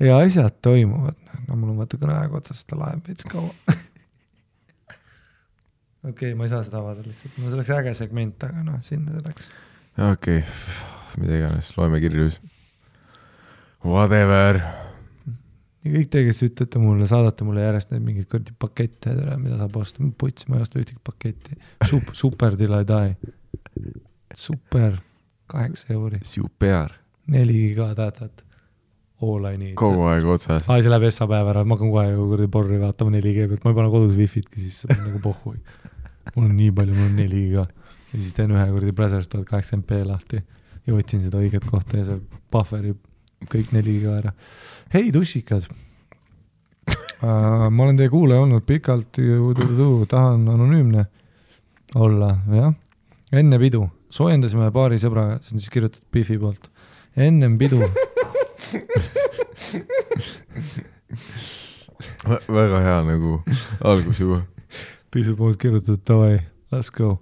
ja 0.07 0.19
asjad 0.19 0.55
toimuvad, 0.63 1.17
no 1.49 1.57
mul 1.57 1.71
on 1.75 1.79
vaata 1.83 1.97
kõneaeg 2.01 2.33
otsas, 2.41 2.61
ta 2.65 2.75
laeb 2.81 3.01
veits 3.07 3.25
kaua. 3.31 3.53
okei 6.09 6.11
okay,, 6.11 6.33
ma 6.35 6.43
ei 6.47 6.53
saa 6.53 6.63
seda 6.67 6.79
avada 6.81 7.01
lihtsalt, 7.05 7.35
no 7.37 7.43
see 7.49 7.57
oleks 7.59 7.73
äge 7.77 7.93
segment, 7.99 8.39
aga 8.49 8.61
noh, 8.67 8.79
sinna 8.87 9.09
see 9.17 9.25
läks. 9.27 9.45
okei 10.11 10.41
okay., 10.41 10.49
mida 11.21 11.33
iganes, 11.43 11.67
loeme 11.77 11.99
kirju 12.03 12.23
siis. 12.31 12.41
Whatever. 13.81 14.55
Ja 15.85 15.93
kõik 15.95 16.11
te, 16.13 16.23
kes 16.27 16.43
ütlete 16.45 16.81
mulle, 16.83 17.09
saadate 17.09 17.47
mulle 17.47 17.65
järjest 17.65 17.93
neid 17.95 18.05
mingeid 18.05 18.29
kuradi 18.31 18.55
pakette, 18.61 19.15
mida 19.41 19.57
saab 19.61 19.79
osta, 19.81 20.05
puts, 20.21 20.47
ma 20.51 20.59
ei 20.59 20.67
osta 20.67 20.81
ühtegi 20.81 21.01
paketti. 21.07 21.57
Super, 21.89 22.19
super 22.19 22.59
till 22.61 22.77
I 22.77 22.85
die. 22.89 23.17
super, 24.37 25.01
kaheksa 25.51 25.95
euri, 25.95 26.21
Super, 26.27 26.95
neli 27.33 27.67
giga 27.69 27.91
datat. 27.97 28.45
All 29.21 29.45
I 29.45 29.59
need. 29.61 29.75
kogu 29.77 30.07
aeg 30.09 30.25
otsas. 30.33 30.65
aa, 30.65 30.79
see 30.81 30.89
läheb 30.89 31.05
Essa 31.11 31.27
päev 31.29 31.51
ära, 31.53 31.65
ma 31.69 31.77
hakkan 31.77 31.91
kohe 31.93 32.15
kuradi 32.17 32.49
porri 32.53 32.79
vaatama 32.81 33.13
4G 33.19 33.51
pealt, 33.51 33.67
ma 33.67 33.75
ei 33.75 33.77
pane 33.77 33.91
kodus 33.93 34.15
wifi'tki 34.17 34.63
sisse, 34.63 34.89
mul 34.89 35.03
on 35.03 35.11
nagu 35.11 35.21
pohhui. 35.27 35.59
mul 36.37 36.47
on 36.47 36.55
nii 36.57 36.71
palju, 36.79 36.97
mul 36.97 37.11
on 37.11 37.19
neli 37.19 37.43
giga. 37.51 37.67
ja 38.13 38.15
siis 38.15 38.33
teen 38.39 38.55
ühe 38.55 38.65
kuradi 38.71 38.97
Brazzers 38.97 39.29
tuhat 39.29 39.45
kaheksakümmend 39.51 39.89
P 39.91 40.01
lahti 40.09 40.41
ja 40.87 40.97
otsin 40.97 41.21
seda 41.21 41.43
õiget 41.43 41.69
kohta 41.69 42.01
ja 42.01 42.07
see 42.09 42.23
buffer'ib 42.53 42.97
kõik 43.49 43.73
neli 43.73 43.99
giga 43.99 44.19
ära. 44.19 44.33
hei, 44.95 45.13
tussikad 45.15 45.71
uh,. 45.71 47.69
ma 47.71 47.85
olen 47.85 47.97
teie 47.97 48.13
kuulaja 48.13 48.45
olnud 48.45 48.67
pikalt, 48.67 49.17
tahan 50.09 50.49
anonüümne 50.49 51.07
olla, 51.95 52.37
jah. 52.53 52.75
enne 53.33 53.59
pidu 53.59 53.89
soojendasime 54.11 54.71
paari 54.75 54.99
sõbraga, 55.01 55.39
see 55.45 55.57
on 55.57 55.63
siis 55.63 55.73
kirjutatud 55.73 56.07
Bifi 56.13 56.39
poolt, 56.41 56.69
ennem 57.17 57.57
pidu 57.61 57.81
väga 62.59 62.83
hea 62.85 62.99
nagu 63.07 63.41
algus 63.81 64.21
juba. 64.21 64.43
Piisu 65.11 65.35
poolt 65.39 65.59
kirjutatud, 65.63 66.05
davai, 66.07 66.37
let's 66.75 66.91
go. 66.95 67.19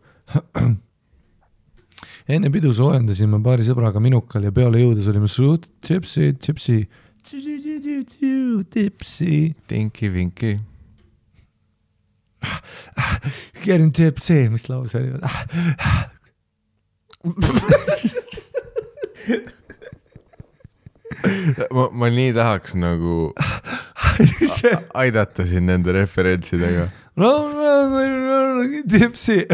Enne 2.29 2.51
pidu 2.53 2.73
soojendasime 2.77 3.39
paari 3.45 3.65
sõbraga 3.67 4.01
Minukal 4.05 4.45
ja 4.49 4.53
peale 4.55 4.83
jõudes 4.83 5.09
olime 5.11 5.29
suht 5.33 5.69
tipsy, 5.85 6.33
tipsy, 6.37 6.83
tipsy, 8.75 9.55
Tinky-Winky. 9.69 10.57
getting 13.65 13.91
tipsy, 13.93 14.49
mis 14.53 14.69
lause 14.71 14.95
oli? 15.01 15.19
ma, 21.75 21.89
ma 21.93 22.09
nii 22.13 22.33
tahaks 22.37 22.75
nagu 22.79 23.33
a- 23.37 24.83
aidata 25.03 25.47
sind 25.47 25.67
nende 25.71 25.93
referentsidega. 25.97 26.89
no, 27.17 27.33
no, 27.53 27.63
tipsy. 28.89 29.45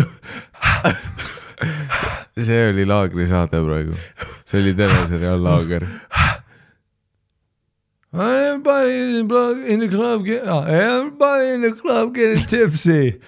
See 2.42 2.68
oli 2.70 2.84
laagrisaade 2.86 3.60
praegu, 3.66 3.94
see 4.44 4.60
oli 4.62 4.74
teleseriaal 4.74 5.42
Laager. 5.48 5.86
Everybody 8.14 8.92
in 8.92 9.26
the 9.26 9.34
club, 9.34 9.56
in 9.66 9.80
the 9.80 9.88
club 9.88 10.24
get, 10.24 10.44
everybody 10.46 11.48
in 11.50 11.62
the 11.62 11.72
club 11.72 12.14
getting 12.14 12.44
tipsy. 12.46 13.20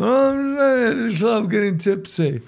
I'm 0.00 0.58
in 0.58 1.10
the 1.10 1.14
club 1.18 1.50
getting 1.50 1.78
tipsy. 1.78 2.42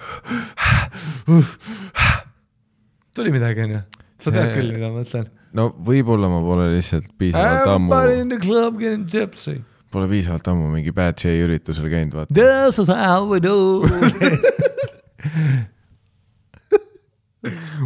tuli 3.14 3.30
midagi, 3.30 3.62
onju? 3.62 3.80
sa 4.18 4.32
tead 4.34 4.54
küll, 4.56 4.72
mida 4.74 4.88
ma 4.90 5.02
mõtlen. 5.04 5.28
no 5.54 5.68
võib-olla 5.86 6.30
ma 6.32 6.40
pole 6.42 6.66
lihtsalt 6.72 7.12
piisavalt 7.18 7.70
ammu, 7.76 7.92
Everybody 7.92 8.20
in 8.24 8.28
the 8.34 8.40
club 8.42 8.80
getting 8.80 9.06
tipsy. 9.06 9.60
Pole 9.94 10.08
piisavalt 10.10 10.48
ammu 10.50 10.72
mingi 10.72 10.92
Bad 10.94 11.20
J 11.22 11.36
üritusel 11.44 11.86
käinud, 11.92 12.14
vaata. 12.18 12.34
This 12.34 12.78
is 12.82 12.90
how 12.90 13.28
we 13.30 13.38
do. 13.42 13.86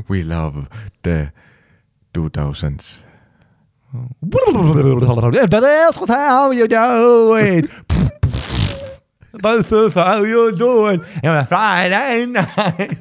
We 0.09 0.23
love 0.23 0.69
the 1.03 1.33
two 2.15 2.29
thousands. 2.31 3.01
This 4.23 4.47
is 5.99 6.09
how 6.09 6.51
you 6.53 6.69
do 6.69 7.35
it. 7.37 7.71
This 9.43 9.73
is 9.73 9.95
how 9.95 10.23
you 10.23 10.53
do 10.57 10.87
it 10.87 11.01
on 11.25 11.37
a 11.37 11.45
Friday 11.47 12.27
night. 12.27 12.99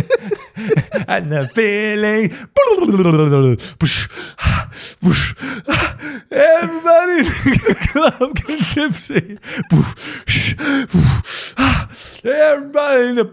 and 1.08 1.30
the 1.30 1.48
feeling. 1.54 2.32
Everybody 6.30 7.18
in 7.18 7.58
the 7.66 7.76
club 7.92 8.34
can 8.36 8.58
gypsy. 8.72 9.38
Everybody 12.24 13.02
in 13.10 13.14
the. 13.16 13.24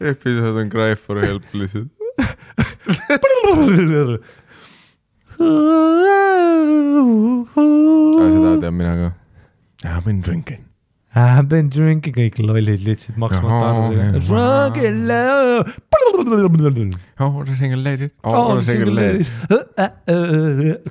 episood 0.00 0.60
on 0.60 0.70
Cry 0.70 0.94
for 0.94 1.20
help 1.20 1.42
lihtsalt. 1.52 1.90
seda 8.32 8.60
tean 8.60 8.74
mina 8.76 8.94
ka. 9.00 9.08
I 9.84 9.88
have 9.88 10.04
been 10.04 10.20
drinking. 10.20 10.65
I 11.16 11.22
have 11.32 11.48
been 11.48 11.70
drinking, 11.72 12.12
kõik 12.12 12.36
lollid 12.44 12.82
lihtsalt 12.84 13.16
maksmata 13.16 13.56
Ahhaa, 13.56 13.86
arvudega. 13.86 14.18
jah. 14.18 14.26
Drunk 14.28 14.76
in 14.84 14.98
love. 15.08 15.72
Oh, 17.18 17.30
what 17.32 17.48
a 17.48 17.54
single 17.56 17.80
lady. 17.80 18.10
Oh, 18.22 18.34
Oh, 18.34 18.48
what 18.50 18.58
a 18.58 18.64
single 18.66 18.92
lady. 18.92 19.24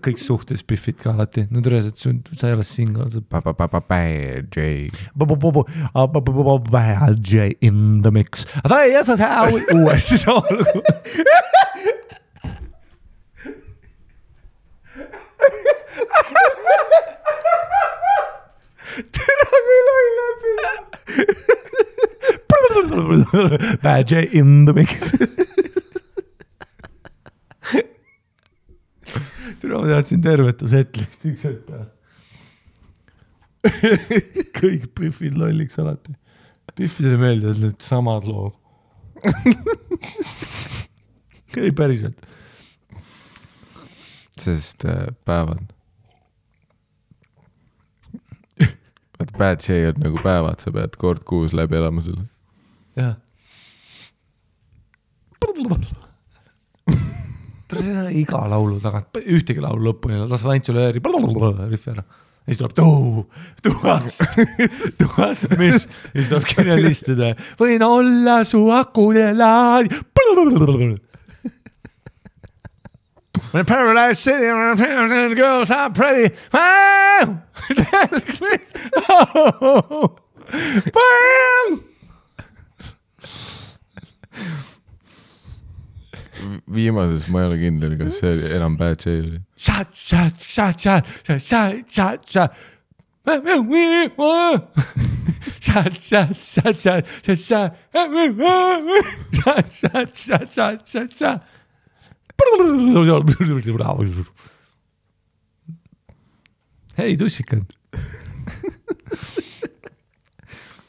kõik 0.08 0.18
suhtes 0.24 0.64
Biffid 0.66 0.98
ka 1.04 1.14
alati, 1.14 1.46
no 1.52 1.62
tõenäoliselt 1.62 2.02
sul, 2.02 2.18
sa 2.34 2.50
ei 2.50 2.56
ole 2.58 2.66
single, 2.66 3.06
sa 3.14 3.22
Bad 3.30 4.50
J. 4.56 4.90
Bad 6.74 7.22
J 7.22 7.54
in 7.62 8.02
the 8.02 8.10
mix. 8.12 8.48
uuesti 9.78 10.18
see 10.18 10.34
algu. 10.34 10.82
tere, 18.96 19.46
kui 19.68 19.80
loll 19.88 20.10
läbi 20.20 20.50
läheb. 20.60 20.86
Bad 23.84 24.12
J 24.12 24.14
in 24.40 24.66
the 24.66 24.74
mix. 24.74 24.90
tere, 29.60 29.74
ma 29.74 29.84
teadsin 29.90 30.22
tervet 30.24 30.60
setlist 30.72 31.26
üks 31.28 31.44
hetk 31.50 31.62
pärast. 31.68 31.94
kõik 34.60 34.84
Biffid 34.98 35.36
lolliks 35.42 35.80
alati. 35.82 36.14
Biffidele 36.76 37.18
meeldivad 37.22 37.58
need 37.64 37.80
samad 37.84 38.24
lood. 38.30 38.54
ei, 41.60 41.72
päriselt. 41.76 42.20
sest 44.40 44.86
äh, 44.86 45.08
päevad. 45.26 45.75
vaata, 49.34 49.38
Bad 49.38 49.96
on 49.96 50.02
nagu 50.04 50.24
päevad, 50.24 50.60
sa 50.64 50.72
pead 50.72 50.98
kord 51.02 51.24
kuus 51.28 51.54
läbi 51.54 51.78
elama 51.80 52.02
selle. 52.06 52.26
jah. 52.96 53.16
iga 58.14 58.44
laulu 58.50 58.80
tagant, 58.84 59.18
ühtegi 59.26 59.64
laulu 59.64 59.90
lõpuni, 59.90 60.22
las 60.30 60.46
ainult 60.46 60.70
selle 60.70 60.86
ühe 60.86 60.94
rihvi 60.96 61.92
ära. 61.92 62.04
ja 62.46 62.54
siis 62.54 62.60
tuleb 62.62 62.76
tuu, 62.78 63.26
tuhast, 63.66 64.22
tuhast, 65.00 65.58
mis, 65.58 65.88
ja 65.88 66.22
siis 66.22 66.30
tuleb 66.30 66.46
kirjalistada, 66.52 67.34
võin 67.60 67.84
olla 67.84 68.44
su 68.46 68.62
akude 68.72 69.32
laad. 69.34 69.92
When 73.52 73.62
in 73.62 73.66
Paradise 73.66 74.20
City, 74.20 74.48
when 74.48 74.78
the 74.78 75.36
girls 75.36 75.72
are 75.72 75.90
pretty. 75.90 76.36
Bam! 76.52 77.44
Bam! 80.94 81.86
viimases 86.68 87.28
ma 87.30 87.40
ei 87.42 87.46
ole 87.48 87.58
kindel, 87.58 87.98
kas 88.00 88.20
see 88.20 88.54
enam 88.58 88.78
Bad 88.78 89.00
J 89.00 89.18
oli. 89.20 89.40
Shot, 89.56 89.96
shot, 89.96 90.38
shot, 90.38 90.80
shot, 90.80 91.06
shot, 91.42 91.42
shot. 91.42 92.56
Shot, 95.66 95.98
shot, 96.00 96.38
shot, 96.38 96.80
shot, 96.80 97.08
shot, 97.18 97.40
shot. 97.40 97.76
Shot, 99.34 99.72
shot, 99.72 100.16
shot, 100.16 100.52
shot, 100.52 100.88
shot, 100.88 101.12
shot. 101.12 101.44
hei, 107.00 107.16
tussikad. 107.20 107.64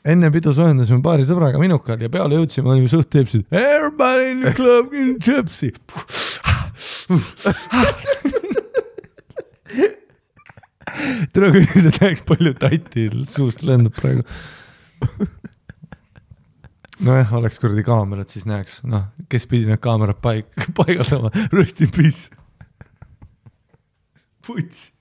enne 0.06 0.30
pidu 0.34 0.50
soojendasime 0.54 1.02
paari 1.02 1.24
sõbraga 1.26 1.58
Minukal 1.62 2.02
ja 2.02 2.08
peale 2.12 2.34
jõudsime, 2.38 2.70
olime 2.70 2.88
suht 2.90 3.08
tepsid. 3.10 3.42
Everybody 3.50 4.30
in 4.34 4.38
the 4.44 4.52
club 4.54 4.94
in 4.94 5.16
gypsy. 5.22 5.70
tere, 11.34 11.50
kui 11.52 11.62
see 11.66 11.92
näeks 12.00 12.22
palju 12.28 12.52
tatti 12.60 13.02
suust 13.30 13.60
lendab 13.66 13.94
praegu. 13.98 14.22
nojah, 17.04 17.32
oleks 17.36 17.60
kuradi 17.60 17.84
kaamerad, 17.86 18.30
siis 18.32 18.46
näeks, 18.48 18.80
noh, 18.88 19.08
kes 19.32 19.46
pidi 19.50 19.68
need 19.68 19.80
kaamerad 19.84 20.18
paik-, 20.24 20.68
paigaldama, 20.78 21.30
rest 21.52 21.80
in 21.84 21.92
peace. 21.92 22.30
puts. 24.46 24.92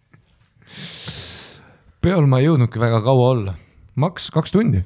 peol 2.02 2.26
ma 2.30 2.42
ei 2.42 2.50
jõudnudki 2.50 2.82
väga 2.82 3.02
kaua 3.06 3.28
olla, 3.34 3.54
maks 4.02 4.32
kaks 4.34 4.56
tundi, 4.56 4.82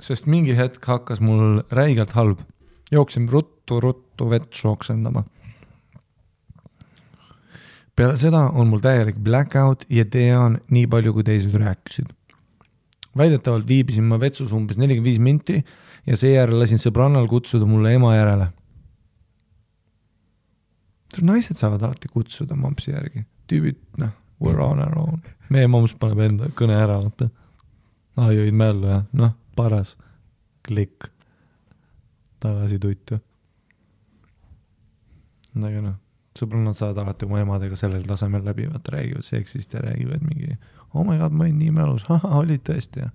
sest 0.00 0.28
mingi 0.30 0.54
hetk 0.56 0.84
hakkas 0.84 1.22
mul 1.24 1.62
räigelt 1.72 2.14
halb. 2.16 2.44
jooksin 2.92 3.28
ruttu-ruttu 3.28 4.28
vetsu 4.30 4.68
oksendama. 4.70 5.24
peale 7.96 8.18
seda 8.20 8.50
on 8.52 8.68
mul 8.68 8.84
täielik 8.84 9.16
blackout 9.16 9.86
ja 9.88 10.04
tean 10.04 10.60
nii 10.70 10.86
palju, 10.86 11.12
kui 11.12 11.24
teised 11.24 11.54
rääkisid. 11.54 12.12
väidetavalt 13.16 13.66
viibisin 13.66 14.04
ma 14.04 14.20
vetsus 14.20 14.52
umbes 14.52 14.76
nelikümmend 14.76 15.10
viis 15.10 15.18
minti 15.18 15.64
ja 16.06 16.16
seejärel 16.16 16.60
lasin 16.60 16.80
sõbrannal 16.82 17.28
kutsuda 17.30 17.66
mulle 17.68 17.94
ema 17.96 18.14
järele. 18.16 18.52
naised 21.22 21.56
saavad 21.56 21.82
alati 21.82 22.08
kutsuda 22.12 22.54
mampsi 22.54 22.90
järgi, 22.90 23.24
tüübid, 23.48 23.78
noh, 23.96 24.12
we're 24.40 24.60
on 24.60 24.82
our 24.84 24.98
own. 24.98 25.22
meie 25.48 25.66
mamps 25.66 25.94
paneb 25.94 26.20
enda 26.20 26.50
kõne 26.54 26.76
ära, 26.76 26.98
vaata. 27.00 27.30
aa, 28.16 28.32
jõid 28.36 28.52
mällu 28.52 28.90
jah, 28.90 29.04
noh, 29.12 29.32
paras, 29.56 29.96
klikk, 30.66 31.08
tagasi 32.40 32.78
tuttu. 32.78 33.20
aga 35.56 35.80
noh, 35.80 35.96
sõbrannad 36.36 36.76
saavad 36.76 37.04
alati 37.04 37.24
oma 37.24 37.40
emadega 37.40 37.76
sellel 37.80 38.04
tasemel 38.04 38.44
läbi, 38.44 38.68
vaata, 38.68 38.98
räägivad 38.98 39.24
seksist 39.24 39.72
ja 39.72 39.80
räägivad 39.80 40.22
mingi 40.26 40.58
oh 40.96 41.04
my 41.04 41.18
god, 41.18 41.32
ma 41.32 41.44
olin 41.44 41.58
nii 41.58 41.70
mälus, 41.70 42.04
ahah, 42.08 42.38
olid 42.40 42.62
tõesti 42.66 43.02
jah. 43.02 43.12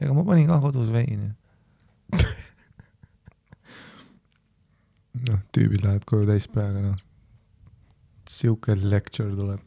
ega 0.00 0.14
ma 0.14 0.24
panin 0.26 0.48
ka 0.50 0.58
kodus 0.60 0.90
veini. 0.92 1.30
noh, 5.26 5.40
tüübid 5.54 5.84
lähevad 5.84 6.04
koju 6.08 6.24
täis 6.28 6.46
peaga, 6.52 6.80
noh. 6.90 6.98
sihuke 8.30 8.72
lecture 8.78 9.34
tuleb. 9.36 9.62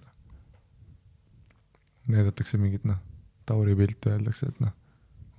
näidatakse 2.10 2.58
mingit, 2.58 2.84
noh, 2.90 2.98
Tauri 3.46 3.76
pilti, 3.78 4.10
öeldakse, 4.10 4.46
et 4.50 4.60
noh, 4.64 4.74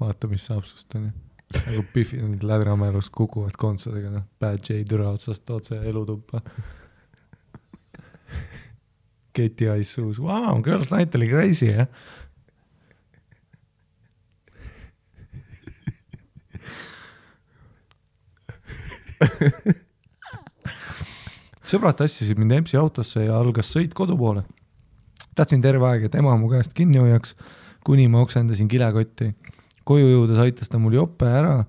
vaata, 0.00 0.28
mis 0.30 0.44
saab 0.46 0.64
sust, 0.66 0.94
onju. 0.98 1.10
nagu 1.56 1.82
Biffi, 1.94 2.16
need 2.22 2.44
lädramälust 2.46 3.10
kukuvad 3.14 3.56
kontsadega, 3.58 4.08
noh, 4.14 4.24
Bad 4.40 4.58
J 4.68 4.70
türa 4.86 5.06
otsast 5.14 5.50
otse 5.50 5.74
elutuppa. 5.90 6.38
Keti 9.34 9.64
Ice 9.80 9.92
suus, 9.94 10.18
vau, 10.22 10.62
Girls 10.62 10.90
Night 10.94 11.14
oli 11.18 11.28
crazy 11.30 11.66
jah. 11.72 11.88
sõbrad 21.70 21.98
tassisid 22.00 22.38
mind 22.40 22.56
EMS-i 22.58 22.78
autosse 22.80 23.26
ja 23.26 23.38
algas 23.38 23.70
sõit 23.72 23.94
kodu 23.96 24.16
poole. 24.18 24.42
tahtsin 25.36 25.62
terve 25.62 25.86
aeg, 25.88 26.08
et 26.08 26.14
ema 26.18 26.36
mu 26.36 26.50
käest 26.50 26.72
kinni 26.76 26.98
hoiaks, 27.00 27.34
kuni 27.86 28.08
ma 28.08 28.20
oksendasin 28.24 28.68
kilekotti. 28.68 29.34
koju 29.84 30.08
jõudes 30.08 30.38
aitas 30.38 30.68
ta 30.68 30.78
mul 30.78 30.94
jope 30.94 31.26
ära, 31.26 31.64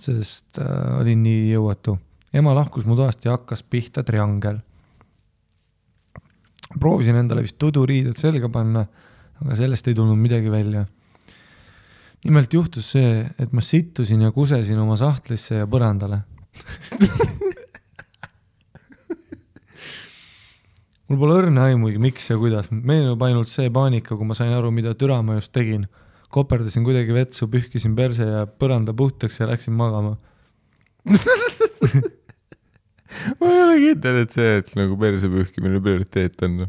sest 0.00 0.58
äh, 0.58 1.00
olin 1.00 1.22
nii 1.22 1.52
jõuetu. 1.52 1.98
ema 2.32 2.54
lahkus 2.54 2.86
mu 2.86 2.96
toast 2.96 3.24
ja 3.24 3.36
hakkas 3.36 3.62
pihta 3.62 4.02
triangel. 4.02 4.58
proovisin 6.80 7.16
endale 7.16 7.42
vist 7.42 7.58
tuduriided 7.58 8.16
selga 8.16 8.48
panna, 8.48 8.86
aga 9.40 9.56
sellest 9.56 9.88
ei 9.88 9.94
tulnud 9.94 10.18
midagi 10.18 10.50
välja. 10.50 10.86
nimelt 12.24 12.52
juhtus 12.52 12.90
see, 12.96 13.30
et 13.38 13.52
ma 13.52 13.60
sittusin 13.60 14.20
ja 14.20 14.32
kusesin 14.32 14.78
oma 14.78 14.96
sahtlisse 14.96 15.54
ja 15.54 15.66
põrandale 15.66 16.33
mul 21.08 21.20
pole 21.20 21.34
õrna 21.42 21.68
aimugi, 21.68 21.98
miks 22.02 22.30
ja 22.30 22.36
kuidas, 22.40 22.70
meenub 22.72 23.22
ainult 23.26 23.48
see 23.50 23.70
paanika, 23.72 24.16
kui 24.16 24.26
ma 24.28 24.34
sain 24.38 24.52
aru, 24.56 24.70
mida 24.74 24.94
türa 24.98 25.20
ma 25.22 25.38
just 25.38 25.52
tegin. 25.54 25.86
koperdasin 26.34 26.82
kuidagi 26.82 27.14
vetsu, 27.14 27.46
pühkisin 27.46 27.94
perse 27.94 28.24
ja 28.26 28.46
põranda 28.46 28.90
puhtaks 28.96 29.38
ja 29.38 29.46
läksin 29.46 29.74
magama. 29.78 30.16
ma 33.38 33.50
ei 33.52 33.60
ole 33.62 33.76
kindel, 33.82 34.16
et 34.24 34.34
see, 34.34 34.56
et 34.62 34.72
nagu 34.78 34.96
perse 34.98 35.30
pühkimine 35.30 35.78
prioriteet 35.84 36.42
on. 36.46 36.64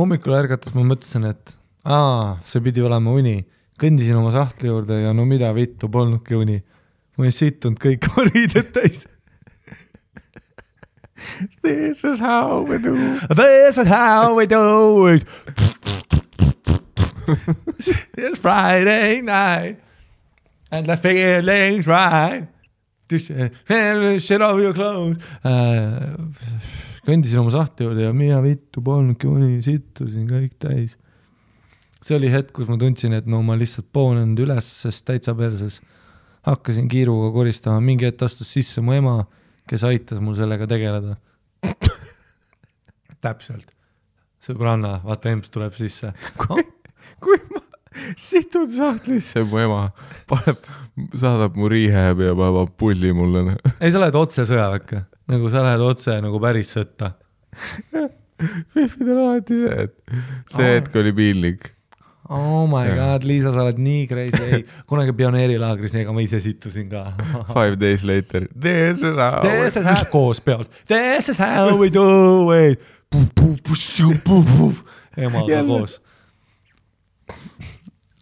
hommikul 0.00 0.34
ärgates 0.38 0.74
ma 0.74 0.82
mõtlesin, 0.88 1.28
et 1.30 1.54
aa, 1.84 2.38
see 2.48 2.64
pidi 2.64 2.82
olema 2.82 3.14
uni. 3.14 3.38
kõndisin 3.78 4.18
oma 4.18 4.32
sahtli 4.34 4.66
juurde 4.66 4.96
ja 5.04 5.12
no 5.14 5.22
mida 5.28 5.52
vittu, 5.54 5.86
polnudki 5.86 6.34
uni. 6.34 6.58
Ma 7.18 7.26
olin 7.26 7.34
sittunud 7.34 7.80
kõik 7.82 8.06
oma 8.12 8.28
riided 8.30 8.70
täis. 8.74 9.06
This 11.62 12.04
is 12.04 12.20
how 12.22 12.62
we 12.62 12.78
do. 12.78 12.94
This 13.34 13.76
is 13.76 13.88
how 13.90 14.38
we 14.38 14.46
do 14.46 15.08
it. 15.08 15.26
It's 18.16 18.38
Friday 18.38 19.20
night 19.20 19.82
and 20.70 20.86
the 20.86 20.96
feeling's 20.96 21.86
right. 21.86 22.48
Shit 23.10 24.42
off 24.42 24.60
your 24.60 24.74
clothes 24.76 25.16
uh,. 25.42 26.16
kõndisin 27.08 27.40
oma 27.40 27.52
sahtli 27.54 27.86
juurde 27.86 28.04
ja 28.04 28.12
mina 28.12 28.42
vittu 28.44 28.82
polnudki 28.84 29.30
uni, 29.30 29.62
sittusin 29.64 30.26
kõik 30.28 30.58
täis. 30.60 30.98
see 32.04 32.18
oli 32.18 32.28
hetk, 32.28 32.52
kus 32.52 32.68
ma 32.68 32.76
tundsin, 32.80 33.16
et 33.16 33.26
no 33.26 33.40
ma 33.42 33.56
lihtsalt 33.56 33.88
poonen 33.92 34.34
üles, 34.38 34.68
sest 34.84 35.06
täitsa 35.08 35.32
perses. 35.36 35.80
Hakkasin 36.48 36.88
kiiruga 36.90 37.30
koristama, 37.34 37.80
mingi 37.84 38.08
hetk 38.08 38.24
astus 38.26 38.50
sisse 38.56 38.82
mu 38.84 38.94
ema, 38.96 39.20
kes 39.68 39.84
aitas 39.88 40.20
mul 40.24 40.36
sellega 40.38 40.68
tegeleda. 40.70 41.16
täpselt, 43.24 43.72
sõbranna, 44.44 44.98
vaata 45.04 45.32
emps 45.34 45.50
tuleb 45.54 45.74
sisse. 45.76 46.12
kui 47.24 47.40
ma 47.50 47.62
situn 48.18 48.68
sahtlisse, 48.70 49.42
mu 49.48 49.60
ema 49.62 49.80
paneb, 50.30 50.68
saadab 51.18 51.56
mu 51.58 51.70
rehab 51.72 52.22
ja 52.22 52.36
paneb 52.38 52.74
pulli 52.80 53.12
mulle. 53.16 53.56
ei, 53.80 53.90
sa 53.90 54.02
lähed 54.02 54.18
otse 54.18 54.46
sõjaväkke, 54.48 55.02
nagu 55.32 55.50
sa 55.52 55.64
lähed 55.66 55.84
otse 55.84 56.18
nagu 56.24 56.40
päris 56.42 56.74
sõtta. 56.76 57.14
Fifid 58.74 59.08
on 59.08 59.18
alati 59.24 59.56
see, 59.58 59.86
et 59.88 59.96
see 60.52 60.62
Aa. 60.62 60.76
hetk 60.76 60.94
oli 61.00 61.12
piinlik. 61.16 61.72
Oh 62.28 62.66
my 62.68 62.90
god, 62.92 63.24
Liisa, 63.24 63.54
sa 63.56 63.62
oled 63.64 63.78
nii 63.80 64.02
crazy, 64.10 64.40
ei, 64.52 64.64
kunagi 64.88 65.14
pioneerilaagris, 65.16 65.94
ega 66.02 66.12
ma 66.12 66.20
ise 66.20 66.42
sittusin 66.44 66.90
ka. 66.90 67.06
Five 67.56 67.78
days 67.80 68.04
later. 68.04 68.44
This 68.52 69.00
is 69.00 69.16
how 69.16 69.40
we 69.40 69.54
This 69.54 69.78
is 69.80 69.86
how, 69.88 70.04
koos 70.12 70.40
pealt, 70.44 70.68
this 70.90 71.30
is 71.32 71.40
how 71.40 71.72
we 71.80 71.88
do 71.88 72.52
it. 72.52 72.84
emaga 75.16 75.62
koos. 75.64 75.96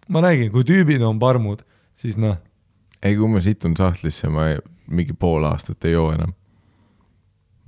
ma 0.07 0.23
räägin, 0.23 0.53
kui 0.55 0.63
tüübid 0.63 1.03
on 1.03 1.19
parmud, 1.19 1.65
siis 1.99 2.15
noh, 2.15 2.37
ei, 3.03 3.15
kui 3.19 3.27
ma 3.27 3.43
situn 3.43 3.75
sahtlisse, 3.75 4.31
ma 4.31 4.53
ei, 4.53 4.61
mingi 4.87 5.15
pool 5.19 5.43
aastat 5.51 5.83
ei 5.83 5.97
joo 5.97 6.13
enam. 6.15 6.31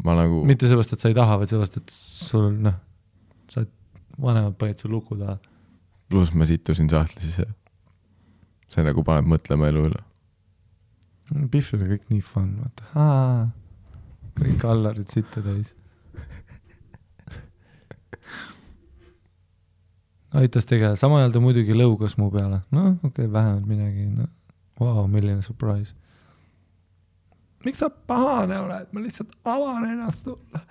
ma 0.07 0.16
nagu, 0.16 0.45
mitte 0.48 0.72
seepärast, 0.72 0.95
et 0.95 1.03
sa 1.03 1.11
ei 1.11 1.20
taha, 1.20 1.36
vaid 1.41 1.52
seepärast, 1.52 1.82
et 1.84 1.91
sul 1.91 2.53
noh, 2.64 2.80
sa 3.52 3.60
oled, 3.60 3.76
vanemad 4.24 4.56
panid 4.60 4.80
su 4.80 4.88
luku 4.91 5.20
taha. 5.20 5.36
Pluss 6.10 6.34
ma 6.34 6.45
situsin 6.49 6.90
sahtlisse. 6.90 7.45
see 8.69 8.86
nagu 8.86 9.02
paneb 9.06 9.26
mõtlema 9.30 9.69
elu 9.72 9.88
üle. 9.90 10.02
Pihv 11.53 11.76
oli 11.77 11.88
kõik 11.94 12.06
nii 12.10 12.22
fun, 12.26 12.49
vaata. 12.61 13.49
kõik 14.40 14.65
Allarid 14.65 15.10
sitta 15.14 15.41
täis. 15.45 15.76
aitas 20.34 20.65
tegeleda, 20.69 20.98
samal 20.99 21.23
ajal 21.23 21.34
ta 21.34 21.41
muidugi 21.41 21.73
lõugas 21.73 22.15
mu 22.22 22.30
peale, 22.34 22.61
noh, 22.76 22.91
okei 23.02 23.26
okay,, 23.26 23.31
vähemalt 23.34 23.65
midagi, 23.69 24.06
noh, 24.14 24.30
vau, 24.80 25.07
milline 25.10 25.41
surprise. 25.45 25.95
miks 27.65 27.81
sa 27.81 27.90
pahane 27.90 28.60
oled, 28.61 28.94
ma 28.94 29.02
lihtsalt 29.03 29.34
avan 29.49 29.90
ennast 29.90 30.30
sulle. 30.30 30.61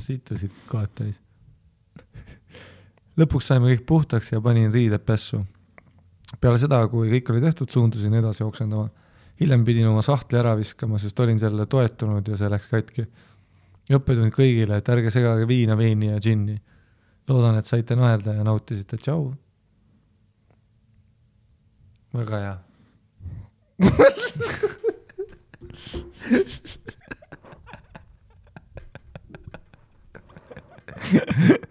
situsid 0.00 0.54
kohad 0.66 0.90
täis. 0.96 1.20
Lõpuks 3.20 3.52
saime 3.52 3.70
kõik 3.74 3.86
puhtaks 3.86 4.32
ja 4.32 4.40
panin 4.40 4.72
riided 4.72 5.04
pessu 5.04 5.44
peale 6.38 6.60
seda, 6.62 6.84
kui 6.92 7.08
kõik 7.10 7.30
oli 7.32 7.42
tehtud, 7.42 7.70
suundusin 7.72 8.14
edasi 8.20 8.44
oksendama. 8.44 8.88
hiljem 9.40 9.64
pidin 9.64 9.86
oma 9.88 10.02
sahtli 10.04 10.38
ära 10.38 10.52
viskama, 10.56 10.98
sest 11.00 11.20
olin 11.20 11.38
sellele 11.40 11.66
toetunud 11.66 12.28
ja 12.28 12.36
see 12.36 12.48
läks 12.52 12.66
katki. 12.70 13.06
õppetund 13.90 14.32
kõigile, 14.36 14.76
et 14.78 14.88
ärge 14.88 15.10
segage 15.10 15.48
viina, 15.48 15.76
veini 15.76 16.06
ja 16.12 16.18
džinni. 16.20 16.60
loodan, 17.28 17.58
et 17.58 17.66
saite 17.66 17.96
naerda 17.96 18.34
ja 18.34 18.44
nautisite, 18.44 18.96
tšau. 18.96 19.34
väga 22.14 22.38
hea. 22.44 22.58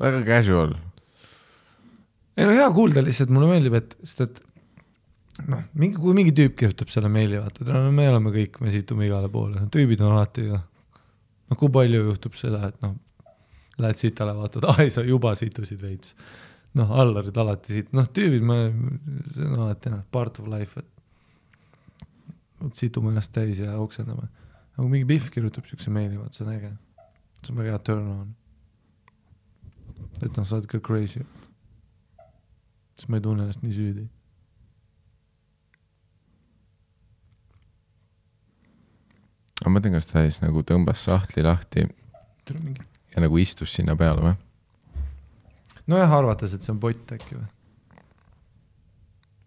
väga 0.00 0.24
casual. 0.26 0.74
ei 2.36 2.48
no 2.48 2.56
hea 2.56 2.66
kuulda 2.74 3.04
lihtsalt, 3.04 3.32
mulle 3.34 3.50
meeldib, 3.52 3.76
et, 3.78 3.96
sest 4.02 4.24
et 4.26 4.40
noh, 5.50 5.64
mingi, 5.78 5.98
kui 6.00 6.14
mingi 6.16 6.34
tüüp 6.36 6.56
kirjutab 6.58 6.90
selle 6.92 7.10
meili, 7.12 7.38
vaata, 7.40 7.66
no 7.70 7.90
me 7.94 8.06
oleme 8.10 8.32
kõik, 8.34 8.60
me 8.64 8.72
situme 8.74 9.08
igale 9.08 9.30
poole, 9.32 9.66
tüübid 9.74 10.02
on 10.04 10.14
alati 10.16 10.48
noh, 10.50 10.64
no 11.50 11.58
kui 11.60 11.72
palju 11.74 12.02
juhtub 12.08 12.38
seda, 12.38 12.70
et 12.70 12.80
noh, 12.84 12.96
lähed 13.82 13.98
sitale, 13.98 14.34
vaatad, 14.38 14.66
ai 14.76 14.90
sa 14.94 15.04
juba 15.06 15.34
situsid 15.38 15.82
veits. 15.82 16.14
noh, 16.74 16.90
Allarid 16.90 17.36
alati 17.38 17.76
siit, 17.76 17.92
noh 17.94 18.08
tüübid, 18.10 18.42
me, 18.46 18.58
see 19.34 19.46
on 19.46 19.66
alati 19.68 19.94
noh, 19.94 20.02
part 20.14 20.40
of 20.42 20.50
life, 20.50 20.80
et 20.80 20.90
vot 22.64 22.78
situme 22.78 23.12
ennast 23.12 23.34
täis 23.34 23.60
ja 23.62 23.76
oksendame. 23.80 24.30
aga 24.74 24.80
kui 24.80 24.90
mingi 24.90 25.08
Pihv 25.08 25.30
kirjutab 25.34 25.68
siukse 25.70 25.92
meili, 25.94 26.16
vaat 26.18 26.34
see 26.36 26.46
on 26.46 26.54
äge. 26.54 26.72
see 27.42 27.52
on 27.52 27.60
väga 27.60 27.76
hea 27.76 27.84
turn 27.90 28.08
on. 28.10 28.32
Et 30.22 30.36
noh, 30.36 30.46
sa 30.46 30.60
oled 30.60 30.70
ka 30.70 30.78
crazy 30.84 31.24
siis 32.94 33.08
ma 33.08 33.18
ei 33.18 33.24
tunne 33.24 33.44
ennast 33.44 33.64
nii 33.64 33.74
süüdi. 33.74 34.04
ma 39.64 39.70
mõtlen, 39.72 39.94
kas 39.96 40.06
ta 40.10 40.20
siis 40.26 40.42
nagu 40.42 40.60
tõmbas 40.66 41.06
sahtli 41.06 41.40
lahti 41.44 41.86
ja 41.88 43.22
nagu 43.22 43.38
istus 43.40 43.72
sinna 43.72 43.94
peale 43.96 44.20
või? 44.20 44.34
nojah, 45.88 46.12
arvates, 46.18 46.52
et 46.52 46.64
see 46.64 46.74
on 46.74 46.82
pott 46.82 47.14
äkki 47.16 47.38
või? 47.38 47.48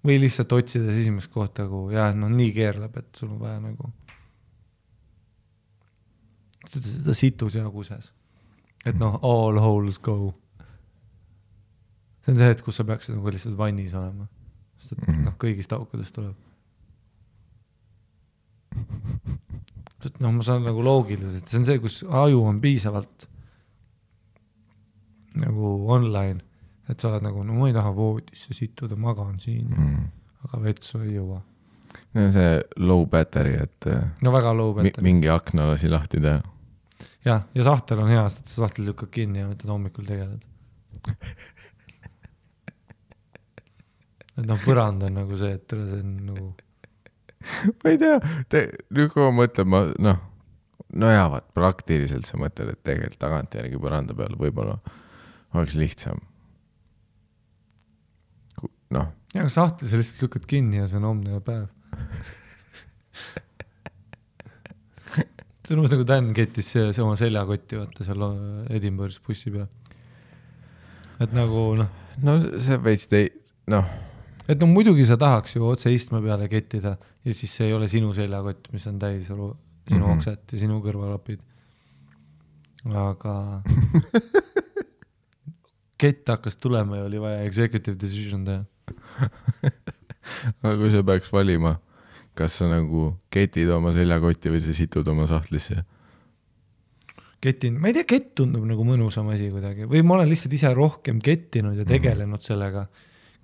või 0.07 0.17
lihtsalt 0.23 0.55
otsides 0.57 1.03
esimest 1.03 1.29
kohta, 1.33 1.67
kuhu 1.69 1.91
jah, 1.93 2.15
noh 2.17 2.31
nii 2.33 2.49
keerleb, 2.55 2.97
et 2.97 3.19
sul 3.19 3.29
on 3.35 3.39
vaja 3.43 3.59
nagu. 3.61 3.91
ta 7.05 7.13
situs 7.13 7.59
ja 7.59 7.69
kuses. 7.69 8.11
et 8.85 8.97
noh, 8.97 9.19
all 9.21 9.61
holes 9.61 10.01
go. 10.01 10.33
See 12.27 12.33
on 12.33 12.37
see 12.41 12.49
hetk, 12.51 12.61
kus 12.67 12.75
sa 12.75 12.83
peaksid 12.83 13.15
nagu 13.15 13.31
lihtsalt 13.31 13.55
vannis 13.57 13.93
olema. 13.95 14.27
sest 14.77 14.91
et 14.93 15.07
Mhm. 15.07 15.23
noh, 15.25 15.33
kõigist 15.41 15.71
aukudest 15.73 16.13
tuleb. 16.13 16.35
sest 20.03 20.19
noh, 20.21 20.31
ma 20.35 20.43
saan 20.45 20.61
nagu 20.67 20.83
loogiliselt, 20.85 21.47
see 21.49 21.57
on 21.61 21.65
see, 21.65 21.79
kus 21.81 22.01
aju 22.05 22.43
on 22.45 22.59
piisavalt 22.61 23.25
nagu 25.41 25.71
online, 25.93 26.41
et 26.89 26.99
sa 27.01 27.09
oled 27.11 27.25
nagu, 27.25 27.43
no 27.45 27.53
ma 27.57 27.67
ei 27.69 27.75
taha 27.75 27.91
voodisse 27.95 28.53
sittuda, 28.57 28.95
magan 28.99 29.39
siin 29.41 29.67
mm., 29.69 29.87
Mm. 29.87 30.05
aga 30.47 30.59
vetsu 30.63 31.01
ei 31.01 31.15
jõua. 31.17 31.41
no 32.13 32.27
see 32.33 32.61
low 32.77 33.05
battery, 33.09 33.55
et 33.63 33.87
äh, 33.89 34.05
no 34.21 34.31
väga 34.35 34.53
low 34.57 34.73
battery. 34.77 35.03
mingi 35.03 35.29
akna 35.33 35.67
lasi 35.71 35.89
lahti 35.89 36.21
teha. 36.21 36.41
jah, 37.25 37.43
ja 37.55 37.63
sahtel 37.63 37.99
on 38.05 38.09
hea, 38.13 38.27
sest 38.29 38.45
sa 38.53 38.67
sahtli 38.67 38.85
lükkad 38.85 39.09
kinni 39.11 39.39
ja 39.41 39.49
võtad 39.49 39.73
hommikul 39.73 40.05
tegeled. 40.05 40.45
et 44.37 44.45
noh, 44.45 44.59
põrand 44.61 45.03
on 45.07 45.17
nagu 45.17 45.37
see, 45.39 45.57
et 45.57 45.73
see 45.73 45.99
on 46.01 46.15
nagu, 46.29 46.47
ma 47.81 47.93
ei 47.93 48.01
tea, 48.01 48.17
nüüd 48.93 49.13
kui 49.13 49.25
ma 49.25 49.33
mõtlen, 49.41 49.69
ma 49.73 49.83
noh, 50.03 50.23
no 50.95 51.11
jaa, 51.11 51.27
vaat 51.33 51.47
praktiliselt 51.57 52.27
sa 52.29 52.39
mõtled, 52.39 52.71
et 52.71 52.81
tegelikult 52.85 53.21
tagantjärgi 53.23 53.81
põranda 53.81 54.15
peal 54.17 54.37
võib-olla 54.39 54.77
oleks 55.57 55.75
lihtsam. 55.79 56.21
noh, 58.93 59.09
ja 59.33 59.43
aga 59.43 59.51
sahtli 59.51 59.89
sa 59.89 59.99
lihtsalt 59.99 60.21
lükkad 60.23 60.45
kinni 60.47 60.79
ja 60.79 60.87
see 60.87 61.01
on 61.01 61.09
homne 61.09 61.41
päev. 61.43 61.67
see 65.67 65.73
on 65.75 65.81
umbes 65.81 65.91
nagu 65.91 66.05
Dan 66.07 66.29
kettis 66.37 66.69
see, 66.71 66.93
see 66.95 67.03
oma 67.03 67.17
seljakotti, 67.19 67.81
vaata 67.81 68.05
seal 68.07 68.23
Edinburgh'is 68.77 69.19
bussi 69.23 69.51
peal. 69.51 69.67
et 71.19 71.35
nagu 71.35 71.73
noh, 71.81 71.89
no 72.23 72.37
see 72.63 72.79
veits 72.85 73.09
tei-, 73.11 73.33
noh, 73.73 73.91
et 74.47 74.59
no 74.61 74.67
muidugi 74.71 75.05
sa 75.05 75.17
tahaks 75.19 75.55
ju 75.55 75.65
otse 75.67 75.91
istme 75.93 76.21
peale 76.23 76.47
kettida 76.51 76.97
ja 77.25 77.33
siis 77.33 77.53
see 77.55 77.67
ei 77.67 77.73
ole 77.73 77.87
sinu 77.87 78.13
seljakott, 78.13 78.69
mis 78.73 78.87
on 78.87 78.99
täis 78.99 79.27
sinu 79.27 79.47
mm 79.53 79.63
Mhm. 79.87 80.03
-hmm. 80.03 80.15
okset 80.17 80.51
ja 80.51 80.57
sinu 80.59 80.81
kõrvalapid. 80.83 81.39
aga 82.91 83.61
kett 86.01 86.27
hakkas 86.29 86.57
tulema 86.57 86.97
ja 86.97 87.03
oli 87.07 87.19
vaja 87.21 87.41
executive 87.47 87.97
decision 87.99 88.45
teha. 88.45 88.65
aga 90.63 90.75
kui 90.77 90.91
sa 90.91 91.03
peaks 91.03 91.31
valima, 91.33 91.77
kas 92.37 92.57
sa 92.59 92.67
nagu 92.69 93.13
ketid 93.33 93.69
oma 93.73 93.93
seljakotti 93.95 94.51
või 94.53 94.61
sa 94.63 94.73
situd 94.77 95.07
oma 95.07 95.27
sahtlisse? 95.27 95.83
ketin, 97.41 97.79
ma 97.79 97.87
ei 97.91 97.93
tea, 97.93 98.03
kett 98.09 98.31
tundub 98.35 98.63
nagu 98.65 98.83
mõnusam 98.83 99.27
asi 99.33 99.49
kuidagi 99.53 99.85
või 99.89 100.01
ma 100.03 100.15
olen 100.17 100.29
lihtsalt 100.29 100.53
ise 100.57 100.71
rohkem 100.73 101.19
kettinud 101.21 101.77
ja 101.77 101.85
tegelenud 101.85 102.41
sellega, 102.41 102.87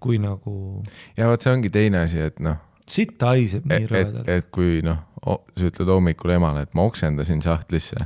kui 0.03 0.19
nagu 0.21 0.83
ja 1.17 1.29
vot 1.31 1.43
see 1.43 1.53
ongi 1.53 1.71
teine 1.73 2.03
asi, 2.07 2.21
et 2.27 2.41
noh, 2.43 2.59
sitt 2.89 3.21
haiseb 3.23 3.65
nii 3.69 3.87
rõvedalt. 3.89 4.27
et 4.29 4.51
kui 4.53 4.81
noh, 4.85 5.05
sa 5.23 5.69
ütled 5.69 5.89
hommikul 5.89 6.35
emale, 6.35 6.65
et 6.67 6.75
ma 6.77 6.85
oksendasin 6.89 7.41
sahtlisse. 7.45 8.05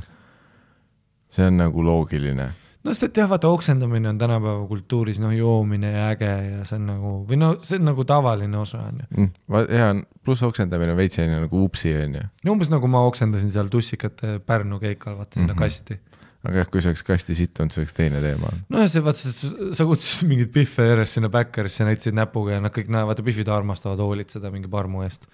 see 1.28 1.44
on 1.44 1.58
nagu 1.60 1.84
loogiline. 1.84 2.48
no 2.84 2.94
sest 2.94 3.08
et 3.10 3.20
jah, 3.20 3.28
vaata 3.30 3.50
oksendamine 3.52 4.08
on 4.08 4.18
tänapäeva 4.18 4.66
kultuuris 4.70 5.18
noh, 5.20 5.34
joomine 5.34 5.92
ja 5.92 6.08
äge 6.14 6.30
ja 6.30 6.64
see 6.64 6.78
on 6.78 6.86
nagu 6.92 7.14
või 7.28 7.40
no 7.40 7.54
see 7.60 7.80
on 7.80 7.90
nagu 7.90 8.04
tavaline 8.08 8.58
osa 8.58 8.84
on 8.86 9.02
ju. 9.02 9.28
hea, 9.72 9.90
pluss 10.24 10.46
oksendamine 10.46 10.94
on 10.94 11.00
veits 11.00 11.18
selline 11.18 11.42
nagu 11.44 11.64
upsi 11.64 11.94
onju. 11.96 12.26
no 12.44 12.54
umbes 12.54 12.70
nagu 12.72 12.90
ma 12.90 13.04
oksendasin 13.08 13.52
seal 13.54 13.72
tussikate 13.72 14.38
Pärnu 14.46 14.80
keikal, 14.80 15.18
vaata 15.18 15.40
sinna 15.40 15.54
mm 15.54 15.58
-hmm. 15.58 15.62
kasti. 15.64 16.00
Aga 16.46 16.62
jah, 16.62 16.70
kui 16.70 16.82
see 16.82 16.92
oleks 16.92 17.04
kasti 17.06 17.34
sittunud, 17.38 17.74
see 17.74 17.82
oleks 17.82 17.96
teine 17.96 18.22
teema. 18.22 18.50
no 18.70 18.82
ja 18.84 18.88
see 18.90 19.02
vaata, 19.04 19.32
sa 19.74 19.86
kutsusid 19.88 20.30
mingeid 20.30 20.52
Biffe 20.54 20.86
järjest 20.86 21.18
sinna 21.18 21.30
backerisse, 21.34 21.86
näitasid 21.88 22.16
näpuga 22.18 22.56
ja 22.56 22.64
nad 22.64 22.74
kõik 22.74 22.90
näevad, 22.92 23.12
vaata 23.12 23.26
Biffid 23.26 23.50
armastavad 23.52 24.02
hoolitseda 24.04 24.52
mingi 24.54 24.70
parmu 24.70 25.02
eest. 25.06 25.26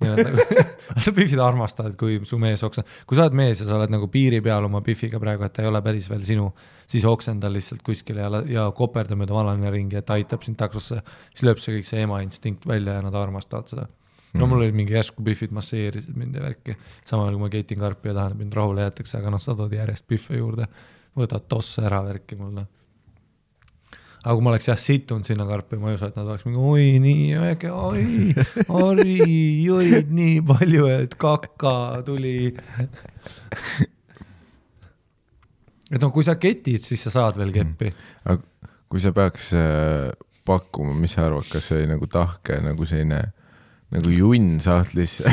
ja 0.00 0.14
nad 0.14 0.22
nagu, 0.30 0.46
vaata 0.94 1.14
Biffid 1.18 1.42
armastavad, 1.44 1.98
kui 2.00 2.16
su 2.28 2.40
mees 2.40 2.64
oksendab, 2.64 2.96
kui 3.08 3.18
sa 3.18 3.26
oled 3.26 3.36
mees 3.42 3.60
ja 3.60 3.68
sa 3.68 3.76
oled 3.76 3.92
nagu 3.92 4.08
piiri 4.12 4.40
peal 4.44 4.64
oma 4.70 4.80
Biffiga 4.86 5.20
praegu, 5.20 5.44
et 5.44 5.56
ta 5.56 5.64
ei 5.64 5.68
ole 5.68 5.84
päris 5.84 6.08
veel 6.12 6.24
sinu, 6.24 6.48
siis 6.88 7.04
oksenda 7.08 7.52
lihtsalt 7.52 7.84
kuskile 7.84 8.24
ja, 8.24 8.42
ja 8.48 8.66
koperda 8.76 9.18
mööda 9.18 9.36
valane 9.36 9.74
ringi, 9.76 10.00
et 10.00 10.16
aitab 10.16 10.46
sind 10.46 10.56
taksosse, 10.60 11.02
siis 11.34 11.44
lööb 11.44 11.60
see 11.60 11.76
kõik 11.76 11.90
see 11.90 12.08
ema 12.08 12.24
instinkt 12.24 12.64
välja 12.68 12.96
ja 12.96 13.04
nad 13.04 13.20
armastavad 13.26 13.68
seda. 13.74 13.88
No 14.40 14.48
mul 14.50 14.64
olid 14.64 14.76
mingi 14.76 14.94
järsku 14.96 15.24
Biffid 15.24 15.52
masseerisid 15.56 16.16
mind 16.18 16.38
ja 16.38 16.44
värki, 16.44 16.76
samal 17.06 17.28
ajal 17.28 17.36
kui 17.36 17.44
ma 17.44 17.50
ketin 17.52 17.82
karpi 17.82 18.10
ja 18.10 18.16
tahan, 18.18 18.36
et 18.36 18.42
mind 18.44 18.56
rahule 18.56 18.86
jäetakse, 18.86 19.18
aga 19.18 19.32
noh, 19.34 19.42
sa 19.42 19.56
tood 19.58 19.74
järjest 19.76 20.06
Biffe 20.08 20.38
juurde, 20.38 20.68
võtad 21.16 21.46
tosse 21.48 21.84
ära 21.86 22.02
värki 22.06 22.38
mulle. 22.40 22.66
Aga 24.26 24.34
kui 24.34 24.42
ma 24.42 24.50
oleks 24.50 24.66
jah 24.66 24.78
situnud 24.80 25.28
sinna 25.28 25.46
karpi, 25.46 25.78
ma 25.78 25.92
ei 25.92 25.98
usu, 25.98 26.08
et 26.08 26.16
nad 26.18 26.26
oleks 26.26 26.46
mingi 26.48 26.58
oi 26.58 26.86
nii 27.02 27.26
äge, 27.52 27.70
oi, 27.70 28.32
Harri 28.72 29.20
jõid 29.62 30.10
nii 30.10 30.40
palju, 30.48 30.88
et 30.96 31.14
kaka 31.20 31.76
tuli. 32.06 32.50
et 35.92 36.00
noh, 36.02 36.10
kui 36.10 36.26
sa 36.26 36.34
ketid, 36.42 36.82
siis 36.82 37.06
sa 37.06 37.14
saad 37.20 37.38
veel 37.38 37.54
keppi. 37.54 37.94
aga 38.26 38.42
kui 38.90 39.02
sa 39.02 39.12
peaks 39.14 39.52
äh, 39.54 40.10
pakkuma, 40.46 40.94
mis 40.98 41.14
sa 41.16 41.26
arvad, 41.26 41.46
kas 41.50 41.70
see 41.70 41.80
oli 41.80 41.90
nagu 41.90 42.06
tahke 42.10 42.58
nagu 42.62 42.86
selline 42.86 43.20
nagu 43.94 44.10
junn 44.10 44.56
sahtlisse 44.62 45.30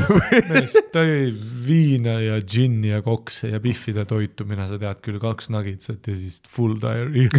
mees 0.52 0.76
tõi 0.94 1.32
viina 1.66 2.20
ja 2.22 2.38
džinni 2.42 2.92
ja 2.92 3.02
kokse 3.06 3.50
ja 3.50 3.62
Biffide 3.64 4.06
toitumine, 4.10 4.68
sa 4.70 4.78
tead 4.82 5.02
küll, 5.06 5.18
kaks 5.22 5.50
nugitsat 5.54 6.10
ja 6.10 6.18
siis 6.18 6.42
full 6.50 6.78
diary. 6.82 7.30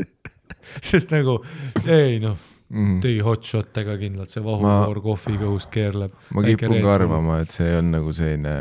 sest 0.90 1.12
nagu 1.12 1.40
ei 1.86 2.18
noh, 2.22 2.38
mm.? 2.70 2.96
tõi 3.04 3.18
hot 3.24 3.44
shot'e 3.46 3.84
ka 3.86 3.98
kindlalt, 4.00 4.32
see 4.32 4.42
vahukoor 4.44 5.02
kohvi 5.04 5.36
kõhus 5.40 5.68
keerleb. 5.72 6.16
ma 6.36 6.44
kipun 6.46 6.78
ka. 6.78 6.96
arvama, 6.96 7.40
et 7.44 7.54
see 7.54 7.70
on 7.76 7.92
nagu 7.96 8.14
selline 8.16 8.56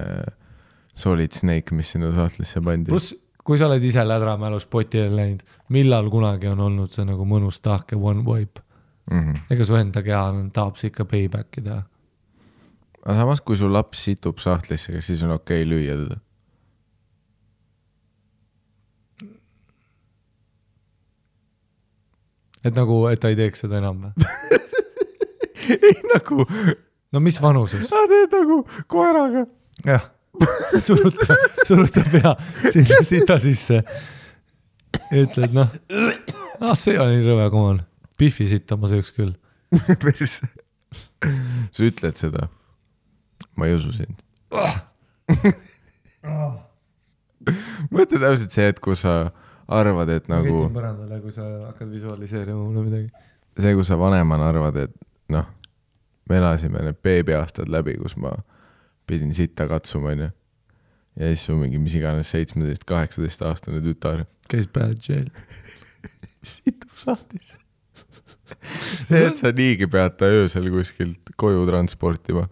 solid 0.99 1.35
snake, 1.35 1.75
mis 1.75 1.95
sinna 1.95 2.11
sahtlisse 2.15 2.61
pandi. 2.65 2.91
pluss, 2.91 3.13
kui 3.45 3.59
sa 3.59 3.69
oled 3.69 3.83
ise 3.85 4.03
lädramälus 4.05 4.67
potile 4.71 5.09
läinud, 5.15 5.45
millal 5.75 6.09
kunagi 6.11 6.51
on 6.51 6.65
olnud 6.67 6.91
see 6.93 7.07
nagu 7.07 7.27
mõnus 7.29 7.61
tahke 7.63 7.97
one 7.97 8.25
wipe, 8.27 8.65
Mm 9.11 9.19
-hmm. 9.19 9.39
ega 9.49 9.65
su 9.65 9.75
enda 9.75 10.03
keha 10.03 10.33
tahab 10.53 10.75
see 10.77 10.87
ikka 10.87 11.05
payback'i 11.05 11.61
teha. 11.61 11.83
aga 13.05 13.19
samas, 13.19 13.41
kui 13.41 13.57
su 13.57 13.73
laps 13.73 14.03
situb 14.03 14.37
sahtlisse, 14.39 14.93
kas 14.93 15.07
siis 15.07 15.23
on 15.23 15.31
okei 15.31 15.63
okay 15.63 15.69
lüüa 15.69 15.95
teda? 16.03 16.19
et 22.63 22.75
nagu, 22.75 23.07
et 23.07 23.19
ta 23.19 23.31
ei 23.31 23.37
teeks 23.39 23.65
seda 23.65 23.79
enam 23.79 24.03
või? 24.03 24.29
ei 25.89 25.99
nagu, 26.13 26.45
no 27.13 27.23
mis 27.23 27.41
vanuses? 27.41 27.87
sa 27.89 28.05
teed 28.11 28.35
nagu 28.35 28.61
koeraga. 28.87 29.45
jah, 29.85 30.09
suruta, 30.77 31.37
suruta 31.67 32.05
pea 32.11 32.35
sita 33.07 33.39
sisse. 33.39 33.83
ütled 35.13 35.55
noh, 35.55 35.71
ah 36.59 36.75
see 36.77 36.99
oli 36.99 37.21
rõve, 37.23 37.49
come 37.53 37.73
on, 37.73 37.85
Biffi 38.19 38.47
sitta 38.51 38.77
ma 38.79 38.89
sööks 38.91 39.11
küll. 39.15 39.33
persse. 40.03 40.49
sa 41.71 41.85
ütled 41.85 42.17
seda? 42.19 42.49
ma 43.55 43.67
ei 43.69 43.75
usu 43.75 43.91
sind. 43.95 44.17
mõtle 47.93 48.19
täpselt 48.19 48.51
see 48.55 48.65
hetk, 48.67 48.81
kus 48.83 49.03
sa 49.05 49.13
arvad, 49.69 50.09
et 50.13 50.27
nagu 50.31 50.65
põrandale, 50.73 51.19
kui 51.23 51.33
sa 51.35 51.43
hakkad 51.69 51.89
visualiseerima 51.93 52.59
mulle 52.59 52.81
midagi. 52.87 53.09
see, 53.59 53.75
kus 53.77 53.87
sa 53.91 53.99
vanemana 53.99 54.49
arvad, 54.53 54.75
et 54.87 54.93
noh, 55.33 55.47
me 56.29 56.39
elasime 56.39 56.83
need 56.87 56.99
beebiaastad 57.05 57.67
läbi, 57.71 57.93
kus 58.01 58.15
ma 58.19 58.31
pidin 59.09 59.33
sitta 59.35 59.67
katsuma, 59.69 60.13
onju. 60.15 60.29
ja 61.19 61.31
siis 61.31 61.45
su 61.49 61.57
mingi 61.59 61.77
mis 61.81 61.95
iganes 61.99 62.31
seitsmeteist, 62.33 62.83
kaheksateist 62.89 63.41
aastane 63.45 63.79
tütar 63.85 64.25
käis 64.49 64.67
bad 64.73 64.97
jail. 65.05 65.29
situb 66.55 66.93
sahtis. 66.95 67.53
see, 69.07 69.21
et 69.25 69.39
sa 69.39 69.51
niigi 69.55 69.87
pead 69.91 70.15
ta 70.19 70.29
öösel 70.29 70.69
kuskilt 70.73 71.33
koju 71.39 71.65
transportima. 71.69 72.47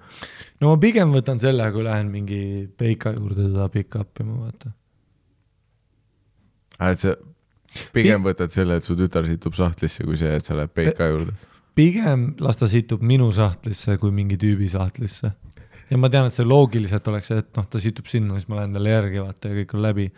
no 0.62 0.74
ma 0.74 0.82
pigem 0.82 1.14
võtan 1.16 1.42
selle, 1.42 1.70
kui 1.74 1.86
lähen 1.88 2.12
mingi 2.14 2.42
Peika 2.78 3.14
juurde 3.16 3.50
teda 3.50 3.70
pick 3.74 3.98
up 4.00 4.22
ima, 4.24 4.38
vaata. 4.48 4.74
Ah, 6.78 6.94
et 6.94 7.02
sa 7.02 7.16
pigem 7.94 8.24
võtad 8.26 8.54
selle, 8.54 8.78
et 8.78 8.86
su 8.86 8.96
tütar 8.98 9.28
situb 9.30 9.58
sahtlisse, 9.58 10.06
kui 10.06 10.20
see, 10.20 10.32
et 10.34 10.46
sa 10.46 10.58
lähed 10.58 10.74
Peika 10.78 11.10
juurde. 11.12 11.36
pigem 11.78 12.32
las 12.42 12.58
ta 12.58 12.70
situb 12.70 13.04
minu 13.06 13.30
sahtlisse 13.34 14.00
kui 14.02 14.12
mingi 14.12 14.38
tüübi 14.42 14.70
sahtlisse. 14.72 15.32
ja 15.90 15.98
ma 15.98 16.10
tean, 16.10 16.28
et 16.28 16.36
see 16.36 16.46
loogiliselt 16.48 17.08
oleks 17.08 17.32
et 17.32 17.54
noh, 17.58 17.68
ta 17.70 17.80
situb 17.80 18.10
sinna, 18.10 18.36
siis 18.36 18.50
ma 18.50 18.62
lähen 18.62 18.74
talle 18.76 18.92
järgi, 18.92 19.24
vaata 19.24 19.52
ja 19.54 19.62
kõik 19.62 19.78
on 19.78 19.86
läbi. 19.86 20.12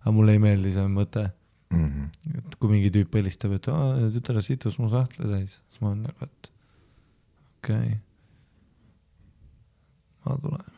aga 0.00 0.16
mulle 0.16 0.32
ei 0.32 0.42
meeldi 0.42 0.72
see 0.72 0.86
mõte, 0.88 1.26
et 1.70 2.56
kui 2.58 2.70
mingi 2.72 2.90
tüüp 2.94 3.14
helistab, 3.20 3.54
et 3.54 3.68
tütar 4.16 4.40
situs 4.42 4.78
mu 4.80 4.88
sahtle 4.90 5.28
täis, 5.30 5.60
siis 5.68 5.82
ma 5.82 5.92
olen 5.92 6.02
nagu, 6.08 6.26
et 6.26 6.50
okei 7.60 7.76
okay.. 7.76 7.98
ma 10.26 10.36
tulen. 10.42 10.68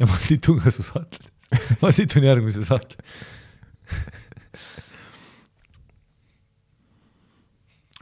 ja 0.00 0.10
ma 0.10 0.20
situn 0.26 0.58
ka 0.62 0.74
su 0.74 0.86
sahtlites, 0.86 1.50
ma 1.82 1.92
situn 1.94 2.26
järgmise 2.26 2.66
sahtle. 2.66 2.98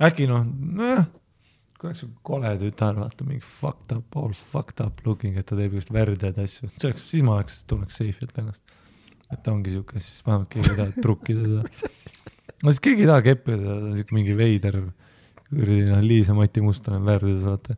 äkki 0.02 0.24
noh, 0.30 0.46
nojah, 0.48 1.06
oleks 1.82 2.02
siuke 2.02 2.16
kole 2.26 2.52
tütar, 2.62 2.96
vaata 2.96 3.26
mingi 3.26 3.44
fucked 3.44 3.92
up, 3.96 4.16
all 4.16 4.32
fucked 4.36 4.80
up 4.84 5.04
looking, 5.06 5.36
et 5.36 5.46
ta 5.48 5.58
teeb 5.58 5.74
igast 5.74 5.92
verdeid 5.94 6.38
asju, 6.40 6.70
see 6.78 6.88
oleks, 6.88 7.04
siis 7.10 7.26
ma 7.26 7.36
oleks, 7.36 7.60
tunneks 7.68 8.00
safe'ilt 8.00 8.38
ennast. 8.40 8.64
Et 9.32 9.40
ta 9.42 9.52
ongi 9.52 9.72
siuke, 9.72 10.00
siis 10.00 10.20
vähemalt 10.26 10.50
keegi 10.52 10.72
ei 10.72 10.78
taha 10.78 11.04
trukkida 11.04 11.46
teda. 11.46 11.90
no 12.62 12.72
siis 12.72 12.82
keegi 12.84 13.06
ei 13.06 13.10
taha 13.10 13.24
keppida 13.28 13.62
ta 13.64 13.78
on 13.78 13.96
siuke 13.96 14.16
mingi 14.16 14.36
veider, 14.38 14.78
kuradi 15.48 15.86
noh, 15.88 16.02
Liisa-Mati 16.04 16.64
Mustonen 16.64 17.04
värvides, 17.06 17.46
vaata, 17.48 17.76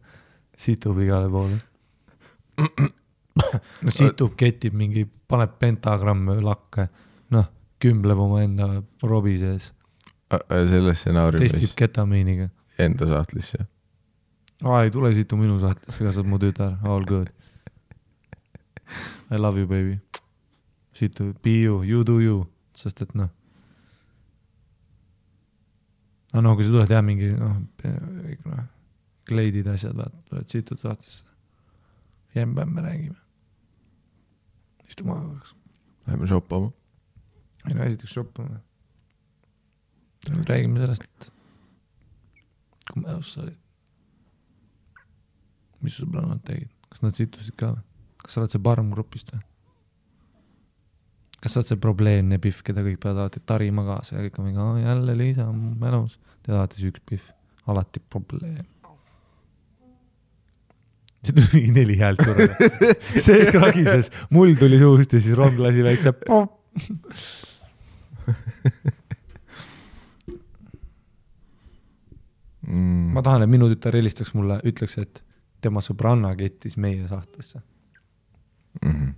situb 0.66 1.00
igale 1.04 1.30
poole. 1.32 1.60
no 3.84 3.94
situb, 3.94 4.34
ketib 4.40 4.76
mingi, 4.78 5.06
paneb 5.30 5.56
pentagramme 5.60 6.38
lakke, 6.44 6.88
noh, 7.34 7.48
kümbleb 7.82 8.20
omaenda 8.26 8.70
robi 9.04 9.36
sees, 9.42 9.70
selles 10.48 11.02
stsenaariumis 11.02 11.54
testib 11.54 11.76
ketamiiniga. 11.78 12.48
enda 12.80 13.08
sahtlisse. 13.10 13.66
aa, 14.64 14.82
ei 14.82 14.92
tule 14.94 15.12
situ 15.14 15.38
minu 15.38 15.58
sahtlisse, 15.62 16.02
sa 16.02 16.20
oled 16.22 16.30
mu 16.30 16.40
tütar, 16.42 16.78
all 16.82 17.06
good. 17.08 17.30
I 19.30 19.36
love 19.36 19.58
you 19.58 19.66
baby. 19.66 19.98
situ, 20.98 21.32
be 21.42 21.60
you, 21.62 21.82
you 21.82 22.04
do 22.04 22.20
you, 22.20 22.44
sest 22.74 23.02
et 23.02 23.14
noh. 23.18 23.30
aga 26.32 26.42
no 26.42 26.54
kui 26.58 26.66
sa 26.66 26.74
tuled 26.74 26.90
jah 26.90 27.02
mingi 27.06 27.30
noh, 27.34 27.58
kõik 27.82 28.46
noh, 28.50 28.64
kleidid 29.28 29.68
asjad, 29.70 29.94
vaata, 29.98 30.22
tuled 30.30 30.50
situd 30.50 30.80
sahtlisse. 30.80 31.24
jämm-pämm, 32.34 32.74
me 32.74 32.82
räägime. 32.82 33.20
istu 34.88 35.04
maha 35.04 35.26
korraks. 35.26 35.54
Lähme 36.06 36.26
shoppama. 36.26 36.72
ei 37.68 37.74
no 37.74 37.84
esiteks 37.84 38.12
shoppame. 38.12 38.60
räägime 40.48 40.80
sellest, 40.80 41.04
et 41.04 41.32
kui 42.92 43.02
mälus 43.02 43.32
sa 43.34 43.42
olid. 43.42 43.58
mis 45.80 45.96
su 45.96 46.06
sõbrannad 46.06 46.40
tegid, 46.44 46.70
kas 46.88 47.02
nad 47.02 47.16
situsid 47.16 47.56
ka 47.60 47.74
või? 47.74 47.82
kas 48.24 48.34
sa 48.34 48.40
oled 48.40 48.54
see 48.54 48.62
parm 48.62 48.90
grupist 48.92 49.34
või? 49.34 49.42
Kas 51.44 51.52
sa 51.52 51.60
oled 51.60 51.68
see 51.68 51.80
probleemne 51.80 52.38
Pihv, 52.40 52.62
keda 52.64 52.80
kõik 52.86 53.02
peavad 53.02 53.26
alati 53.26 53.42
tarima 53.44 53.82
kaasa 53.84 54.16
ja 54.16 54.22
kõik 54.24 54.38
on 54.40 54.46
mingi, 54.48 54.84
jälle 54.86 55.16
Liisa 55.18 55.44
on 55.50 55.58
mälus. 55.80 56.14
tead 56.40 56.56
alati 56.56 56.80
see 56.80 56.88
üks 56.88 57.02
Pihv, 57.10 57.26
alati 57.68 58.00
probleem. 58.00 58.64
see 61.24 61.34
tuli 61.36 61.48
mingi 61.52 61.74
neli 61.76 61.96
häält 62.00 62.20
korraga. 62.24 62.54
see 63.26 63.44
kragises, 63.52 64.08
muld 64.32 64.56
tuli 64.60 64.78
suust 64.80 65.12
ja 65.12 65.20
siis 65.20 65.36
Ron 65.36 65.60
lasi 65.60 65.84
väikse. 65.84 66.14
mm. 72.66 73.12
ma 73.12 73.20
tahan, 73.20 73.44
et 73.44 73.52
minu 73.52 73.68
tütar 73.74 74.00
helistaks 74.00 74.32
mulle, 74.32 74.62
ütleks, 74.64 74.96
et 75.04 75.20
tema 75.60 75.84
sõbranna 75.84 76.32
kettis 76.40 76.80
meie 76.80 77.04
sahtlisse. 77.12 77.60
mm. 78.80 78.88
-hmm. 78.88 79.12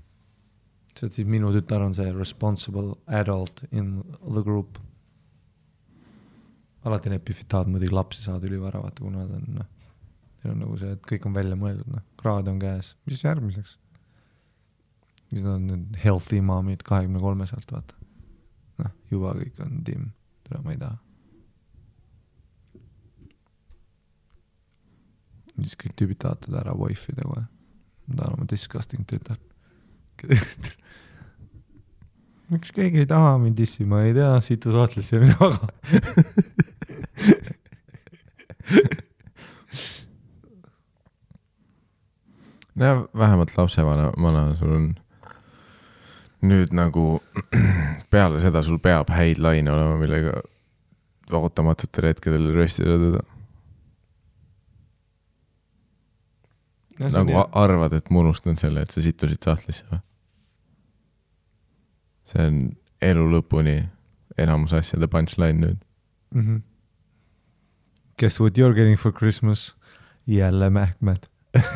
Sest 0.96 1.18
siis 1.18 1.28
minu 1.28 1.52
tütar 1.54 1.84
on 1.84 1.94
see 1.96 2.12
responsible 2.16 2.96
adult 3.06 3.64
in 3.70 4.00
the 4.24 4.42
group. 4.42 4.78
alati 6.86 7.10
need 7.10 7.24
püfitaad 7.26 7.66
muidugi 7.66 7.94
lapsi 7.94 8.22
saada 8.22 8.46
ülivara, 8.46 8.78
vaata 8.78 9.02
kuna 9.02 9.24
nad 9.24 9.32
on 9.34 9.46
noh, 9.56 9.70
neil 10.42 10.52
on 10.52 10.60
nagu 10.62 10.76
see, 10.78 10.92
et 10.94 11.08
kõik 11.10 11.24
on 11.26 11.34
välja 11.34 11.56
mõeldud, 11.58 11.88
noh, 11.90 12.04
kraad 12.20 12.46
on 12.52 12.60
käes, 12.62 12.94
mis 13.10 13.24
järgmiseks? 13.24 13.78
siis 15.30 15.42
nad 15.42 15.56
on 15.56 15.66
need 15.66 15.98
healthy 15.98 16.38
mom'id 16.40 16.84
kahekümne 16.86 17.20
kolmeselt, 17.20 17.72
vaata. 17.72 17.98
noh, 18.84 18.94
juba 19.10 19.34
kõik 19.40 19.58
on 19.66 19.82
timm, 19.88 20.12
seda 20.46 20.62
ma 20.62 20.76
ei 20.76 20.80
taha. 20.84 21.02
siis 25.56 25.76
kõik 25.80 25.94
tüübid 25.96 26.20
tahavad 26.20 26.42
teda 26.44 26.62
ära 26.62 26.74
wife 26.76 27.12
ida 27.12 27.26
kohe. 27.26 27.44
ma 28.06 28.20
tahan 28.20 28.38
oma 28.38 28.48
disgusting 28.50 29.06
tütart. 29.08 29.45
miks 32.52 32.70
keegi 32.74 32.98
ei 33.02 33.08
taha 33.10 33.32
mind 33.42 33.56
dissi, 33.58 33.84
ma 33.88 33.96
ei 34.06 34.12
tea, 34.16 34.32
situ 34.44 34.68
sahtlisse 34.74 35.14
mine 35.22 35.34
maga. 35.40 35.66
no 42.76 43.08
vähemalt 43.16 43.52
lapsevanemana 43.56 44.54
sul 44.56 44.72
on 44.76 44.94
nüüd 46.46 46.70
nagu 46.76 47.06
peale 48.12 48.40
seda 48.44 48.62
sul 48.62 48.78
peab 48.82 49.10
häid 49.14 49.38
laine 49.42 49.70
olema, 49.72 49.96
millega 50.00 50.32
ootamatutel 51.34 52.12
hetkedel 52.12 52.52
röstida 52.54 52.98
teda. 53.00 53.20
Nagu 56.98 57.36
a- 57.38 57.50
arvad, 57.64 57.92
et 57.92 58.10
ma 58.10 58.18
unustan 58.24 58.56
selle, 58.56 58.80
et 58.82 58.90
sa 58.90 59.02
sittusid 59.04 59.42
sahtlisse 59.44 59.84
või? 59.90 60.00
see 62.26 62.42
on 62.42 62.56
elu 63.06 63.26
lõpuni 63.36 63.76
enamus 64.38 64.72
asjade 64.74 65.06
punchline 65.08 65.60
nüüd. 65.60 65.78
mm. 66.34 66.42
-hmm. 66.42 66.62
Guess 68.18 68.40
what 68.40 68.58
you 68.58 68.66
are 68.66 68.74
getting 68.74 68.96
for 68.98 69.12
Christmas? 69.12 69.74
jälle 70.26 70.70
mähkmed. 70.70 71.18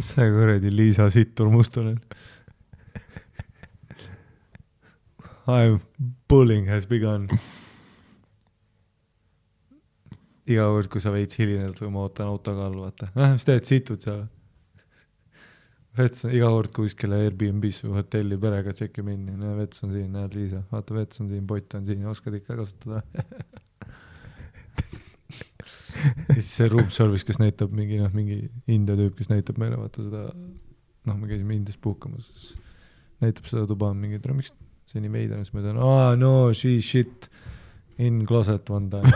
see 0.00 0.30
kuradi 0.30 0.76
Liisa 0.76 1.10
Sittur 1.10 1.50
Mustonen. 1.50 2.00
I 5.46 5.66
m 5.68 5.80
bullying 6.28 6.68
has 6.68 6.86
begun. 6.86 7.28
Iga 10.50 10.64
kord, 10.68 10.90
kui 10.92 11.02
sa 11.02 11.12
veits 11.14 11.38
hilined 11.40 11.78
või 11.80 11.92
ma 11.94 12.04
ootan 12.04 12.30
autoga 12.30 12.66
all, 12.68 12.80
vaata, 12.84 13.10
noh, 13.16 13.34
mis 13.36 13.46
teed, 13.48 13.64
situd 13.68 14.02
seal. 14.04 14.24
vets 15.96 16.26
on 16.26 16.34
iga 16.36 16.50
kord 16.52 16.72
kuskile 16.76 17.20
Airbnb-sse 17.24 17.86
või 17.88 18.00
hotelli 18.00 18.38
perega 18.40 18.74
tšekkime 18.76 19.14
in, 19.14 19.28
näe 19.40 19.54
vets 19.60 19.84
on 19.86 19.94
siin, 19.94 20.10
näed 20.12 20.34
Liisa, 20.36 20.64
vaata 20.72 20.96
vets 20.96 21.22
on 21.22 21.30
siin, 21.30 21.46
pott 21.48 21.78
on 21.78 21.86
siin, 21.88 22.04
oskad 22.10 22.36
ikka 22.40 22.58
kasutada. 22.60 23.02
ja 26.28 26.36
siis 26.40 26.50
see 26.58 26.68
room 26.72 26.90
service, 26.92 27.24
kes 27.24 27.40
näitab 27.40 27.72
mingi 27.72 28.02
noh, 28.02 28.12
mingi 28.16 28.42
India 28.66 28.98
tüüp, 28.98 29.16
kes 29.16 29.32
näitab 29.32 29.60
meile 29.62 29.80
vaata 29.80 30.04
seda, 30.04 30.26
noh, 31.08 31.16
me 31.16 31.30
käisime 31.30 31.56
Indias 31.56 31.80
puhkamas, 31.80 32.28
siis 32.34 32.52
näitab 33.24 33.48
seda 33.48 33.64
tuba, 33.70 33.94
mingi, 33.96 34.20
miks 34.36 34.52
see 34.90 35.00
nii 35.00 35.12
veider? 35.14 35.40
On, 35.40 35.46
siis 35.46 35.56
ma 35.56 35.64
ütlen, 35.64 35.80
aa 35.80 36.14
no 36.20 36.34
she 36.52 36.76
shit 36.84 37.30
in 37.98 38.24
closet 38.26 38.70
one 38.70 38.90
time. 38.90 39.12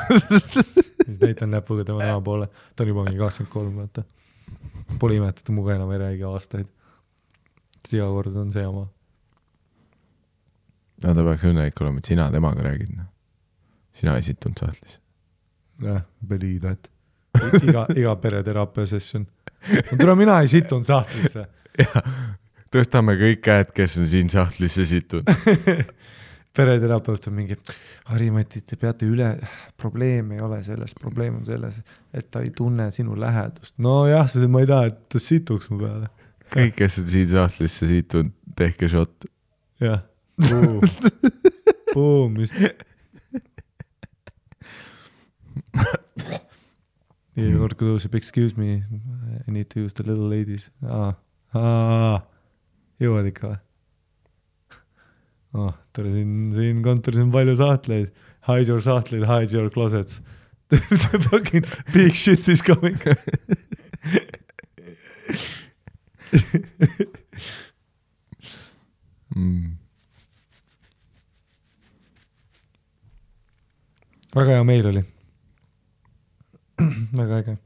siis 1.06 1.20
näitan 1.20 1.50
näpuga 1.50 1.84
tema 1.84 2.04
näo 2.04 2.20
poole, 2.20 2.48
ta 2.76 2.84
on 2.84 2.88
juba 2.88 3.04
mingi 3.04 3.18
kakskümmend 3.18 3.52
kolm, 3.52 3.76
vaata. 3.76 4.04
Pole 4.98 5.18
ime, 5.18 5.28
et 5.28 5.40
ta 5.44 5.52
minuga 5.52 5.74
enam 5.74 5.90
ei 5.92 5.98
räägi 5.98 6.24
aastaid. 6.28 6.68
iga 7.92 8.06
kord 8.12 8.34
on 8.36 8.52
see 8.52 8.66
oma. 8.66 8.86
no 11.04 11.14
ta 11.14 11.24
peaks 11.24 11.44
õnnelik 11.48 11.80
olema, 11.80 12.02
et 12.02 12.10
sina 12.10 12.30
temaga 12.32 12.64
räägid, 12.66 12.90
noh. 12.96 13.08
sina 13.92 14.16
ei 14.16 14.22
sittunud 14.22 14.60
sahtlisse. 14.60 15.00
jah, 15.82 16.02
believe 16.26 16.60
that. 16.60 16.90
iga, 17.62 17.86
iga 17.96 18.16
pereteraapia 18.16 18.86
session. 18.86 19.26
tule, 19.96 20.14
mina 20.14 20.40
ei 20.42 20.48
sittunud 20.48 20.84
sahtlisse. 20.84 21.46
tõstame 22.74 23.16
kõik 23.20 23.40
käed, 23.44 23.72
kes 23.76 23.98
on 24.02 24.08
siin 24.10 24.30
sahtlisse 24.32 24.84
sittunud. 24.88 25.28
pereterapeut 26.56 27.28
on 27.30 27.36
mingi, 27.36 27.56
Harimati, 28.08 28.62
te 28.66 28.78
peate 28.80 29.06
üle, 29.08 29.30
probleem 29.80 30.32
ei 30.34 30.42
ole 30.44 30.60
selles, 30.66 30.94
probleem 30.98 31.38
on 31.40 31.46
selles, 31.46 31.80
et 32.14 32.28
ta 32.32 32.42
ei 32.44 32.50
tunne 32.54 32.90
sinu 32.94 33.16
lähedust. 33.18 33.76
nojah, 33.82 34.28
ma 34.50 34.62
ei 34.64 34.70
taha, 34.70 34.90
et 34.90 35.00
ta 35.12 35.22
situks 35.22 35.70
mu 35.72 35.80
peale. 35.84 36.10
kõik, 36.54 36.74
kes 36.80 37.00
on 37.02 37.10
siin 37.12 37.28
sahtlisse 37.34 37.90
sittunud, 37.90 38.34
tehke 38.58 38.90
šott. 38.90 39.28
jah. 39.82 40.02
Boom, 41.94 42.36
just. 42.42 42.54
iga 47.38 47.54
kord, 47.60 47.78
kui 47.78 47.86
tõuseb 47.86 48.18
excuse 48.18 48.58
me, 48.58 48.82
I 49.46 49.50
need 49.54 49.70
to 49.70 49.86
use 49.86 49.94
the 49.94 50.06
little 50.06 50.30
ladies. 50.30 50.70
aa, 50.82 51.12
aa, 51.54 52.18
jõuad 53.02 53.30
ikka 53.30 53.52
või? 53.52 53.64
oh, 55.54 55.72
tere, 55.92 56.12
siin, 56.12 56.50
siin 56.54 56.82
kontoris 56.84 57.20
on 57.22 57.32
palju 57.32 57.56
sahtleid. 57.56 58.10
Hide 58.48 58.68
your 58.68 58.80
sahtleid, 58.80 59.24
hide 59.28 59.52
your 59.52 59.70
closets. 59.70 60.20
The 60.68 61.26
fucking 61.30 61.64
big 61.94 62.14
shit 62.14 62.46
is 62.48 62.62
coming. 62.62 62.98
Mm. 69.38 69.76
väga 74.34 74.50
hea 74.50 74.64
meil 74.64 74.86
oli. 74.86 75.04
väga 77.12 77.38
äge. 77.38 77.56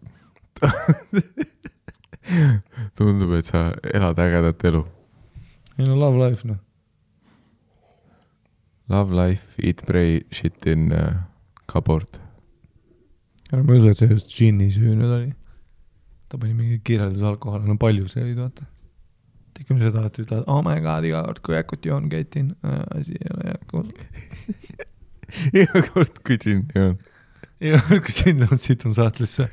tundub, 2.97 3.33
et 3.39 3.47
sa 3.47 3.73
elad 3.95 4.19
ägedat 4.19 4.65
elu. 4.65 4.85
ei 5.79 5.87
no 5.87 5.97
love 5.97 6.29
life 6.29 6.49
noh. 6.49 6.57
Love 8.89 9.15
life, 9.15 9.55
eat, 9.63 9.83
pray, 9.87 10.23
shit 10.31 10.67
in 10.67 10.93
uh, 10.93 11.23
cupboard. 11.71 12.21
ära 13.53 13.63
ma 13.63 13.75
ei 13.75 13.83
usu, 13.83 13.93
et 13.93 14.01
see 14.01 14.11
just 14.11 14.33
džinni 14.33 14.71
nüüd 14.73 15.07
oli. 15.07 15.33
ta 16.29 16.39
pani 16.41 16.55
mingi 16.57 16.79
kirjelduse 16.85 17.27
alkoholi, 17.29 17.69
no 17.69 17.77
palju 17.81 18.09
see 18.09 18.25
oli, 18.25 18.35
vaata. 18.39 18.65
tegime 19.57 19.85
seda, 19.85 20.07
et 20.09 20.19
ütled 20.23 20.49
oh 20.49 20.63
my 20.65 20.81
god 20.85 21.07
iga 21.09 21.23
kord, 21.29 21.43
kui 21.45 21.57
Jakut 21.59 21.87
joon, 21.87 22.09
ketin, 22.13 22.55
asi 22.97 23.17
ei 23.19 23.35
ole 23.35 23.53
Jaku. 23.53 23.85
iga 25.63 25.85
kord, 25.93 26.23
kui 26.27 26.41
džinni 26.41 26.87
on. 26.87 26.97
iga 27.61 27.83
kord, 27.87 28.07
kui 28.09 28.17
džinn 28.19 28.49
on 28.49 28.59
situnud 28.59 28.99
sahtlisse. 28.99 29.51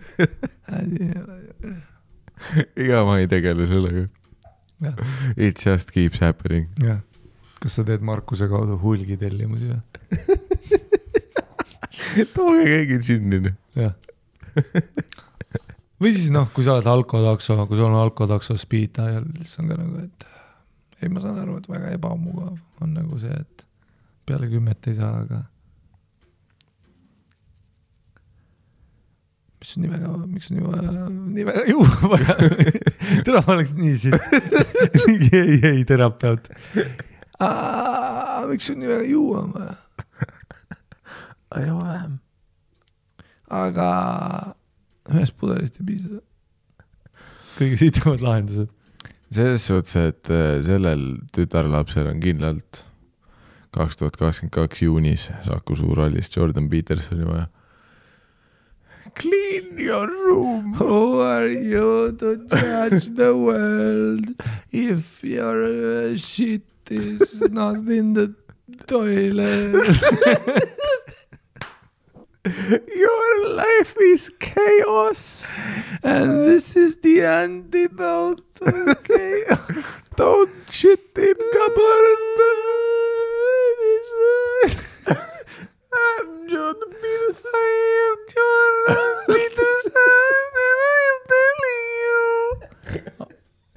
asi 0.71 1.03
ei 1.09 1.13
ole. 1.19 1.75
iga 2.87 3.03
ma 3.05 3.19
ei 3.19 3.27
tegele 3.27 3.67
sellega. 3.67 4.07
It 5.35 5.59
just 5.59 5.91
keeps 5.91 6.19
happening. 6.23 6.69
jah. 6.79 7.03
Kas 7.59 7.75
sa 7.79 7.85
teed 7.87 8.03
Markuse 8.05 8.47
kaudu 8.51 8.77
hulgi 8.81 9.17
tellimusi 9.19 9.71
või? 9.71 9.81
tooge 12.35 12.65
keegi 12.65 12.99
džinni. 13.03 13.41
noh. 13.45 13.55
jah. 13.75 13.93
või 15.99 16.13
siis 16.15 16.29
noh, 16.33 16.49
kui 16.55 16.65
sa 16.65 16.77
oled 16.77 16.89
alkotakso, 16.89 17.59
kui 17.67 17.79
sul 17.79 17.89
on 17.89 17.99
alkotakso 17.99 18.57
speed 18.59 18.95
dial, 18.97 19.27
siis 19.43 19.59
on 19.61 19.71
ka 19.71 19.79
nagu, 19.79 20.03
et 20.07 20.27
ei, 21.03 21.11
ma 21.11 21.23
saan 21.23 21.39
aru, 21.43 21.59
et 21.59 21.69
väga 21.71 21.93
ebamugav 21.95 22.83
on 22.83 22.95
nagu 22.95 23.21
see, 23.21 23.35
et 23.35 23.65
peale 24.27 24.49
kümmet 24.51 24.91
ei 24.91 24.97
saa, 24.97 25.23
aga 25.23 25.43
mis 29.59 29.75
nii 29.75 29.91
väga, 29.91 30.09
miks 30.23 30.49
nii 30.53 30.63
vaja, 30.63 31.05
nii 31.09 31.45
väga 31.47 31.63
juua 31.73 32.11
vaja? 32.13 32.35
tere, 33.25 33.41
ma 33.41 33.55
oleks 33.55 33.73
nii 33.75 33.95
siit, 33.99 34.15
mingi 35.07 35.31
ei, 35.35 35.59
ei 35.73 35.85
terapeut. 35.87 36.47
Miks 37.39 38.69
on 38.71 38.81
nii 38.81 38.89
väga 38.89 39.05
juua 39.07 39.43
vaja? 39.53 39.75
aja 41.55 41.77
vähem. 41.77 42.17
aga 43.49 43.91
ühest 45.09 45.37
pudelist 45.39 45.79
ei 45.79 45.87
piisa. 45.87 46.19
kõige 47.57 47.79
sitemad 47.79 48.25
lahendused. 48.25 48.69
selles 49.31 49.65
suhtes, 49.69 49.95
et 49.95 50.33
äh, 50.33 50.59
sellel 50.65 51.15
tütarlapsel 51.35 52.11
on 52.11 52.19
kindlalt 52.23 52.83
kaks 53.75 53.99
tuhat 53.99 54.17
kakskümmend 54.17 54.53
kaks 54.53 54.81
juunis 54.81 55.29
Saku 55.45 55.75
Suurhallis 55.77 56.35
Jordan 56.35 56.69
Petersoni 56.69 57.25
vaja. 57.27 57.47
Clean 59.17 59.79
your 59.79 60.07
room. 60.07 60.73
Who 60.77 61.21
are 61.21 61.47
you 61.47 62.11
to 62.19 62.35
judge 62.49 63.09
the 63.15 63.33
world 63.35 64.35
if 64.71 65.23
your 65.23 65.63
uh, 65.65 66.17
shit 66.17 66.68
is 66.91 67.41
not 67.49 67.75
in 67.87 68.13
the 68.13 68.35
toilet? 68.87 69.73
Your 72.95 73.49
life 73.55 73.95
is 73.99 74.31
chaos. 74.39 75.45
And 76.03 76.47
this 76.47 76.75
is 76.75 76.97
the 76.97 77.23
antidote. 77.23 78.41
Okay. 78.61 79.43
Don't 80.15 80.51
shit 80.69 80.99
in 81.17 81.35
cupboard. 81.53 82.17
I'm 85.93 86.49
John 86.49 86.75
Peterson. 87.01 87.51
I 87.53 88.05
am 88.05 88.17
Jordan 88.33 89.15
Peterson 89.27 89.91
and 89.95 90.53
I 90.57 90.97
am 91.09 91.19
telling 91.33 91.87
you. 91.99 92.19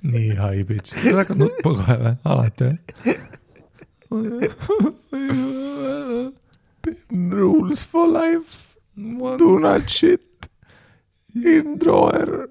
Nii 0.02 0.34
high 0.34 0.64
pitch, 0.66 0.94
hakkad 1.06 1.38
nutma 1.38 1.62
kohe 1.62 1.96
või, 2.02 2.14
alati 2.26 2.64
või? 2.68 2.78
Rules 7.32 7.84
for 7.84 8.08
life. 8.08 8.76
Do 9.38 9.58
not 9.58 9.88
shit 9.88 10.48
in 11.34 11.78
drawer. 11.78 12.48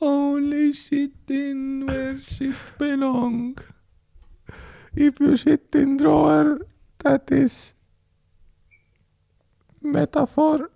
Only 0.00 0.72
shit 0.72 1.28
in 1.28 1.86
where 1.86 2.18
shit 2.18 2.56
belong. 2.78 3.58
If 4.94 5.20
you 5.20 5.36
shit 5.36 5.74
in 5.74 5.96
drawer, 5.96 6.58
that 7.04 7.30
is 7.30 7.74
metaphor 9.82 10.70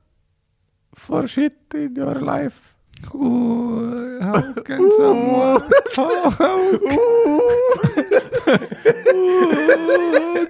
for 0.95 1.27
shit 1.27 1.75
in 1.75 1.97
your 1.97 2.15
life. 2.21 2.76
Oh, 3.15 4.19
how 4.21 4.53
can 4.63 4.91
someone? 4.91 5.63
How, 5.95 6.31
how 6.39 6.79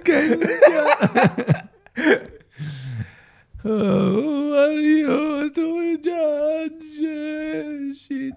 can 0.03 0.41
Who 3.63 4.55
are 4.63 4.79
you 4.79 5.49
to 5.49 5.97
judge 5.97 6.97
shit? 7.97 8.33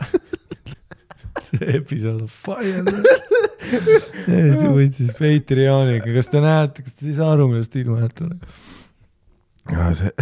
see 1.40 1.58
episood 1.58 2.20
on 2.22 2.26
fire. 2.26 2.84
täiesti 4.26 4.68
võtsis 4.72 5.10
Patreoniga, 5.18 6.12
kas 6.16 6.28
te 6.32 6.40
näete, 6.42 6.82
kas 6.86 6.94
te 6.96 7.02
ei 7.10 7.16
saa 7.18 7.28
aru, 7.34 7.44
millest 7.52 7.74
ilma 7.78 7.98
jääte? 8.04 8.22
ja 9.72 9.82
see. 9.98 10.12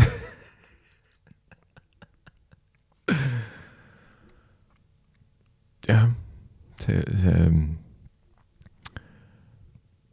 jah, 5.87 6.11
see, 6.83 7.03
see, 7.23 7.51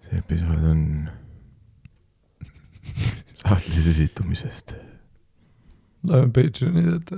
see 0.06 0.18
episood 0.22 0.64
on 0.70 0.84
sahtlise 3.42 3.94
situmisest. 3.98 4.76
loeme 6.04 6.32
Patreoni 6.36 6.84
ette. 6.94 7.18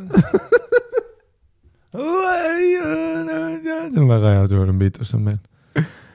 see 3.91 3.99
on 3.99 4.07
väga 4.09 4.31
hea 4.37 4.47
Jordan 4.53 4.79
Peterson 4.79 5.21
meil. 5.25 5.39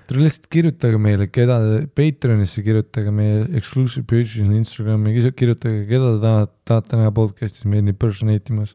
tule 0.09 0.25
lihtsalt 0.25 0.49
kirjutage 0.51 0.99
meile, 0.99 1.29
keda 1.31 1.57
Patreonisse 1.95 2.65
kirjutage 2.67 3.13
meie 3.15 3.45
exclusive 3.61 4.09
Patreoni 4.09 4.57
Instagrami, 4.63 5.13
kirjutage, 5.37 5.85
keda 5.91 6.17
te 6.17 6.33
tahate, 6.67 6.97
näha 6.97 7.13
podcast'is 7.15 7.69
meid 7.69 7.93
impersonate 7.93 8.57
imas 8.57 8.75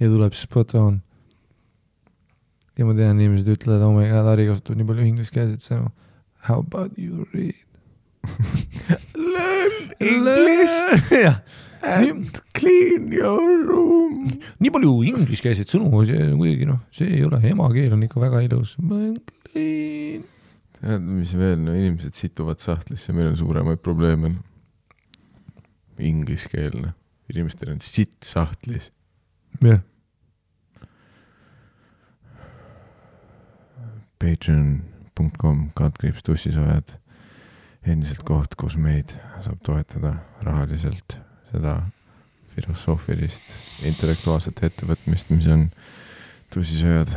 ja 0.00 0.10
tuleb 0.10 0.36
spot 0.36 0.74
on. 0.78 1.02
ja 2.78 2.86
ma 2.86 2.94
tean, 2.98 3.20
inimesed 3.20 3.50
ütlevad, 3.54 3.84
oh 3.86 3.92
my 3.94 4.08
god, 4.10 4.30
Harri 4.32 4.48
kasutab 4.48 4.78
nii 4.78 4.88
palju 4.88 5.06
ingliskeelseid 5.10 5.62
sõnu. 5.62 5.92
How 6.44 6.64
about 6.64 6.98
you 6.98 7.28
read? 7.32 7.60
Learn 9.14 9.92
English 10.00 10.74
jah, 11.12 11.38
and 11.84 12.40
clean 12.56 13.12
your 13.12 13.62
room. 13.68 14.34
nii 14.58 14.72
palju 14.74 14.94
ingliskeelseid 15.12 15.70
sõnu, 15.70 15.90
see 16.08 16.18
on 16.26 16.38
kuidagi 16.40 16.68
noh, 16.68 16.82
see 16.94 17.20
ei 17.20 17.24
ole, 17.26 17.40
emakeel 17.52 17.94
on 17.94 18.06
ikka 18.08 18.22
väga 18.24 18.42
ilus. 18.48 18.76
tead, 20.80 21.06
mis 21.06 21.32
veel, 21.38 21.60
no 21.62 21.76
inimesed 21.76 22.16
situvad 22.18 22.60
sahtlisse, 22.62 23.14
meil 23.16 23.30
on 23.32 23.38
suuremaid 23.40 23.80
probleeme. 23.84 24.34
Ingliskeelne, 25.94 26.90
inimestel 27.30 27.70
on 27.76 27.80
sitt 27.84 28.26
sahtlis. 28.26 28.90
jah, 29.62 29.80
Patreon.com, 34.24 35.70
kaldkriips 35.74 36.22
tussisoojad. 36.22 36.98
endiselt 37.84 38.22
koht, 38.24 38.54
kus 38.56 38.78
meid 38.80 39.10
saab 39.44 39.58
toetada 39.66 40.14
rahaliselt, 40.40 41.18
seda 41.50 41.74
filosoofilist 42.54 43.42
intellektuaalset 43.84 44.62
ettevõtmist, 44.64 45.30
mis 45.30 45.48
on 45.52 45.66
tussisööjad. 46.54 47.12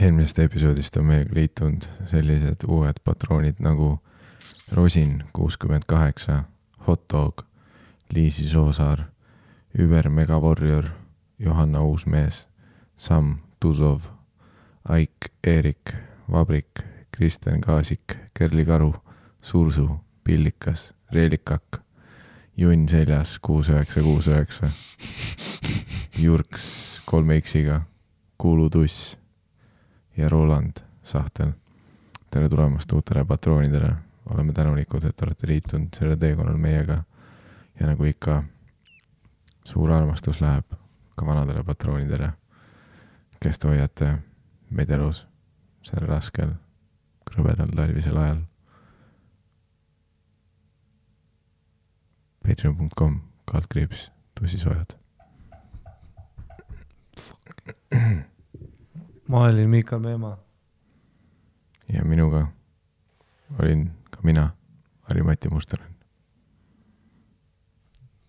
eelmisest 0.00 0.38
episoodist 0.38 0.96
on 0.96 1.06
meiega 1.06 1.34
liitunud 1.34 1.86
sellised 2.10 2.66
uued 2.66 2.98
patroonid 3.04 3.62
nagu 3.62 4.00
Rosin 4.72 5.22
kuuskümmend 5.32 5.86
kaheksa, 5.86 6.44
Hot 6.86 7.06
Dog, 7.12 7.42
Liisi 8.10 8.48
Soosaar, 8.48 9.04
Über 9.78 10.08
Mega 10.10 10.38
Warrior, 10.40 10.90
Johanna 11.40 11.82
Uusmees, 11.82 12.48
Sam 12.96 13.38
Tuzov, 13.60 14.02
Aik 14.88 15.32
Eerik, 15.46 15.94
Vabrik, 16.32 16.80
Kristjan 17.16 17.60
Kaasik, 17.60 18.16
Kerli 18.38 18.64
Karu, 18.64 18.94
Suursuu, 19.42 20.00
Pillikas, 20.24 20.94
Reelikak, 21.12 21.80
Junn 22.56 22.88
seljas 22.88 23.38
kuus 23.38 23.68
üheksa 23.68 24.02
kuus 24.02 24.28
üheksa, 24.28 24.68
Jurks 26.18 27.00
kolme 27.04 27.38
X-iga, 27.40 27.80
Kuulutuss 28.38 29.16
ja 30.16 30.28
Roland 30.28 30.84
Sahtel. 31.02 31.52
tere 32.30 32.48
tulemast 32.48 32.92
uutele 32.92 33.24
patroonidele, 33.24 33.92
oleme 34.30 34.52
tänulikud, 34.52 35.04
et 35.04 35.22
olete 35.22 35.46
liitunud 35.46 35.88
sellel 35.96 36.16
teekonnal 36.16 36.56
meiega 36.56 37.02
ja 37.80 37.86
nagu 37.86 38.04
ikka, 38.04 38.42
suur 39.64 39.90
armastus 39.90 40.40
läheb 40.40 40.79
ka 41.20 41.26
vanadele 41.26 41.60
patroonidele, 41.64 42.30
kes 43.40 43.58
te 43.60 43.68
hoiate 43.68 44.06
meid 44.72 44.90
elus 44.96 45.26
sellel 45.84 46.08
raskel 46.08 46.54
krõbedal 47.28 47.74
talvisel 47.76 48.16
ajal. 48.16 48.40
Patreon.com, 52.40 53.20
kaldkriips, 53.52 54.08
tussisoojad. 54.38 54.96
ma 59.28 59.44
olin 59.44 59.68
Miikal 59.70 60.00
Meemaa. 60.00 60.38
ja 61.92 62.04
minuga 62.04 62.46
olin 63.58 63.90
ka 64.10 64.20
mina, 64.22 64.50
Harri-Mati 65.02 65.48
Mustonen. 65.52 65.90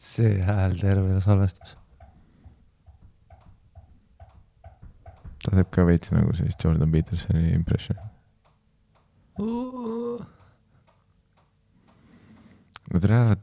see 0.01 0.41
hääl 0.43 0.76
terve 0.76 1.22
salvestus. 1.22 1.80
Ta 5.41 5.55
teeb 5.55 5.69
ka 5.73 5.85
veits 5.88 6.11
nagu 6.13 6.34
sellist 6.38 6.61
Jordan 6.63 6.91
Petersoni 6.93 7.51
impression. 7.55 7.97
no 12.91 12.99
tere 13.01 13.15
ära 13.18 13.35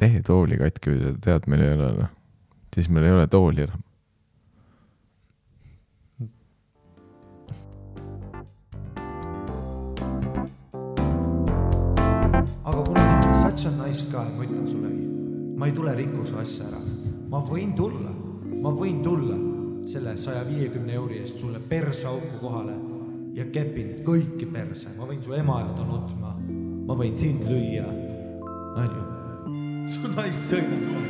tee 0.00 0.22
tooli 0.24 0.56
katki, 0.60 0.84
kui 0.88 1.00
sa 1.02 1.12
tead, 1.26 1.48
meil 1.52 1.64
ei 1.66 1.74
ole 1.76 1.88
noh, 1.98 2.12
siis 2.72 2.88
meil 2.88 3.08
ei 3.08 3.16
ole 3.16 3.26
tooli 3.28 3.66
enam. 3.66 3.82
aga 12.62 12.80
kuna 12.88 13.04
sa 13.04 13.14
oled 13.18 13.32
such 13.42 13.68
a 13.68 13.72
nice 13.76 14.08
guy, 14.08 14.28
ma 14.38 14.48
ütlen 14.48 14.66
sulle, 14.70 14.90
ma 15.58 15.68
ei 15.68 15.76
tule 15.76 15.92
rikku 16.00 16.26
su 16.26 16.40
asja 16.40 16.64
ära. 16.70 16.80
ma 17.28 17.44
võin 17.44 17.76
tulla, 17.76 18.12
ma 18.62 18.70
võin 18.72 19.02
tulla 19.04 19.51
selle 19.86 20.16
saja 20.16 20.44
viiekümne 20.48 20.94
euri 20.94 21.18
eest 21.18 21.38
sulle 21.38 21.60
perseauku 21.60 22.38
kohale 22.40 22.74
ja 23.34 23.44
kepin 23.52 24.02
kõiki 24.06 24.46
perse, 24.52 24.92
ma 24.96 25.06
võin 25.08 25.22
su 25.24 25.34
Emajõe 25.36 25.86
nutma, 25.88 26.34
ma 26.86 26.96
võin 26.98 27.16
sind 27.16 27.44
lüüa, 27.48 27.86
onju. 28.82 29.04
su 29.92 30.10
naissõnum 30.12 30.84
on. 30.98 31.08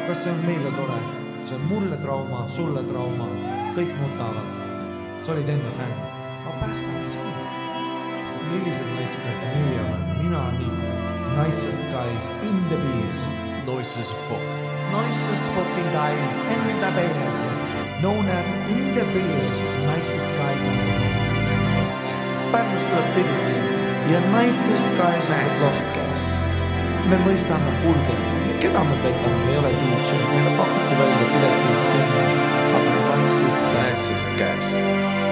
aga 0.00 0.14
see 0.14 0.32
on 0.32 0.42
meile 0.48 0.72
tore? 0.78 0.98
see 1.44 1.56
on 1.58 1.66
mulle 1.68 1.96
trauma, 2.00 2.46
sulle 2.48 2.82
trauma, 2.88 3.28
kõik 3.76 3.92
nutavad. 4.00 4.60
sa 5.22 5.32
olid 5.32 5.48
enne 5.48 5.76
fänn, 5.76 5.94
ma 6.46 6.56
päästan 6.62 7.04
sind. 7.04 7.40
millised 8.50 8.90
naiskad 8.96 9.46
meie 9.52 9.80
oleme, 9.84 10.18
mina 10.22 10.44
nii, 10.58 10.92
nicest 11.36 11.80
guys 11.92 12.28
in 12.42 12.60
the 12.68 12.76
bees. 12.76 13.26
Nice 13.64 14.00
as 14.00 14.12
fuck. 14.28 14.44
nicest 14.92 15.44
fucking 15.56 15.90
guys 15.92 16.36
in 16.36 16.80
the 16.80 16.90
biz, 16.96 17.83
known 18.04 18.26
as 18.28 18.52
in 18.68 18.94
the 18.94 19.04
biz, 19.14 19.56
nicest 19.88 20.28
guys 20.36 20.64
on 20.68 20.76
the 20.76 20.84
block. 20.92 21.94
Pärnust 22.52 22.86
tuleb 22.90 23.06
Pidli 23.14 23.56
ja 24.12 24.20
nicest 24.36 24.86
guys 25.00 25.26
on 25.30 25.40
the 25.40 25.56
block. 25.60 26.04
me 27.08 27.16
mõistame, 27.24 27.72
kuulge, 27.82 28.16
keda 28.60 28.84
me 28.84 28.96
petame, 29.02 29.40
me 29.46 29.52
ei 29.52 29.58
ole 29.58 29.72
DJ, 29.80 30.20
meile 30.28 30.56
pakuti 30.60 30.94
välja 31.00 31.26
piletid 31.32 31.74
aga 32.76 33.16
nicest 33.24 34.26
guys. 34.40 35.23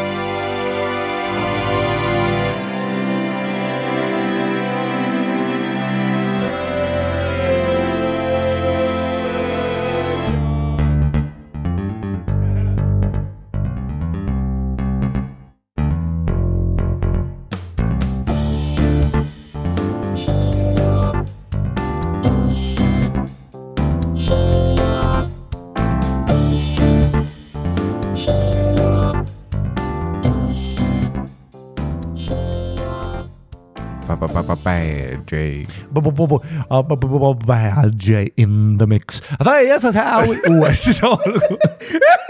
J. 35.32 35.66
Bad 37.46 37.96
J 37.98 38.32
in 38.36 38.76
the 38.78 38.86
mix. 38.86 39.22
täiesti 39.44 39.94
hea 39.96 40.20
uuesti 40.50 40.92
see 40.92 41.08
algus 41.08 42.28